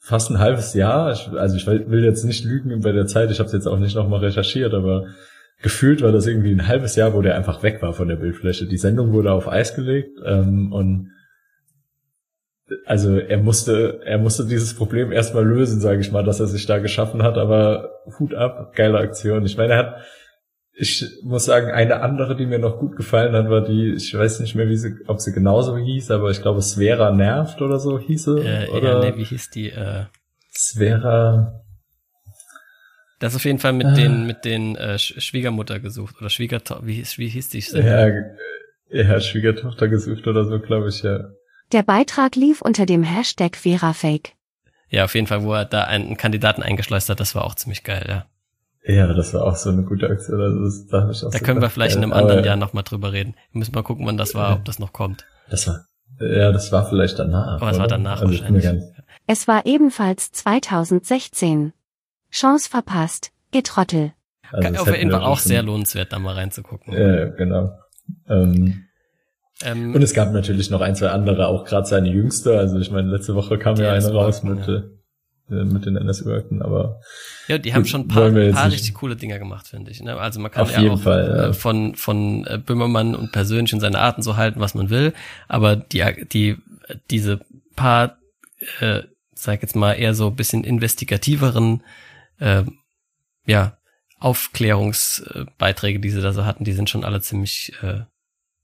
fast 0.00 0.30
ein 0.30 0.40
halbes 0.40 0.74
Jahr. 0.74 1.12
Ich, 1.12 1.28
also 1.28 1.56
ich 1.56 1.66
will 1.68 2.02
jetzt 2.02 2.24
nicht 2.24 2.44
lügen 2.44 2.80
bei 2.80 2.90
der 2.90 3.06
Zeit, 3.06 3.30
ich 3.30 3.38
habe 3.38 3.46
es 3.46 3.52
jetzt 3.52 3.68
auch 3.68 3.78
nicht 3.78 3.94
nochmal 3.94 4.20
recherchiert, 4.20 4.74
aber 4.74 5.04
gefühlt 5.62 6.02
war 6.02 6.12
das 6.12 6.26
irgendwie 6.26 6.52
ein 6.52 6.68
halbes 6.68 6.96
Jahr, 6.96 7.14
wo 7.14 7.22
der 7.22 7.36
einfach 7.36 7.62
weg 7.62 7.82
war 7.82 7.92
von 7.92 8.08
der 8.08 8.16
Bildfläche. 8.16 8.66
Die 8.66 8.78
Sendung 8.78 9.12
wurde 9.12 9.32
auf 9.32 9.48
Eis 9.48 9.74
gelegt 9.74 10.18
ähm, 10.24 10.72
und 10.72 11.10
also 12.86 13.18
er 13.18 13.38
musste, 13.38 14.00
er 14.04 14.18
musste 14.18 14.46
dieses 14.46 14.74
Problem 14.74 15.12
erstmal 15.12 15.44
lösen, 15.44 15.80
sage 15.80 16.00
ich 16.00 16.12
mal, 16.12 16.24
dass 16.24 16.40
er 16.40 16.46
sich 16.46 16.66
da 16.66 16.78
geschaffen 16.78 17.22
hat, 17.22 17.36
aber 17.36 17.90
Hut 18.18 18.34
ab, 18.34 18.74
geile 18.74 18.98
Aktion. 18.98 19.44
Ich 19.44 19.56
meine, 19.56 19.72
er 19.72 19.78
hat, 19.78 19.94
ich 20.72 21.04
muss 21.24 21.44
sagen, 21.44 21.70
eine 21.72 22.00
andere, 22.00 22.36
die 22.36 22.46
mir 22.46 22.58
noch 22.58 22.78
gut 22.78 22.96
gefallen 22.96 23.34
hat, 23.34 23.50
war 23.50 23.62
die, 23.62 23.94
ich 23.94 24.16
weiß 24.16 24.40
nicht 24.40 24.54
mehr, 24.54 24.68
wie 24.68 24.76
sie, 24.76 24.94
ob 25.08 25.20
sie 25.20 25.32
genauso 25.32 25.76
hieß, 25.76 26.10
aber 26.12 26.30
ich 26.30 26.42
glaube, 26.42 26.62
Svera 26.62 27.10
nervt 27.10 27.60
oder 27.60 27.80
so 27.80 27.98
hieße. 27.98 28.38
Äh, 28.38 28.68
oder 28.70 29.02
ja, 29.04 29.10
nee, 29.10 29.16
wie 29.16 29.24
hieß 29.24 29.50
die? 29.50 29.70
Äh... 29.70 30.04
Svera, 30.52 31.64
das 33.20 33.36
auf 33.36 33.44
jeden 33.44 33.58
Fall 33.58 33.72
mit 33.72 33.86
ah. 33.86 33.94
den 33.94 34.26
mit 34.26 34.44
den 34.44 34.76
äh, 34.76 34.98
Schwiegermutter 34.98 35.78
gesucht 35.78 36.16
oder 36.20 36.30
Schwiegertochter. 36.30 36.84
Wie, 36.86 36.94
hieß 36.94 37.18
wie 37.18 37.28
hieß 37.28 37.50
die? 37.50 37.60
Ja, 37.78 38.08
ja, 38.90 39.20
Schwiegertochter 39.20 39.86
gesucht 39.86 40.26
oder 40.26 40.44
so, 40.44 40.58
glaube 40.58 40.88
ich, 40.88 41.02
ja. 41.02 41.28
Der 41.70 41.84
Beitrag 41.84 42.34
lief 42.34 42.60
unter 42.60 42.86
dem 42.86 43.04
Hashtag 43.04 43.56
VeraFake. 43.56 44.32
Ja, 44.88 45.04
auf 45.04 45.14
jeden 45.14 45.28
Fall, 45.28 45.44
wo 45.44 45.52
er 45.52 45.64
da 45.64 45.84
einen 45.84 46.16
Kandidaten 46.16 46.64
eingeschleust 46.64 47.08
hat, 47.08 47.20
das 47.20 47.36
war 47.36 47.44
auch 47.44 47.54
ziemlich 47.54 47.84
geil, 47.84 48.04
ja. 48.08 48.26
Ja, 48.82 49.12
das 49.12 49.34
war 49.34 49.44
auch 49.44 49.54
so 49.54 49.70
eine 49.70 49.84
gute 49.84 50.08
Aktion. 50.08 50.40
Also 50.40 50.64
das, 50.64 50.86
da 50.86 51.10
ich 51.10 51.24
auch 51.24 51.30
da 51.30 51.38
so 51.38 51.44
können 51.44 51.60
wir 51.60 51.70
vielleicht 51.70 51.94
geil. 51.94 52.04
in 52.04 52.10
einem 52.10 52.20
anderen 52.20 52.44
Jahr 52.44 52.56
nochmal 52.56 52.82
drüber 52.82 53.12
reden. 53.12 53.34
Wir 53.52 53.58
müssen 53.58 53.74
mal 53.74 53.82
gucken, 53.82 54.06
wann 54.06 54.16
das 54.16 54.34
war, 54.34 54.54
ob 54.54 54.64
das 54.64 54.78
noch 54.78 54.92
kommt. 54.92 55.26
Das 55.50 55.66
war, 55.68 55.84
ja, 56.18 56.50
das 56.50 56.72
war 56.72 56.88
vielleicht 56.88 57.18
danach. 57.18 57.60
Aber 57.60 57.70
es 57.70 57.78
war 57.78 57.86
danach 57.86 58.22
also 58.22 58.32
wahrscheinlich. 58.32 58.66
Es 59.26 59.46
war 59.46 59.66
ebenfalls 59.66 60.32
2016. 60.32 61.74
Chance 62.30 62.68
verpasst, 62.68 63.32
Getrottel. 63.50 64.12
Also 64.52 64.82
auf 64.82 64.96
jeden 64.96 65.10
Fall 65.10 65.22
auch 65.22 65.38
sehr 65.38 65.62
lohnenswert, 65.62 66.12
da 66.12 66.18
mal 66.18 66.34
reinzugucken. 66.34 66.92
Ja, 66.92 67.26
genau. 67.26 67.78
Ähm, 68.28 68.84
ähm, 69.62 69.94
und 69.94 70.02
es 70.02 70.14
gab 70.14 70.32
natürlich 70.32 70.70
noch 70.70 70.80
ein, 70.80 70.96
zwei 70.96 71.08
andere, 71.08 71.46
auch 71.46 71.64
gerade 71.64 71.86
seine 71.86 72.08
jüngste. 72.08 72.58
Also 72.58 72.78
ich 72.78 72.90
meine, 72.90 73.10
letzte 73.10 73.34
Woche 73.34 73.58
kam 73.58 73.76
ja 73.76 73.92
eine 73.92 74.10
raus 74.10 74.42
mit, 74.42 74.66
ja. 74.66 74.82
äh, 75.50 75.64
mit 75.64 75.86
den 75.86 75.96
NSU-Akten, 75.96 76.62
aber 76.62 77.00
ja, 77.46 77.58
die 77.58 77.74
haben 77.74 77.84
schon 77.84 78.02
ein 78.02 78.08
paar, 78.08 78.30
paar 78.30 78.70
richtig 78.70 78.94
coole 78.94 79.16
Dinger 79.16 79.38
gemacht, 79.38 79.68
finde 79.68 79.90
ich. 79.90 80.02
Ne? 80.02 80.16
Also 80.16 80.40
man 80.40 80.50
kann 80.50 80.62
Auf 80.62 80.72
ja 80.72 80.80
jeden 80.80 80.94
auch 80.94 81.00
Fall, 81.00 81.26
ja. 81.26 81.48
äh, 81.48 81.52
von 81.52 81.94
von 81.94 82.46
äh, 82.46 82.58
Böhmermann 82.58 83.14
und 83.14 83.32
persönlich 83.32 83.72
in 83.72 83.80
seine 83.80 83.98
Arten 83.98 84.22
so 84.22 84.36
halten, 84.36 84.60
was 84.60 84.74
man 84.74 84.88
will, 84.88 85.12
aber 85.48 85.76
die 85.76 86.04
die 86.32 86.56
diese 87.10 87.40
paar, 87.76 88.16
äh, 88.80 89.02
sag 89.34 89.62
jetzt 89.62 89.76
mal 89.76 89.92
eher 89.92 90.14
so 90.14 90.28
ein 90.28 90.36
bisschen 90.36 90.64
investigativeren, 90.64 91.82
äh, 92.40 92.64
ja 93.46 93.76
Aufklärungsbeiträge, 94.18 96.00
die 96.00 96.10
sie 96.10 96.20
da 96.20 96.32
so 96.32 96.44
hatten, 96.44 96.64
die 96.64 96.72
sind 96.72 96.90
schon 96.90 97.04
alle 97.04 97.22
ziemlich 97.22 97.72
äh, 97.82 98.00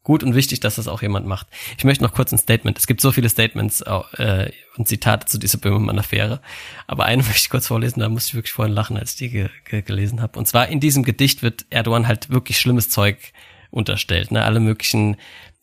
gut 0.06 0.22
und 0.22 0.36
wichtig, 0.36 0.60
dass 0.60 0.76
das 0.76 0.86
auch 0.86 1.02
jemand 1.02 1.26
macht. 1.26 1.48
Ich 1.76 1.84
möchte 1.84 2.04
noch 2.04 2.12
kurz 2.14 2.30
ein 2.30 2.38
Statement. 2.38 2.78
Es 2.78 2.86
gibt 2.86 3.00
so 3.00 3.10
viele 3.10 3.28
Statements 3.28 3.80
äh, 3.80 4.50
und 4.76 4.86
Zitate 4.86 5.26
zu 5.26 5.36
dieser 5.36 5.58
Böhmermann-Affäre. 5.58 6.40
Aber 6.86 7.06
eine 7.06 7.22
möchte 7.24 7.38
ich 7.38 7.50
kurz 7.50 7.66
vorlesen, 7.66 8.00
da 8.00 8.08
musste 8.08 8.30
ich 8.30 8.34
wirklich 8.36 8.52
vorhin 8.52 8.74
lachen, 8.74 8.96
als 8.96 9.12
ich 9.12 9.16
die 9.16 9.30
ge 9.30 9.48
ge 9.64 9.82
gelesen 9.82 10.22
habe. 10.22 10.38
Und 10.38 10.46
zwar 10.46 10.68
in 10.68 10.78
diesem 10.78 11.02
Gedicht 11.02 11.42
wird 11.42 11.66
Erdogan 11.70 12.06
halt 12.06 12.30
wirklich 12.30 12.60
schlimmes 12.60 12.88
Zeug 12.88 13.32
unterstellt. 13.70 14.30
Ne? 14.30 14.44
Alle 14.44 14.60
möglichen 14.60 15.16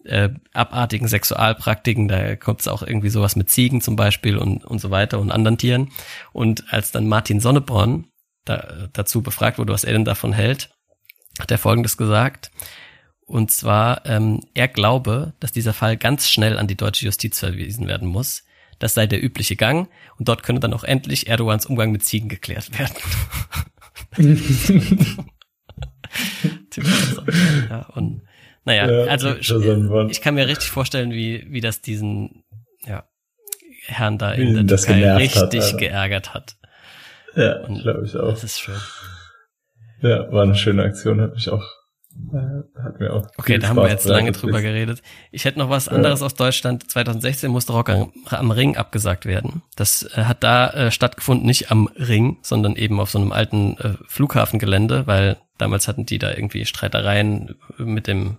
äh, 0.06 0.30
abartigen 0.54 1.08
Sexualpraktiken, 1.08 2.08
da 2.08 2.36
kommt 2.36 2.62
es 2.62 2.68
auch 2.68 2.84
irgendwie 2.84 3.10
sowas 3.10 3.36
mit 3.36 3.50
Ziegen 3.50 3.82
zum 3.82 3.96
Beispiel 3.96 4.38
und, 4.38 4.64
und 4.66 4.80
so 4.80 4.92
weiter 4.92 5.20
und 5.20 5.32
anderen 5.32 5.58
Tieren. 5.58 5.92
Und 6.32 6.72
als 6.72 6.92
dann 6.92 7.08
Martin 7.08 7.40
Sonneborn 7.40 8.08
da, 8.46 8.90
dazu 8.94 9.22
befragt 9.22 9.58
wurde, 9.58 9.74
was 9.74 9.84
er 9.84 9.94
denn 9.94 10.06
davon 10.06 10.34
hält, 10.34 10.70
hat 11.40 11.52
er 11.52 11.58
Folgendes 11.58 11.98
gesagt. 11.98 12.52
Und 13.26 13.52
zwar, 13.52 14.06
ähm, 14.06 14.42
er 14.54 14.68
glaube, 14.68 15.34
dass 15.40 15.52
dieser 15.52 15.74
Fall 15.74 15.98
ganz 15.98 16.30
schnell 16.30 16.58
an 16.58 16.68
die 16.68 16.76
deutsche 16.76 17.06
Justiz 17.06 17.40
verwiesen 17.40 17.88
werden 17.88 18.08
muss. 18.08 18.44
Das 18.80 18.94
sei 18.94 19.08
der 19.08 19.24
übliche 19.24 19.56
Gang 19.56 19.90
und 20.18 20.28
dort 20.28 20.44
könne 20.44 20.60
dann 20.60 20.74
auch 20.74 20.84
endlich 20.84 21.28
Erdogans 21.28 21.66
Umgang 21.66 21.92
mit 21.92 22.04
Ziegen 22.04 22.28
geklärt 22.28 22.78
werden. 22.78 22.96
ja, 27.70 27.86
und 27.94 28.22
naja, 28.66 28.90
Ja, 28.90 29.12
also 29.12 29.36
ich 29.36 30.22
kann 30.22 30.36
mir 30.36 30.48
richtig 30.48 30.70
vorstellen, 30.72 31.12
wie, 31.12 31.46
wie 31.50 31.62
das 31.62 31.82
diesen 31.82 32.44
ja, 32.86 33.04
Herrn 33.86 34.18
da 34.18 34.38
Wie 34.38 34.42
in 34.44 34.54
der 34.54 34.64
das 34.64 34.84
Türkei 34.84 35.10
hat, 35.10 35.20
richtig 35.20 35.62
Alter. 35.64 35.78
geärgert 35.78 36.34
hat. 36.34 36.56
ja, 37.36 37.66
glaube 37.68 38.06
ich 38.06 38.16
auch. 38.16 38.30
Das 38.30 38.44
ist 38.44 38.60
schön. 38.60 38.76
Ja, 40.02 40.32
war 40.32 40.44
eine 40.44 40.56
schöne 40.56 40.84
Aktion, 40.84 41.22
hat 41.22 41.34
mich 41.34 41.50
auch, 41.50 41.66
hat 42.82 43.00
mir 43.00 43.14
auch. 43.14 43.28
Okay, 43.38 43.58
da 43.58 43.68
haben 43.70 43.76
wir 43.76 43.84
Spaß 43.84 43.92
jetzt 43.92 44.06
lange 44.06 44.32
drüber 44.32 44.62
geredet. 44.62 45.02
Ich 45.32 45.46
hätte 45.46 45.60
noch 45.60 45.70
was 45.70 45.88
anderes 45.88 46.22
aus 46.22 46.36
Deutschland. 46.36 46.90
2016 46.90 47.52
musste 47.52 47.74
Rock 47.74 47.90
am, 47.90 48.12
am 48.26 48.52
Ring 48.52 48.78
abgesagt 48.78 49.26
werden. 49.26 49.62
Das 49.76 50.04
äh, 50.16 50.24
hat 50.24 50.44
da 50.44 50.70
äh, 50.70 50.92
stattgefunden, 50.92 51.46
nicht 51.46 51.72
am 51.72 51.88
Ring, 51.88 52.38
sondern 52.42 52.76
eben 52.76 53.00
auf 53.00 53.10
so 53.10 53.20
einem 53.20 53.32
alten 53.32 53.78
äh, 53.78 53.94
Flughafengelände, 54.08 55.08
weil 55.08 55.38
damals 55.58 55.88
hatten 55.88 56.06
die 56.06 56.20
da 56.20 56.32
irgendwie 56.32 56.66
Streitereien 56.66 57.56
mit 57.78 58.08
dem 58.08 58.38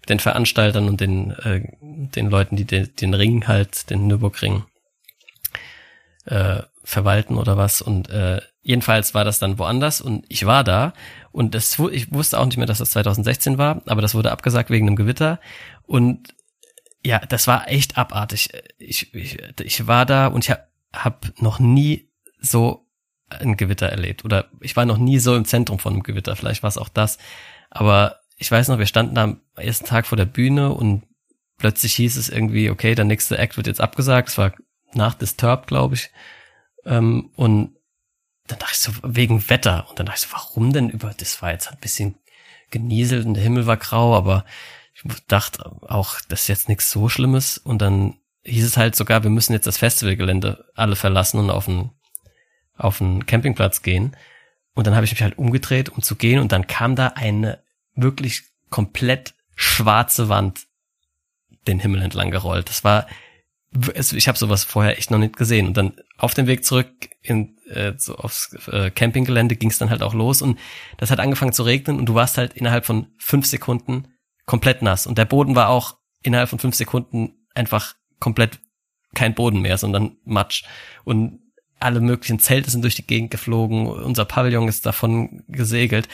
mit 0.00 0.10
den 0.10 0.20
Veranstaltern 0.20 0.88
und 0.88 1.00
den 1.00 1.30
äh, 1.30 1.62
den 1.80 2.30
Leuten, 2.30 2.56
die 2.56 2.64
den, 2.64 2.90
den 3.00 3.14
Ring 3.14 3.48
halt, 3.48 3.90
den 3.90 4.06
Nürburgring 4.06 4.64
äh, 6.26 6.62
verwalten 6.86 7.36
oder 7.36 7.56
was. 7.56 7.82
Und 7.82 8.08
äh, 8.10 8.40
jedenfalls 8.62 9.12
war 9.12 9.24
das 9.24 9.40
dann 9.40 9.58
woanders 9.58 10.00
und 10.00 10.24
ich 10.28 10.46
war 10.46 10.62
da 10.62 10.92
und 11.32 11.54
das, 11.56 11.80
ich 11.90 12.12
wusste 12.12 12.38
auch 12.38 12.46
nicht 12.46 12.58
mehr, 12.58 12.66
dass 12.66 12.78
das 12.78 12.90
2016 12.90 13.58
war, 13.58 13.82
aber 13.86 14.02
das 14.02 14.14
wurde 14.14 14.30
abgesagt 14.30 14.70
wegen 14.70 14.86
einem 14.86 14.94
Gewitter 14.94 15.40
und 15.82 16.34
ja, 17.04 17.18
das 17.18 17.48
war 17.48 17.68
echt 17.68 17.98
abartig. 17.98 18.50
Ich, 18.78 19.12
ich, 19.14 19.38
ich 19.60 19.86
war 19.88 20.06
da 20.06 20.28
und 20.28 20.44
ich 20.44 20.50
habe 20.50 20.62
hab 20.92 21.42
noch 21.42 21.58
nie 21.58 22.08
so 22.40 22.86
ein 23.30 23.56
Gewitter 23.56 23.88
erlebt 23.88 24.24
oder 24.24 24.46
ich 24.60 24.76
war 24.76 24.86
noch 24.86 24.98
nie 24.98 25.18
so 25.18 25.34
im 25.34 25.44
Zentrum 25.44 25.80
von 25.80 25.92
einem 25.92 26.04
Gewitter. 26.04 26.36
Vielleicht 26.36 26.62
war 26.62 26.68
es 26.68 26.78
auch 26.78 26.88
das, 26.88 27.18
aber 27.68 28.20
ich 28.36 28.48
weiß 28.48 28.68
noch, 28.68 28.78
wir 28.78 28.86
standen 28.86 29.16
da 29.16 29.24
am 29.24 29.40
ersten 29.56 29.86
Tag 29.86 30.06
vor 30.06 30.16
der 30.16 30.24
Bühne 30.24 30.72
und 30.72 31.02
plötzlich 31.58 31.94
hieß 31.96 32.16
es 32.16 32.28
irgendwie, 32.28 32.70
okay, 32.70 32.94
der 32.94 33.04
nächste 33.04 33.38
Act 33.38 33.56
wird 33.56 33.66
jetzt 33.66 33.80
abgesagt. 33.80 34.28
Es 34.28 34.38
war 34.38 34.52
nach 34.94 35.14
Disturbed, 35.14 35.66
glaube 35.66 35.96
ich. 35.96 36.10
Ähm, 36.86 37.30
und 37.34 37.76
dann 38.46 38.58
dachte 38.58 38.72
ich 38.74 38.80
so, 38.80 38.92
wegen 39.02 39.50
Wetter. 39.50 39.86
Und 39.90 39.98
dann 39.98 40.06
dachte 40.06 40.20
ich 40.22 40.28
so, 40.28 40.32
warum 40.32 40.72
denn 40.72 40.88
über, 40.88 41.12
das 41.16 41.42
war 41.42 41.50
jetzt 41.50 41.70
ein 41.70 41.78
bisschen 41.80 42.14
genieselt 42.70 43.26
und 43.26 43.34
der 43.34 43.42
Himmel 43.42 43.66
war 43.66 43.76
grau, 43.76 44.16
aber 44.16 44.44
ich 44.94 45.02
dachte 45.26 45.64
auch, 45.88 46.20
das 46.28 46.42
ist 46.42 46.48
jetzt 46.48 46.68
nichts 46.68 46.90
so 46.90 47.08
Schlimmes. 47.08 47.58
Und 47.58 47.82
dann 47.82 48.14
hieß 48.44 48.64
es 48.64 48.76
halt 48.76 48.96
sogar, 48.96 49.22
wir 49.22 49.30
müssen 49.30 49.52
jetzt 49.52 49.66
das 49.66 49.78
Festivalgelände 49.78 50.64
alle 50.74 50.96
verlassen 50.96 51.38
und 51.38 51.50
auf 51.50 51.68
einen, 51.68 51.90
auf 52.76 53.00
einen 53.00 53.26
Campingplatz 53.26 53.82
gehen. 53.82 54.16
Und 54.74 54.86
dann 54.86 54.94
habe 54.94 55.04
ich 55.04 55.12
mich 55.12 55.22
halt 55.22 55.38
umgedreht, 55.38 55.90
um 55.90 56.02
zu 56.02 56.16
gehen. 56.16 56.38
Und 56.38 56.52
dann 56.52 56.66
kam 56.66 56.96
da 56.96 57.08
eine 57.08 57.62
wirklich 57.94 58.44
komplett 58.70 59.34
schwarze 59.54 60.28
Wand 60.28 60.66
den 61.66 61.80
Himmel 61.80 62.02
entlang 62.02 62.30
gerollt. 62.30 62.68
Das 62.68 62.84
war, 62.84 63.06
ich 63.96 64.28
habe 64.28 64.38
sowas 64.38 64.64
vorher 64.64 64.98
echt 64.98 65.10
noch 65.10 65.18
nicht 65.18 65.36
gesehen. 65.36 65.66
Und 65.66 65.76
dann 65.76 65.94
auf 66.18 66.34
dem 66.34 66.46
Weg 66.46 66.64
zurück 66.64 66.88
in, 67.22 67.58
äh, 67.68 67.92
so 67.96 68.16
aufs 68.16 68.54
äh, 68.70 68.90
Campinggelände 68.90 69.56
ging 69.56 69.70
es 69.70 69.78
dann 69.78 69.90
halt 69.90 70.02
auch 70.02 70.14
los 70.14 70.42
und 70.42 70.58
das 70.98 71.10
hat 71.10 71.20
angefangen 71.20 71.52
zu 71.52 71.62
regnen 71.62 71.98
und 71.98 72.06
du 72.06 72.14
warst 72.14 72.38
halt 72.38 72.54
innerhalb 72.54 72.86
von 72.86 73.08
fünf 73.18 73.46
Sekunden 73.46 74.08
komplett 74.46 74.82
nass. 74.82 75.06
Und 75.06 75.18
der 75.18 75.24
Boden 75.24 75.54
war 75.54 75.68
auch 75.68 75.96
innerhalb 76.22 76.48
von 76.48 76.58
fünf 76.58 76.74
Sekunden 76.74 77.46
einfach 77.54 77.94
komplett 78.20 78.60
kein 79.14 79.34
Boden 79.34 79.60
mehr, 79.60 79.78
sondern 79.78 80.16
Matsch. 80.24 80.64
Und 81.04 81.40
alle 81.78 82.00
möglichen 82.00 82.38
Zelte 82.38 82.70
sind 82.70 82.82
durch 82.82 82.94
die 82.94 83.06
Gegend 83.06 83.30
geflogen, 83.30 83.86
unser 83.86 84.24
Pavillon 84.24 84.68
ist 84.68 84.86
davon 84.86 85.44
gesegelt. 85.48 86.08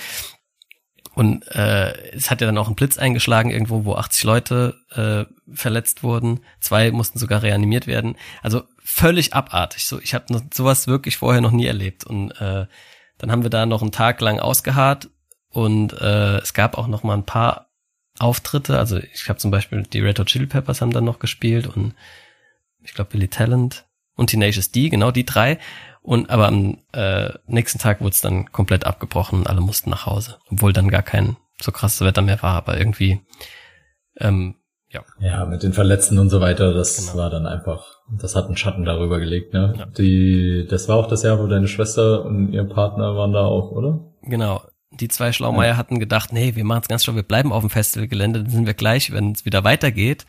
Und 1.15 1.47
äh, 1.49 1.93
es 2.13 2.31
hat 2.31 2.41
ja 2.41 2.47
dann 2.47 2.59
auch 2.59 2.69
ein 2.69 2.75
Blitz 2.75 2.97
eingeschlagen 2.97 3.51
irgendwo, 3.51 3.85
wo 3.85 3.95
80 3.97 4.25
Leute 4.25 4.75
äh, 4.91 5.25
verletzt 5.55 6.03
wurden. 6.03 6.41
Zwei 6.61 6.91
mussten 6.91 7.19
sogar 7.19 7.43
reanimiert 7.43 7.87
werden. 7.87 8.17
Also 8.43 8.63
völlig 8.83 9.35
abartig. 9.35 9.85
So, 9.85 10.01
ich 10.01 10.15
habe 10.15 10.43
sowas 10.53 10.87
wirklich 10.87 11.19
vorher 11.19 11.43
noch 11.43 11.51
nie 11.51 11.67
erlebt. 11.67 12.05
Und 12.05 12.31
äh, 12.41 12.67
dann 13.19 13.31
haben 13.31 13.43
wir 13.43 13.51
da 13.51 13.67
noch 13.67 13.83
einen 13.83 13.93
Tag 13.93 14.21
lang 14.21 14.41
ausgeharrt 14.41 15.11
und 15.49 15.93
äh, 16.01 16.39
es 16.39 16.55
gab 16.55 16.79
auch 16.79 16.89
noch 16.89 17.03
mal 17.03 17.15
ein 17.15 17.27
paar 17.27 17.71
Auftritte. 18.19 18.79
Also 18.79 18.99
ich 18.99 19.29
habe 19.29 19.39
zum 19.39 19.51
Beispiel 19.51 19.83
die 19.83 20.01
Red 20.01 20.19
Hot 20.19 20.29
Chili 20.29 20.47
Peppers 20.47 20.81
haben 20.81 20.93
dann 20.93 21.05
noch 21.05 21.19
gespielt 21.19 21.67
und 21.67 21.95
ich 22.83 22.95
glaube 22.95 23.11
Billy 23.11 23.29
Talent 23.29 23.87
und 24.17 24.31
Tenacious 24.31 24.71
D, 24.71 24.89
genau 24.89 25.11
die 25.11 25.27
drei. 25.27 25.59
Und 26.03 26.31
aber 26.31 26.49
am 26.49 26.79
äh, 26.93 27.31
nächsten 27.47 27.79
Tag 27.79 28.01
wurde 28.01 28.11
es 28.11 28.21
dann 28.21 28.51
komplett 28.51 28.85
abgebrochen 28.85 29.41
und 29.41 29.47
alle 29.49 29.61
mussten 29.61 29.91
nach 29.91 30.07
Hause, 30.07 30.39
obwohl 30.51 30.73
dann 30.73 30.89
gar 30.89 31.03
kein 31.03 31.37
so 31.61 31.71
krasses 31.71 32.01
Wetter 32.01 32.23
mehr 32.23 32.43
war, 32.43 32.55
aber 32.57 32.77
irgendwie 32.77 33.21
ähm, 34.19 34.57
ja. 34.91 35.01
Ja, 35.21 35.47
mit 35.47 35.63
den 35.63 35.73
Verletzten 35.73 36.19
und 36.19 36.29
so 36.29 36.41
weiter, 36.41 36.75
das 36.75 36.97
Genau. 36.97 37.23
war 37.23 37.31
dann 37.31 37.47
einfach, 37.47 37.87
das 38.21 38.37
hat 38.37 38.47
einen 38.47 38.57
Schatten 38.59 38.85
darüber 38.85 39.19
gelegt, 39.21 39.55
ne? 39.55 39.75
Ja. 39.79 39.87
Die, 39.87 40.67
das 40.69 40.87
war 40.89 40.97
auch 40.97 41.09
das 41.09 41.23
Jahr, 41.23 41.39
wo 41.39 41.47
deine 41.47 41.67
Schwester 41.69 42.25
und 42.25 42.53
ihr 42.53 42.65
Partner 42.65 43.17
waren 43.17 43.33
da 43.33 43.45
auch, 43.45 43.71
oder? 43.71 44.01
Genau. 44.23 44.63
Die 44.91 45.09
zwei 45.09 45.33
Schlaumeier 45.33 45.79
hatten 45.79 45.99
gedacht, 45.99 46.35
nee, 46.35 46.55
wir 46.55 46.65
machen 46.65 46.83
es 46.83 46.89
ganz 46.89 47.05
schlau, 47.05 47.15
wir 47.15 47.23
bleiben 47.23 47.53
auf 47.53 47.63
dem 47.63 47.71
Festivalgelände, 47.71 48.43
dann 48.43 48.51
sind 48.51 48.67
wir 48.67 48.75
gleich, 48.75 49.11
wenn 49.13 49.33
es 49.33 49.47
wieder 49.47 49.65
weitergeht, 49.65 50.27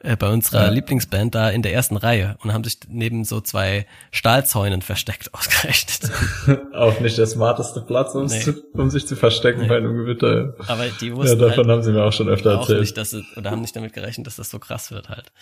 äh, 0.00 0.16
bei 0.16 0.28
unserer 0.30 0.64
Ja. 0.66 0.70
Lieblingsband 0.70 1.34
da 1.34 1.50
in 1.50 1.62
der 1.62 1.72
ersten 1.72 1.96
Reihe 1.96 2.36
und 2.42 2.52
haben 2.52 2.62
sich 2.64 2.78
neben 2.88 3.24
so 3.24 3.40
zwei 3.40 3.86
Stahlzäunen 4.12 4.82
versteckt 4.82 5.32
ausgerechnet. 5.34 6.10
auch 6.74 7.00
nicht 7.00 7.18
der 7.18 7.26
smarteste 7.26 7.80
Platz, 7.80 8.14
um, 8.14 8.26
Nee. 8.26 8.40
zu, 8.40 8.54
um 8.74 8.90
sich 8.90 9.06
zu 9.06 9.16
verstecken 9.16 9.62
Nee. 9.62 9.68
bei 9.68 9.76
einem 9.78 9.96
Gewitter. 9.96 10.54
Aber 10.68 10.84
die 11.00 11.08
Ja, 11.08 11.16
wussten 11.16 11.38
davon 11.38 11.56
halt 11.58 11.68
haben 11.68 11.82
sie 11.82 11.92
mir 11.92 12.04
auch 12.04 12.12
schon 12.12 12.28
öfter 12.28 12.56
auch 12.56 12.60
erzählt. 12.62 12.80
nicht, 12.80 12.96
dass 12.96 13.12
es, 13.12 13.24
oder 13.36 13.50
haben 13.50 13.60
nicht 13.60 13.74
damit 13.76 13.92
gerechnet, 13.92 14.26
dass 14.26 14.36
das 14.36 14.50
so 14.50 14.58
krass 14.58 14.90
wird 14.90 15.08
halt. 15.08 15.32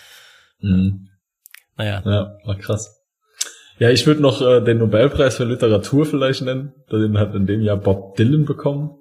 Mhm. 0.60 1.08
Naja, 1.76 2.02
Ja, 2.04 2.38
war 2.44 2.56
krass. 2.56 3.02
Ja, 3.78 3.90
ich 3.90 4.06
würde 4.06 4.22
noch 4.22 4.40
äh, 4.40 4.62
den 4.62 4.78
Nobelpreis 4.78 5.36
für 5.36 5.44
Literatur 5.44 6.06
vielleicht 6.06 6.40
nennen. 6.40 6.72
Den 6.90 7.18
hat 7.18 7.34
in 7.34 7.46
dem 7.46 7.60
Jahr 7.60 7.76
Bob 7.76 8.16
Dylan 8.16 8.46
bekommen. 8.46 8.92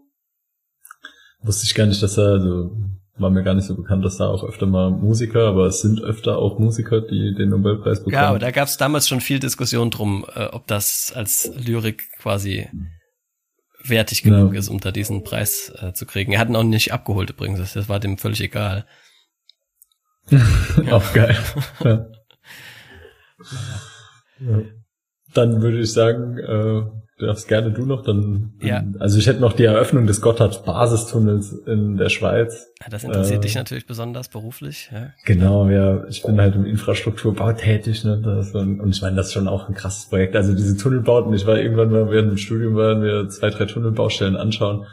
Wusste 1.39 1.65
ich 1.65 1.75
gar 1.75 1.85
nicht, 1.85 2.03
dass 2.03 2.17
er, 2.17 2.25
also 2.33 2.75
war 3.17 3.29
mir 3.29 3.43
gar 3.43 3.53
nicht 3.53 3.65
so 3.65 3.75
bekannt, 3.75 4.03
dass 4.03 4.17
da 4.17 4.27
auch 4.27 4.43
öfter 4.43 4.65
mal 4.65 4.91
Musiker, 4.91 5.47
aber 5.47 5.67
es 5.67 5.81
sind 5.81 6.01
öfter 6.01 6.37
auch 6.37 6.59
Musiker, 6.59 7.01
die 7.01 7.33
den 7.33 7.49
Nobelpreis 7.49 7.99
bekommen. 7.99 8.13
Ja, 8.13 8.27
aber 8.29 8.39
da 8.39 8.51
gab 8.51 8.67
es 8.67 8.77
damals 8.77 9.07
schon 9.07 9.21
viel 9.21 9.39
Diskussion 9.39 9.89
drum, 9.89 10.25
äh, 10.35 10.45
ob 10.47 10.67
das 10.67 11.13
als 11.15 11.49
Lyrik 11.55 12.03
quasi 12.19 12.67
wertig 13.83 14.23
genug 14.23 14.53
Ja. 14.53 14.59
ist, 14.59 14.69
um 14.69 14.79
da 14.79 14.91
diesen 14.91 15.23
Preis 15.23 15.71
äh, 15.79 15.93
zu 15.93 16.05
kriegen. 16.05 16.31
Er 16.33 16.39
hat 16.39 16.49
ihn 16.49 16.55
auch 16.55 16.63
nicht 16.63 16.91
abgeholt 16.91 17.29
übrigens, 17.29 17.59
das, 17.59 17.73
das 17.73 17.87
war 17.87 17.99
dem 17.99 18.17
völlig 18.17 18.41
egal. 18.41 18.85
auch 20.91 21.13
geil. 21.13 21.37
ja. 21.83 22.05
Ja. 24.39 24.61
Dann 25.33 25.61
würde 25.61 25.79
ich 25.79 25.91
sagen, 25.93 26.37
äh, 26.37 26.83
darfst 27.17 27.47
gerne 27.47 27.71
du 27.71 27.85
noch, 27.85 28.03
dann, 28.03 28.53
Ja. 28.61 28.83
also 28.99 29.17
ich 29.17 29.27
hätte 29.27 29.39
noch 29.39 29.53
die 29.53 29.63
Eröffnung 29.63 30.05
des 30.05 30.21
Gotthard-Basistunnels 30.21 31.53
in 31.65 31.95
der 31.97 32.09
Schweiz. 32.09 32.67
Ja, 32.81 32.87
Das 32.89 33.03
interessiert 33.03 33.39
Äh, 33.39 33.41
dich 33.41 33.55
natürlich 33.55 33.85
besonders 33.87 34.27
beruflich. 34.29 34.89
Ja. 34.93 35.07
Genau, 35.25 35.69
ja, 35.69 36.05
ich 36.07 36.23
bin 36.23 36.39
halt 36.41 36.55
im 36.55 36.65
Infrastrukturbau 36.65 37.53
tätig, 37.53 38.03
ne, 38.03 38.21
das, 38.23 38.53
und, 38.53 38.79
und 38.81 38.89
ich 38.89 39.01
meine, 39.01 39.15
das 39.15 39.27
ist 39.27 39.33
schon 39.33 39.47
auch 39.47 39.69
ein 39.69 39.75
krasses 39.75 40.09
Projekt. 40.09 40.35
Also 40.35 40.53
diese 40.53 40.75
Tunnelbauten, 40.77 41.33
ich 41.33 41.45
war 41.47 41.57
irgendwann 41.57 41.91
mal 41.91 42.09
während 42.11 42.31
dem 42.31 42.37
Studium, 42.37 42.75
waren 42.75 43.01
wir 43.01 43.29
zwei, 43.29 43.49
drei 43.49 43.65
Tunnelbaustellen 43.65 44.35
anschauen. 44.35 44.85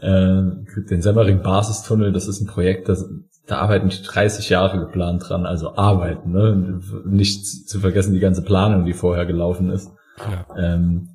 Äh, 0.00 0.42
den 0.90 1.02
Semmering 1.02 1.42
Basistunnel, 1.42 2.12
das 2.12 2.28
ist 2.28 2.40
ein 2.40 2.46
Projekt, 2.46 2.88
das, 2.88 3.08
da 3.46 3.58
arbeiten 3.58 3.88
die 3.90 4.02
30 4.02 4.48
Jahre 4.48 4.78
geplant 4.80 5.28
dran, 5.28 5.44
also 5.46 5.76
arbeiten, 5.76 6.32
ne, 6.32 6.80
nicht 7.04 7.44
zu 7.68 7.78
vergessen 7.80 8.14
die 8.14 8.20
ganze 8.20 8.42
Planung, 8.42 8.84
die 8.86 8.94
vorher 8.94 9.26
gelaufen 9.26 9.70
ist. 9.70 9.90
Ja. 10.18 10.46
Ähm, 10.74 11.11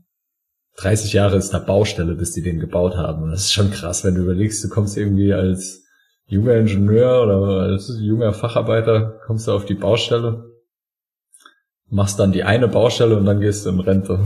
30 0.77 1.13
Jahre 1.13 1.37
ist 1.37 1.51
da 1.51 1.59
Baustelle, 1.59 2.13
bis 2.15 2.33
die 2.33 2.43
den 2.43 2.59
gebaut 2.59 2.95
haben. 2.95 3.23
Und 3.23 3.31
das 3.31 3.45
ist 3.45 3.53
schon 3.53 3.71
krass, 3.71 4.03
wenn 4.03 4.15
du 4.15 4.21
überlegst, 4.21 4.63
du 4.63 4.69
kommst 4.69 4.95
irgendwie 4.95 5.33
als 5.33 5.83
junger 6.27 6.55
Ingenieur 6.55 7.23
oder 7.23 7.63
als 7.63 7.91
junger 7.99 8.33
Facharbeiter, 8.33 9.19
kommst 9.25 9.47
du 9.47 9.53
auf 9.53 9.65
die 9.65 9.73
Baustelle, 9.73 10.45
machst 11.89 12.19
dann 12.19 12.31
die 12.31 12.43
eine 12.43 12.67
Baustelle 12.67 13.17
und 13.17 13.25
dann 13.25 13.39
gehst 13.39 13.65
du 13.65 13.69
in 13.69 13.79
Rente. 13.79 14.25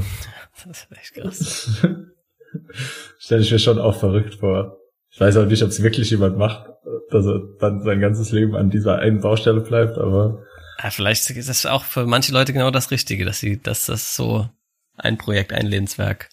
Das 0.65 0.81
ist 0.81 0.91
echt 0.91 1.13
krass. 1.13 1.87
Stelle 3.17 3.41
ich 3.41 3.51
mir 3.51 3.59
schon 3.59 3.79
auch 3.79 3.95
verrückt 3.95 4.35
vor. 4.35 4.77
Ich 5.09 5.19
weiß 5.19 5.37
auch 5.37 5.45
nicht, 5.45 5.63
ob 5.63 5.69
es 5.69 5.81
wirklich 5.81 6.09
jemand 6.09 6.37
macht, 6.37 6.69
dass 7.11 7.25
er 7.25 7.41
dann 7.59 7.81
sein 7.81 7.99
ganzes 7.99 8.31
Leben 8.31 8.55
an 8.55 8.69
dieser 8.69 8.99
einen 8.99 9.21
Baustelle 9.21 9.61
bleibt, 9.61 9.97
aber 9.97 10.43
Ja, 10.83 10.89
vielleicht 10.89 11.29
ist 11.29 11.49
das 11.49 11.65
auch 11.65 11.83
für 11.83 12.05
manche 12.05 12.33
Leute 12.33 12.51
genau 12.51 12.71
das 12.71 12.91
Richtige, 12.91 13.23
dass 13.23 13.39
sie, 13.39 13.61
dass 13.61 13.85
das 13.85 14.15
so 14.15 14.49
ein 14.97 15.17
Projekt, 15.17 15.53
ein 15.53 15.65
Lebenswerk. 15.65 16.29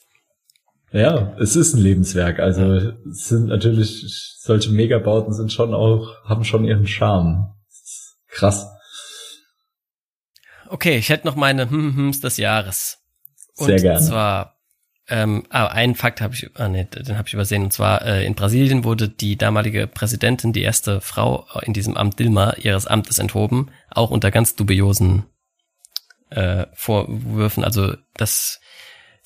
Ja, 0.90 1.36
es 1.39 1.55
ist 1.55 1.74
ein 1.74 1.82
Lebenswerk. 1.82 2.39
Also 2.39 2.93
es 3.10 3.28
sind 3.28 3.47
natürlich 3.47 4.36
solche 4.40 4.70
Megabauten 4.70 5.35
sind 5.35 5.52
schon 5.52 5.74
auch 5.74 6.15
haben 6.24 6.44
schon 6.44 6.65
ihren 6.65 6.86
Charme. 6.86 7.55
Krass. 8.28 8.66
Okay, 10.69 10.97
ich 10.97 11.09
hätte 11.09 11.27
noch 11.27 11.36
meine 11.36 11.70
hm 11.70 11.94
Hms 11.97 12.20
des 12.20 12.36
Jahres. 12.36 12.98
Und 13.56 13.66
Sehr 13.66 13.81
gerne. 13.81 14.01
zwar, 14.01 14.56
ähm, 15.09 15.44
ah, 15.51 15.66
einen 15.66 15.94
Fakt 15.94 16.20
habe 16.20 16.35
ich, 16.35 16.51
ah, 16.55 16.69
nee, 16.69 16.85
den 16.85 17.19
habe 17.19 17.27
ich 17.27 17.35
übersehen. 17.35 17.65
Und 17.65 17.73
zwar 17.73 18.02
äh, 18.05 18.24
in 18.24 18.35
Brasilien 18.35 18.85
wurde 18.85 19.09
die 19.09 19.36
damalige 19.36 19.86
Präsidentin, 19.86 20.52
die 20.52 20.62
erste 20.62 21.01
Frau 21.01 21.47
in 21.62 21.73
diesem 21.73 21.97
Amt 21.97 22.19
Dilma, 22.19 22.55
ihres 22.59 22.86
Amtes 22.86 23.19
enthoben, 23.19 23.70
auch 23.90 24.10
unter 24.10 24.31
ganz 24.31 24.55
dubiosen 24.55 25.24
äh, 26.31 26.66
Vorwürfen. 26.74 27.65
Also 27.65 27.94
das, 28.16 28.60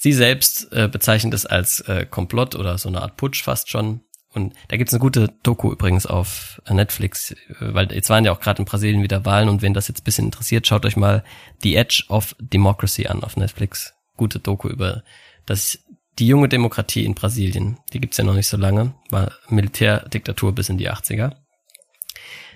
sie 0.03 0.13
selbst 0.13 0.73
äh, 0.73 0.89
bezeichnet 0.89 1.33
es 1.33 1.47
als 1.47 1.81
äh, 1.83 2.05
Komplott 2.05 2.57
oder 2.57 2.77
so 2.77 2.89
eine 2.89 3.03
Art 3.03 3.17
Putsch 3.17 3.45
fast 3.45 3.71
schon. 3.71 4.01
Und 4.35 4.53
da 4.69 4.77
gibt's 4.77 4.93
eine 4.93 5.01
gute 5.01 5.29
Doku 5.45 5.71
übrigens 5.71 6.07
auf 6.07 6.61
Netflix, 6.69 7.31
äh, 7.31 7.37
weil 7.61 7.93
jetzt 7.93 8.11
waren 8.11 8.25
ja 8.25 8.33
auch 8.33 8.41
gerade 8.41 8.61
in 8.61 8.65
Brasilien 8.65 9.05
wieder 9.05 9.25
Wahlen 9.25 9.49
und 9.49 9.63
wenn 9.63 9.75
das 9.75 9.87
jetzt 9.87 10.03
bisschen 10.03 10.25
interessiert, 10.25 10.67
schaut 10.67 10.85
euch 10.87 10.97
mal 10.97 11.23
The 11.63 11.77
Edge 11.77 12.05
of 12.09 12.35
Democracy 12.41 13.07
an 13.07 13.23
auf 13.23 13.37
Netflix. 13.37 13.95
Gute 14.17 14.41
Doku 14.41 14.69
über 14.69 15.05
das 15.47 15.79
die 16.19 16.27
junge 16.27 16.49
Demokratie 16.49 17.05
in 17.05 17.15
Brasilien. 17.15 17.79
Die 17.93 18.01
gibt's 18.01 18.17
ja 18.17 18.25
noch 18.25 18.35
nicht 18.35 18.49
so 18.49 18.57
lange, 18.57 18.95
war 19.11 19.33
Militärdiktatur 19.49 20.53
bis 20.53 20.69
in 20.69 20.79
die 20.79 20.91
80er. 20.91 21.37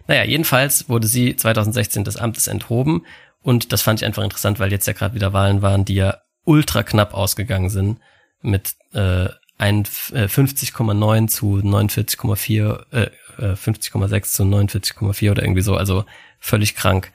Naja, 0.08 0.24
jedenfalls 0.24 0.88
wurde 0.88 1.06
sie 1.06 1.36
2016 1.36 2.02
des 2.02 2.16
Amtes 2.16 2.48
enthoben 2.48 3.06
und 3.40 3.72
das 3.72 3.82
fand 3.82 4.00
ich 4.00 4.06
einfach 4.06 4.24
interessant, 4.24 4.58
weil 4.58 4.72
jetzt 4.72 4.86
ja 4.86 4.92
gerade 4.92 5.14
wieder 5.14 5.32
Wahlen 5.32 5.62
waren, 5.62 5.84
die 5.84 5.94
ja 5.94 6.18
ultra 6.46 6.82
knapp 6.82 7.12
ausgegangen 7.12 7.68
sind 7.68 8.00
mit 8.40 8.76
äh, 8.92 9.28
ein, 9.58 9.80
äh, 10.12 10.26
50,9 10.26 11.28
zu 11.28 11.56
49,4, 11.56 12.86
äh, 12.92 13.10
äh, 13.38 13.54
50,6 13.54 14.22
zu 14.32 14.42
49,4 14.44 15.30
oder 15.30 15.42
irgendwie 15.42 15.62
so. 15.62 15.76
Also 15.76 16.04
völlig 16.38 16.74
krank, 16.74 17.12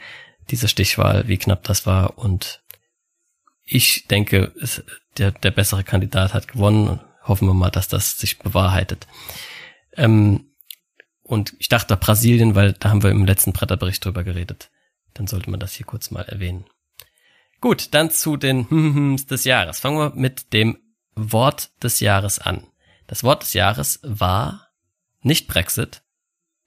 diese 0.49 0.67
Stichwahl, 0.67 1.27
wie 1.27 1.37
knapp 1.37 1.63
das 1.63 1.85
war. 1.85 2.17
Und 2.17 2.61
ich 3.63 4.07
denke, 4.07 4.51
es, 4.61 4.83
der, 5.17 5.31
der 5.31 5.51
bessere 5.51 5.83
Kandidat 5.83 6.33
hat 6.33 6.47
gewonnen. 6.47 6.99
Hoffen 7.23 7.47
wir 7.47 7.53
mal, 7.53 7.69
dass 7.69 7.87
das 7.87 8.17
sich 8.17 8.39
bewahrheitet. 8.39 9.07
Ähm, 9.95 10.51
und 11.23 11.53
ich 11.59 11.69
dachte 11.69 11.95
Brasilien, 11.95 12.55
weil 12.55 12.73
da 12.73 12.89
haben 12.89 13.03
wir 13.03 13.11
im 13.11 13.25
letzten 13.25 13.53
Bretterbericht 13.53 14.03
drüber 14.03 14.23
geredet. 14.23 14.69
Dann 15.13 15.27
sollte 15.27 15.49
man 15.49 15.59
das 15.59 15.73
hier 15.73 15.85
kurz 15.85 16.11
mal 16.11 16.23
erwähnen. 16.23 16.65
Gut, 17.61 17.93
dann 17.93 18.09
zu 18.09 18.37
den 18.37 19.17
des 19.29 19.43
Jahres. 19.43 19.79
Fangen 19.79 19.97
wir 19.97 20.13
mit 20.15 20.51
dem 20.51 20.79
Wort 21.15 21.71
des 21.81 21.99
Jahres 21.99 22.39
an. 22.39 22.67
Das 23.07 23.23
Wort 23.23 23.43
des 23.43 23.53
Jahres 23.53 23.99
war 24.03 24.69
nicht 25.21 25.47
Brexit, 25.47 26.01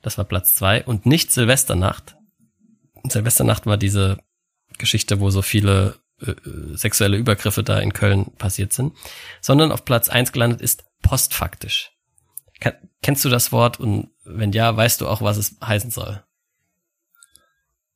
das 0.03 0.19
war 0.19 0.25
Platz 0.25 0.55
zwei, 0.55 0.85
und 0.85 1.07
nicht 1.07 1.33
Silvesternacht. 1.33 2.17
Silvesternacht 3.09 3.67
war 3.67 3.77
diese 3.77 4.19
Geschichte, 4.79 5.21
wo 5.21 5.31
so 5.31 5.43
viele 5.43 5.99
äh, 6.21 6.31
äh, 6.31 6.77
sexuelle 6.77 7.17
Übergriffe 7.17 7.65
da 7.65 7.79
in 7.81 7.93
Köln 7.93 8.33
passiert 8.37 8.73
sind, 8.73 8.95
sondern 9.41 9.73
auf 9.73 9.85
Platz 9.85 10.09
eins 10.09 10.33
gelandet 10.33 10.61
ist 10.61 10.85
postfaktisch. 11.03 11.93
Ken 12.61 12.75
kennst 13.03 13.25
du 13.25 13.29
das 13.29 13.53
Wort 13.53 13.81
und 13.81 14.11
wenn 14.25 14.53
ja, 14.53 14.75
weißt 14.77 15.01
du 15.01 15.09
auch, 15.09 15.21
was 15.23 15.37
es 15.37 15.57
heißen 15.63 15.91
soll? 15.91 16.23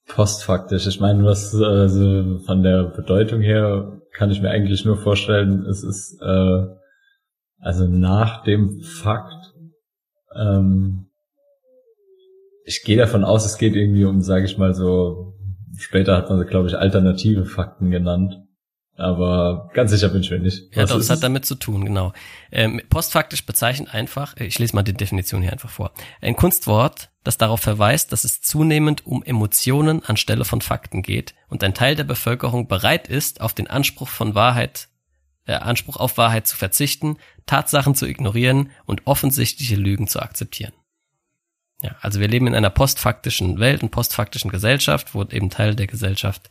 Postfaktisch. 0.08 0.86
Ich 0.86 1.00
meine, 1.00 1.24
was 1.24 1.54
also 1.54 2.38
von 2.40 2.62
der 2.62 2.84
Bedeutung 2.84 3.40
her 3.40 4.00
kann 4.12 4.30
ich 4.30 4.42
mir 4.42 4.50
eigentlich 4.50 4.84
nur 4.84 4.96
vorstellen, 4.96 5.64
es 5.66 5.84
ist 5.84 6.20
äh, 6.20 6.66
also 7.60 7.86
nach 7.86 8.42
dem 8.42 8.80
Fakt. 8.80 9.54
Ähm, 10.34 11.06
ich 12.64 12.82
gehe 12.82 12.96
davon 12.96 13.24
aus, 13.24 13.46
es 13.46 13.58
geht 13.58 13.76
irgendwie 13.76 14.04
um, 14.04 14.20
sage 14.20 14.44
ich 14.44 14.58
mal 14.58 14.74
so. 14.74 15.34
Später 15.76 16.16
hat 16.16 16.28
man, 16.28 16.44
glaube 16.46 16.68
ich, 16.68 16.76
alternative 16.76 17.44
Fakten 17.44 17.90
genannt. 17.90 18.42
Aber 18.98 19.70
ganz 19.74 19.92
sicher 19.92 20.08
bin 20.08 20.22
ich 20.22 20.30
mir 20.30 20.40
nicht. 20.40 20.74
Ja, 20.74 20.82
Was 20.82 20.90
doch, 20.90 20.98
ist 20.98 21.04
das 21.04 21.10
hat 21.10 21.16
es? 21.18 21.20
damit 21.22 21.46
zu 21.46 21.54
tun, 21.54 21.84
genau. 21.84 22.12
Ähm, 22.50 22.82
postfaktisch 22.90 23.46
bezeichnet 23.46 23.94
einfach, 23.94 24.36
äh, 24.36 24.44
ich 24.44 24.58
lese 24.58 24.74
mal 24.74 24.82
die 24.82 24.92
Definition 24.92 25.40
hier 25.40 25.52
einfach 25.52 25.70
vor. 25.70 25.92
Ein 26.20 26.34
Kunstwort, 26.34 27.10
das 27.22 27.38
darauf 27.38 27.60
verweist, 27.60 28.10
dass 28.10 28.24
es 28.24 28.40
zunehmend 28.40 29.06
um 29.06 29.22
Emotionen 29.22 30.02
anstelle 30.04 30.44
von 30.44 30.60
Fakten 30.60 31.02
geht 31.02 31.34
und 31.48 31.62
ein 31.62 31.74
Teil 31.74 31.94
der 31.94 32.04
Bevölkerung 32.04 32.66
bereit 32.66 33.06
ist, 33.06 33.40
auf 33.40 33.54
den 33.54 33.68
Anspruch 33.68 34.08
von 34.08 34.34
Wahrheit, 34.34 34.88
äh, 35.46 35.52
Anspruch 35.52 35.96
auf 35.96 36.18
Wahrheit 36.18 36.48
zu 36.48 36.56
verzichten, 36.56 37.18
Tatsachen 37.46 37.94
zu 37.94 38.04
ignorieren 38.04 38.72
und 38.84 39.06
offensichtliche 39.06 39.76
Lügen 39.76 40.08
zu 40.08 40.20
akzeptieren. 40.20 40.72
Ja, 41.82 41.94
also 42.00 42.18
wir 42.18 42.26
leben 42.26 42.48
in 42.48 42.56
einer 42.56 42.70
postfaktischen 42.70 43.60
Welt 43.60 43.84
und 43.84 43.90
postfaktischen 43.90 44.50
Gesellschaft, 44.50 45.14
wo 45.14 45.22
eben 45.22 45.50
Teil 45.50 45.76
der 45.76 45.86
Gesellschaft 45.86 46.50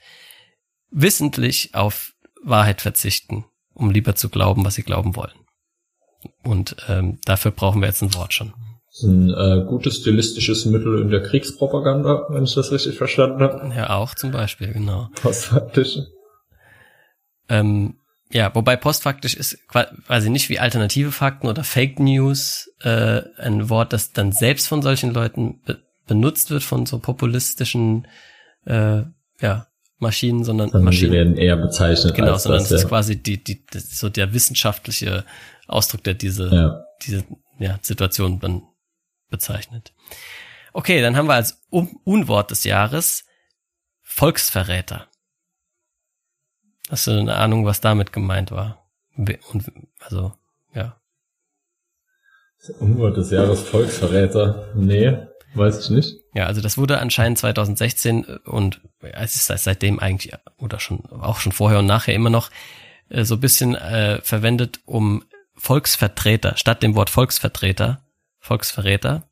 wissentlich 0.90 1.76
auf 1.76 2.14
Wahrheit 2.48 2.82
verzichten, 2.82 3.46
um 3.74 3.92
lieber 3.92 4.16
zu 4.16 4.30
glauben, 4.30 4.66
was 4.66 4.76
sie 4.76 4.84
glauben 4.84 5.16
wollen. 5.16 5.34
Und 6.44 6.76
ähm, 6.88 7.20
dafür 7.26 7.52
brauchen 7.52 7.82
wir 7.82 7.88
jetzt 7.88 8.02
ein 8.02 8.14
Wort 8.16 8.34
schon. 8.34 8.54
Das 8.88 9.00
ist 9.00 9.04
ein 9.04 9.30
äh, 9.30 9.66
gutes 9.68 9.98
stilistisches 9.98 10.66
Mittel 10.66 11.02
in 11.02 11.10
der 11.10 11.22
Kriegspropaganda, 11.22 12.28
wenn 12.30 12.44
ich 12.44 12.56
das 12.56 12.72
richtig 12.72 12.98
verstanden 12.98 13.42
habe. 13.42 13.74
Ja, 13.76 13.92
auch 13.92 14.16
zum 14.16 14.32
Beispiel, 14.32 14.74
genau. 14.74 15.10
Postfaktisch. 15.22 16.00
Ähm, 17.50 18.00
ja, 18.32 18.54
wobei 18.56 18.76
postfaktisch 18.76 19.36
ist 19.36 19.68
qua- 19.68 19.92
quasi 20.08 20.30
nicht 20.30 20.50
wie 20.50 20.60
alternative 20.60 21.12
Fakten 21.12 21.48
oder 21.48 21.64
Fake 21.64 22.00
News 22.00 22.70
äh, 22.82 23.22
ein 23.38 23.70
Wort, 23.70 23.94
das 23.94 24.12
dann 24.12 24.32
selbst 24.32 24.68
von 24.68 24.82
solchen 24.82 25.14
Leuten 25.14 25.62
be 25.62 25.80
benutzt 26.08 26.52
wird, 26.52 26.64
von 26.64 26.86
so 26.86 27.00
populistischen 27.00 28.08
äh, 28.66 29.04
ja, 29.42 29.67
Maschinen, 30.00 30.44
sondern 30.44 30.70
Sondern 30.70 30.82
sie 30.82 30.86
Maschinen. 30.86 31.12
werden 31.12 31.38
eher 31.38 31.58
bezeichnet 31.58 32.14
Genau, 32.16 32.34
als 32.34 32.44
sondern 32.44 32.62
das, 32.62 32.72
es 32.72 32.78
ist 32.78 32.84
ja. 32.84 32.90
quasi 32.90 33.22
die, 33.22 33.44
die, 33.44 33.66
das 33.66 33.98
so 33.98 34.10
der 34.10 34.34
wissenschaftliche 34.34 35.26
Ausdruck, 35.68 36.04
der 36.04 36.14
diese, 36.14 36.50
ja. 36.54 36.84
diese 37.02 37.24
ja, 37.60 37.80
Situation 37.82 38.40
dann 38.40 38.64
bezeichnet. 39.30 39.94
Okay, 40.74 41.02
dann 41.02 41.18
haben 41.18 41.28
wir 41.28 41.34
als 41.34 41.60
Un 41.72 41.98
Unwort 42.04 42.52
des 42.52 42.64
Jahres 42.64 43.26
Volksverräter. 44.04 45.08
Hast 46.90 47.08
du 47.08 47.12
eine 47.12 47.36
Ahnung, 47.36 47.66
was 47.66 47.82
damit 47.82 48.14
gemeint 48.14 48.52
war? 48.52 48.88
Und, 49.16 49.72
also, 50.00 50.34
ja. 50.74 51.02
Unwort 52.80 53.18
des 53.18 53.32
Jahres 53.32 53.62
Volksverräter. 53.62 54.72
Nee, 54.76 55.18
weiß 55.54 55.80
ich 55.84 55.90
nicht. 55.90 56.16
Ja, 56.34 56.46
also 56.46 56.62
das 56.62 56.78
wurde 56.78 57.00
anscheinend 57.00 57.38
2016 57.38 58.26
und 58.46 58.82
es 59.02 59.36
ist 59.36 59.64
seitdem 59.64 60.00
eigentlich 60.00 60.34
oder 60.58 60.80
schon 60.80 61.06
auch 61.08 61.40
schon 61.40 61.52
vorher 61.52 61.80
und 61.80 61.86
nachher 61.86 62.14
immer 62.14 62.30
noch 62.30 62.52
äh, 63.10 63.24
so 63.24 63.36
ein 63.36 63.40
bisschen 63.40 63.76
äh, 63.76 64.22
verwendet, 64.22 64.82
um 64.86 65.24
Volksvertreter 65.56 66.56
statt 66.58 66.84
dem 66.84 66.96
Wort 66.96 67.10
Volksvertreter, 67.10 68.02
Volksverräter, 68.40 69.30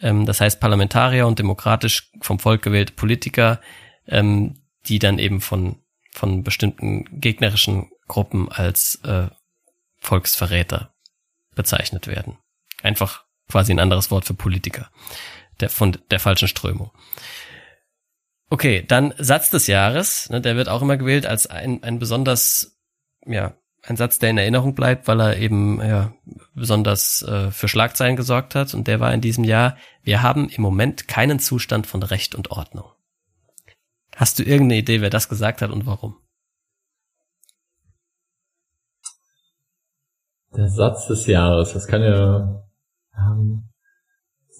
ähm, 0.00 0.26
das 0.26 0.40
heißt 0.40 0.60
Parlamentarier 0.60 1.26
und 1.26 1.38
demokratisch 1.38 2.10
vom 2.20 2.38
Volk 2.38 2.62
gewählte 2.62 2.92
Politiker, 2.92 3.60
ähm, 4.06 4.60
die 4.86 4.98
dann 4.98 5.18
eben 5.18 5.40
von 5.40 5.80
von 6.12 6.44
bestimmten 6.44 7.20
gegnerischen 7.20 7.90
Gruppen 8.06 8.48
als 8.48 9.00
äh, 9.04 9.28
Volksverräter 9.98 10.94
bezeichnet 11.56 12.06
werden. 12.06 12.38
Einfach 12.82 13.24
quasi 13.50 13.72
ein 13.72 13.80
anderes 13.80 14.10
Wort 14.10 14.24
für 14.24 14.34
Politiker 14.34 14.90
der, 15.60 15.70
von 15.70 15.96
der 16.10 16.20
falschen 16.20 16.48
Strömung. 16.48 16.90
Okay, 18.50 18.84
dann 18.86 19.14
Satz 19.18 19.50
des 19.50 19.66
Jahres. 19.66 20.28
Ne, 20.30 20.40
der 20.40 20.56
wird 20.56 20.68
auch 20.68 20.82
immer 20.82 20.96
gewählt 20.96 21.26
als 21.26 21.46
ein, 21.46 21.82
ein 21.82 21.98
besonders, 21.98 22.78
ja, 23.26 23.54
ein 23.82 23.96
Satz, 23.96 24.18
der 24.18 24.30
in 24.30 24.38
Erinnerung 24.38 24.74
bleibt, 24.74 25.08
weil 25.08 25.20
er 25.20 25.36
eben 25.36 25.80
ja, 25.80 26.14
besonders 26.54 27.22
äh, 27.22 27.50
für 27.50 27.68
Schlagzeilen 27.68 28.16
gesorgt 28.16 28.54
hat. 28.54 28.72
Und 28.74 28.88
der 28.88 29.00
war 29.00 29.12
in 29.12 29.20
diesem 29.20 29.44
Jahr, 29.44 29.76
wir 30.02 30.22
haben 30.22 30.48
im 30.48 30.62
Moment 30.62 31.08
keinen 31.08 31.38
Zustand 31.38 31.86
von 31.86 32.02
Recht 32.02 32.34
und 32.34 32.50
Ordnung. 32.50 32.90
Hast 34.16 34.38
du 34.38 34.42
irgendeine 34.42 34.78
Idee, 34.78 35.00
wer 35.00 35.10
das 35.10 35.28
gesagt 35.28 35.60
hat 35.60 35.70
und 35.70 35.86
warum? 35.86 36.16
Der 40.56 40.68
Satz 40.68 41.08
des 41.08 41.26
Jahres, 41.26 41.72
das 41.72 41.88
kann 41.88 42.02
ja 42.02 42.64
haben 43.16 43.73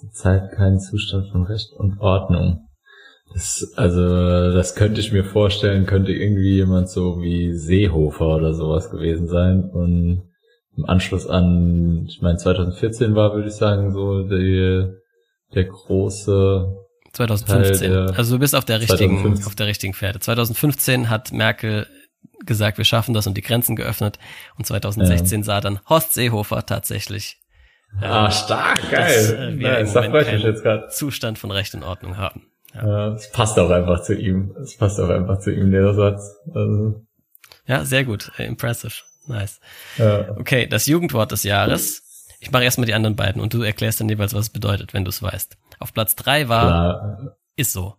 zurzeit 0.01 0.53
keinen 0.53 0.81
Zustand 0.81 1.31
von 1.31 1.45
Recht 1.45 1.73
und 1.73 2.01
Ordnung. 2.01 2.69
Das, 3.33 3.73
also, 3.77 4.53
das 4.53 4.75
könnte 4.75 5.01
ich 5.01 5.13
mir 5.13 5.25
vorstellen, 5.25 5.87
könnte 5.87 6.13
irgendwie 6.13 6.55
jemand 6.55 6.89
so 6.89 7.21
wie 7.21 7.53
Seehofer 7.53 8.37
oder 8.37 8.55
sowas 8.55 8.91
gewesen 8.91 9.27
sein. 9.27 9.65
Und 9.71 10.23
im 10.77 10.85
Anschluss 10.87 11.27
an, 11.27 12.07
ich 12.09 12.21
meine, 12.23 12.39
2014 12.39 13.15
war, 13.15 13.35
würde 13.35 13.49
ich 13.49 13.55
sagen, 13.55 13.93
so 13.93 14.23
die, 14.23 14.87
der 15.55 15.65
große 15.65 16.77
2015. 17.13 17.91
Der 17.91 18.19
also 18.19 18.35
du 18.35 18.41
bist 18.41 18.55
auf 18.55 18.65
der 18.65 18.81
richtigen, 18.81 19.17
2015. 19.17 19.47
auf 19.47 19.55
der 19.55 19.67
richtigen 19.67 19.95
Pferde. 19.95 20.21
2015 20.21 21.11
hat 21.11 21.33
Merkel 21.33 21.87
gesagt, 22.45 22.79
wir 22.79 22.85
schaffen 22.85 23.15
das 23.15 23.27
und 23.27 23.37
die 23.37 23.43
Grenzen 23.43 23.77
geöffnet. 23.77 24.19
Und 24.57 24.67
2016 24.67 25.41
ja. 25.41 25.45
sah 25.45 25.61
dann 25.61 25.81
Horst 25.89 26.15
Seehofer 26.15 26.67
tatsächlich. 26.67 27.39
Ah, 28.01 28.31
stark, 28.31 28.91
geil. 28.91 29.15
Dass, 29.15 29.33
äh, 29.33 29.59
wir 29.59 29.69
nice, 29.71 29.95
im 29.95 30.05
Moment 30.05 30.63
keinen 30.63 30.91
Zustand 30.91 31.39
von 31.39 31.51
Recht 31.51 31.75
und 31.75 31.83
Ordnung 31.83 32.17
haben. 32.17 32.47
Ja, 32.75 33.13
es 33.15 33.31
passt 33.31 33.59
auch 33.59 33.71
einfach 33.71 34.03
zu 34.03 34.15
ihm. 34.15 34.55
Es 34.61 34.77
passt 34.77 34.99
auch 34.99 35.09
einfach 35.09 35.39
zu 35.39 35.53
ihm, 35.53 35.71
der 35.71 35.95
Satz. 35.95 36.37
Also. 36.53 37.05
Ja, 37.67 37.85
sehr 37.85 38.05
gut. 38.05 38.33
Äh, 38.37 38.47
impressive. 38.47 38.93
Nice. 39.27 39.61
Ja. 39.97 40.37
Okay, 40.37 40.67
das 40.67 40.87
Jugendwort 40.87 41.33
des 41.33 41.45
Jahres. 41.45 42.03
Ich 42.41 42.51
mache 42.51 42.65
erstmal 42.65 42.87
die 42.87 42.95
anderen 42.95 43.17
beiden 43.17 43.41
und 43.41 43.55
du 43.55 43.63
erklärst 43.63 44.01
dann 44.01 44.09
jeweils, 44.09 44.35
was 44.35 44.47
es 44.47 44.51
bedeutet, 44.51 44.93
wenn 44.93 45.05
du 45.05 45.09
es 45.09 45.23
weißt. 45.23 45.57
Auf 45.79 45.95
Platz 45.95 46.15
drei 46.15 46.49
war 46.49 46.67
Klar. 46.67 47.37
ist 47.57 47.73
so. 47.73 47.95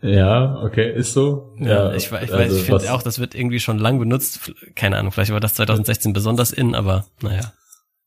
Ja, 0.00 0.62
okay, 0.62 0.92
ist 0.94 1.12
so. 1.12 1.54
Ja, 1.58 1.66
ja 1.66 1.92
ich, 1.92 2.04
ich 2.04 2.12
weiß, 2.12 2.30
also 2.30 2.56
ich 2.56 2.64
finde 2.64 2.92
auch, 2.92 3.02
das 3.02 3.18
wird 3.18 3.34
irgendwie 3.34 3.58
schon 3.58 3.78
lang 3.78 3.98
benutzt. 3.98 4.52
Keine 4.76 4.96
Ahnung, 4.96 5.10
vielleicht 5.10 5.32
war 5.32 5.40
das 5.40 5.54
2016 5.54 6.12
besonders 6.12 6.52
in, 6.52 6.74
aber 6.74 7.06
naja. 7.20 7.52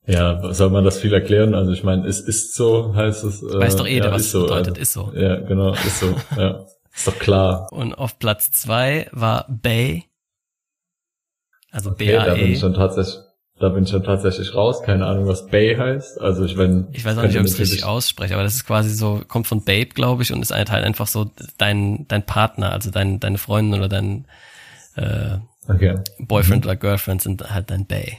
Ja, 0.08 0.54
soll 0.54 0.70
man 0.70 0.84
das 0.84 1.00
viel 1.00 1.14
erklären? 1.14 1.54
Also 1.54 1.74
ich 1.74 1.84
meine, 1.84 2.08
es 2.08 2.22
ist 2.22 2.56
so, 2.56 2.96
heißt 2.96 3.24
es. 3.24 3.44
Äh, 3.44 3.60
weiß 3.60 3.76
doch 3.76 3.88
jeder, 3.88 4.08
ja, 4.08 4.14
was 4.14 4.32
so, 4.32 4.44
bedeutet, 4.44 4.80
also, 4.80 4.82
ist 4.82 4.94
so. 4.94 5.12
Ja, 5.16 5.36
genau, 5.42 5.74
ist 5.74 6.00
so, 6.00 6.16
ja. 6.38 6.66
Ist 6.94 7.08
doch 7.08 7.20
klar. 7.20 7.68
Und 7.72 7.94
auf 7.94 8.20
Platz 8.20 8.52
zwei 8.52 9.08
war 9.12 9.46
Bay. 9.50 10.06
Also 11.72 11.92
okay, 11.92 12.06
B-A-E. 12.06 12.26
Da 12.26 12.34
bin 12.34 12.52
ich 12.52 12.60
schon 12.60 12.74
tatsächlich, 12.74 13.16
da 13.62 13.70
bin 13.70 13.84
ich 13.84 13.90
schon 13.90 14.04
tatsächlich 14.04 14.56
raus. 14.56 14.82
Keine 14.84 15.06
Ahnung, 15.06 15.28
was 15.28 15.48
Bay 15.48 15.76
heißt. 15.76 16.20
Also 16.20 16.44
ich 16.46 16.58
wenn 16.58 16.88
Ich 16.92 17.06
weiß 17.06 17.18
auch 17.18 17.24
nicht, 17.24 17.38
ob 17.38 17.46
ich 17.46 17.52
es 17.52 17.60
richtig 17.60 17.86
ausspreche, 17.86 18.34
aber 18.34 18.44
das 18.44 18.56
ist 18.56 18.66
quasi 18.66 18.90
so, 18.90 19.22
kommt 19.28 19.48
von 19.48 19.64
Babe, 19.64 19.88
glaube 19.88 20.24
ich, 20.24 20.34
und 20.34 20.42
ist 20.42 20.52
halt 20.52 20.70
einfach 20.72 21.08
so 21.08 21.30
dein, 21.58 22.06
dein 22.08 22.26
Partner, 22.26 22.72
also 22.72 22.92
dein, 22.92 23.20
deine 23.20 23.38
Freundin 23.38 23.80
oder 23.80 23.90
dein 23.90 24.26
äh, 24.96 25.38
okay. 25.68 26.00
Boyfriend 26.20 26.66
mhm. 26.66 26.70
oder 26.70 26.76
Girlfriend 26.76 27.22
sind 27.22 27.54
halt 27.54 27.70
dein 27.70 27.86
Bay. 27.86 28.18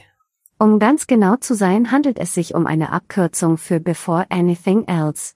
Um 0.59 0.79
ganz 0.79 1.07
genau 1.07 1.35
zu 1.35 1.55
sein, 1.55 1.91
handelt 1.91 2.17
es 2.17 2.33
sich 2.33 2.55
um 2.55 2.65
eine 2.65 2.93
Abkürzung 2.93 3.57
für 3.57 3.79
Before 3.79 4.25
Anything 4.29 4.87
Else. 4.87 5.33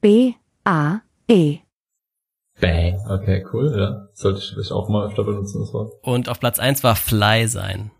B, 0.00 0.34
A, 0.64 1.00
E. 1.28 1.58
Bang. 2.60 2.98
Okay, 3.08 3.44
cool, 3.52 3.74
ja. 3.76 4.08
Sollte 4.14 4.40
ich 4.40 4.50
vielleicht 4.50 4.72
auch 4.72 4.88
mal 4.88 5.06
öfter 5.06 5.24
benutzen, 5.24 5.60
das 5.60 5.72
Wort. 5.72 5.92
Und 6.02 6.28
auf 6.28 6.40
Platz 6.40 6.58
eins 6.58 6.84
war 6.84 6.96
Fly 6.96 7.46
sein. 7.48 7.90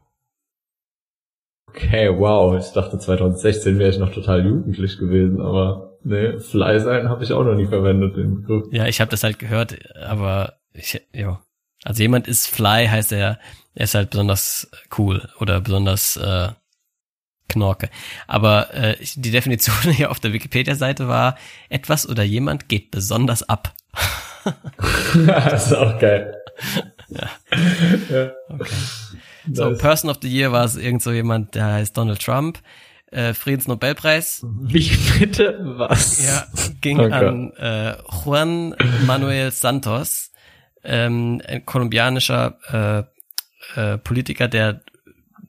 Okay, 1.79 2.11
wow. 2.11 2.59
Ich 2.59 2.73
dachte 2.73 2.99
2016 2.99 3.79
wäre 3.79 3.91
ich 3.91 3.99
noch 3.99 4.13
total 4.13 4.45
jugendlich 4.45 4.99
gewesen, 4.99 5.41
aber 5.41 5.97
nee, 6.03 6.39
Fly 6.39 6.81
sein 6.81 7.09
habe 7.09 7.23
ich 7.23 7.33
auch 7.33 7.45
noch 7.45 7.55
nie 7.55 7.67
verwendet, 7.67 8.17
den 8.17 8.43
Begriff. 8.43 8.65
Ja, 8.73 8.87
ich 8.87 9.01
habe 9.01 9.11
das 9.11 9.23
halt 9.23 9.39
gehört, 9.39 9.79
aber 9.97 10.55
ich, 10.73 11.01
ja. 11.13 11.41
Also 11.85 12.03
jemand 12.03 12.27
ist 12.27 12.49
Fly, 12.49 12.89
heißt 12.89 13.13
er, 13.13 13.39
er 13.75 13.85
ist 13.85 13.95
halt 13.95 14.11
besonders 14.11 14.69
cool 14.99 15.29
oder 15.39 15.61
besonders 15.61 16.17
äh, 16.17 16.49
Knorke. 17.49 17.91
Aber 18.27 18.75
äh, 18.75 18.97
die 19.15 19.31
Definition 19.31 19.77
hier 19.93 20.11
auf 20.11 20.19
der 20.19 20.33
Wikipedia-Seite 20.33 21.07
war, 21.07 21.37
etwas 21.69 22.09
oder 22.09 22.25
jemand 22.25 22.69
geht 22.69 22.91
besonders 22.91 23.49
ab. 23.49 23.73
das 25.27 25.67
ist 25.67 25.75
auch 25.75 25.99
geil. 26.01 26.35
ja. 27.09 27.29
ja. 28.11 28.33
Okay. 28.49 28.75
So, 29.53 29.77
Person 29.77 30.11
of 30.11 30.19
the 30.23 30.29
Year 30.29 30.53
war 30.53 30.65
es 30.65 30.77
irgend 30.77 31.03
so 31.03 31.13
jemand, 31.13 31.55
der 31.55 31.67
heißt 31.67 31.97
Donald 31.97 32.21
Trump. 32.21 32.61
Äh, 33.11 33.33
Friedensnobelpreis. 33.33 34.45
Wie 34.45 34.91
bitte? 35.19 35.59
Was? 35.79 36.27
Ja, 36.27 36.47
ging 36.83 37.01
okay. 37.01 37.13
an 37.13 37.53
äh, 37.55 37.97
Juan 38.25 38.75
Manuel 39.07 39.51
Santos, 39.51 40.31
ähm, 40.85 41.41
ein 41.47 41.65
kolumbianischer 41.65 43.07
äh, 43.75 43.81
äh, 43.81 43.97
Politiker, 43.97 44.47
der 44.47 44.83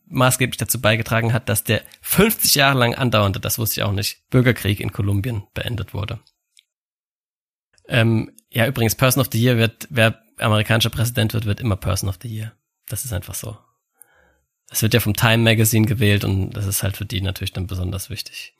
maßgeblich 0.07 0.57
dazu 0.57 0.79
beigetragen 0.79 1.33
hat, 1.33 1.49
dass 1.49 1.65
der 1.65 1.81
50 2.01 2.55
Jahre 2.55 2.79
lang 2.79 2.95
andauernde, 2.95 3.41
das 3.41 3.59
wusste 3.59 3.81
ich 3.81 3.83
auch 3.83 3.91
nicht, 3.91 4.29
Bürgerkrieg 4.29 4.79
in 4.79 4.93
Kolumbien 4.93 5.43
beendet 5.53 5.93
wurde. 5.93 6.19
Ähm, 7.89 8.31
ja, 8.51 8.67
übrigens, 8.67 8.95
Person 8.95 9.21
of 9.21 9.27
the 9.31 9.41
Year 9.41 9.57
wird, 9.57 9.87
wer 9.89 10.21
amerikanischer 10.37 10.89
Präsident 10.89 11.33
wird, 11.33 11.45
wird 11.45 11.59
immer 11.59 11.75
Person 11.75 12.07
of 12.09 12.19
the 12.21 12.29
Year. 12.29 12.53
Das 12.87 13.03
ist 13.03 13.13
einfach 13.13 13.35
so. 13.35 13.57
Es 14.69 14.81
wird 14.81 14.93
ja 14.93 14.99
vom 14.99 15.15
Time 15.15 15.39
Magazine 15.39 15.87
gewählt 15.87 16.23
und 16.23 16.51
das 16.51 16.65
ist 16.65 16.83
halt 16.83 16.97
für 16.97 17.05
die 17.05 17.21
natürlich 17.21 17.53
dann 17.53 17.67
besonders 17.67 18.09
wichtig. 18.09 18.53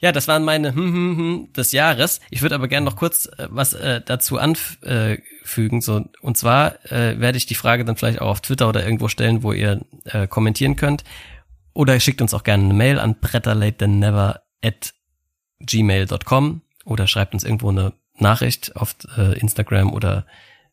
Ja, 0.00 0.12
das 0.12 0.28
waren 0.28 0.44
meine 0.44 0.74
hm, 0.74 0.92
hm, 0.92 1.16
hm 1.16 1.52
des 1.52 1.72
Jahres. 1.72 2.20
Ich 2.30 2.40
würde 2.40 2.54
aber 2.54 2.68
gerne 2.68 2.86
noch 2.86 2.96
kurz 2.96 3.26
äh, 3.26 3.48
was 3.50 3.74
äh, 3.74 4.00
dazu 4.04 4.38
anfügen. 4.38 5.82
So, 5.82 6.04
und 6.22 6.36
zwar 6.38 6.84
äh, 6.90 7.20
werde 7.20 7.36
ich 7.36 7.46
die 7.46 7.54
Frage 7.54 7.84
dann 7.84 7.96
vielleicht 7.96 8.20
auch 8.20 8.30
auf 8.30 8.40
Twitter 8.40 8.68
oder 8.68 8.82
irgendwo 8.82 9.08
stellen, 9.08 9.42
wo 9.42 9.52
ihr 9.52 9.84
äh, 10.04 10.26
kommentieren 10.26 10.76
könnt. 10.76 11.04
Oder 11.74 12.00
schickt 12.00 12.22
uns 12.22 12.34
auch 12.34 12.44
gerne 12.44 12.64
eine 12.64 12.74
Mail 12.74 12.98
an 12.98 13.20
betterlatethannever 13.20 14.42
at 14.62 14.94
gmail.com 15.60 16.62
oder 16.84 17.06
schreibt 17.06 17.34
uns 17.34 17.44
irgendwo 17.44 17.68
eine 17.68 17.92
Nachricht 18.16 18.76
auf 18.76 18.96
äh, 19.16 19.38
Instagram 19.38 19.92
oder 19.92 20.26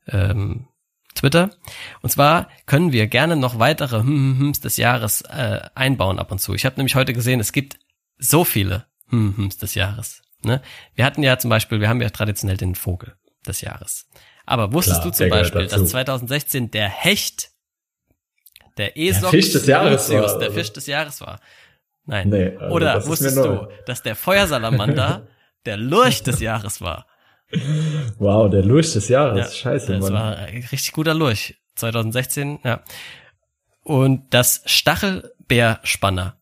ähm, 0.08 0.68
Twitter. 1.18 1.52
Und 2.02 2.10
zwar 2.10 2.50
können 2.66 2.92
wir 2.92 3.08
gerne 3.08 3.36
noch 3.36 3.60
weitere 3.60 4.00
Hm-Hm-Hms 4.00 4.62
des 4.62 4.78
Jahres 4.78 5.22
äh, 5.22 5.62
einbauen 5.76 6.20
ab 6.20 6.32
und 6.32 6.40
zu. 6.40 6.54
Ich 6.54 6.66
habe 6.66 6.78
nämlich 6.78 6.96
heute 6.96 7.14
gesehen, 7.14 7.40
es 7.40 7.52
gibt 7.52 7.78
so 8.18 8.44
viele 8.44 8.86
Hm-Hms 9.10 9.58
des 9.58 9.76
Jahres. 9.76 10.22
Ne? 10.44 10.62
Wir 10.96 11.06
hatten 11.06 11.24
ja 11.24 11.38
zum 11.38 11.50
Beispiel, 11.50 11.80
wir 11.80 11.90
haben 11.90 12.02
ja 12.02 12.10
traditionell 12.10 12.58
den 12.58 12.76
Vogel 12.76 13.16
des 13.46 13.62
Jahres. 13.62 14.08
Aber 14.46 14.72
wusstest 14.72 15.02
Klar, 15.02 15.12
du 15.12 15.18
zum 15.18 15.30
Beispiel, 15.30 15.68
dass 15.68 15.90
2016 15.90 16.72
der 16.72 16.88
Hecht, 16.88 17.52
der 18.78 18.98
Esok 18.98 19.32
Fisch 19.32 19.52
des 19.52 19.66
Jahres 19.66 20.10
war, 20.10 20.40
der 20.40 20.52
Fisch 20.52 20.72
des 20.72 20.88
Jahres 20.88 21.22
war? 21.22 21.40
Nein. 22.06 22.30
Nee, 22.30 22.56
also 22.58 22.74
Oder 22.74 23.06
wusstest 23.06 23.38
du, 23.38 23.68
dass 23.86 24.02
der 24.02 24.16
Feuersalamander 24.16 25.28
der 25.66 25.78
Lurch 25.78 26.24
des 26.24 26.40
Jahres 26.40 26.80
war? 26.80 27.08
Wow, 28.18 28.50
der 28.50 28.64
Lurch 28.64 28.94
des 28.94 29.08
Jahres. 29.08 29.38
Ja, 29.38 29.52
Scheiße, 29.52 29.94
das 29.94 30.02
Mann. 30.02 30.14
war 30.14 30.38
ein 30.38 30.56
richtig 30.56 30.92
guter 30.92 31.14
Lurch. 31.14 31.56
2016, 31.76 32.60
ja. 32.64 32.84
Und 33.84 34.34
das 34.34 34.64
Stachelbeerspanner. 34.66 36.42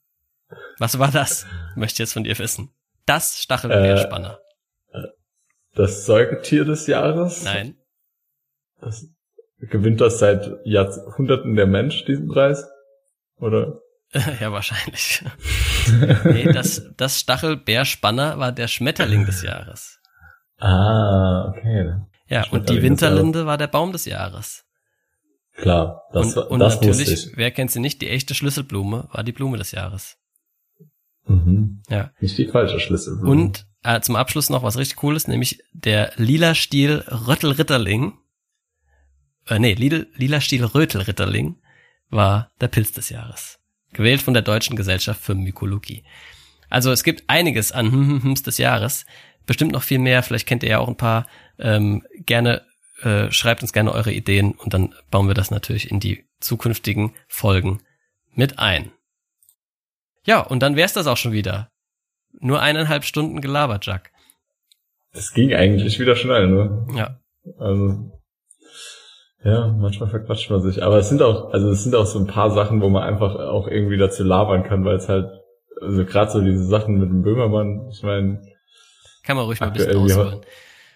Was 0.80 0.98
war 0.98 1.12
das? 1.12 1.46
Möchte 1.76 1.96
ich 1.96 2.00
jetzt 2.00 2.14
von 2.14 2.24
dir 2.24 2.38
wissen. 2.40 2.72
Das 3.06 3.42
Stachelbeerspanner. 3.42 4.40
Äh, 4.92 5.02
das 5.76 6.06
Säugetier 6.06 6.66
des 6.66 6.88
Jahres? 6.88 7.44
Nein. 7.44 7.76
Das, 8.82 9.08
gewinnt 9.60 10.02
das 10.02 10.20
seit 10.20 10.50
Jahrhunderten 10.66 11.56
der 11.56 11.68
Mensch 11.68 12.06
diesen 12.06 12.28
Preis? 12.28 12.66
Oder? 13.38 13.82
ja, 14.40 14.52
wahrscheinlich. 14.52 15.24
nee, 16.24 16.52
das, 16.52 16.92
das 16.98 17.20
Stachelbeerspanner 17.20 18.40
war 18.40 18.52
der 18.52 18.68
Schmetterling 18.68 19.26
des 19.26 19.42
Jahres. 19.44 20.00
Ah, 20.58 21.50
okay. 21.50 21.96
Ja, 22.28 22.50
und 22.50 22.70
die 22.70 22.82
Winterlinde 22.82 23.46
war 23.46 23.58
der 23.58 23.68
Baum 23.68 23.92
des 23.92 24.06
Jahres. 24.06 24.66
Klar, 25.54 26.04
das, 26.12 26.36
und, 26.36 26.48
und 26.52 26.60
das 26.60 26.82
natürlich, 26.82 27.32
wer 27.36 27.52
kennt 27.52 27.72
sie 27.72 27.80
nicht, 27.80 28.02
die 28.02 28.10
echte 28.10 28.36
Schlüsselblume 28.36 29.08
war 29.12 29.24
die 29.24 29.32
Blume 29.32 29.58
des 29.58 29.72
Jahres. 29.72 30.18
Mhm. 31.28 31.82
Ja. 31.90 32.12
Nicht 32.20 32.38
die 32.38 32.48
falsche 32.48 32.80
Schlüsselblume. 32.80 33.30
Und 33.30 33.66
äh, 33.84 34.02
zum 34.02 34.16
Abschluss 34.16 34.50
noch 34.50 34.64
was 34.64 34.78
richtig 34.78 34.98
cooles, 34.98 35.28
nämlich 35.28 35.64
der 35.72 36.12
lila 36.18 36.56
Stiel 36.56 37.04
Röttelritterling. 37.08 38.18
Äh, 39.48 39.60
nee, 39.60 39.74
lila, 39.74 40.06
lila 40.16 40.42
Stiel 40.42 40.66
Rötelritterling 40.66 41.62
war 42.10 42.52
der 42.60 42.68
Pilz 42.68 42.92
des 42.92 43.10
Jahres. 43.10 43.60
Gewählt 43.94 44.22
von 44.22 44.34
der 44.34 44.44
Deutschen 44.44 44.76
Gesellschaft 44.76 45.22
für 45.22 45.36
Mykologie. 45.36 46.04
Also 46.70 46.92
es 46.92 47.04
gibt 47.04 47.24
einiges 47.28 47.72
an 47.72 48.36
des 48.46 48.58
Jahres. 48.58 49.06
Bestimmt 49.46 49.72
noch 49.72 49.84
viel 49.84 50.00
mehr. 50.00 50.24
Vielleicht 50.24 50.48
kennt 50.48 50.64
ihr 50.64 50.70
ja 50.70 50.80
auch 50.80 50.88
ein 50.88 50.98
paar. 50.98 51.28
Ähm, 51.60 52.04
gerne 52.26 52.64
äh, 53.02 53.32
schreibt 53.32 53.62
uns 53.62 53.74
gerne 53.74 53.92
eure 53.92 54.12
Ideen 54.12 54.54
und 54.54 54.74
dann 54.74 54.94
bauen 55.12 55.28
wir 55.28 55.34
das 55.34 55.52
natürlich 55.52 55.92
in 55.92 56.00
die 56.00 56.26
zukünftigen 56.40 57.14
Folgen 57.28 57.82
mit 58.34 58.60
ein. 58.60 58.92
Ja, 60.26 60.40
und 60.42 60.62
dann 60.62 60.76
wär's 60.76 60.94
das 60.94 61.08
auch 61.08 61.18
schon 61.18 61.32
wieder. 61.32 61.70
Nur 62.40 62.62
eineinhalb 62.62 63.04
Stunden 63.04 63.42
gelabert, 63.42 63.86
Jack. 63.86 64.12
Es 65.12 65.34
ging 65.34 65.54
eigentlich 65.54 66.00
wieder 66.00 66.16
schnell, 66.16 66.48
ne? 66.48 66.88
Ja. 66.96 67.20
Also, 67.58 68.12
ja, 69.44 69.68
manchmal 69.68 70.10
verquatscht 70.10 70.50
man 70.50 70.62
sich. 70.62 70.84
Aber 70.84 70.98
es 70.98 71.08
sind 71.08 71.22
auch, 71.22 71.52
also 71.52 71.70
es 71.70 71.84
sind 71.84 71.96
auch 71.96 72.08
so 72.08 72.20
ein 72.20 72.28
paar 72.28 72.52
Sachen, 72.52 72.82
wo 72.82 72.90
man 72.90 73.04
einfach 73.04 73.36
auch 73.36 73.68
irgendwie 73.68 73.98
dazu 73.98 74.24
labern 74.24 74.64
kann, 74.64 74.84
weil 74.84 74.96
es 74.96 75.08
halt, 75.08 75.30
also 75.82 76.04
gerade 76.04 76.32
so 76.32 76.42
diese 76.42 76.66
Sachen 76.66 76.98
mit 76.98 77.10
dem 77.10 77.22
Böhmermann, 77.22 77.88
ich 77.92 78.02
meine. 78.04 78.42
Kann 79.26 79.38
man 79.38 79.46
ruhig 79.46 79.60
mal 79.60 79.68
ein 79.68 79.74
bisschen 79.74 79.98
ausholen. 79.98 80.42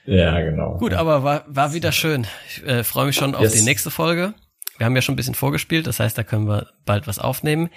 Ja, 0.06 0.40
genau. 0.42 0.78
Gut, 0.78 0.94
aber 0.94 1.24
war, 1.24 1.46
war 1.48 1.74
wieder 1.74 1.92
schön. 1.92 2.26
Ich 2.48 2.66
äh, 2.66 2.84
freue 2.84 3.06
mich 3.06 3.16
schon 3.16 3.36
auf 3.36 3.42
yes. 3.42 3.54
die 3.54 3.62
nächste 3.62 3.92
Folge. 3.92 4.34
Wir 4.78 4.86
haben 4.86 4.96
ja 4.96 5.02
schon 5.02 5.14
ein 5.14 5.18
bisschen 5.18 5.36
vorgespielt, 5.36 5.88
das 5.88 6.00
heißt, 6.00 6.18
da 6.18 6.24
können 6.24 6.48
wir 6.48 6.68
bald 6.86 7.06
was 7.06 7.20
aufnehmen. 7.20 7.70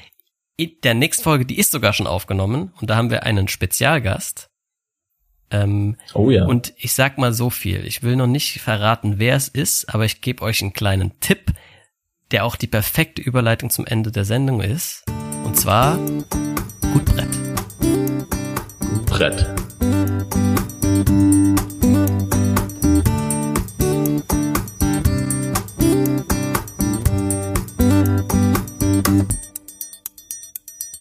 In 0.57 0.71
der 0.85 0.95
nächsten 0.95 1.25
Folge, 1.25 1.45
die 1.45 1.59
ist 1.59 1.73
sogar 1.73 1.93
schon 1.93 2.07
aufgenommen 2.07 2.73
und 2.81 2.89
da 2.89 2.97
haben 2.97 3.11
wir 3.11 3.25
einen 3.25 3.49
Spezialgast. 3.49 4.49
Ähm, 5.51 5.97
oh 6.15 6.31
ja. 6.31 6.45
Und 6.47 6.73
ich 6.79 6.93
sag 6.93 7.19
mal 7.19 7.33
so 7.33 7.51
viel. 7.51 7.85
Ich 7.87 8.03
will 8.03 8.17
noch 8.17 8.27
nicht 8.27 8.61
verraten, 8.61 9.19
wer 9.19 9.37
es 9.37 9.49
ist, 9.49 9.93
aber 9.93 10.05
ich 10.05 10.21
gebe 10.21 10.43
euch 10.43 10.63
einen 10.63 10.73
kleinen 10.73 11.19
Tipp, 11.21 11.53
der 12.31 12.45
auch 12.45 12.57
die 12.57 12.67
perfekte 12.67 13.21
Überleitung 13.21 13.69
zum 13.69 13.87
Ende 13.87 14.11
der 14.11 14.25
Sendung 14.25 14.63
ist. 14.63 15.05
Und 15.45 15.59
zwar 15.59 15.99
Gut 16.93 17.05
Brett. 17.05 17.29
Gut 18.81 19.07
Brett. 19.07 19.62